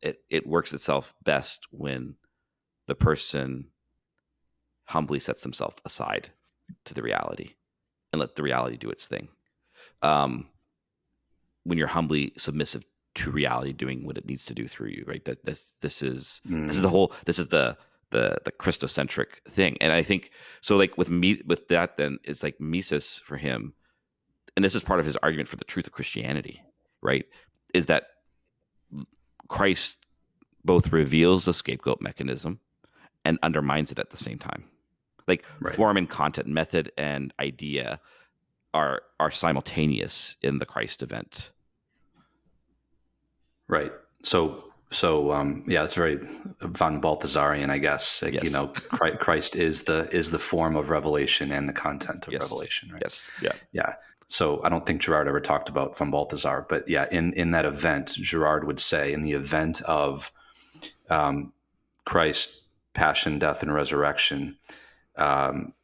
it 0.02 0.18
it 0.28 0.46
works 0.46 0.74
itself 0.74 1.14
best 1.24 1.66
when 1.70 2.16
the 2.86 2.94
person 2.94 3.70
humbly 4.84 5.18
sets 5.18 5.42
themselves 5.42 5.80
aside 5.84 6.30
to 6.84 6.94
the 6.94 7.02
reality 7.02 7.54
and 8.12 8.20
let 8.20 8.36
the 8.36 8.42
reality 8.42 8.76
do 8.76 8.90
its 8.90 9.06
thing. 9.06 9.28
Um, 10.02 10.48
when 11.64 11.78
you're 11.78 11.86
humbly 11.86 12.32
submissive 12.36 12.84
to 13.16 13.30
reality 13.30 13.72
doing 13.72 14.04
what 14.04 14.18
it 14.18 14.26
needs 14.26 14.46
to 14.46 14.54
do 14.54 14.68
through 14.68 14.88
you, 14.88 15.04
right? 15.06 15.24
That 15.24 15.44
this 15.44 15.74
this 15.80 16.02
is 16.02 16.40
mm. 16.48 16.66
this 16.66 16.76
is 16.76 16.82
the 16.82 16.88
mm. 16.88 16.92
whole 16.92 17.12
this 17.24 17.38
is 17.38 17.48
the 17.48 17.76
the 18.10 18.38
the 18.44 18.52
Christocentric 18.52 19.40
thing. 19.48 19.76
And 19.80 19.92
I 19.92 20.02
think 20.02 20.30
so 20.60 20.76
like 20.76 20.96
with 20.96 21.10
me 21.10 21.42
with 21.46 21.68
that 21.68 21.96
then 21.96 22.18
it's 22.24 22.42
like 22.42 22.60
mimesis 22.60 23.18
for 23.18 23.36
him, 23.36 23.74
and 24.56 24.64
this 24.64 24.74
is 24.74 24.82
part 24.82 25.00
of 25.00 25.06
his 25.06 25.16
argument 25.18 25.48
for 25.48 25.56
the 25.56 25.64
truth 25.64 25.86
of 25.86 25.92
Christianity, 25.92 26.62
right? 27.02 27.26
Is 27.74 27.86
that 27.86 28.04
Christ 29.48 30.06
both 30.64 30.92
reveals 30.92 31.44
the 31.44 31.54
scapegoat 31.54 32.00
mechanism 32.00 32.60
and 33.24 33.38
undermines 33.42 33.90
it 33.92 33.98
at 33.98 34.10
the 34.10 34.16
same 34.16 34.38
time. 34.38 34.64
Like 35.26 35.44
right. 35.60 35.74
form 35.74 35.96
and 35.96 36.08
content, 36.08 36.46
method 36.46 36.92
and 36.96 37.32
idea 37.40 38.00
are 38.74 39.02
are 39.18 39.30
simultaneous 39.30 40.36
in 40.42 40.58
the 40.58 40.66
Christ 40.66 41.02
event. 41.02 41.50
Right. 43.68 43.92
So 44.22 44.64
so 44.92 45.32
um, 45.32 45.64
yeah, 45.66 45.84
it's 45.84 45.94
very 45.94 46.18
von 46.60 47.00
Balthasarian, 47.00 47.70
I 47.70 47.78
guess. 47.78 48.22
Like, 48.22 48.34
yes. 48.34 48.44
You 48.44 48.52
know, 48.52 48.66
Christ 49.18 49.56
is 49.56 49.84
the 49.84 50.08
is 50.14 50.30
the 50.30 50.38
form 50.38 50.76
of 50.76 50.90
revelation 50.90 51.50
and 51.50 51.68
the 51.68 51.72
content 51.72 52.26
of 52.26 52.32
yes. 52.32 52.42
revelation. 52.42 52.90
Right? 52.92 53.02
Yes. 53.04 53.30
Yeah. 53.42 53.52
Yeah. 53.72 53.94
So 54.28 54.62
I 54.64 54.68
don't 54.68 54.84
think 54.86 55.02
Girard 55.02 55.28
ever 55.28 55.40
talked 55.40 55.68
about 55.68 55.96
von 55.96 56.10
Balthasar, 56.10 56.66
but 56.68 56.88
yeah, 56.88 57.06
in 57.10 57.32
in 57.34 57.52
that 57.52 57.64
event, 57.64 58.14
Girard 58.14 58.64
would 58.64 58.80
say, 58.80 59.12
in 59.12 59.22
the 59.22 59.32
event 59.32 59.82
of 59.82 60.32
um, 61.10 61.52
Christ's 62.04 62.64
passion, 62.92 63.38
death, 63.38 63.62
and 63.62 63.72
resurrection, 63.72 64.56
um, 65.16 65.74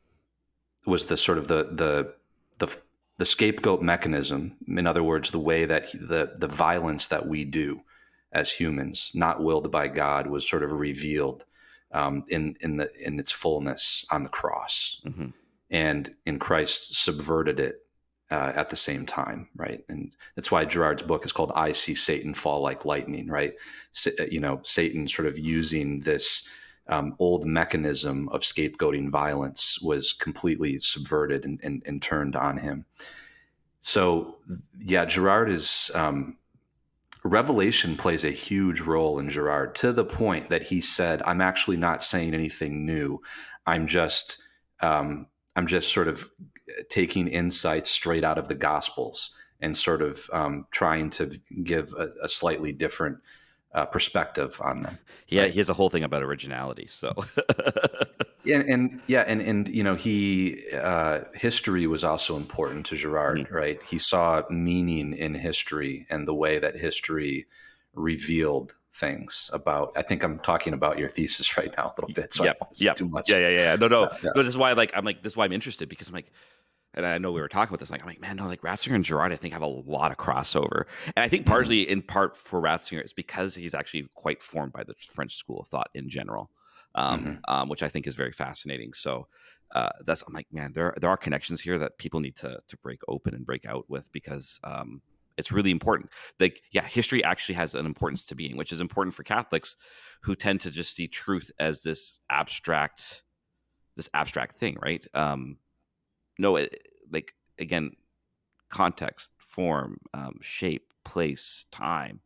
was 0.86 1.06
the 1.06 1.16
sort 1.16 1.38
of 1.38 1.48
the 1.48 1.68
the 1.72 2.14
the 2.58 2.76
the 3.22 3.26
scapegoat 3.26 3.80
mechanism. 3.80 4.56
In 4.66 4.84
other 4.84 5.04
words, 5.04 5.30
the 5.30 5.38
way 5.38 5.64
that 5.64 5.92
the 5.92 6.32
the 6.34 6.48
violence 6.48 7.06
that 7.06 7.28
we 7.28 7.44
do 7.44 7.82
as 8.32 8.50
humans, 8.50 9.12
not 9.14 9.40
willed 9.40 9.70
by 9.70 9.86
God, 9.86 10.26
was 10.26 10.48
sort 10.48 10.64
of 10.64 10.72
revealed 10.72 11.44
um, 11.92 12.24
in 12.26 12.56
in 12.58 12.78
the 12.78 12.90
in 13.00 13.20
its 13.20 13.30
fullness 13.30 14.04
on 14.10 14.24
the 14.24 14.28
cross, 14.28 15.00
mm-hmm. 15.06 15.28
and 15.70 16.16
in 16.26 16.40
Christ 16.40 16.96
subverted 16.96 17.60
it 17.60 17.86
uh, 18.32 18.54
at 18.56 18.70
the 18.70 18.82
same 18.88 19.06
time, 19.06 19.46
right? 19.54 19.84
And 19.88 20.16
that's 20.34 20.50
why 20.50 20.64
Girard's 20.64 21.04
book 21.04 21.24
is 21.24 21.30
called 21.30 21.52
"I 21.54 21.70
See 21.70 21.94
Satan 21.94 22.34
Fall 22.34 22.60
Like 22.60 22.84
Lightning," 22.84 23.28
right? 23.28 23.54
you 24.32 24.40
know, 24.40 24.58
Satan 24.64 25.06
sort 25.06 25.28
of 25.28 25.38
using 25.38 26.00
this 26.00 26.50
um, 26.88 27.14
old 27.18 27.44
mechanism 27.44 28.28
of 28.30 28.42
scapegoating 28.42 29.10
violence 29.10 29.80
was 29.80 30.12
completely 30.12 30.80
subverted 30.80 31.44
and, 31.44 31.60
and, 31.62 31.82
and 31.86 32.02
turned 32.02 32.36
on 32.36 32.58
him. 32.58 32.84
So, 33.80 34.36
yeah, 34.78 35.04
Girard 35.04 35.50
is. 35.50 35.90
Um, 35.94 36.38
Revelation 37.24 37.96
plays 37.96 38.24
a 38.24 38.32
huge 38.32 38.80
role 38.80 39.20
in 39.20 39.30
Girard 39.30 39.76
to 39.76 39.92
the 39.92 40.04
point 40.04 40.50
that 40.50 40.62
he 40.62 40.80
said, 40.80 41.22
"I'm 41.22 41.40
actually 41.40 41.76
not 41.76 42.02
saying 42.02 42.34
anything 42.34 42.84
new. 42.84 43.22
I'm 43.64 43.86
just, 43.86 44.42
um, 44.80 45.26
I'm 45.54 45.68
just 45.68 45.92
sort 45.92 46.08
of 46.08 46.28
taking 46.88 47.28
insights 47.28 47.90
straight 47.90 48.24
out 48.24 48.38
of 48.38 48.48
the 48.48 48.56
Gospels 48.56 49.36
and 49.60 49.76
sort 49.76 50.02
of 50.02 50.28
um, 50.32 50.66
trying 50.72 51.10
to 51.10 51.30
give 51.62 51.92
a, 51.96 52.08
a 52.24 52.28
slightly 52.28 52.72
different 52.72 53.18
uh, 53.74 53.86
perspective 53.86 54.60
on 54.62 54.82
them. 54.82 54.98
Yeah, 55.28 55.42
right? 55.42 55.50
he 55.50 55.58
has 55.58 55.68
a 55.68 55.72
whole 55.74 55.90
thing 55.90 56.04
about 56.04 56.22
originality. 56.22 56.86
So, 56.86 57.14
yeah, 58.44 58.62
and 58.66 59.00
yeah, 59.06 59.24
and 59.26 59.40
and 59.40 59.68
you 59.68 59.82
know, 59.82 59.94
he 59.94 60.62
uh, 60.72 61.20
history 61.34 61.86
was 61.86 62.04
also 62.04 62.36
important 62.36 62.86
to 62.86 62.96
Girard, 62.96 63.38
mm-hmm. 63.38 63.54
right? 63.54 63.80
He 63.88 63.98
saw 63.98 64.42
meaning 64.50 65.14
in 65.14 65.34
history 65.34 66.06
and 66.10 66.28
the 66.28 66.34
way 66.34 66.58
that 66.58 66.76
history 66.76 67.46
revealed 67.94 68.74
things 68.94 69.50
about. 69.54 69.92
I 69.96 70.02
think 70.02 70.22
I'm 70.22 70.38
talking 70.38 70.74
about 70.74 70.98
your 70.98 71.08
thesis 71.08 71.56
right 71.56 71.72
now 71.76 71.86
a 71.86 71.94
little 72.00 72.14
bit, 72.14 72.34
so 72.34 72.44
yep. 72.44 72.58
I 72.60 72.66
yep. 72.76 72.96
too 72.96 73.08
much. 73.08 73.30
Yeah, 73.30 73.38
yeah, 73.38 73.48
yeah. 73.48 73.76
No, 73.76 73.88
no. 73.88 74.04
Uh, 74.04 74.16
yeah. 74.22 74.30
No, 74.36 74.42
this 74.42 74.50
is 74.50 74.58
why, 74.58 74.72
like, 74.72 74.92
I'm 74.94 75.04
like, 75.04 75.22
this 75.22 75.32
is 75.32 75.36
why 75.36 75.44
I'm 75.44 75.52
interested 75.52 75.88
because 75.88 76.08
I'm 76.08 76.14
like, 76.14 76.30
and 76.94 77.06
I 77.06 77.18
know 77.18 77.32
we 77.32 77.40
were 77.40 77.48
talking 77.48 77.70
about 77.70 77.80
this. 77.80 77.90
Like, 77.90 78.02
I'm 78.02 78.06
like, 78.06 78.20
man, 78.20 78.36
no, 78.36 78.46
like 78.46 78.62
Ratzinger 78.62 78.94
and 78.94 79.04
Girard, 79.04 79.32
I 79.32 79.36
think 79.36 79.52
have 79.52 79.62
a 79.62 79.66
lot 79.66 80.10
of 80.10 80.16
crossover, 80.16 80.84
and 81.16 81.24
I 81.24 81.28
think 81.28 81.44
mm-hmm. 81.44 81.52
partially 81.52 81.88
in 81.88 82.02
part 82.02 82.36
for 82.36 82.60
Ratzinger, 82.60 83.00
it's 83.00 83.12
because 83.12 83.54
he's 83.54 83.74
actually 83.74 84.08
quite 84.14 84.42
formed 84.42 84.72
by 84.72 84.84
the 84.84 84.94
French 84.94 85.34
school 85.34 85.60
of 85.60 85.68
thought 85.68 85.90
in 85.94 86.08
general, 86.08 86.50
um, 86.94 87.20
mm-hmm. 87.20 87.34
um, 87.48 87.68
which 87.68 87.82
I 87.82 87.88
think 87.88 88.06
is 88.06 88.14
very 88.14 88.32
fascinating. 88.32 88.92
So 88.92 89.26
uh, 89.74 89.90
that's 90.04 90.22
I'm 90.26 90.34
like, 90.34 90.52
man, 90.52 90.72
there 90.74 90.94
there 91.00 91.10
are 91.10 91.16
connections 91.16 91.60
here 91.60 91.78
that 91.78 91.98
people 91.98 92.20
need 92.20 92.36
to 92.36 92.58
to 92.66 92.76
break 92.78 93.00
open 93.08 93.34
and 93.34 93.46
break 93.46 93.64
out 93.64 93.86
with 93.88 94.12
because 94.12 94.60
um, 94.64 95.00
it's 95.36 95.52
really 95.52 95.70
important. 95.70 96.10
Like, 96.38 96.62
yeah, 96.72 96.86
history 96.86 97.24
actually 97.24 97.54
has 97.56 97.74
an 97.74 97.86
importance 97.86 98.26
to 98.26 98.34
being, 98.34 98.56
which 98.56 98.72
is 98.72 98.80
important 98.80 99.14
for 99.14 99.22
Catholics 99.22 99.76
who 100.22 100.34
tend 100.34 100.60
to 100.62 100.70
just 100.70 100.94
see 100.94 101.08
truth 101.08 101.50
as 101.58 101.82
this 101.82 102.20
abstract, 102.30 103.22
this 103.96 104.08
abstract 104.14 104.56
thing, 104.56 104.76
right? 104.80 105.04
Um, 105.14 105.56
no, 106.38 106.56
it, 106.56 106.88
like 107.10 107.34
again, 107.58 107.92
context, 108.68 109.32
form, 109.38 109.98
um, 110.14 110.38
shape, 110.40 110.92
place, 111.04 111.66
time. 111.70 112.20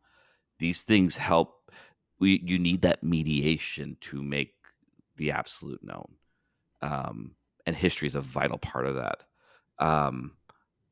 These 0.59 0.83
things 0.83 1.17
help 1.17 1.71
we 2.19 2.41
you 2.43 2.57
need 2.57 2.81
that 2.81 3.03
mediation 3.03 3.97
to 4.01 4.23
make 4.23 4.53
the 5.17 5.31
absolute 5.31 5.83
known 5.83 6.15
um, 6.81 7.31
and 7.65 7.75
history 7.75 8.07
is 8.07 8.15
a 8.15 8.21
vital 8.21 8.57
part 8.57 8.85
of 8.85 8.95
that. 8.95 9.23
Um, 9.79 10.33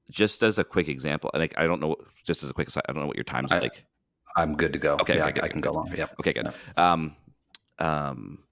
just 0.10 0.44
as 0.44 0.60
a 0.60 0.64
quick 0.64 0.88
example 0.88 1.32
and 1.34 1.42
I, 1.42 1.50
I 1.58 1.66
don't 1.66 1.82
know 1.82 1.96
just 2.24 2.44
as 2.44 2.52
a 2.52 2.54
quick 2.54 2.68
aside, 2.68 2.84
i 2.88 2.92
don't 2.92 3.02
know 3.02 3.08
what 3.08 3.18
your 3.18 3.24
time's 3.24 3.52
I, 3.52 3.58
like. 3.58 3.86
I'm 4.38 4.56
good 4.56 4.72
to 4.74 4.80
go. 4.80 4.94
Okay, 5.02 5.18
yeah, 5.18 5.28
okay, 5.28 5.42
I, 5.42 5.46
I 5.46 5.48
can 5.48 5.62
go 5.62 5.76
on 5.76 5.92
yeah 5.98 6.06
okay 6.20 6.34
good. 6.34 6.54
Um, 6.78 7.16
um, 7.80 8.44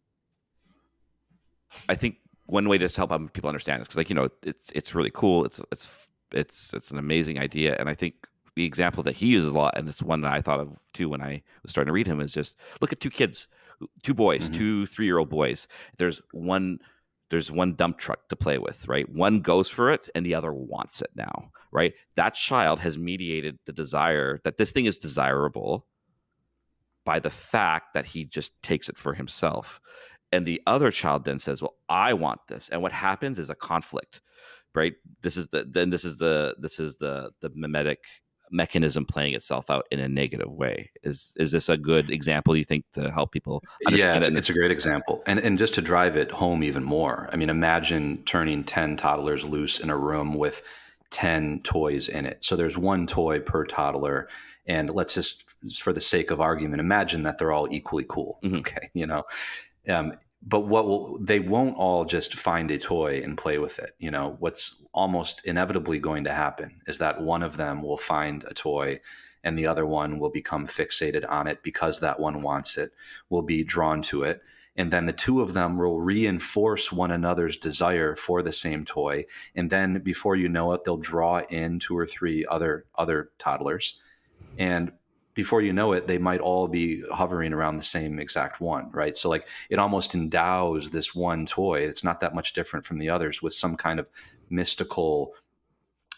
i 1.87 1.93
think 1.93 2.17
one 2.45 2.67
way 2.67 2.77
to 2.77 2.85
just 2.85 2.97
help 2.97 3.09
people 3.33 3.49
understand 3.49 3.79
this 3.81 3.87
because 3.87 3.97
like 3.97 4.09
you 4.09 4.15
know 4.15 4.29
it's 4.43 4.71
it's 4.71 4.93
really 4.95 5.11
cool. 5.13 5.45
It's 5.45 5.61
it's 5.71 6.09
it's 6.31 6.73
it's 6.73 6.91
an 6.91 6.97
amazing 6.97 7.39
idea. 7.39 7.75
And 7.79 7.89
i 7.89 7.93
think 7.93 8.15
the 8.55 8.65
example 8.65 9.01
that 9.03 9.15
he 9.15 9.27
uses 9.27 9.49
a 9.49 9.57
lot 9.57 9.75
and 9.75 9.89
it's 9.89 10.03
one 10.03 10.21
that 10.21 10.31
i 10.31 10.39
thought 10.39 10.59
of 10.59 10.77
too 10.93 11.09
when 11.09 11.23
i 11.23 11.41
was 11.63 11.71
starting 11.71 11.87
to 11.89 11.93
read 11.93 12.05
him 12.05 12.21
is 12.21 12.33
just 12.33 12.59
look 12.81 12.91
at 12.91 12.99
two 12.99 13.09
kids 13.09 13.47
two 14.03 14.13
boys 14.13 14.47
Mhm. 14.49 14.53
two 14.53 14.85
three 14.85 15.05
year 15.05 15.17
old 15.17 15.29
boys. 15.29 15.67
There's 15.97 16.21
one 16.31 16.77
there's 17.29 17.51
one 17.51 17.73
dump 17.73 17.97
truck 17.97 18.27
to 18.29 18.35
play 18.35 18.59
with 18.59 18.87
right? 18.87 19.09
One 19.09 19.39
goes 19.41 19.69
for 19.69 19.91
it 19.91 20.07
and 20.13 20.23
the 20.25 20.35
other 20.35 20.53
wants 20.53 21.01
it 21.01 21.09
now 21.15 21.49
right? 21.71 21.93
That 22.15 22.35
child 22.35 22.79
has 22.81 22.97
mediated 22.97 23.57
the 23.65 23.73
desire 23.73 24.39
that 24.43 24.57
this 24.57 24.71
thing 24.71 24.85
is 24.85 24.99
desirable 24.99 25.87
by 27.05 27.19
the 27.19 27.29
fact 27.31 27.93
that 27.95 28.05
he 28.05 28.23
just 28.25 28.53
takes 28.61 28.87
it 28.87 28.97
for 28.97 29.13
himself 29.13 29.81
and 30.33 30.45
the 30.45 30.61
other 30.67 30.91
child 30.91 31.23
then 31.25 31.39
says 31.39 31.61
well 31.61 31.75
i 31.89 32.11
want 32.13 32.39
this. 32.47 32.69
And 32.69 32.81
what 32.81 32.91
happens 32.91 33.39
is 33.39 33.49
a 33.49 33.55
conflict 33.55 34.21
right? 34.75 34.93
This 35.21 35.37
is 35.37 35.49
the 35.49 35.65
then 35.69 35.89
this 35.91 36.03
is 36.03 36.17
the 36.17 36.55
this 36.59 36.79
is 36.79 36.97
the 36.97 37.31
the 37.41 37.51
mimetic 37.55 37.99
mechanism 38.51 39.05
playing 39.05 39.33
itself 39.33 39.69
out 39.69 39.85
in 39.91 39.99
a 39.99 40.07
negative 40.07 40.51
way. 40.51 40.91
Is 41.03 41.33
is 41.37 41.51
this 41.51 41.69
a 41.69 41.77
good 41.77 42.11
example 42.11 42.55
you 42.55 42.63
think 42.63 42.85
to 42.93 43.11
help 43.11 43.31
people 43.31 43.61
yeah 43.89 44.17
it's, 44.17 44.27
it? 44.27 44.35
it's 44.35 44.49
a 44.49 44.53
great 44.53 44.71
example. 44.71 45.23
And 45.25 45.39
and 45.39 45.57
just 45.57 45.75
to 45.75 45.81
drive 45.81 46.15
it 46.17 46.31
home 46.31 46.63
even 46.63 46.83
more 46.83 47.29
i 47.31 47.35
mean 47.35 47.49
imagine 47.49 48.23
turning 48.25 48.63
10 48.63 48.97
toddlers 48.97 49.43
loose 49.45 49.79
in 49.79 49.89
a 49.89 49.97
room 49.97 50.33
with 50.35 50.61
10 51.11 51.61
toys 51.63 52.09
in 52.09 52.25
it. 52.25 52.43
So 52.43 52.55
there's 52.55 52.77
one 52.77 53.05
toy 53.07 53.39
per 53.39 53.65
toddler 53.65 54.27
and 54.65 54.89
let's 54.89 55.13
just 55.13 55.55
for 55.77 55.93
the 55.93 56.01
sake 56.01 56.31
of 56.31 56.41
argument 56.41 56.79
imagine 56.79 57.23
that 57.23 57.37
they're 57.37 57.51
all 57.51 57.67
equally 57.71 58.05
cool 58.07 58.39
Mhm. 58.43 58.59
okay 58.61 58.89
you 58.93 59.05
know 59.05 59.23
um, 59.89 60.13
but 60.45 60.61
what 60.61 60.85
will 60.85 61.17
they 61.19 61.39
won't 61.39 61.77
all 61.77 62.05
just 62.05 62.35
find 62.35 62.69
a 62.71 62.77
toy 62.77 63.21
and 63.23 63.37
play 63.37 63.57
with 63.57 63.79
it 63.79 63.95
you 63.99 64.11
know? 64.11 64.35
What's 64.39 64.83
almost 64.93 65.45
inevitably 65.45 65.99
going 65.99 66.25
to 66.25 66.33
happen 66.33 66.81
is 66.87 66.97
that 66.97 67.21
one 67.21 67.43
of 67.43 67.57
them 67.57 67.81
will 67.81 67.97
find 67.97 68.43
a 68.43 68.53
toy 68.53 68.99
and 69.43 69.57
the 69.57 69.67
other 69.67 69.85
one 69.85 70.19
will 70.19 70.29
become 70.29 70.67
fixated 70.67 71.29
on 71.29 71.47
it 71.47 71.63
because 71.63 71.99
that 71.99 72.19
one 72.19 72.41
wants 72.41 72.77
it 72.77 72.91
will 73.29 73.41
be 73.41 73.63
drawn 73.63 74.01
to 74.03 74.23
it. 74.23 74.41
And 74.75 74.91
then 74.91 75.05
the 75.05 75.13
two 75.13 75.41
of 75.41 75.53
them 75.53 75.77
will 75.77 75.99
reinforce 75.99 76.91
one 76.91 77.11
another's 77.11 77.57
desire 77.57 78.15
for 78.15 78.41
the 78.41 78.51
same 78.51 78.85
toy. 78.85 79.25
And 79.53 79.69
then 79.69 79.99
before 79.99 80.35
you 80.35 80.49
know 80.49 80.73
it 80.73 80.83
they'll 80.83 80.97
draw 80.97 81.41
in 81.49 81.79
two 81.79 81.97
or 81.97 82.05
three 82.05 82.45
other 82.49 82.85
other 82.95 83.31
toddlers. 83.37 84.01
And 84.57 84.93
before 85.33 85.61
you 85.61 85.73
know 85.73 85.93
it 85.93 86.07
they 86.07 86.17
might 86.17 86.39
all 86.39 86.67
be 86.67 87.03
hovering 87.11 87.53
around 87.53 87.77
the 87.77 87.83
same 87.83 88.19
exact 88.19 88.61
one 88.61 88.89
right 88.91 89.17
so 89.17 89.29
like 89.29 89.47
it 89.69 89.79
almost 89.79 90.13
endows 90.15 90.91
this 90.91 91.13
one 91.15 91.45
toy 91.45 91.79
it's 91.79 92.03
not 92.03 92.19
that 92.19 92.35
much 92.35 92.53
different 92.53 92.85
from 92.85 92.99
the 92.99 93.09
others 93.09 93.41
with 93.41 93.53
some 93.53 93.75
kind 93.75 93.99
of 93.99 94.07
mystical 94.49 95.33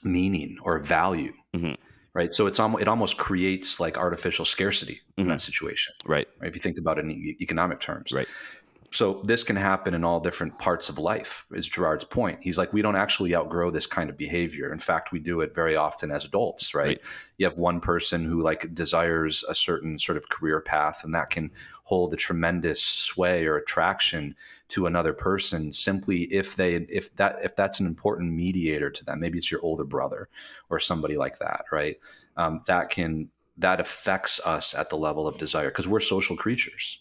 meaning 0.03 0.57
or 0.61 0.79
value 0.79 1.33
Mhm. 1.55 1.77
right 2.13 2.33
so 2.33 2.45
it's 2.47 2.59
almost 2.59 2.81
it 2.81 2.87
almost 2.87 3.17
creates 3.17 3.79
like 3.79 3.97
artificial 3.97 4.45
scarcity 4.45 5.01
in 5.17 5.27
that 5.27 5.39
situation 5.41 5.93
right 6.05 6.27
right? 6.39 6.47
if 6.49 6.55
you 6.55 6.61
think 6.61 6.77
about 6.77 6.97
it 6.97 7.05
in 7.05 7.11
e- 7.11 7.37
economic 7.41 7.79
terms 7.79 8.11
Right. 8.11 8.27
So 8.95 9.21
this 9.25 9.43
can 9.43 9.57
happen 9.57 9.93
in 9.93 10.05
all 10.05 10.21
different 10.21 10.57
parts 10.57 10.87
of 10.87 10.97
life 10.97 11.45
is 11.51 11.67
girard's 11.67 12.05
point. 12.05 12.39
He's 12.41 12.57
like 12.57 12.71
we 12.71 12.81
don't 12.81 12.95
actually 12.95 13.35
outgrow 13.35 13.69
this 13.69 13.85
kind 13.85 14.09
of 14.09 14.15
behavior. 14.15 14.71
In 14.71 14.79
fact 14.79 15.11
we 15.11 15.19
do 15.19 15.41
it 15.41 15.53
very 15.53 15.75
often 15.75 16.11
as 16.11 16.23
adults 16.23 16.73
right, 16.73 16.85
Right. 16.87 17.01
you 17.37 17.45
have 17.45 17.57
one 17.57 17.81
person 17.81 18.23
who 18.23 18.41
like 18.41 18.73
desires 18.73 19.43
a 19.49 19.53
certain 19.53 19.99
sort 19.99 20.17
of 20.17 20.29
career 20.29 20.61
path 20.61 21.03
and 21.03 21.13
that 21.13 21.29
can 21.29 21.51
hold 21.83 22.13
a 22.13 22.17
tremendous 22.17 22.81
sway 22.81 23.45
or 23.45 23.57
attraction 23.57 24.33
to 24.69 24.85
another 24.85 25.11
person 25.11 25.73
simply 25.73 26.21
if 26.33 26.55
they 26.55 26.75
if 26.75 27.13
that 27.17 27.35
if 27.43 27.53
that's 27.57 27.81
an 27.81 27.87
important 27.87 28.31
mediator 28.31 28.89
to 28.89 29.03
them. 29.03 29.19
Maybe 29.19 29.37
it's 29.39 29.51
your 29.51 29.61
older 29.61 29.83
brother 29.83 30.29
or 30.69 30.79
somebody 30.79 31.17
like 31.17 31.39
that 31.39 31.65
right? 31.69 31.97
Um, 32.37 32.61
that 32.67 32.91
can 32.91 33.29
that 33.57 33.81
affects 33.81 34.39
us 34.45 34.73
at 34.73 34.89
the 34.89 34.97
level 34.97 35.27
of 35.27 35.37
desire 35.37 35.67
because 35.69 35.87
we're 35.87 35.99
social 35.99 36.37
creatures 36.37 36.99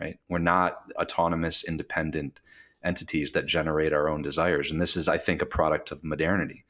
right? 0.00 0.18
We're 0.28 0.38
not 0.38 0.90
autonomous 0.96 1.64
independent 1.64 2.40
entities 2.82 3.32
that 3.32 3.46
generate 3.46 3.92
our 3.92 4.08
own 4.08 4.22
desires. 4.22 4.70
And 4.70 4.80
this 4.80 4.96
is 4.96 5.08
i 5.08 5.18
think 5.18 5.40
a 5.42 5.46
product 5.46 5.90
of 5.90 6.04
modernity 6.04 6.64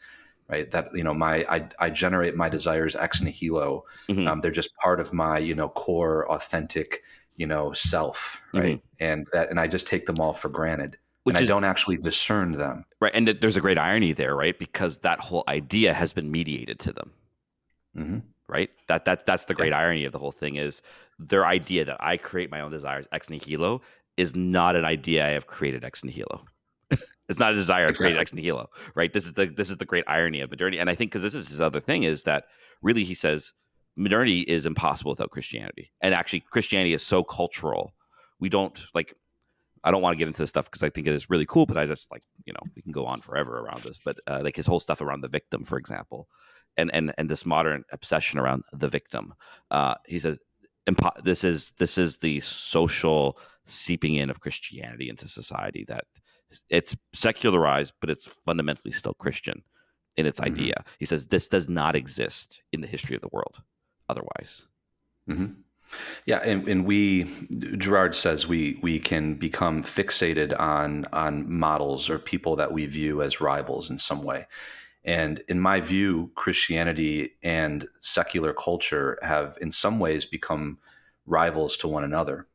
right? 0.48 0.70
That 0.70 0.88
you 0.94 1.02
know 1.04 1.14
my 1.14 1.44
i, 1.48 1.68
I 1.78 1.90
generate 1.90 2.36
my 2.36 2.48
desires 2.48 2.94
ex 2.96 3.20
nihilo. 3.20 3.84
Mhm. 4.08 4.26
um, 4.28 4.40
they're 4.40 4.50
just 4.50 4.76
part 4.76 5.00
of 5.00 5.12
my 5.12 5.38
you 5.38 5.54
know 5.54 5.68
core 5.68 6.30
authentic 6.30 7.02
you 7.36 7.46
know 7.46 7.72
self 7.72 8.40
right? 8.52 8.80
And 9.00 9.26
that 9.32 9.50
and 9.50 9.58
i 9.58 9.66
just 9.66 9.86
take 9.86 10.06
them 10.06 10.20
all 10.20 10.32
for 10.34 10.48
granted. 10.48 10.98
Which 11.24 11.36
and 11.36 11.44
is 11.44 11.50
i 11.50 11.54
don't 11.54 11.64
actually 11.64 11.96
discern 11.96 12.52
them. 12.52 12.84
Right 13.00 13.12
and 13.14 13.26
th- 13.26 13.40
there's 13.40 13.56
a 13.56 13.60
great 13.60 13.78
irony 13.78 14.12
there 14.12 14.36
right? 14.36 14.58
Because 14.58 14.98
that 14.98 15.20
whole 15.20 15.44
idea 15.48 15.94
has 15.94 16.12
been 16.12 16.30
mediated 16.30 16.78
to 16.80 16.92
them. 16.92 17.12
Hmm 17.94 18.18
right? 18.48 18.70
That 18.88 19.04
that 19.04 19.26
that's 19.26 19.46
the 19.46 19.54
great 19.54 19.72
irony 19.72 20.04
of 20.04 20.12
the 20.12 20.18
whole 20.18 20.32
thing 20.32 20.56
is 20.56 20.82
their 21.18 21.46
idea 21.46 21.84
that 21.84 21.96
i 22.00 22.16
create 22.16 22.50
my 22.50 22.60
own 22.60 22.70
desires 22.70 23.06
ex 23.12 23.30
nihilo 23.30 23.80
is 24.16 24.34
not 24.34 24.76
an 24.76 24.84
idea 24.84 25.26
i 25.26 25.30
have 25.30 25.46
created 25.46 25.84
ex 25.84 26.04
nihilo. 26.04 26.44
It's 27.28 27.38
not 27.38 27.52
a 27.52 27.54
desire 27.54 27.88
i've 27.88 27.96
created 27.96 28.20
ex 28.20 28.32
nihilo 28.32 28.68
right? 28.94 29.12
This 29.12 29.24
is 29.24 29.32
the 29.32 29.46
this 29.46 29.70
is 29.70 29.78
the 29.78 29.84
great 29.84 30.04
irony 30.06 30.40
of 30.40 30.50
modernity. 30.50 30.78
And 30.78 30.90
i 30.90 30.94
think 30.94 31.10
because 31.10 31.22
this 31.22 31.34
is 31.34 31.48
his 31.48 31.60
other 31.60 31.80
thing 31.80 32.02
is 32.02 32.24
that 32.24 32.44
really 32.82 33.04
he 33.04 33.14
says 33.14 33.52
modernity 33.96 34.40
is 34.40 34.66
impossible 34.66 35.12
without 35.12 35.30
christianity. 35.30 35.90
And 36.00 36.14
actually 36.14 36.40
christianity 36.40 36.92
is 36.92 37.02
so 37.02 37.24
cultural 37.24 37.94
we 38.40 38.48
don't 38.48 38.84
like 38.94 39.14
I 39.84 39.90
don't 39.90 40.02
want 40.02 40.14
to 40.14 40.18
get 40.18 40.26
into 40.28 40.40
this 40.40 40.48
stuff 40.48 40.66
because 40.66 40.82
I 40.82 40.90
think 40.90 41.06
it 41.06 41.14
is 41.14 41.30
really 41.30 41.46
cool, 41.46 41.66
but 41.66 41.76
I 41.76 41.86
just 41.86 42.10
like 42.10 42.22
you 42.46 42.52
know 42.52 42.60
we 42.74 42.82
can 42.82 42.92
go 42.92 43.06
on 43.06 43.20
forever 43.20 43.60
around 43.60 43.82
this. 43.82 44.00
But 44.00 44.18
uh, 44.26 44.40
like 44.42 44.56
his 44.56 44.66
whole 44.66 44.80
stuff 44.80 45.00
around 45.00 45.20
the 45.20 45.28
victim, 45.28 45.64
for 45.64 45.78
example, 45.78 46.28
and 46.76 46.92
and 46.94 47.12
and 47.18 47.28
this 47.28 47.46
modern 47.46 47.84
obsession 47.92 48.38
around 48.40 48.64
the 48.72 48.88
victim. 48.88 49.34
Uh, 49.70 49.94
he 50.06 50.18
says 50.18 50.38
this 51.22 51.44
is 51.44 51.72
this 51.78 51.98
is 51.98 52.18
the 52.18 52.40
social 52.40 53.38
seeping 53.64 54.16
in 54.16 54.30
of 54.30 54.40
Christianity 54.40 55.08
into 55.08 55.28
society 55.28 55.84
that 55.88 56.04
it's 56.68 56.96
secularized, 57.12 57.94
but 58.00 58.10
it's 58.10 58.26
fundamentally 58.26 58.92
still 58.92 59.14
Christian 59.14 59.62
in 60.16 60.26
its 60.26 60.40
Mhm. 60.40 60.46
idea. 60.46 60.84
He 60.98 61.06
says 61.06 61.26
this 61.26 61.48
does 61.48 61.68
not 61.68 61.96
exist 61.96 62.62
in 62.72 62.80
the 62.80 62.86
history 62.86 63.16
of 63.16 63.22
the 63.22 63.30
world 63.32 63.62
otherwise. 64.08 64.66
hmm 65.26 65.46
Yeah, 66.26 66.38
and, 66.38 66.66
and 66.68 66.84
we 66.86 67.24
Girard 67.78 68.16
says 68.16 68.46
we 68.46 68.78
we 68.82 68.98
can 68.98 69.34
become 69.34 69.82
fixated 69.82 70.58
on 70.58 71.06
on 71.12 71.50
models 71.52 72.08
or 72.10 72.18
people 72.18 72.56
that 72.56 72.72
we 72.72 72.86
view 72.86 73.22
as 73.22 73.40
rivals 73.40 73.90
in 73.90 73.98
some 73.98 74.22
way. 74.22 74.46
And 75.04 75.42
in 75.48 75.60
my 75.60 75.80
view, 75.80 76.30
Christianity 76.34 77.34
and 77.42 77.86
secular 78.00 78.54
culture 78.54 79.18
have 79.22 79.58
in 79.60 79.70
some 79.70 79.98
ways 79.98 80.24
become 80.24 80.78
rivals 81.26 81.76
to 81.78 81.88
one 81.88 82.04
another 82.04 82.46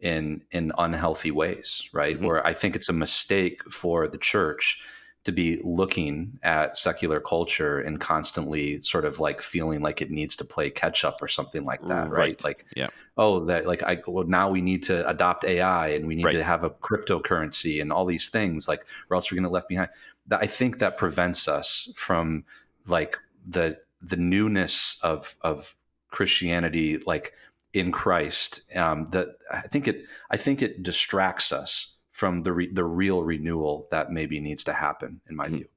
in 0.00 0.42
in 0.50 0.72
unhealthy 0.78 1.30
ways, 1.30 1.88
right? 1.92 2.18
Mhm. 2.20 2.24
Where 2.24 2.46
I 2.46 2.54
think 2.54 2.76
it's 2.76 2.88
a 2.88 2.92
mistake 2.92 3.62
for 3.70 4.08
the 4.08 4.18
church 4.18 4.82
to 5.26 5.32
be 5.32 5.60
looking 5.64 6.38
at 6.44 6.78
secular 6.78 7.20
culture 7.20 7.80
and 7.80 8.00
constantly 8.00 8.80
sort 8.80 9.04
of 9.04 9.18
like 9.18 9.42
feeling 9.42 9.82
like 9.82 10.00
it 10.00 10.10
needs 10.10 10.36
to 10.36 10.44
play 10.44 10.70
catch 10.70 11.04
up 11.04 11.20
or 11.20 11.26
something 11.28 11.64
like 11.64 11.82
that, 11.82 12.08
right? 12.08 12.10
Right. 12.10 12.44
Like, 12.44 12.64
Yeah. 12.76 12.88
oh, 13.18 13.44
that 13.46 13.66
like 13.66 13.82
I 13.82 14.00
well 14.06 14.24
now 14.24 14.48
we 14.48 14.60
need 14.62 14.84
to 14.84 15.06
adopt 15.08 15.44
AI 15.44 15.88
and 15.88 16.06
we 16.06 16.14
need 16.14 16.26
Right. 16.26 16.32
to 16.32 16.44
have 16.44 16.62
a 16.62 16.70
cryptocurrency 16.70 17.82
and 17.82 17.92
all 17.92 18.06
these 18.06 18.28
things, 18.28 18.68
like 18.68 18.86
or 19.10 19.16
else 19.16 19.30
we're 19.30 19.36
going 19.36 19.42
to 19.44 19.50
left 19.50 19.68
behind. 19.68 19.90
That 20.28 20.40
I 20.42 20.46
think 20.46 20.78
that 20.78 20.96
prevents 20.96 21.48
us 21.48 21.92
from 21.96 22.44
like 22.86 23.16
the 23.46 23.78
the 24.00 24.16
newness 24.16 24.98
of 25.02 25.34
of 25.42 25.74
Christianity, 26.10 26.98
like 26.98 27.32
in 27.72 27.90
Christ. 27.90 28.62
Um, 28.76 29.06
that 29.06 29.28
I 29.52 29.62
think 29.62 29.88
it 29.88 30.04
I 30.30 30.36
think 30.36 30.62
it 30.62 30.84
distracts 30.84 31.50
us 31.52 31.95
from 32.16 32.38
the 32.38 32.52
re- 32.58 32.72
the 32.72 32.84
real 33.02 33.22
renewal 33.22 33.86
that 33.90 34.10
maybe 34.10 34.40
needs 34.40 34.64
to 34.64 34.72
happen, 34.72 35.20
in 35.28 35.36
my 35.36 35.46
Mhm. 35.48 35.56
view. 35.56 35.68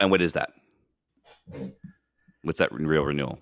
And 0.00 0.10
what 0.10 0.22
is 0.22 0.32
that? 0.32 0.50
What's 2.42 2.58
that 2.60 2.72
real 2.72 3.04
renewal? 3.04 3.38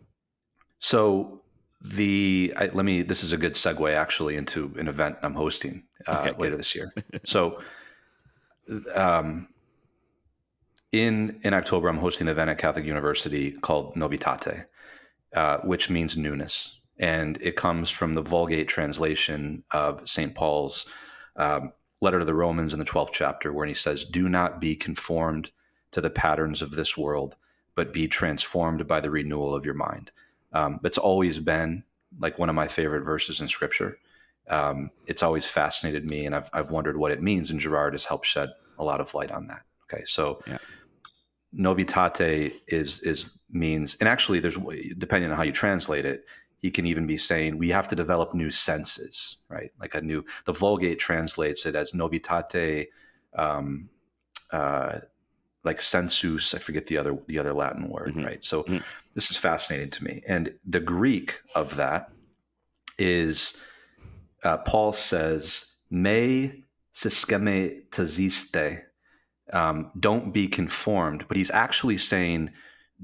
So 0.81 1.43
the 1.81 2.53
I, 2.57 2.67
let 2.79 2.85
me. 2.85 3.03
This 3.03 3.23
is 3.23 3.33
a 3.33 3.37
good 3.37 3.55
segue 3.55 3.95
actually 3.95 4.35
into 4.37 4.75
an 4.79 4.89
event 4.89 5.17
I'm 5.23 5.35
hosting 5.35 5.85
uh, 6.09 6.19
Okay, 6.19 6.31
good. 6.31 6.41
later 6.41 6.57
this 6.57 6.75
year. 6.75 6.93
so, 7.25 7.61
um, 8.97 9.47
in 10.91 11.39
in 11.45 11.55
October, 11.55 11.89
I'm 11.89 11.99
hosting 11.99 12.27
an 12.27 12.33
event 12.33 12.51
at 12.51 12.59
Catholic 12.59 12.85
University 12.85 13.53
called 13.53 13.95
Novitate, 13.95 14.65
uh, 15.37 15.59
which 15.59 15.89
means 15.89 16.17
newness. 16.17 16.75
and 17.01 17.39
it 17.41 17.55
comes 17.55 17.91
from 17.91 18.15
the 18.15 18.21
Vulgate 18.23 18.67
translation 18.67 19.63
of 19.71 20.03
St. 20.09 20.35
Paul's 20.35 20.77
um, 21.37 21.71
letter 22.01 22.19
to 22.19 22.25
the 22.25 22.35
Romans 22.35 22.73
in 22.73 22.79
the 22.79 22.85
12th 22.85 23.13
chapter, 23.13 23.53
where 23.53 23.67
he 23.67 23.75
says, 23.75 24.05
Do 24.05 24.29
not 24.29 24.61
be 24.61 24.77
conformed 24.77 25.51
to 25.91 26.01
the 26.01 26.11
patterns 26.11 26.63
of 26.63 26.73
this 26.73 26.97
world, 26.97 27.35
but 27.75 27.93
be 27.93 28.09
transformed 28.09 28.87
by 28.87 29.01
the 29.01 29.11
renewal 29.11 29.55
of 29.55 29.65
your 29.65 29.75
mind. 29.75 30.11
Um, 30.53 30.81
it's 30.85 30.99
always 30.99 31.39
been 31.39 31.85
like 32.19 32.39
one 32.39 32.49
of 32.49 32.55
my 32.55 32.69
favorite 32.69 33.05
verses 33.05 33.41
in 33.41 33.49
scripture. 33.49 33.99
Um, 34.49 34.91
it's 35.07 35.23
always 35.23 35.47
fascinated 35.47 36.09
me, 36.09 36.27
and 36.27 36.35
I've, 36.35 36.49
I've 36.53 36.71
wondered 36.71 36.97
what 36.97 37.13
it 37.13 37.23
means, 37.23 37.51
and 37.51 37.61
Girard 37.61 37.93
has 37.95 38.05
helped 38.05 38.27
shed 38.27 38.51
a 38.79 38.85
lot 38.85 39.01
of 39.01 39.15
light 39.15 39.31
on 39.31 39.47
that. 39.49 39.63
Okay, 39.85 40.05
so 40.07 40.43
yeah. 40.47 40.59
novitate 41.55 42.55
is 42.67 43.01
is 43.01 43.39
means, 43.51 43.97
and 43.97 44.09
actually, 44.09 44.41
there's 44.41 44.59
depending 44.97 45.31
on 45.31 45.37
how 45.37 45.43
you 45.43 45.53
translate 45.53 46.07
it, 46.07 46.25
he 46.61 46.71
can 46.71 46.87
even 46.87 47.07
be 47.07 47.17
saying 47.17 47.57
we 47.57 47.71
have 47.71 47.89
to 47.89 47.97
develop 47.97 48.35
new 48.35 48.51
senses, 48.51 49.39
right? 49.49 49.71
Like 49.81 49.95
a 49.95 50.01
new. 50.01 50.25
The 50.45 50.53
Vulgate 50.53 50.99
translates 50.99 51.67
it 51.67 51.75
as 51.75 51.93
novitate, 51.93 52.89
um, 53.37 53.89
uh, 54.53 55.01
like 55.65 55.81
sensus. 55.81 56.55
I 56.55 56.59
forget 56.59 56.87
the 56.87 56.99
other 56.99 57.17
the 57.27 57.39
other 57.39 57.53
Latin 57.53 57.89
word, 57.89 58.11
mm-hmm. 58.11 58.25
right? 58.25 58.45
So 58.45 58.65
mm-hmm. 58.65 58.79
this 59.15 59.31
is 59.31 59.37
fascinating 59.37 59.91
to 59.91 60.05
me, 60.05 60.23
and 60.27 60.55
the 60.67 60.81
Greek 60.81 61.41
of 61.55 61.77
that 61.77 62.11
is 62.99 63.63
uh, 64.43 64.59
Paul 64.59 64.93
says 64.93 65.77
me 65.91 66.65
siskeme 66.95 67.89
taziste. 67.91 68.83
Um, 69.51 69.93
don't 69.99 70.33
be 70.33 70.47
conformed, 70.47 71.25
but 71.27 71.37
he's 71.37 71.51
actually 71.51 71.97
saying 71.97 72.51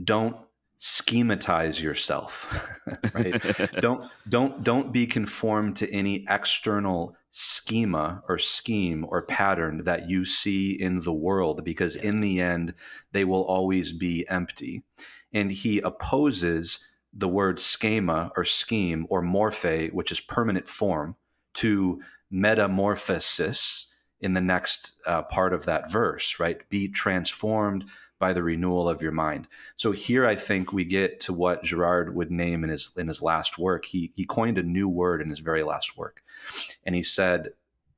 don't 0.02 0.36
schematize 0.84 1.80
yourself 1.80 2.78
right? 3.14 3.42
Don't 3.80 4.06
don't 4.28 4.62
don't 4.62 4.92
be 4.92 5.06
conformed 5.06 5.76
to 5.76 5.90
any 5.90 6.26
external 6.28 7.16
schema 7.30 8.22
or 8.28 8.36
scheme 8.36 9.06
or 9.08 9.22
pattern 9.22 9.84
that 9.84 10.10
you 10.10 10.26
see 10.26 10.72
in 10.72 11.00
the 11.00 11.12
world 11.12 11.64
because 11.64 11.96
yes. 11.96 12.04
in 12.04 12.20
the 12.20 12.38
end 12.38 12.74
they 13.12 13.24
will 13.24 13.44
always 13.44 13.92
be 13.92 14.28
empty. 14.28 14.82
And 15.32 15.50
he 15.50 15.78
opposes 15.78 16.86
the 17.14 17.28
word 17.28 17.60
schema 17.60 18.30
or 18.36 18.44
scheme 18.44 19.06
or 19.08 19.22
morphe 19.22 19.90
which 19.90 20.12
is 20.12 20.20
permanent 20.20 20.68
form 20.68 21.16
to 21.54 22.02
metamorphosis 22.30 23.90
in 24.20 24.34
the 24.34 24.40
next 24.42 25.00
uh, 25.06 25.22
part 25.22 25.54
of 25.54 25.64
that 25.64 25.90
verse 25.90 26.38
right? 26.38 26.68
Be 26.68 26.88
transformed 26.88 27.86
by 28.18 28.32
the 28.32 28.42
renewal 28.42 28.88
of 28.88 29.02
your 29.02 29.12
mind. 29.12 29.48
So 29.76 29.92
here 29.92 30.26
I 30.26 30.36
think 30.36 30.72
we 30.72 30.84
get 30.84 31.20
to 31.20 31.32
what 31.32 31.64
Girard 31.64 32.14
would 32.14 32.30
name 32.30 32.64
in 32.64 32.70
his 32.70 32.92
in 32.96 33.08
his 33.08 33.22
last 33.22 33.58
work. 33.58 33.84
He 33.86 34.12
he 34.14 34.24
coined 34.24 34.58
a 34.58 34.62
new 34.62 34.88
word 34.88 35.20
in 35.20 35.30
his 35.30 35.40
very 35.40 35.62
last 35.62 35.96
work. 35.96 36.22
And 36.84 36.94
he 36.94 37.02
said 37.02 37.50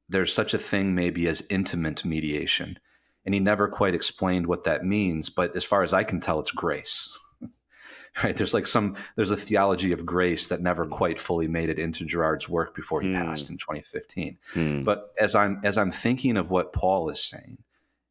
there's 0.08 0.32
such 0.32 0.54
a 0.54 0.58
thing 0.58 0.94
maybe 0.94 1.28
as 1.28 1.46
intimate 1.50 2.04
mediation. 2.04 2.78
And 3.24 3.34
he 3.34 3.40
never 3.40 3.66
quite 3.66 3.94
explained 3.94 4.46
what 4.46 4.64
that 4.64 4.84
means, 4.84 5.30
but 5.30 5.56
as 5.56 5.64
far 5.64 5.82
as 5.82 5.92
I 5.92 6.04
can 6.04 6.20
tell 6.20 6.38
it's 6.38 6.52
grace. 6.52 7.18
right 8.24 8.36
there's 8.36 8.54
like 8.54 8.66
some 8.66 8.96
there's 9.16 9.30
a 9.30 9.36
theology 9.36 9.92
of 9.92 10.06
grace 10.06 10.46
that 10.46 10.62
never 10.62 10.86
quite 10.86 11.20
fully 11.20 11.48
made 11.48 11.68
it 11.68 11.78
into 11.78 12.04
Girard's 12.04 12.48
work 12.48 12.74
before 12.74 13.00
he 13.02 13.08
mm. 13.08 13.24
passed 13.24 13.50
in 13.50 13.58
2015 13.58 14.38
mm. 14.54 14.84
but 14.84 15.12
as 15.20 15.34
i'm 15.34 15.60
as 15.64 15.76
i'm 15.76 15.90
thinking 15.90 16.38
of 16.38 16.50
what 16.50 16.72
paul 16.72 17.10
is 17.10 17.22
saying 17.22 17.58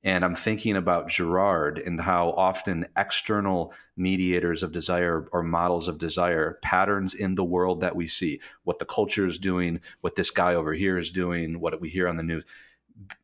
and 0.06 0.24
I'm 0.24 0.36
thinking 0.36 0.76
about 0.76 1.10
Girard 1.10 1.80
and 1.80 2.00
how 2.00 2.30
often 2.38 2.86
external 2.96 3.74
mediators 3.98 4.62
of 4.62 4.72
desire 4.72 5.28
or 5.32 5.42
models 5.42 5.88
of 5.88 5.98
desire, 5.98 6.60
patterns 6.62 7.16
in 7.16 7.34
the 7.34 7.44
world 7.44 7.82
that 7.82 7.96
we 7.96 8.08
see, 8.08 8.40
what 8.64 8.78
the 8.78 8.86
culture 8.86 9.26
is 9.26 9.40
doing, 9.40 9.82
what 10.02 10.16
this 10.16 10.30
guy 10.30 10.54
over 10.54 10.74
here 10.74 11.00
is 11.00 11.10
doing, 11.10 11.60
what 11.60 11.82
we 11.82 11.90
hear 11.90 12.08
on 12.08 12.18
the 12.18 12.24
news, 12.24 12.44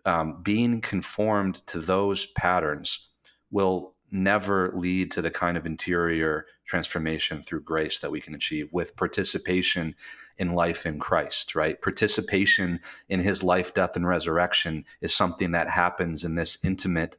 um, 0.05 0.41
being 0.41 0.81
conformed 0.81 1.65
to 1.67 1.79
those 1.79 2.25
patterns 2.25 3.09
will 3.51 3.93
never 4.11 4.71
lead 4.75 5.11
to 5.11 5.21
the 5.21 5.31
kind 5.31 5.57
of 5.57 5.65
interior 5.65 6.45
transformation 6.65 7.41
through 7.41 7.61
grace 7.61 7.99
that 7.99 8.11
we 8.11 8.21
can 8.21 8.35
achieve 8.35 8.69
with 8.71 8.95
participation 8.95 9.95
in 10.37 10.53
life 10.53 10.85
in 10.85 10.99
Christ, 10.99 11.55
right? 11.55 11.81
Participation 11.81 12.79
in 13.09 13.21
his 13.21 13.43
life, 13.43 13.73
death, 13.73 13.95
and 13.95 14.07
resurrection 14.07 14.85
is 14.99 15.15
something 15.15 15.51
that 15.51 15.69
happens 15.69 16.23
in 16.23 16.35
this 16.35 16.63
intimate 16.63 17.17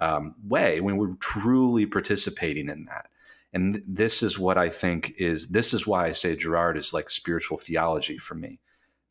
um, 0.00 0.34
way 0.46 0.80
when 0.80 0.96
we're 0.96 1.14
truly 1.14 1.86
participating 1.86 2.68
in 2.68 2.86
that. 2.86 3.06
And 3.52 3.82
this 3.86 4.22
is 4.22 4.38
what 4.38 4.58
I 4.58 4.68
think 4.68 5.14
is 5.16 5.48
this 5.48 5.72
is 5.72 5.86
why 5.86 6.06
I 6.06 6.12
say 6.12 6.34
Girard 6.34 6.76
is 6.76 6.92
like 6.92 7.08
spiritual 7.08 7.56
theology 7.56 8.18
for 8.18 8.34
me, 8.34 8.58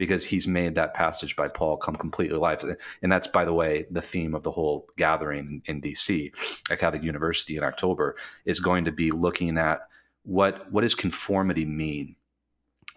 because 0.03 0.25
he's 0.25 0.49
made 0.49 0.75
that 0.75 0.93
passage 0.93 1.33
by 1.37 1.47
Paul 1.47 1.77
come 1.77 1.95
completely 1.95 2.35
alive. 2.35 2.61
And 3.01 3.09
that's, 3.09 3.25
by 3.25 3.45
the 3.45 3.53
way, 3.53 3.85
the 3.89 4.01
theme 4.01 4.35
of 4.35 4.43
the 4.43 4.51
whole 4.51 4.85
gathering 4.97 5.61
in 5.63 5.81
DC 5.81 6.33
at 6.69 6.79
Catholic 6.79 7.03
University 7.03 7.55
in 7.55 7.63
October 7.63 8.17
is 8.43 8.59
going 8.59 8.83
to 8.83 8.91
be 8.91 9.11
looking 9.11 9.57
at 9.57 9.87
what 10.23 10.69
what 10.73 10.81
does 10.81 10.93
conformity 10.93 11.63
mean 11.63 12.17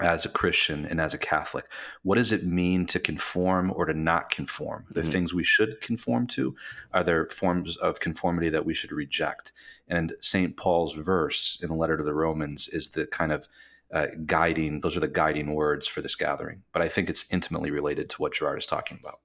as 0.00 0.24
a 0.24 0.28
Christian 0.28 0.84
and 0.84 1.00
as 1.00 1.14
a 1.14 1.18
Catholic. 1.18 1.66
What 2.02 2.16
does 2.16 2.32
it 2.32 2.44
mean 2.44 2.86
to 2.86 2.98
conform 2.98 3.72
or 3.72 3.84
to 3.86 3.94
not 3.94 4.28
conform? 4.28 4.86
Mm-hmm. 4.92 5.08
things 5.08 5.32
we 5.32 5.44
should 5.44 5.80
conform 5.80 6.26
to? 6.28 6.56
Are 6.92 7.04
there 7.04 7.28
forms 7.28 7.76
of 7.76 8.00
conformity 8.00 8.48
that 8.48 8.66
we 8.66 8.74
should 8.74 8.90
reject? 8.90 9.52
And 9.86 10.14
St. 10.18 10.56
Paul's 10.56 10.94
verse 10.94 11.60
in 11.62 11.68
the 11.68 11.76
letter 11.76 11.96
to 11.96 12.02
the 12.02 12.14
Romans 12.14 12.66
is 12.66 12.90
the 12.90 13.06
kind 13.06 13.30
of 13.30 13.46
uh, 13.92 14.06
guiding, 14.24 14.80
those 14.80 14.96
are 14.96 15.00
the 15.00 15.08
guiding 15.08 15.54
words 15.54 15.86
for 15.86 16.00
this 16.00 16.16
gathering. 16.16 16.62
But 16.72 16.82
I 16.82 16.88
think 16.88 17.08
it's 17.08 17.30
intimately 17.30 17.70
related 17.70 18.10
to 18.10 18.22
what 18.22 18.34
girard 18.34 18.58
is 18.58 18.66
talking 18.66 18.98
about. 19.00 19.20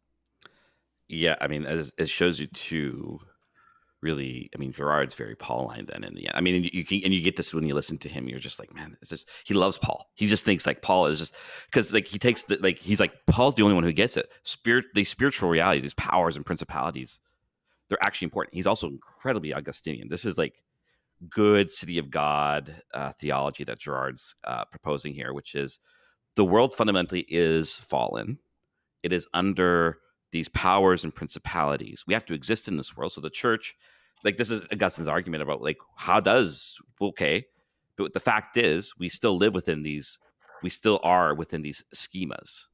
Yeah, 1.08 1.36
I 1.42 1.48
mean, 1.48 1.66
as 1.66 1.92
it 1.98 2.10
shows 2.10 2.40
you 2.40 2.48
too 2.48 3.20
really 4.02 4.50
i 4.56 4.58
mean 4.58 4.72
girard's 4.72 5.14
very 5.14 5.36
pauline 5.36 5.86
then 5.86 6.04
in 6.04 6.16
the 6.16 6.28
end 6.28 6.36
i 6.36 6.42
mean 6.42 6.68
you, 6.74 6.84
can 6.84 7.02
and 7.04 7.14
you 7.14 7.22
get 7.22 7.38
this 7.38 7.54
when 7.54 7.66
you 7.66 7.74
listen 7.74 7.98
to 7.98 8.10
him 8.10 8.28
you're 8.28 8.40
just 8.40 8.60
like 8.60 8.74
man 8.74 8.98
he 9.46 9.54
loves 9.54 9.78
paul 9.78 10.10
he 10.16 10.28
just 10.28 10.44
thinks 10.44 10.66
like 10.66 10.82
paul 10.82 11.06
is 11.06 11.20
just 11.20 11.36
because 11.68 11.94
like 11.94 12.08
he 12.08 12.18
takes 12.18 12.44
the 12.44 12.58
like 12.58 12.80
he's 12.80 13.00
like 13.00 13.14
paul's 13.28 13.54
the 13.56 13.64
only 13.64 13.76
one 13.76 13.84
who 13.84 13.92
gets 13.92 14.18
it 14.18 14.32
spirit 14.44 14.86
these 14.96 15.10
spiritual 15.10 15.50
realities 15.50 15.84
these 15.84 15.94
powers 15.94 16.36
and 16.36 16.46
principalities 16.46 17.20
they're 17.90 18.04
actually 18.04 18.26
important 18.26 18.56
he's 18.56 18.68
also 18.68 18.88
incredibly 18.88 19.54
augustinian 19.54 20.10
this 20.10 20.26
is 20.26 20.38
like 20.38 20.56
good 21.30 21.70
city 21.70 21.98
of 21.98 22.10
god 22.10 22.82
uh, 22.94 23.12
theology 23.12 23.64
that 23.64 23.80
Girard's 23.80 24.36
uh, 24.44 24.66
proposing 24.66 25.14
here 25.14 25.34
which 25.34 25.56
is 25.56 25.80
the 26.36 26.46
world 26.46 26.74
fundamentally 26.74 27.26
is 27.30 27.76
fallen 27.76 28.40
it 29.04 29.14
is 29.14 29.28
under 29.34 30.00
these 30.32 30.50
powers 30.50 31.04
and 31.04 31.14
principalities. 31.14 32.06
We 32.08 32.14
have 32.14 32.26
to 32.26 32.34
exist 32.34 32.68
in 32.68 32.78
this 32.78 32.96
world. 32.96 33.12
So 33.12 33.22
the 33.22 33.30
church, 33.30 33.76
like 34.24 34.38
this 34.38 34.52
is 34.52 34.68
Augustine's 34.72 35.08
argument 35.08 35.44
about 35.44 35.62
like 35.62 35.78
how 35.96 36.20
does 36.20 36.78
okay, 37.02 37.46
but 37.98 38.14
the 38.14 38.20
fact 38.20 38.58
is 38.58 38.98
we 38.98 39.10
still 39.10 39.38
live 39.38 39.54
within 39.54 39.84
these. 39.84 40.20
We 40.64 40.70
still 40.70 41.00
are 41.04 41.34
within 41.34 41.62
these 41.62 41.84
schemas, 41.94 42.66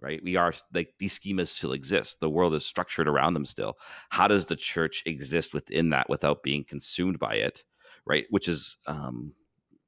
right? 0.00 0.20
We 0.22 0.36
are 0.36 0.52
like 0.72 0.94
these 0.98 1.18
schemas 1.18 1.48
still 1.48 1.72
exist. 1.72 2.20
The 2.20 2.30
world 2.30 2.54
is 2.54 2.64
structured 2.64 3.08
around 3.08 3.34
them 3.34 3.44
still. 3.44 3.78
How 4.10 4.28
does 4.28 4.46
the 4.46 4.56
church 4.56 5.02
exist 5.06 5.54
within 5.54 5.90
that 5.90 6.08
without 6.08 6.42
being 6.42 6.64
consumed 6.64 7.18
by 7.18 7.34
it, 7.34 7.64
right? 8.06 8.26
Which 8.30 8.48
is, 8.48 8.76
um, 8.86 9.32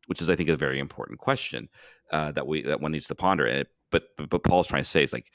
which 0.06 0.20
is 0.20 0.28
I 0.28 0.36
think 0.36 0.48
a 0.48 0.56
very 0.56 0.78
important 0.78 1.18
question 1.18 1.68
uh, 2.10 2.32
that 2.32 2.46
we 2.46 2.62
that 2.62 2.80
one 2.80 2.92
needs 2.92 3.06
to 3.08 3.14
ponder. 3.14 3.46
And 3.46 3.66
but, 3.90 4.04
but 4.16 4.30
but 4.30 4.42
Paul's 4.42 4.68
trying 4.68 4.82
to 4.82 4.88
say 4.88 5.02
is 5.02 5.12
like 5.12 5.30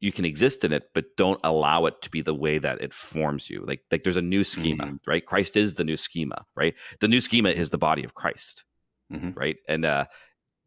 you 0.00 0.12
can 0.12 0.24
exist 0.24 0.64
in 0.64 0.72
it, 0.72 0.90
but 0.94 1.16
don't 1.16 1.40
allow 1.42 1.86
it 1.86 2.00
to 2.02 2.10
be 2.10 2.22
the 2.22 2.34
way 2.34 2.58
that 2.58 2.80
it 2.80 2.92
forms 2.92 3.50
you. 3.50 3.64
Like 3.66 3.82
like 3.90 4.04
there's 4.04 4.16
a 4.16 4.22
new 4.22 4.44
schema, 4.44 4.84
mm-hmm. 4.84 5.10
right? 5.10 5.24
Christ 5.24 5.56
is 5.56 5.74
the 5.74 5.84
new 5.84 5.96
schema, 5.96 6.44
right? 6.56 6.74
The 7.00 7.08
new 7.08 7.20
schema 7.20 7.50
is 7.50 7.70
the 7.70 7.78
body 7.78 8.04
of 8.04 8.14
Christ, 8.14 8.64
mm-hmm. 9.12 9.30
right? 9.38 9.58
And 9.68 9.84
uh, 9.84 10.06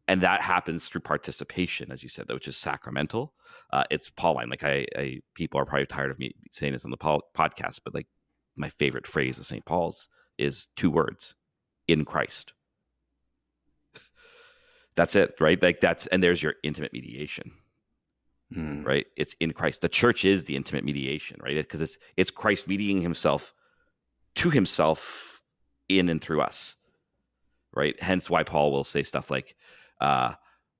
and 0.08 0.20
that 0.22 0.40
happens 0.40 0.88
through 0.88 1.02
participation, 1.02 1.92
as 1.92 2.02
you 2.02 2.08
said, 2.08 2.28
which 2.28 2.48
is 2.48 2.56
sacramental. 2.56 3.34
Uh, 3.70 3.84
it's 3.90 4.10
Pauline. 4.10 4.50
Like 4.50 4.64
I, 4.64 4.86
I, 4.96 5.20
people 5.34 5.60
are 5.60 5.66
probably 5.66 5.86
tired 5.86 6.10
of 6.10 6.18
me 6.18 6.34
saying 6.50 6.72
this 6.72 6.84
on 6.84 6.90
the 6.90 6.96
po- 6.96 7.22
podcast, 7.36 7.80
but 7.84 7.94
like 7.94 8.08
my 8.56 8.68
favorite 8.68 9.06
phrase 9.06 9.38
of 9.38 9.46
St. 9.46 9.64
Paul's 9.64 10.08
is 10.38 10.68
two 10.76 10.90
words: 10.90 11.34
in 11.88 12.04
Christ. 12.04 12.52
that's 14.96 15.14
it, 15.14 15.34
right? 15.40 15.60
Like 15.62 15.80
that's 15.80 16.06
and 16.08 16.22
there's 16.22 16.42
your 16.42 16.54
intimate 16.62 16.92
mediation 16.92 17.52
mm. 18.54 18.84
right? 18.86 19.06
It's 19.16 19.34
in 19.40 19.52
Christ. 19.52 19.80
The 19.80 19.88
church 19.88 20.24
is 20.24 20.44
the 20.44 20.56
intimate 20.56 20.84
mediation, 20.84 21.38
right? 21.42 21.56
Because 21.56 21.80
it's 21.80 21.98
it's 22.16 22.30
Christ 22.30 22.68
mediating 22.68 23.02
himself 23.02 23.52
to 24.36 24.50
himself 24.50 25.42
in 25.88 26.08
and 26.08 26.20
through 26.20 26.40
us, 26.40 26.76
right? 27.74 28.00
Hence 28.00 28.30
why 28.30 28.42
Paul 28.42 28.72
will 28.72 28.84
say 28.84 29.02
stuff 29.02 29.30
like, 29.30 29.56
uh, 30.02 30.34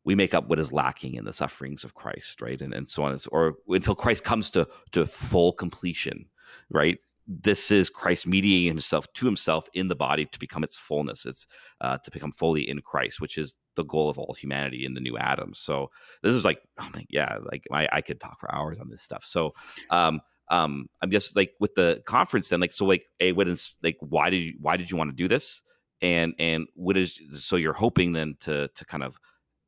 we 0.05 0.15
make 0.15 0.35
up 0.35 0.49
what 0.49 0.59
is 0.59 0.73
lacking 0.73 1.15
in 1.15 1.25
the 1.25 1.33
sufferings 1.33 1.85
of 1.85 1.95
Christ, 1.95 2.43
right? 2.43 2.61
And 2.61 2.75
and 2.75 2.89
so 2.89 3.05
on, 3.05 3.17
or 3.31 3.55
until 3.69 3.95
Christ 3.95 4.25
comes 4.25 4.51
to 4.51 4.69
to 4.93 5.07
full 5.07 5.53
completion, 5.53 6.27
right? 6.71 6.99
this 7.27 7.71
is 7.71 7.89
Christ 7.89 8.27
mediating 8.27 8.69
himself 8.69 9.11
to 9.15 9.27
himself 9.27 9.69
in 9.75 9.89
the 9.89 9.95
body 9.95 10.27
to 10.27 10.39
become 10.39 10.65
its 10.65 10.77
fullness. 10.77 11.25
It's 11.25 11.47
uh, 11.81 11.99
to 11.99 12.11
become 12.11 12.33
fully 12.33 12.69
in 12.69 12.81
Christ, 12.81 13.21
which 13.21 13.39
is 13.39 13.59
the 13.77 13.85
goal 13.85 14.09
of 14.09 14.19
all 14.19 14.35
humanity 14.35 14.85
in 14.85 14.95
the 14.95 15.01
new 15.01 15.17
Adam. 15.17 15.55
So 15.55 15.91
this 16.23 16.35
is 16.35 16.45
like, 16.45 16.61
oh 16.81 16.91
my, 16.93 17.07
yeah, 17.09 17.39
like 17.51 17.65
I, 17.73 17.89
I 17.93 18.01
could 18.01 18.21
talk 18.21 18.41
for 18.41 18.53
hours 18.55 18.81
on 18.81 18.89
this 18.89 19.03
stuff. 19.03 19.25
So 19.25 19.55
um, 19.91 20.21
um, 20.49 20.87
I'm 21.01 21.11
just 21.11 21.37
like 21.37 21.53
with 21.61 21.75
the 21.75 22.03
conference 22.07 22.49
then, 22.49 22.61
like, 22.61 22.73
so 22.73 22.85
like, 22.85 23.07
a 23.21 23.33
what 23.33 23.49
is 23.49 23.79
like, 23.83 23.97
why 24.01 24.31
did 24.31 24.43
you, 24.43 24.55
why 24.61 24.77
did 24.77 24.91
you 24.91 24.97
want 24.97 25.11
to 25.11 25.17
do 25.17 25.29
this? 25.29 25.63
And, 26.03 26.35
and 26.39 26.67
what 26.75 26.97
is, 26.97 27.21
so 27.31 27.57
you're 27.57 27.73
hoping 27.73 28.13
then 28.13 28.37
to, 28.41 28.69
to 28.69 28.85
kind 28.85 29.03
of 29.03 29.19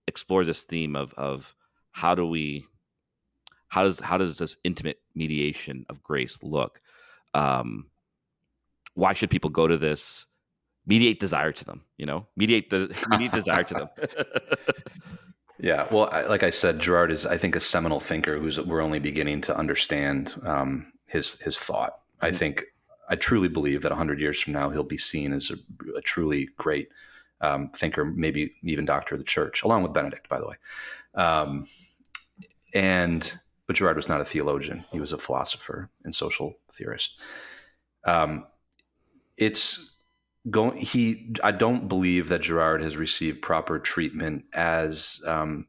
explore 0.07 0.45
this 0.45 0.65
theme 0.65 0.97
of, 0.97 1.15
of 1.15 1.55
how 1.93 2.15
do 2.15 2.27
we, 2.27 2.65
how 3.69 3.85
does, 3.85 4.01
how 4.01 4.19
does 4.19 4.39
this 4.39 4.59
intimate 4.65 5.01
mediation 5.15 5.87
of 5.89 6.03
grace 6.03 6.43
look? 6.43 6.81
Um, 7.33 7.87
why 8.95 9.13
should 9.13 9.31
people 9.31 9.51
go 9.51 9.67
to 9.67 9.77
this? 9.77 10.27
Mediate 10.87 11.19
desire 11.19 11.53
to 11.53 11.65
them, 11.65 11.83
you 11.97 12.05
know, 12.05 12.27
mediate 12.37 12.69
the 12.69 12.95
mediate 13.09 13.33
desire 13.33 13.65
to 13.65 13.75
them. 13.75 13.89
Yeah, 15.65 15.87
well, 15.91 16.11
I, 16.13 16.27
like 16.27 16.43
I 16.43 16.51
said, 16.51 16.79
girard 16.79 17.11
is, 17.11 17.25
I 17.25 17.39
think, 17.39 17.57
a 17.57 17.61
seminal 17.61 17.99
thinker 17.99 18.39
who's 18.39 18.61
we're 18.61 18.83
only 18.83 18.99
beginning 18.99 19.41
to 19.43 19.57
understand 19.57 20.35
um, 20.45 20.93
his 21.07 21.41
his 21.41 21.59
thought. 21.59 21.93
Mm-hmm. 21.93 22.27
I 22.27 22.33
think 22.33 22.65
I 23.09 23.17
truly 23.17 23.49
believe 23.49 23.83
that 23.83 23.93
hundred 23.93 24.21
years 24.21 24.41
from 24.41 24.53
now 24.53 24.71
he'll 24.71 24.83
be 24.83 24.99
seen 24.99 25.33
as 25.33 25.51
a, 25.51 25.99
a 25.99 26.01
truly 26.01 26.49
great 26.57 26.89
um, 27.41 27.71
thinker, 27.71 28.05
maybe 28.05 28.53
even 28.63 28.85
doctor 28.85 29.15
of 29.15 29.19
the 29.19 29.25
church, 29.25 29.63
along 29.63 29.83
with 29.83 29.93
Benedict, 29.93 30.29
by 30.29 30.39
the 30.39 30.47
way. 30.47 30.57
Um, 31.15 31.69
and 32.73 33.35
but 33.67 33.77
Girard 33.77 33.97
was 33.97 34.09
not 34.09 34.21
a 34.21 34.25
theologian; 34.25 34.85
he 34.93 35.01
was 35.01 35.13
a 35.13 35.19
philosopher 35.19 35.91
and 36.05 36.15
social 36.15 36.55
theorist. 36.71 37.19
Um, 38.05 38.47
it's 39.37 39.95
going 40.51 40.77
he 40.77 41.33
i 41.43 41.51
don't 41.51 41.89
believe 41.89 42.29
that 42.29 42.43
Girard 42.43 42.83
has 42.83 42.97
received 42.97 43.41
proper 43.41 43.79
treatment 43.79 44.45
as 44.53 45.23
um 45.27 45.67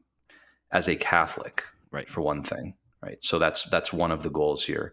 as 0.70 0.88
a 0.88 0.96
catholic 0.96 1.64
right 1.90 2.08
for 2.08 2.20
one 2.20 2.42
thing 2.42 2.74
right 3.02 3.18
so 3.24 3.38
that's 3.38 3.64
that's 3.64 3.92
one 3.92 4.12
of 4.12 4.22
the 4.22 4.30
goals 4.30 4.64
here 4.64 4.92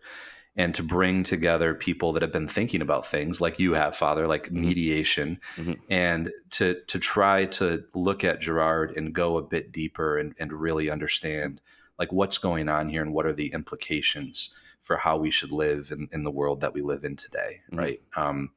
and 0.55 0.75
to 0.75 0.83
bring 0.83 1.23
together 1.23 1.73
people 1.73 2.13
that 2.13 2.21
have 2.21 2.31
been 2.31 2.47
thinking 2.47 2.81
about 2.81 3.07
things 3.07 3.41
like 3.41 3.59
you 3.59 3.73
have 3.73 3.95
father 3.95 4.27
like 4.27 4.45
mm-hmm. 4.45 4.61
mediation 4.61 5.39
mm-hmm. 5.55 5.73
and 5.89 6.31
to 6.51 6.79
to 6.87 6.99
try 6.99 7.45
to 7.45 7.83
look 7.93 8.23
at 8.23 8.41
girard 8.41 8.95
and 8.95 9.13
go 9.13 9.37
a 9.37 9.41
bit 9.41 9.71
deeper 9.71 10.17
and, 10.17 10.35
and 10.39 10.53
really 10.53 10.89
understand 10.89 11.61
like 11.97 12.11
what's 12.11 12.37
going 12.37 12.69
on 12.69 12.89
here 12.89 13.01
and 13.01 13.13
what 13.13 13.25
are 13.25 13.33
the 13.33 13.53
implications 13.53 14.55
for 14.81 14.97
how 14.97 15.15
we 15.15 15.31
should 15.31 15.51
live 15.51 15.91
in, 15.91 16.09
in 16.11 16.23
the 16.23 16.31
world 16.31 16.59
that 16.59 16.73
we 16.73 16.81
live 16.81 17.03
in 17.03 17.15
today 17.15 17.61
mm-hmm. 17.71 17.79
right 17.79 18.01
um 18.15 18.51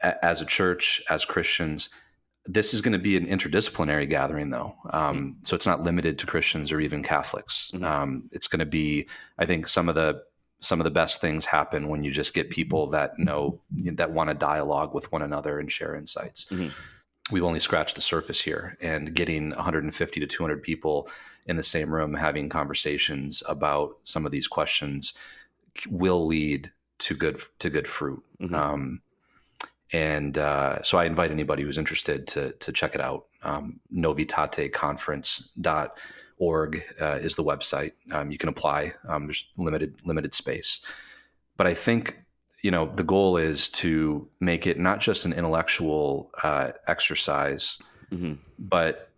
as 0.00 0.40
a 0.40 0.46
church, 0.46 1.02
as 1.10 1.24
Christians, 1.24 1.90
this 2.44 2.72
is 2.72 2.80
going 2.80 2.92
to 2.92 2.98
be 2.98 3.16
an 3.16 3.26
interdisciplinary 3.26 4.08
gathering, 4.08 4.50
though. 4.50 4.74
Um, 4.90 5.16
mm-hmm. 5.16 5.30
So 5.42 5.56
it's 5.56 5.66
not 5.66 5.82
limited 5.82 6.18
to 6.20 6.26
Christians 6.26 6.70
or 6.70 6.80
even 6.80 7.02
Catholics. 7.02 7.70
Mm-hmm. 7.74 7.84
Um, 7.84 8.30
it's 8.32 8.48
going 8.48 8.60
to 8.60 8.66
be, 8.66 9.08
I 9.38 9.46
think, 9.46 9.68
some 9.68 9.88
of 9.88 9.94
the 9.94 10.22
some 10.66 10.80
of 10.80 10.84
the 10.84 10.90
best 10.90 11.20
things 11.20 11.46
happen 11.46 11.88
when 11.88 12.02
you 12.02 12.10
just 12.10 12.34
get 12.34 12.50
people 12.50 12.88
that 12.88 13.18
know 13.18 13.60
that 13.74 14.10
want 14.10 14.28
to 14.28 14.34
dialogue 14.34 14.94
with 14.94 15.10
one 15.12 15.22
another 15.22 15.58
and 15.58 15.70
share 15.70 15.94
insights. 15.94 16.46
Mm-hmm. 16.46 16.68
We've 17.30 17.44
only 17.44 17.58
scratched 17.58 17.94
the 17.94 18.00
surface 18.00 18.40
here, 18.40 18.76
and 18.80 19.14
getting 19.14 19.50
150 19.50 20.20
to 20.20 20.26
200 20.26 20.62
people 20.62 21.08
in 21.46 21.56
the 21.56 21.62
same 21.62 21.92
room 21.92 22.14
having 22.14 22.48
conversations 22.48 23.42
about 23.48 23.96
some 24.02 24.26
of 24.26 24.32
these 24.32 24.46
questions 24.46 25.14
will 25.88 26.26
lead 26.26 26.72
to 26.98 27.14
good 27.14 27.40
to 27.60 27.70
good 27.70 27.88
fruit. 27.88 28.22
Mm-hmm. 28.40 28.54
Um, 28.54 29.02
and 29.92 30.36
uh, 30.36 30.82
so 30.82 30.98
I 30.98 31.04
invite 31.04 31.30
anybody 31.30 31.62
who's 31.62 31.78
interested 31.78 32.26
to 32.28 32.52
to 32.52 32.72
check 32.72 32.94
it 32.94 33.00
out. 33.00 33.26
Um, 33.42 33.78
novitateconference.org 36.40 36.84
uh, 37.00 37.18
is 37.20 37.36
the 37.36 37.44
website. 37.44 37.92
Um, 38.12 38.30
you 38.30 38.38
can 38.38 38.48
apply. 38.48 38.94
Um, 39.08 39.26
there's 39.26 39.48
limited 39.56 39.94
limited 40.04 40.34
space, 40.34 40.84
but 41.56 41.66
I 41.66 41.74
think 41.74 42.18
you 42.62 42.70
know 42.70 42.90
the 42.94 43.04
goal 43.04 43.36
is 43.36 43.68
to 43.70 44.28
make 44.40 44.66
it 44.66 44.78
not 44.78 45.00
just 45.00 45.24
an 45.24 45.32
intellectual 45.32 46.30
uh, 46.42 46.72
exercise, 46.86 47.78
mm-hmm. 48.10 48.34
but 48.58 49.10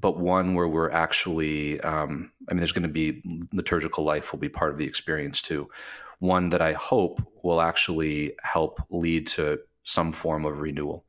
but 0.00 0.18
one 0.18 0.54
where 0.54 0.68
we're 0.68 0.90
actually. 0.90 1.80
Um, 1.80 2.32
I 2.48 2.54
mean, 2.54 2.58
there's 2.58 2.72
going 2.72 2.82
to 2.82 2.88
be 2.88 3.22
liturgical 3.52 4.04
life 4.04 4.32
will 4.32 4.40
be 4.40 4.48
part 4.48 4.72
of 4.72 4.78
the 4.78 4.86
experience 4.86 5.40
too. 5.40 5.68
One 6.18 6.50
that 6.50 6.62
I 6.62 6.72
hope 6.72 7.20
will 7.42 7.60
actually 7.60 8.34
help 8.42 8.80
lead 8.90 9.26
to 9.28 9.58
some 9.84 10.12
form 10.12 10.44
of 10.44 10.60
renewal 10.60 11.04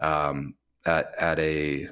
um, 0.00 0.54
at 0.84 1.12
at 1.18 1.38
a 1.38 1.88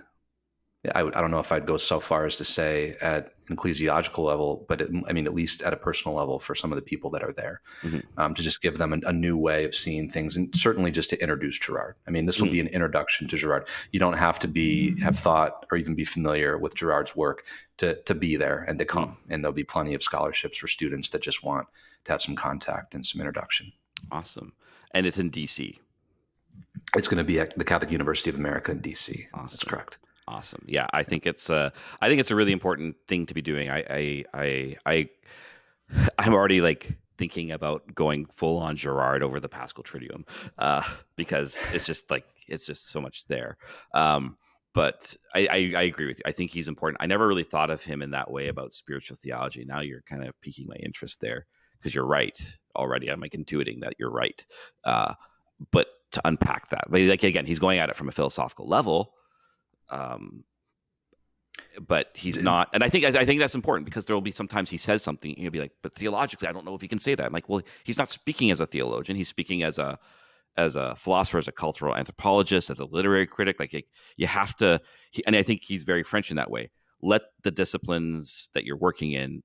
I, 0.94 1.00
I 1.00 1.20
don't 1.20 1.32
know 1.32 1.40
if 1.40 1.50
I'd 1.50 1.66
go 1.66 1.76
so 1.76 1.98
far 1.98 2.24
as 2.24 2.36
to 2.36 2.44
say 2.44 2.96
at 3.00 3.32
an 3.48 3.56
ecclesiological 3.56 4.24
level, 4.24 4.64
but 4.68 4.80
it, 4.80 4.90
I 5.08 5.12
mean 5.12 5.26
at 5.26 5.34
least 5.34 5.62
at 5.62 5.72
a 5.72 5.76
personal 5.76 6.16
level 6.16 6.38
for 6.38 6.54
some 6.54 6.70
of 6.70 6.76
the 6.76 6.82
people 6.82 7.10
that 7.10 7.22
are 7.22 7.32
there, 7.32 7.60
mm-hmm. 7.82 7.98
um, 8.16 8.32
to 8.34 8.42
just 8.42 8.62
give 8.62 8.78
them 8.78 8.92
a, 8.92 9.08
a, 9.08 9.12
new 9.12 9.36
way 9.36 9.64
of 9.64 9.74
seeing 9.74 10.08
things, 10.08 10.36
and 10.36 10.54
certainly 10.54 10.92
just 10.92 11.10
to 11.10 11.20
introduce 11.20 11.58
Girard. 11.58 11.96
I 12.06 12.12
mean, 12.12 12.26
this 12.26 12.38
will 12.38 12.46
mm-hmm. 12.46 12.52
be 12.52 12.60
an 12.60 12.68
introduction 12.68 13.26
to 13.26 13.36
Girard. 13.36 13.66
You 13.90 13.98
don't 13.98 14.18
have 14.18 14.38
to 14.40 14.48
be 14.48 14.98
have 15.00 15.18
thought 15.18 15.66
or 15.72 15.78
even 15.78 15.96
be 15.96 16.04
familiar 16.04 16.56
with 16.58 16.76
Girard's 16.76 17.16
work 17.16 17.44
to 17.78 18.00
to 18.02 18.14
be 18.14 18.36
there 18.36 18.64
and 18.68 18.78
to 18.78 18.84
come, 18.84 19.08
mm-hmm. 19.08 19.32
and 19.32 19.42
there'll 19.42 19.52
be 19.52 19.64
plenty 19.64 19.94
of 19.94 20.02
scholarships 20.02 20.58
for 20.58 20.68
students 20.68 21.10
that 21.10 21.22
just 21.22 21.42
want 21.42 21.66
to 22.04 22.12
have 22.12 22.22
some 22.22 22.36
contact 22.36 22.94
and 22.94 23.04
some 23.04 23.20
introduction. 23.20 23.72
Awesome, 24.12 24.52
and 24.94 25.06
it's 25.06 25.18
in 25.18 25.32
DC. 25.32 25.76
It's 26.96 27.08
going 27.08 27.18
to 27.18 27.24
be 27.24 27.40
at 27.40 27.58
the 27.58 27.64
Catholic 27.64 27.90
University 27.90 28.30
of 28.30 28.36
America 28.36 28.70
in 28.70 28.80
DC. 28.80 29.26
Awesome. 29.34 29.46
That's 29.46 29.64
correct. 29.64 29.98
Awesome. 30.28 30.62
Yeah, 30.66 30.86
I 30.92 31.04
think 31.04 31.26
it's 31.26 31.48
a, 31.48 31.72
I 32.02 32.08
think 32.08 32.20
it's 32.20 32.30
a 32.30 32.36
really 32.36 32.52
important 32.52 32.96
thing 33.06 33.24
to 33.26 33.34
be 33.34 33.40
doing. 33.40 33.70
I, 33.70 33.78
I, 33.88 34.24
I, 34.34 34.76
I 34.84 35.08
I'm 36.18 36.34
already 36.34 36.60
like 36.60 36.98
thinking 37.16 37.50
about 37.50 37.94
going 37.94 38.26
full 38.26 38.58
on 38.58 38.76
Girard 38.76 39.22
over 39.22 39.40
the 39.40 39.48
Paschal 39.48 39.82
Triduum 39.82 40.28
uh, 40.58 40.82
because 41.16 41.70
it's 41.72 41.86
just 41.86 42.10
like 42.10 42.26
it's 42.46 42.66
just 42.66 42.90
so 42.90 43.00
much 43.00 43.26
there. 43.26 43.56
Um, 43.94 44.36
but 44.74 45.16
I, 45.34 45.48
I, 45.50 45.72
I, 45.78 45.82
agree 45.84 46.06
with 46.06 46.18
you. 46.18 46.24
I 46.26 46.32
think 46.32 46.50
he's 46.50 46.68
important. 46.68 47.02
I 47.02 47.06
never 47.06 47.26
really 47.26 47.42
thought 47.42 47.70
of 47.70 47.82
him 47.82 48.02
in 48.02 48.10
that 48.10 48.30
way 48.30 48.48
about 48.48 48.74
spiritual 48.74 49.16
theology. 49.16 49.64
Now 49.64 49.80
you're 49.80 50.02
kind 50.02 50.22
of 50.22 50.38
piquing 50.42 50.66
my 50.68 50.76
interest 50.76 51.22
there 51.22 51.46
because 51.78 51.94
you're 51.94 52.06
right 52.06 52.38
already. 52.76 53.08
I'm 53.08 53.20
like 53.20 53.32
intuiting 53.32 53.80
that 53.80 53.94
you're 53.98 54.12
right. 54.12 54.44
Uh, 54.84 55.14
but 55.72 55.88
to 56.12 56.20
unpack 56.26 56.68
that. 56.68 56.92
Like 56.92 57.22
again, 57.22 57.46
he's 57.46 57.58
going 57.58 57.78
at 57.78 57.88
it 57.88 57.96
from 57.96 58.08
a 58.08 58.12
philosophical 58.12 58.68
level. 58.68 59.14
Um, 59.90 60.44
but 61.86 62.10
he's 62.14 62.40
not, 62.40 62.68
and 62.72 62.82
I 62.84 62.88
think 62.88 63.04
I 63.04 63.24
think 63.24 63.40
that's 63.40 63.54
important 63.54 63.84
because 63.84 64.06
there 64.06 64.14
will 64.14 64.20
be 64.20 64.30
sometimes 64.30 64.70
he 64.70 64.76
says 64.76 65.02
something, 65.02 65.34
he'll 65.36 65.50
be 65.50 65.60
like, 65.60 65.72
"But 65.82 65.94
theologically, 65.94 66.48
I 66.48 66.52
don't 66.52 66.64
know 66.64 66.74
if 66.74 66.80
he 66.80 66.88
can 66.88 66.98
say 66.98 67.14
that." 67.14 67.24
I'm 67.24 67.32
like, 67.32 67.48
well, 67.48 67.62
he's 67.84 67.98
not 67.98 68.08
speaking 68.08 68.50
as 68.50 68.60
a 68.60 68.66
theologian; 68.66 69.16
he's 69.16 69.28
speaking 69.28 69.62
as 69.62 69.78
a 69.78 69.98
as 70.56 70.76
a 70.76 70.94
philosopher, 70.96 71.38
as 71.38 71.48
a 71.48 71.52
cultural 71.52 71.94
anthropologist, 71.94 72.70
as 72.70 72.80
a 72.80 72.84
literary 72.84 73.26
critic. 73.26 73.60
Like 73.60 73.86
you 74.16 74.26
have 74.26 74.56
to, 74.56 74.80
he, 75.10 75.24
and 75.26 75.36
I 75.36 75.42
think 75.42 75.62
he's 75.64 75.84
very 75.84 76.02
French 76.02 76.30
in 76.30 76.36
that 76.36 76.50
way. 76.50 76.70
Let 77.00 77.22
the 77.44 77.50
disciplines 77.50 78.50
that 78.54 78.64
you're 78.64 78.76
working 78.76 79.12
in 79.12 79.42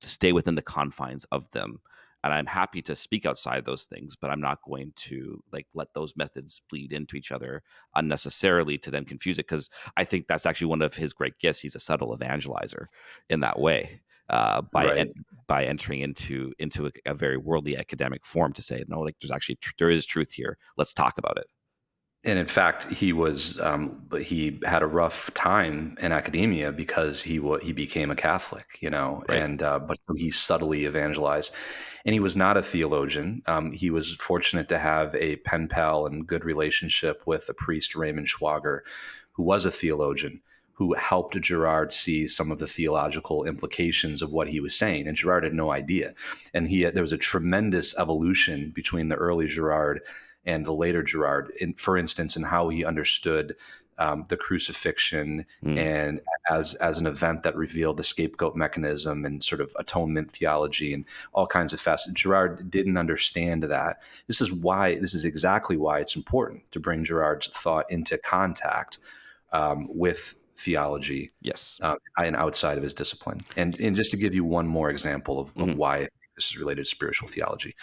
to 0.00 0.08
stay 0.08 0.32
within 0.32 0.54
the 0.54 0.62
confines 0.62 1.24
of 1.26 1.50
them 1.50 1.80
and 2.24 2.32
i'm 2.34 2.46
happy 2.46 2.82
to 2.82 2.96
speak 2.96 3.24
outside 3.24 3.64
those 3.64 3.84
things 3.84 4.16
but 4.16 4.30
i'm 4.30 4.40
not 4.40 4.58
going 4.66 4.92
to 4.96 5.40
like 5.52 5.66
let 5.74 5.94
those 5.94 6.16
methods 6.16 6.60
bleed 6.68 6.92
into 6.92 7.16
each 7.16 7.30
other 7.30 7.62
unnecessarily 7.94 8.76
to 8.76 8.90
then 8.90 9.04
confuse 9.04 9.38
it 9.38 9.46
because 9.46 9.70
i 9.96 10.02
think 10.02 10.26
that's 10.26 10.46
actually 10.46 10.66
one 10.66 10.82
of 10.82 10.94
his 10.94 11.12
great 11.12 11.38
gifts. 11.38 11.60
He's 11.60 11.76
a 11.76 11.80
subtle 11.80 12.16
evangelizer 12.16 12.86
in 13.28 13.40
that 13.40 13.58
way 13.58 14.00
uh, 14.30 14.62
by 14.72 14.86
right. 14.86 14.98
en- 14.98 15.24
by 15.46 15.64
entering 15.64 16.00
into 16.00 16.52
into 16.58 16.86
a, 16.86 16.90
a, 17.06 17.14
very 17.14 17.36
worldly 17.36 17.76
academic 17.76 18.24
form 18.24 18.52
to 18.54 18.62
say 18.62 18.82
no 18.88 19.00
like 19.00 19.16
there's 19.20 19.30
actually 19.30 19.56
tr- 19.56 19.74
there 19.78 19.90
is 19.90 20.06
truth 20.06 20.32
here. 20.32 20.56
Let's 20.76 20.94
talk 20.94 21.18
about 21.18 21.36
it 21.36 21.46
and 22.24 22.38
in 22.38 22.46
fact, 22.46 22.90
he 22.90 23.12
was 23.12 23.60
um, 23.60 24.06
he 24.20 24.58
had 24.64 24.82
a 24.82 24.86
rough 24.86 25.32
time 25.34 25.96
in 26.00 26.12
academia 26.12 26.72
because 26.72 27.22
he 27.22 27.36
w- 27.36 27.62
he 27.62 27.72
became 27.72 28.10
a 28.10 28.16
Catholic, 28.16 28.78
you 28.80 28.90
know, 28.90 29.22
right. 29.28 29.42
and 29.42 29.62
uh, 29.62 29.78
but 29.78 29.98
he 30.16 30.30
subtly 30.30 30.86
evangelized, 30.86 31.54
and 32.04 32.14
he 32.14 32.20
was 32.20 32.34
not 32.34 32.56
a 32.56 32.62
theologian. 32.62 33.42
Um, 33.46 33.72
he 33.72 33.90
was 33.90 34.14
fortunate 34.16 34.68
to 34.70 34.78
have 34.78 35.14
a 35.14 35.36
pen 35.36 35.68
pal 35.68 36.06
and 36.06 36.26
good 36.26 36.44
relationship 36.44 37.22
with 37.26 37.48
a 37.48 37.54
priest, 37.54 37.92
Raymund 37.94 38.26
Schwager, 38.26 38.80
who 39.32 39.42
was 39.42 39.66
a 39.66 39.70
theologian 39.70 40.40
who 40.76 40.94
helped 40.94 41.40
Girard 41.40 41.92
see 41.92 42.26
some 42.26 42.50
of 42.50 42.58
the 42.58 42.66
theological 42.66 43.44
implications 43.44 44.22
of 44.22 44.32
what 44.32 44.48
he 44.48 44.58
was 44.58 44.74
saying. 44.74 45.06
And 45.06 45.16
Girard 45.16 45.44
had 45.44 45.54
no 45.54 45.70
idea. 45.70 46.14
And 46.52 46.68
he 46.68 46.80
had, 46.80 46.94
there 46.94 47.02
was 47.02 47.12
a 47.12 47.16
tremendous 47.16 47.96
evolution 47.96 48.72
between 48.74 49.08
the 49.08 49.14
early 49.14 49.46
Girard 49.46 50.00
and 50.46 50.64
the 50.64 50.72
later 50.72 51.02
Girard, 51.02 51.52
in, 51.60 51.74
for 51.74 51.96
instance, 51.96 52.36
in 52.36 52.42
how 52.42 52.68
he 52.68 52.84
understood 52.84 53.56
um, 53.98 54.24
the 54.28 54.36
crucifixion 54.36 55.46
mm. 55.62 55.76
and 55.76 56.20
as 56.50 56.74
as 56.76 56.98
an 56.98 57.06
event 57.06 57.42
that 57.42 57.56
revealed 57.56 57.96
the 57.96 58.02
scapegoat 58.02 58.56
mechanism 58.56 59.24
and 59.24 59.42
sort 59.42 59.60
of 59.60 59.74
atonement 59.78 60.32
theology 60.32 60.92
and 60.92 61.04
all 61.32 61.46
kinds 61.46 61.72
of 61.72 61.80
facets. 61.80 62.12
Girard 62.12 62.70
didn't 62.70 62.96
understand 62.96 63.64
that. 63.64 64.02
This 64.26 64.40
is 64.40 64.52
why 64.52 64.98
this 64.98 65.14
is 65.14 65.24
exactly 65.24 65.76
why 65.76 66.00
it's 66.00 66.16
important 66.16 66.70
to 66.72 66.80
bring 66.80 67.04
Girard's 67.04 67.46
thought 67.48 67.90
into 67.90 68.18
contact 68.18 68.98
um, 69.52 69.88
with 69.88 70.34
theology. 70.56 71.30
Yes, 71.40 71.78
uh, 71.82 71.96
and 72.18 72.36
outside 72.36 72.76
of 72.76 72.82
his 72.82 72.94
discipline. 72.94 73.42
And 73.56 73.78
and 73.80 73.94
just 73.94 74.10
to 74.10 74.16
give 74.16 74.34
you 74.34 74.44
one 74.44 74.66
more 74.66 74.90
example 74.90 75.38
of, 75.38 75.54
mm. 75.54 75.70
of 75.70 75.78
why 75.78 76.08
this 76.36 76.46
is 76.46 76.58
related 76.58 76.84
to 76.84 76.90
spiritual 76.90 77.28
theology, 77.28 77.76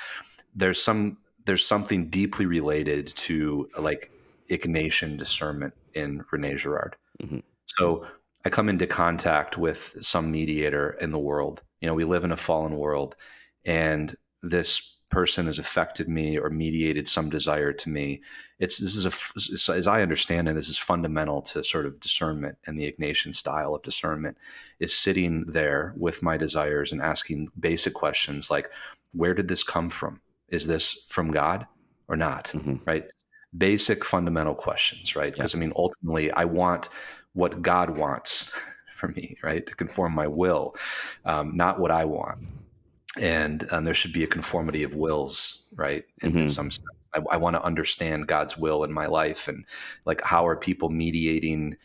there's 0.53 0.81
some 0.81 1.17
there's 1.45 1.65
something 1.65 2.07
deeply 2.09 2.45
related 2.45 3.07
to 3.07 3.69
like 3.77 4.11
Ignatian 4.49 5.17
discernment 5.17 5.73
in 5.93 6.23
René 6.31 6.57
Girard. 6.57 6.95
Mm-hmm. 7.21 7.39
So 7.67 8.05
I 8.45 8.49
come 8.49 8.69
into 8.69 8.87
contact 8.87 9.57
with 9.57 9.95
some 10.01 10.31
mediator 10.31 10.91
in 11.01 11.11
the 11.11 11.19
world. 11.19 11.61
You 11.79 11.87
know, 11.87 11.93
we 11.93 12.03
live 12.03 12.23
in 12.23 12.31
a 12.31 12.37
fallen 12.37 12.77
world, 12.77 13.15
and 13.65 14.15
this 14.41 14.97
person 15.09 15.45
has 15.45 15.59
affected 15.59 16.07
me 16.07 16.39
or 16.39 16.49
mediated 16.49 17.07
some 17.07 17.29
desire 17.29 17.73
to 17.73 17.89
me. 17.89 18.21
It's 18.59 18.77
this 18.77 18.95
is 18.95 19.05
a 19.05 19.73
as 19.73 19.87
I 19.87 20.01
understand 20.01 20.47
it, 20.47 20.55
this 20.55 20.69
is 20.69 20.77
fundamental 20.77 21.41
to 21.43 21.63
sort 21.63 21.85
of 21.85 21.99
discernment 21.99 22.57
and 22.65 22.79
the 22.79 22.91
Ignatian 22.91 23.35
style 23.35 23.75
of 23.75 23.83
discernment 23.83 24.37
is 24.79 24.93
sitting 24.93 25.45
there 25.47 25.93
with 25.97 26.23
my 26.23 26.37
desires 26.37 26.91
and 26.91 27.01
asking 27.01 27.49
basic 27.59 27.93
questions 27.93 28.49
like, 28.49 28.71
where 29.11 29.33
did 29.33 29.49
this 29.49 29.63
come 29.63 29.89
from? 29.89 30.21
Is 30.51 30.67
this 30.67 31.05
from 31.09 31.31
God 31.31 31.65
or 32.07 32.15
not? 32.15 32.45
Mm-hmm. 32.53 32.75
Right? 32.85 33.05
basic 33.57 34.05
fundamental 34.05 34.55
questions, 34.55 35.15
right? 35.15 35.33
Because 35.33 35.53
yeah. 35.53 35.59
I 35.59 35.61
mean, 35.61 35.73
ultimately, 35.75 36.31
I 36.31 36.45
want 36.45 36.89
what 37.33 37.61
God 37.61 37.97
wants 37.97 38.55
for 38.93 39.09
me, 39.09 39.37
right? 39.43 39.65
To 39.65 39.75
conform 39.75 40.13
my 40.13 40.27
will, 40.27 40.75
um, 41.25 41.55
not 41.55 41.79
what 41.79 41.91
I 41.91 42.05
want. 42.05 42.39
And 43.19 43.67
um, 43.71 43.83
there 43.83 43.93
should 43.93 44.13
be 44.13 44.23
a 44.23 44.27
conformity 44.27 44.83
of 44.83 44.95
wills, 44.95 45.65
right? 45.75 46.05
In, 46.21 46.29
mm-hmm. 46.29 46.39
in 46.39 46.49
some 46.49 46.71
sense. 46.71 46.87
I, 47.13 47.19
I 47.31 47.37
want 47.37 47.57
to 47.57 47.63
understand 47.63 48.27
God's 48.27 48.57
will 48.57 48.85
in 48.85 48.93
my 48.93 49.05
life 49.05 49.49
and 49.49 49.65
like 50.05 50.21
how 50.23 50.47
are 50.47 50.55
people 50.55 50.87
mediating 50.87 51.75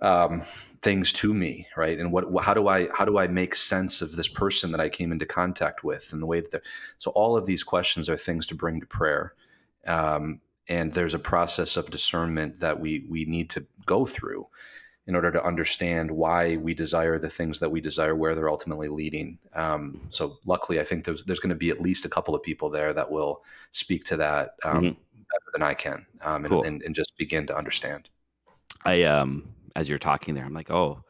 um, 0.00 0.42
things 0.82 1.12
to 1.12 1.34
me, 1.34 1.66
right? 1.76 1.98
And 1.98 2.12
what, 2.12 2.26
how 2.42 2.54
do 2.54 2.68
I, 2.68 2.88
how 2.92 3.04
do 3.04 3.18
I 3.18 3.26
make 3.26 3.56
sense 3.56 4.00
of 4.00 4.16
this 4.16 4.28
person 4.28 4.70
that 4.72 4.80
I 4.80 4.88
came 4.88 5.12
into 5.12 5.26
contact 5.26 5.82
with 5.82 6.12
and 6.12 6.22
the 6.22 6.26
way 6.26 6.40
that, 6.40 6.62
so 6.98 7.10
all 7.12 7.36
of 7.36 7.46
these 7.46 7.62
questions 7.62 8.08
are 8.08 8.16
things 8.16 8.46
to 8.48 8.54
bring 8.54 8.80
to 8.80 8.86
prayer. 8.86 9.34
Um, 9.86 10.40
and 10.68 10.92
there's 10.92 11.14
a 11.14 11.18
process 11.18 11.76
of 11.76 11.90
discernment 11.90 12.60
that 12.60 12.78
we 12.78 13.06
we 13.08 13.24
need 13.24 13.50
to 13.50 13.66
go 13.86 14.04
through 14.04 14.46
in 15.06 15.14
order 15.14 15.32
to 15.32 15.42
understand 15.42 16.10
why 16.10 16.56
we 16.58 16.74
desire 16.74 17.18
the 17.18 17.30
things 17.30 17.58
that 17.60 17.70
we 17.70 17.80
desire, 17.80 18.14
where 18.14 18.34
they're 18.34 18.50
ultimately 18.50 18.88
leading. 18.88 19.38
Um, 19.54 19.98
so, 20.10 20.38
luckily, 20.44 20.78
I 20.78 20.84
think 20.84 21.04
there's 21.04 21.24
there's 21.24 21.40
going 21.40 21.48
to 21.48 21.56
be 21.56 21.70
at 21.70 21.80
least 21.80 22.04
a 22.04 22.10
couple 22.10 22.34
of 22.34 22.42
people 22.42 22.68
there 22.68 22.92
that 22.92 23.10
will 23.10 23.42
speak 23.72 24.04
to 24.06 24.18
that 24.18 24.56
um, 24.62 24.76
mm-hmm. 24.76 24.88
better 24.88 25.50
than 25.54 25.62
I 25.62 25.72
can, 25.72 26.06
um, 26.20 26.44
and, 26.44 26.48
cool. 26.48 26.62
and, 26.64 26.82
and, 26.82 26.94
just 26.94 27.16
begin 27.16 27.46
to 27.46 27.56
understand. 27.56 28.10
I 28.84 29.04
um, 29.04 29.48
as 29.78 29.88
you're 29.88 29.98
talking 29.98 30.34
there, 30.34 30.44
I'm 30.44 30.52
like, 30.52 30.72
oh, 30.72 31.04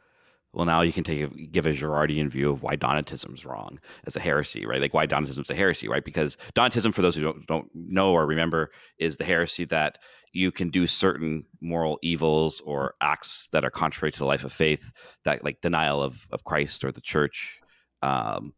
well, 0.52 0.66
now 0.66 0.82
you 0.82 0.92
can 0.92 1.04
take 1.04 1.22
a, 1.22 1.28
give 1.28 1.66
a 1.66 1.70
Girardian 1.70 2.28
view 2.28 2.50
of 2.50 2.62
why 2.62 2.76
Donatism's 2.76 3.46
wrong 3.46 3.78
as 4.06 4.14
a 4.14 4.20
heresy, 4.20 4.66
right? 4.66 4.80
Like 4.80 4.92
why 4.92 5.06
Donatism's 5.06 5.50
a 5.50 5.54
heresy, 5.54 5.88
right? 5.88 6.04
Because 6.04 6.36
Donatism, 6.54 6.92
for 6.92 7.00
those 7.00 7.14
who 7.14 7.22
don't, 7.22 7.46
don't 7.46 7.68
know 7.74 8.12
or 8.12 8.26
remember, 8.26 8.70
is 8.98 9.16
the 9.16 9.24
heresy 9.24 9.64
that 9.66 9.98
you 10.32 10.52
can 10.52 10.68
do 10.68 10.86
certain 10.86 11.44
moral 11.62 11.98
evils 12.02 12.60
or 12.62 12.94
acts 13.00 13.48
that 13.52 13.64
are 13.64 13.70
contrary 13.70 14.12
to 14.12 14.18
the 14.18 14.26
life 14.26 14.44
of 14.44 14.52
faith, 14.52 14.92
that 15.24 15.42
like 15.44 15.60
denial 15.62 16.02
of 16.02 16.26
of 16.30 16.44
Christ 16.44 16.84
or 16.84 16.92
the 16.92 17.00
Church, 17.00 17.60
um, 18.02 18.52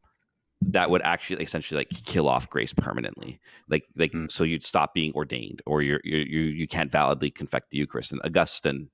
that 0.62 0.91
would 0.91 1.03
actually 1.03 1.43
essentially 1.43 1.78
like 1.78 1.91
kill 2.05 2.28
off 2.28 2.51
grace 2.51 2.73
permanently. 2.73 3.41
Like 3.69 3.87
like 3.97 4.12
mm. 4.12 4.31
so 4.31 4.43
you'd 4.45 4.65
stop 4.65 4.95
being 4.95 5.12
ordained, 5.15 5.62
or 5.66 5.82
you're, 5.82 6.01
you're 6.03 6.27
you 6.27 6.41
you 6.41 6.66
can't 6.66 6.91
validly 6.91 7.31
confect 7.31 7.70
the 7.70 7.78
Eucharist. 7.78 8.12
And 8.12 8.20
Augustine 8.24 8.91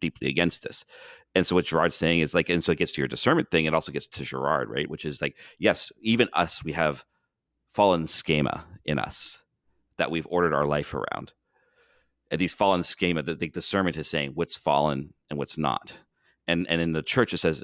deeply 0.00 0.28
against 0.28 0.62
this. 0.62 0.84
And 1.34 1.46
so 1.46 1.54
what 1.54 1.66
Girard's 1.66 1.96
saying 1.96 2.20
is 2.20 2.34
like, 2.34 2.48
and 2.48 2.62
so 2.62 2.72
it 2.72 2.78
gets 2.78 2.92
to 2.92 3.00
your 3.00 3.08
discernment 3.08 3.50
thing. 3.50 3.66
It 3.66 3.74
also 3.74 3.92
gets 3.92 4.06
to 4.06 4.24
Girard, 4.24 4.70
right? 4.70 4.88
Which 4.88 5.04
is 5.04 5.20
like, 5.20 5.36
yes, 5.58 5.92
even 6.00 6.28
us, 6.32 6.64
we 6.64 6.72
have 6.72 7.04
fallen 7.68 8.06
schema 8.06 8.64
in 8.84 8.98
us 8.98 9.44
that 9.98 10.10
we've 10.10 10.26
ordered 10.30 10.54
our 10.54 10.66
life 10.66 10.94
around. 10.94 11.32
And 12.30 12.40
these 12.40 12.54
fallen 12.54 12.82
schema, 12.82 13.22
that 13.22 13.38
the 13.38 13.48
discernment 13.48 13.96
is 13.96 14.08
saying 14.08 14.32
what's 14.34 14.56
fallen 14.56 15.12
and 15.30 15.38
what's 15.38 15.58
not. 15.58 15.96
And 16.48 16.66
and 16.68 16.80
in 16.80 16.92
the 16.92 17.02
church 17.02 17.34
it 17.34 17.38
says 17.38 17.62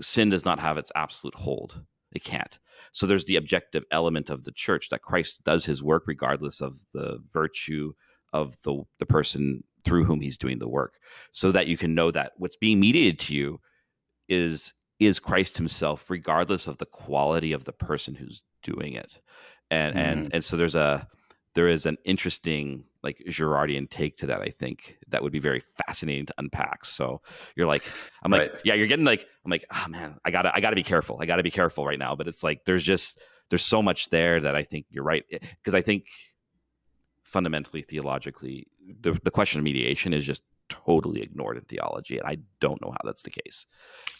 sin 0.00 0.30
does 0.30 0.44
not 0.44 0.58
have 0.58 0.78
its 0.78 0.92
absolute 0.94 1.34
hold. 1.34 1.82
It 2.12 2.24
can't. 2.24 2.58
So 2.92 3.06
there's 3.06 3.24
the 3.24 3.36
objective 3.36 3.84
element 3.90 4.30
of 4.30 4.44
the 4.44 4.52
church 4.52 4.88
that 4.90 5.02
Christ 5.02 5.44
does 5.44 5.64
his 5.64 5.82
work 5.82 6.04
regardless 6.06 6.60
of 6.60 6.74
the 6.92 7.18
virtue 7.32 7.92
of 8.32 8.60
the 8.62 8.82
the 8.98 9.06
person 9.06 9.62
through 9.84 10.04
whom 10.04 10.20
he's 10.20 10.38
doing 10.38 10.58
the 10.58 10.68
work 10.68 10.98
so 11.32 11.52
that 11.52 11.66
you 11.66 11.76
can 11.76 11.94
know 11.94 12.10
that 12.10 12.32
what's 12.36 12.56
being 12.56 12.80
mediated 12.80 13.18
to 13.18 13.34
you 13.34 13.60
is 14.28 14.74
is 15.00 15.18
Christ 15.18 15.56
himself 15.56 16.10
regardless 16.10 16.66
of 16.66 16.78
the 16.78 16.86
quality 16.86 17.52
of 17.52 17.64
the 17.64 17.72
person 17.72 18.14
who's 18.14 18.42
doing 18.62 18.94
it 18.94 19.20
and 19.70 19.94
mm. 19.94 19.98
and 19.98 20.34
and 20.34 20.44
so 20.44 20.56
there's 20.56 20.74
a 20.74 21.06
there 21.54 21.68
is 21.68 21.86
an 21.86 21.98
interesting 22.04 22.84
like 23.02 23.22
Girardian 23.28 23.90
take 23.90 24.16
to 24.18 24.26
that 24.26 24.40
I 24.40 24.48
think 24.48 24.96
that 25.08 25.22
would 25.22 25.32
be 25.32 25.40
very 25.40 25.60
fascinating 25.60 26.26
to 26.26 26.34
unpack 26.38 26.84
so 26.84 27.20
you're 27.56 27.66
like 27.66 27.84
I'm 28.22 28.30
like 28.30 28.52
right. 28.52 28.60
yeah 28.64 28.74
you're 28.74 28.86
getting 28.86 29.04
like 29.04 29.26
I'm 29.44 29.50
like 29.50 29.66
oh 29.72 29.86
man 29.88 30.16
I 30.24 30.30
got 30.30 30.42
to 30.42 30.54
I 30.54 30.60
got 30.60 30.70
to 30.70 30.76
be 30.76 30.84
careful 30.84 31.18
I 31.20 31.26
got 31.26 31.36
to 31.36 31.42
be 31.42 31.50
careful 31.50 31.84
right 31.84 31.98
now 31.98 32.14
but 32.14 32.28
it's 32.28 32.44
like 32.44 32.64
there's 32.64 32.84
just 32.84 33.20
there's 33.50 33.64
so 33.64 33.82
much 33.82 34.08
there 34.10 34.40
that 34.40 34.54
I 34.54 34.62
think 34.62 34.86
you're 34.88 35.04
right 35.04 35.24
because 35.28 35.74
I 35.74 35.82
think 35.82 36.06
fundamentally 37.24 37.82
theologically 37.82 38.66
the, 39.00 39.12
the 39.24 39.30
question 39.30 39.58
of 39.58 39.64
mediation 39.64 40.12
is 40.12 40.26
just 40.26 40.42
totally 40.68 41.20
ignored 41.20 41.56
in 41.56 41.64
theology 41.64 42.18
and 42.18 42.26
i 42.26 42.36
don't 42.60 42.80
know 42.80 42.90
how 42.90 43.00
that's 43.04 43.22
the 43.22 43.30
case. 43.30 43.66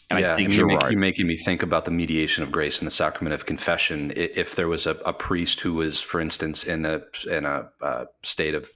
And 0.09 0.19
yeah, 0.19 0.33
i 0.33 0.35
think 0.35 0.55
you're, 0.55 0.67
make, 0.67 0.81
you're, 0.83 0.99
making 0.99 1.25
me 1.25 1.37
think 1.37 1.63
about 1.63 1.85
the 1.85 1.91
mediation 1.91 2.43
of 2.43 2.51
grace 2.51 2.79
and 2.79 2.85
the 2.85 2.91
sacrament 2.91 3.33
of 3.33 3.45
confession. 3.45 4.13
If 4.15 4.55
there 4.55 4.67
was 4.67 4.85
a, 4.85 4.91
a 5.05 5.13
priest 5.13 5.61
who 5.61 5.73
was 5.73 6.01
for 6.01 6.19
instance 6.19 6.63
in 6.63 6.85
a 6.85 7.01
in 7.29 7.45
a 7.45 7.69
uh, 7.81 8.05
state 8.21 8.53
of 8.53 8.69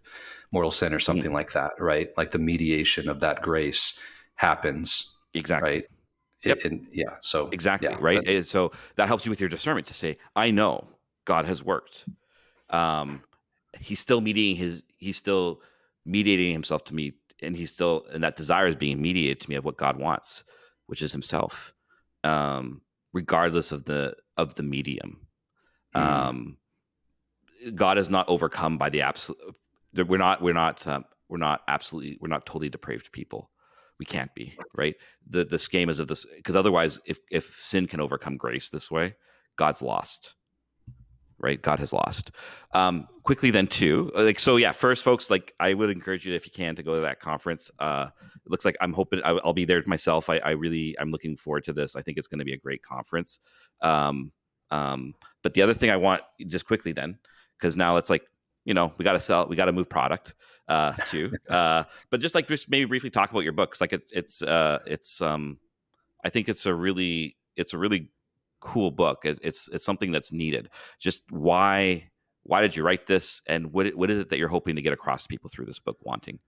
mortal 0.52 0.72
sin 0.72 0.94
or 0.94 1.00
something 1.00 1.26
mm-hmm. 1.26 1.34
like 1.34 1.52
that 1.52 1.74
right? 1.80 2.10
Like 2.18 2.32
the 2.32 2.40
mediation 2.40 3.10
of 3.10 3.20
that 3.20 3.42
grace 3.42 4.02
happens 4.36 5.18
exactly. 5.34 5.70
right? 5.70 5.86
Yep. 6.44 6.60
And, 6.66 6.88
yeah 6.92 7.16
so 7.22 7.50
exactly 7.50 7.90
yeah, 7.90 7.98
right? 8.00 8.26
that, 8.26 8.46
so 8.46 8.72
that 8.96 9.08
helps 9.08 9.26
you 9.26 9.30
with 9.30 9.40
your 9.40 9.50
discernment 9.50 9.88
to 9.88 9.94
say 9.94 10.18
i 10.36 10.50
know 10.50 10.88
god 11.26 11.46
has 11.46 11.64
worked. 11.64 12.06
Um 12.70 13.22
he's 13.80 14.00
still 14.00 14.22
mediating 14.22 14.56
his 14.56 14.84
he's 14.98 15.18
still 15.18 15.62
mediating 16.08 16.54
himself 16.54 16.84
to 16.86 16.96
me 16.96 17.14
and 17.42 17.56
he's 17.56 17.72
still 17.72 18.06
and 18.12 18.24
that 18.24 18.36
desire 18.36 18.66
is 18.66 18.76
being 18.76 19.02
mediated 19.02 19.40
to 19.40 19.50
me 19.50 19.56
of 19.56 19.66
what 19.66 19.78
god 19.78 20.00
wants 20.00 20.44
which 20.88 21.02
is 21.02 21.12
himself 21.12 21.74
um 22.24 22.82
regardless 23.14 23.72
of 23.72 23.86
the 23.86 24.16
of 24.38 24.56
the 24.56 24.64
medium. 24.64 25.20
Mm. 25.96 26.02
um 26.02 26.58
god 27.76 27.98
is 27.98 28.10
not 28.10 28.28
overcome 28.30 28.78
by 28.78 28.90
the 28.90 29.02
absolute 29.02 29.38
we're 30.08 30.18
not 30.18 30.42
we're 30.42 30.54
not 30.54 30.86
um, 30.88 31.06
we're 31.30 31.38
not 31.38 31.62
absolutely 31.68 32.18
we're 32.22 32.28
not 32.28 32.46
totally 32.46 32.70
depraved 32.70 33.12
people. 33.12 33.50
We 34.00 34.06
can't 34.06 34.34
be 34.36 34.58
right? 34.76 34.96
The 35.28 35.44
the 35.44 35.58
schemas 35.58 36.00
of 36.00 36.08
this 36.08 36.26
because 36.36 36.56
otherwise 36.56 37.00
if 37.06 37.20
if 37.32 37.46
sin 37.46 37.88
can 37.88 38.00
overcome 38.00 38.38
grace 38.38 38.70
this 38.70 38.92
way 38.92 39.16
god's 39.58 39.82
lost 39.82 40.36
right? 41.40 41.62
God 41.62 41.80
has 41.80 41.94
lost. 41.94 42.32
Um, 42.74 43.08
quickly 43.24 43.52
then 43.52 43.68
too, 43.68 44.12
like 44.16 44.40
so, 44.40 44.58
yeah. 44.58 44.72
First, 44.72 45.04
folks, 45.04 45.30
like 45.30 45.54
I 45.60 45.74
would 45.74 45.90
encourage 45.90 46.26
you 46.26 46.34
if 46.34 46.46
you 46.46 46.52
can 46.52 46.76
to 46.76 46.84
go 46.84 46.96
to 46.96 47.02
that 47.02 47.20
conference. 47.20 47.72
Uh, 47.80 48.08
it 48.46 48.52
looks 48.52 48.66
like 48.66 48.76
I'm 48.82 48.94
hoping 48.94 49.22
I'll 49.24 49.54
be 49.54 49.66
there 49.66 49.84
myself. 49.86 50.30
I, 50.30 50.38
I 50.38 50.52
really 50.52 50.96
I'm 51.00 51.12
looking 51.12 51.36
forward 51.36 51.64
to 51.66 51.74
this. 51.74 51.96
I 51.96 52.02
think 52.02 52.18
it's 52.18 52.28
going 52.28 52.40
to 52.40 52.46
be 52.46 52.54
a 52.54 52.58
great 52.58 52.82
conference. 52.82 53.40
Um, 53.82 54.32
um, 54.72 55.14
but 55.44 55.54
the 55.54 55.62
other 55.62 55.74
thing 55.74 55.90
I 55.90 55.98
want 55.98 56.22
just 56.48 56.66
quickly 56.66 56.92
then, 56.92 57.18
because 57.58 57.78
now 57.78 57.98
it's 57.98 58.10
like 58.10 58.24
you 58.66 58.74
know 58.74 58.94
we 58.98 59.04
got 59.04 59.14
to 59.14 59.20
sell, 59.20 59.48
we 59.48 59.56
got 59.56 59.66
to 59.66 59.72
move 59.72 59.90
product 59.90 60.36
uh, 60.68 60.94
too. 61.08 61.32
uh, 61.50 61.84
but 62.10 62.20
just 62.20 62.36
like 62.36 62.48
just 62.48 62.70
maybe 62.70 62.86
briefly 62.86 63.10
talk 63.10 63.32
about 63.32 63.44
your 63.44 63.54
books. 63.54 63.82
Like 63.82 63.94
it's 63.94 64.12
it's 64.12 64.42
uh, 64.42 64.80
it's 64.86 65.22
um, 65.22 65.58
I 66.24 66.30
think 66.30 66.50
it's 66.50 66.66
a 66.66 66.74
really 66.74 67.38
it's 67.56 67.74
a 67.74 67.78
really 67.78 68.12
cool 68.60 68.92
book. 68.92 69.20
It's, 69.24 69.40
it's 69.44 69.70
it's 69.70 69.86
something 69.86 70.12
that's 70.12 70.32
needed. 70.32 70.70
Just 71.00 71.24
why 71.32 72.10
why 72.44 72.62
did 72.62 72.76
you 72.76 72.84
write 72.84 73.08
this, 73.08 73.42
and 73.48 73.74
what 73.74 73.88
what 73.96 74.10
is 74.10 74.20
it 74.20 74.30
that 74.30 74.38
you're 74.38 74.48
hoping 74.48 74.76
to 74.76 74.82
get 74.82 74.94
across 74.94 75.24
to 75.24 75.30
people 75.30 75.50
through 75.50 75.66
this 75.66 75.80
book, 75.80 75.98
Wanting? 76.02 76.40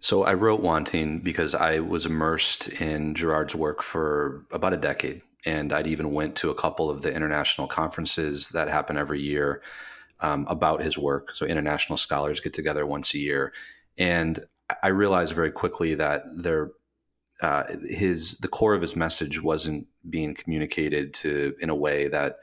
So 0.00 0.24
I 0.24 0.34
wrote 0.34 0.60
Wanting 0.60 1.20
because 1.20 1.54
I 1.54 1.80
was 1.80 2.06
immersed 2.06 2.68
in 2.68 3.14
Girard's 3.14 3.54
work 3.54 3.82
for 3.82 4.46
about 4.50 4.72
a 4.72 4.78
decade, 4.78 5.22
and 5.44 5.72
I'd 5.72 5.86
even 5.86 6.12
went 6.12 6.36
to 6.36 6.50
a 6.50 6.54
couple 6.54 6.90
of 6.90 7.02
the 7.02 7.14
international 7.14 7.66
conferences 7.66 8.48
that 8.50 8.68
happen 8.68 8.96
every 8.96 9.20
year 9.20 9.62
um, 10.20 10.46
about 10.48 10.82
his 10.82 10.96
work. 10.98 11.32
So 11.34 11.46
international 11.46 11.96
scholars 11.96 12.40
get 12.40 12.54
together 12.54 12.86
once 12.86 13.14
a 13.14 13.18
year, 13.18 13.52
and 13.98 14.44
I 14.82 14.88
realized 14.88 15.34
very 15.34 15.50
quickly 15.50 15.94
that 15.94 16.24
there 16.34 16.70
uh, 17.42 17.64
his 17.88 18.38
the 18.38 18.48
core 18.48 18.74
of 18.74 18.80
his 18.80 18.96
message 18.96 19.42
wasn't 19.42 19.86
being 20.08 20.34
communicated 20.34 21.14
to 21.14 21.54
in 21.60 21.70
a 21.70 21.74
way 21.74 22.08
that 22.08 22.38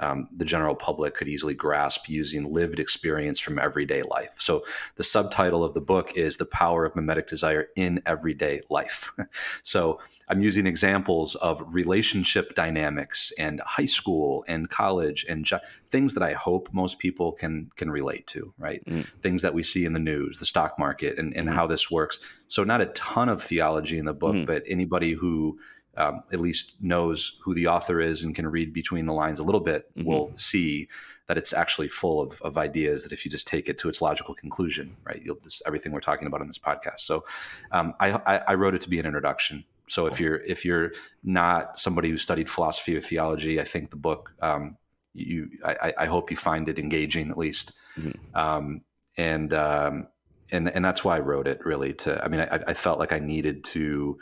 um, 0.00 0.28
the 0.32 0.44
general 0.44 0.74
public 0.74 1.14
could 1.14 1.28
easily 1.28 1.54
grasp 1.54 2.08
using 2.08 2.52
lived 2.52 2.78
experience 2.78 3.40
from 3.40 3.58
everyday 3.58 4.02
life. 4.02 4.36
So, 4.38 4.64
the 4.96 5.02
subtitle 5.02 5.64
of 5.64 5.74
the 5.74 5.80
book 5.80 6.16
is 6.16 6.36
The 6.36 6.44
Power 6.44 6.84
of 6.84 6.94
Mimetic 6.94 7.26
Desire 7.26 7.68
in 7.74 8.00
Everyday 8.06 8.62
Life. 8.70 9.12
so, 9.62 10.00
I'm 10.28 10.40
using 10.40 10.66
examples 10.66 11.34
of 11.36 11.62
relationship 11.74 12.54
dynamics 12.54 13.32
and 13.38 13.60
high 13.60 13.86
school 13.86 14.44
and 14.46 14.68
college 14.68 15.24
and 15.28 15.44
ju- 15.44 15.58
things 15.90 16.14
that 16.14 16.22
I 16.22 16.34
hope 16.34 16.68
most 16.72 16.98
people 16.98 17.32
can 17.32 17.70
can 17.76 17.90
relate 17.90 18.26
to, 18.28 18.52
right? 18.58 18.84
Mm. 18.84 19.06
Things 19.20 19.42
that 19.42 19.54
we 19.54 19.62
see 19.62 19.84
in 19.84 19.94
the 19.94 20.00
news, 20.00 20.38
the 20.38 20.46
stock 20.46 20.78
market, 20.78 21.18
and, 21.18 21.34
and 21.34 21.48
mm. 21.48 21.54
how 21.54 21.66
this 21.66 21.90
works. 21.90 22.20
So, 22.46 22.62
not 22.62 22.80
a 22.80 22.86
ton 22.86 23.28
of 23.28 23.42
theology 23.42 23.98
in 23.98 24.04
the 24.04 24.14
book, 24.14 24.34
mm. 24.34 24.46
but 24.46 24.62
anybody 24.68 25.12
who 25.12 25.58
um, 25.98 26.22
at 26.32 26.40
least 26.40 26.82
knows 26.82 27.38
who 27.42 27.52
the 27.52 27.66
author 27.66 28.00
is 28.00 28.22
and 28.22 28.34
can 28.34 28.46
read 28.46 28.72
between 28.72 29.04
the 29.04 29.12
lines 29.12 29.40
a 29.40 29.42
little 29.42 29.60
bit 29.60 29.94
mm-hmm. 29.94 30.08
will 30.08 30.32
see 30.36 30.88
that 31.26 31.36
it's 31.36 31.52
actually 31.52 31.88
full 31.88 32.22
of, 32.22 32.40
of 32.40 32.56
ideas 32.56 33.02
that 33.02 33.12
if 33.12 33.24
you 33.24 33.30
just 33.30 33.46
take 33.46 33.68
it 33.68 33.76
to 33.78 33.88
its 33.88 34.00
logical 34.00 34.34
conclusion, 34.34 34.96
right, 35.04 35.20
you'll 35.22 35.38
this, 35.42 35.60
everything 35.66 35.92
we're 35.92 36.00
talking 36.00 36.26
about 36.26 36.40
in 36.40 36.46
this 36.46 36.58
podcast. 36.58 37.00
So 37.00 37.24
um, 37.72 37.92
I, 38.00 38.12
I, 38.12 38.36
I, 38.48 38.54
wrote 38.54 38.74
it 38.74 38.80
to 38.82 38.88
be 38.88 38.98
an 38.98 39.04
introduction. 39.04 39.64
So 39.88 40.06
if 40.06 40.20
you're 40.20 40.36
if 40.36 40.64
you're 40.64 40.92
not 41.22 41.78
somebody 41.78 42.10
who 42.10 42.16
studied 42.16 42.48
philosophy 42.48 42.96
or 42.96 43.00
theology, 43.00 43.60
I 43.60 43.64
think 43.64 43.90
the 43.90 43.96
book 43.96 44.32
um, 44.40 44.76
you 45.14 45.50
I, 45.64 45.92
I, 45.98 46.06
hope 46.06 46.30
you 46.30 46.36
find 46.36 46.68
it 46.68 46.78
engaging 46.78 47.30
at 47.30 47.38
least, 47.38 47.78
mm-hmm. 47.98 48.36
Um, 48.38 48.82
and 49.16 49.52
um, 49.54 50.08
and 50.50 50.68
and 50.68 50.84
that's 50.84 51.04
why 51.04 51.16
I 51.16 51.20
wrote 51.20 51.46
it 51.46 51.64
really. 51.64 51.94
To 51.94 52.22
I 52.22 52.28
mean 52.28 52.40
I, 52.40 52.60
I 52.68 52.74
felt 52.74 52.98
like 52.98 53.12
I 53.12 53.18
needed 53.18 53.64
to 53.64 54.18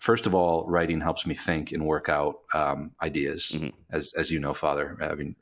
first 0.00 0.26
of 0.26 0.34
all, 0.34 0.64
writing 0.66 1.00
helps 1.00 1.26
me 1.26 1.34
think 1.34 1.72
and 1.72 1.84
work 1.86 2.08
out 2.08 2.40
um, 2.54 2.92
ideas, 3.02 3.52
mm-hmm. 3.54 3.68
as 3.90 4.12
as 4.14 4.30
you 4.30 4.38
know, 4.38 4.54
Father, 4.54 4.96
having 5.00 5.36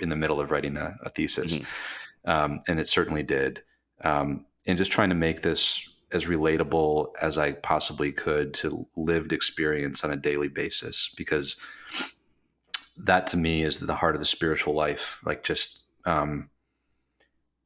in 0.00 0.08
the 0.08 0.16
middle 0.16 0.40
of 0.40 0.50
writing 0.50 0.76
a, 0.76 0.96
a 1.02 1.10
thesis, 1.10 1.58
mm-hmm. 1.58 2.30
um, 2.30 2.60
and 2.68 2.80
it 2.80 2.88
certainly 2.88 3.22
did. 3.22 3.62
Um, 4.02 4.46
and 4.66 4.78
just 4.78 4.92
trying 4.92 5.10
to 5.10 5.14
make 5.14 5.42
this 5.42 5.88
as 6.12 6.26
relatable 6.26 7.12
as 7.20 7.38
I 7.38 7.52
possibly 7.52 8.12
could 8.12 8.54
to 8.54 8.86
lived 8.96 9.32
experience 9.32 10.04
on 10.04 10.12
a 10.12 10.16
daily 10.16 10.48
basis, 10.48 11.12
because 11.16 11.56
that 12.96 13.26
to 13.28 13.36
me 13.36 13.64
is 13.64 13.80
the 13.80 13.94
heart 13.94 14.14
of 14.14 14.20
the 14.20 14.26
spiritual 14.26 14.74
life. 14.74 15.20
Like 15.24 15.42
just 15.42 15.80
um, 16.04 16.50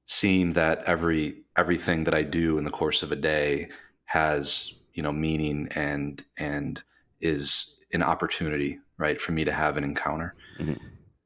seeing 0.04 0.52
that 0.52 0.84
every 0.84 1.42
everything 1.56 2.04
that 2.04 2.14
I 2.14 2.22
do 2.22 2.58
in 2.58 2.64
the 2.64 2.70
course 2.70 3.02
of 3.02 3.12
a 3.12 3.16
day 3.16 3.68
has 4.04 4.78
you 4.97 5.02
know 5.02 5.12
meaning 5.12 5.68
and 5.77 6.24
and 6.36 6.82
is 7.20 7.86
an 7.93 8.02
opportunity 8.02 8.81
right 8.98 9.20
for 9.20 9.31
me 9.31 9.44
to 9.44 9.52
have 9.52 9.77
an 9.77 9.85
encounter 9.85 10.35
mm-hmm. 10.59 10.74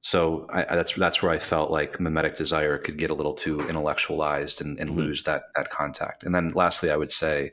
so 0.00 0.46
I, 0.52 0.64
that's 0.74 0.92
that's 0.94 1.22
where 1.22 1.32
i 1.32 1.38
felt 1.38 1.70
like 1.70 1.98
mimetic 1.98 2.36
desire 2.36 2.76
could 2.76 2.98
get 2.98 3.10
a 3.10 3.14
little 3.14 3.32
too 3.32 3.58
intellectualized 3.60 4.60
and, 4.60 4.78
and 4.78 4.90
mm-hmm. 4.90 4.98
lose 4.98 5.24
that 5.24 5.44
that 5.54 5.70
contact 5.70 6.24
and 6.24 6.34
then 6.34 6.50
lastly 6.50 6.90
i 6.90 6.96
would 6.96 7.12
say 7.12 7.52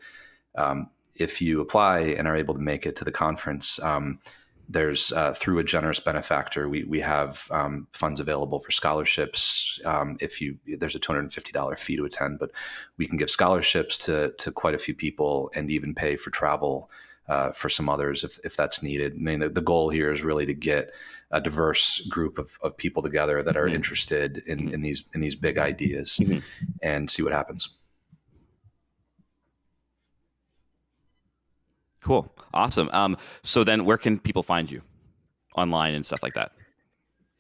um, 0.58 0.90
if 1.16 1.40
you 1.40 1.62
apply 1.62 2.00
and 2.00 2.28
are 2.28 2.36
able 2.36 2.56
to 2.56 2.60
make 2.60 2.86
it 2.86 2.96
to 2.98 3.06
the 3.06 3.12
conference 3.12 3.82
um, 3.84 4.20
there's 4.70 5.12
uh, 5.12 5.34
through 5.34 5.60
a 5.60 5.64
generous 5.64 6.00
benefactor 6.00 6.68
we, 6.68 6.84
we 6.84 7.00
have 7.00 7.48
um, 7.52 7.88
funds 7.94 8.20
available 8.20 8.60
for 8.60 8.72
scholarships 8.72 9.80
um, 9.86 10.18
if 10.20 10.42
you 10.42 10.58
there's 10.78 10.96
a 10.96 11.00
$250 11.00 11.80
fee 11.80 11.96
to 11.96 12.06
attend 12.06 12.40
but 12.40 12.52
we 12.98 13.06
can 13.06 13.18
give 13.18 13.30
scholarships 13.30 13.98
to, 13.98 14.32
to 14.38 14.52
quite 14.52 14.76
a 14.76 14.80
few 14.80 14.94
people 14.94 15.52
and 15.56 15.72
even 15.72 15.96
pay 15.96 16.16
for 16.16 16.30
travel 16.30 16.90
uh, 17.30 17.52
for 17.52 17.70
some 17.70 17.90
others 17.90 18.24
if, 18.24 18.40
if 18.44 18.56
that's 18.56 18.84
needed 18.84 19.14
i 19.14 19.18
mean 19.18 19.40
the, 19.40 19.50
the, 19.50 19.62
goal 19.62 19.90
here 19.90 20.12
is 20.12 20.24
really 20.24 20.46
to 20.46 20.54
get 20.54 20.92
a 21.32 21.42
diverse 21.42 22.06
group 22.08 22.38
of, 22.38 22.58
of 22.62 22.76
people 22.78 23.04
together 23.04 23.44
that 23.44 23.58
are 23.58 23.66
mm-hmm. 23.66 23.76
interested 23.76 24.44
in, 24.48 24.60
mm-hmm. 24.60 24.74
in 24.74 24.82
these 24.82 25.04
in 25.14 25.22
these 25.22 25.36
big 25.36 25.58
ideas 25.58 26.20
mm-hmm. 26.22 26.40
and 26.82 27.10
see 27.10 27.22
what 27.22 27.34
happens 27.34 27.78
Cool. 32.08 32.34
Awesome. 32.54 32.90
Um, 32.94 33.18
so 33.44 33.66
then 33.66 33.84
where 33.84 33.98
can 33.98 34.18
people 34.18 34.42
find 34.42 34.72
you 34.72 34.82
online 35.58 35.94
and 35.94 36.06
stuff 36.06 36.24
like 36.24 36.36
that? 36.36 36.54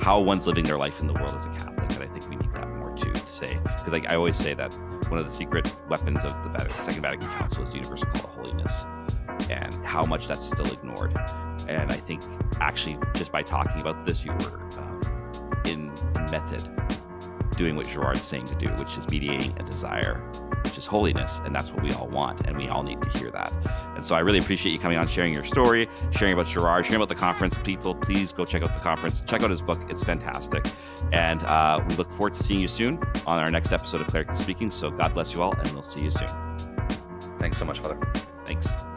how 0.00 0.20
one's 0.20 0.46
living 0.46 0.64
their 0.64 0.78
life 0.78 1.00
in 1.00 1.08
the 1.08 1.14
world 1.14 1.34
as 1.34 1.46
a 1.46 1.48
Catholic, 1.48 1.92
and 1.94 2.04
I 2.04 2.06
think 2.06 2.30
we 2.30 2.36
need 2.36 2.49
to 3.00 3.26
say 3.26 3.58
because 3.64 3.92
like 3.92 4.10
I 4.10 4.14
always 4.14 4.36
say 4.36 4.54
that 4.54 4.72
one 5.08 5.18
of 5.18 5.24
the 5.24 5.30
secret 5.30 5.74
weapons 5.88 6.24
of 6.24 6.30
the 6.52 6.68
Second 6.82 7.02
Vatican 7.02 7.28
Council 7.28 7.62
is 7.62 7.72
the 7.72 7.78
universal 7.78 8.08
call 8.08 8.22
to 8.22 8.26
holiness, 8.28 8.86
and 9.50 9.74
how 9.84 10.04
much 10.04 10.28
that's 10.28 10.44
still 10.44 10.66
ignored. 10.66 11.16
And 11.68 11.90
I 11.90 11.96
think 11.96 12.22
actually, 12.60 12.98
just 13.14 13.32
by 13.32 13.42
talking 13.42 13.80
about 13.80 14.04
this, 14.04 14.24
you 14.24 14.32
were 14.32 14.60
um, 14.78 15.00
in, 15.64 15.92
in 16.14 16.30
method 16.30 16.62
doing 17.56 17.76
what 17.76 17.86
Girard's 17.86 18.22
saying 18.22 18.46
to 18.46 18.54
do, 18.54 18.68
which 18.70 18.96
is 18.96 19.08
mediating 19.10 19.54
a 19.58 19.62
desire, 19.62 20.22
which 20.64 20.78
is 20.78 20.86
holiness. 20.86 21.40
And 21.44 21.54
that's 21.54 21.72
what 21.72 21.82
we 21.82 21.92
all 21.92 22.08
want. 22.08 22.46
And 22.46 22.56
we 22.56 22.68
all 22.68 22.82
need 22.82 23.02
to 23.02 23.08
hear 23.10 23.30
that. 23.30 23.52
And 23.94 24.04
so 24.04 24.14
I 24.14 24.20
really 24.20 24.38
appreciate 24.38 24.72
you 24.72 24.78
coming 24.78 24.98
on, 24.98 25.06
sharing 25.06 25.34
your 25.34 25.44
story, 25.44 25.88
sharing 26.10 26.34
about 26.34 26.46
Girard, 26.46 26.84
sharing 26.84 26.96
about 26.96 27.08
the 27.08 27.14
conference. 27.14 27.58
People, 27.58 27.94
please 27.94 28.32
go 28.32 28.44
check 28.44 28.62
out 28.62 28.74
the 28.74 28.82
conference. 28.82 29.20
Check 29.22 29.42
out 29.42 29.50
his 29.50 29.62
book. 29.62 29.80
It's 29.88 30.02
fantastic. 30.02 30.66
And 31.12 31.42
uh, 31.44 31.84
we 31.88 31.94
look 31.96 32.10
forward 32.10 32.34
to 32.34 32.42
seeing 32.42 32.60
you 32.60 32.68
soon 32.68 32.98
on 33.26 33.38
our 33.38 33.50
next 33.50 33.72
episode 33.72 34.00
of 34.00 34.06
Clerical 34.08 34.34
Speaking. 34.36 34.70
So 34.70 34.90
God 34.90 35.14
bless 35.14 35.34
you 35.34 35.42
all, 35.42 35.52
and 35.52 35.68
we'll 35.72 35.82
see 35.82 36.02
you 36.02 36.10
soon. 36.10 36.28
Thanks 37.38 37.58
so 37.58 37.64
much, 37.64 37.78
Father. 37.78 37.98
Thanks. 38.44 38.89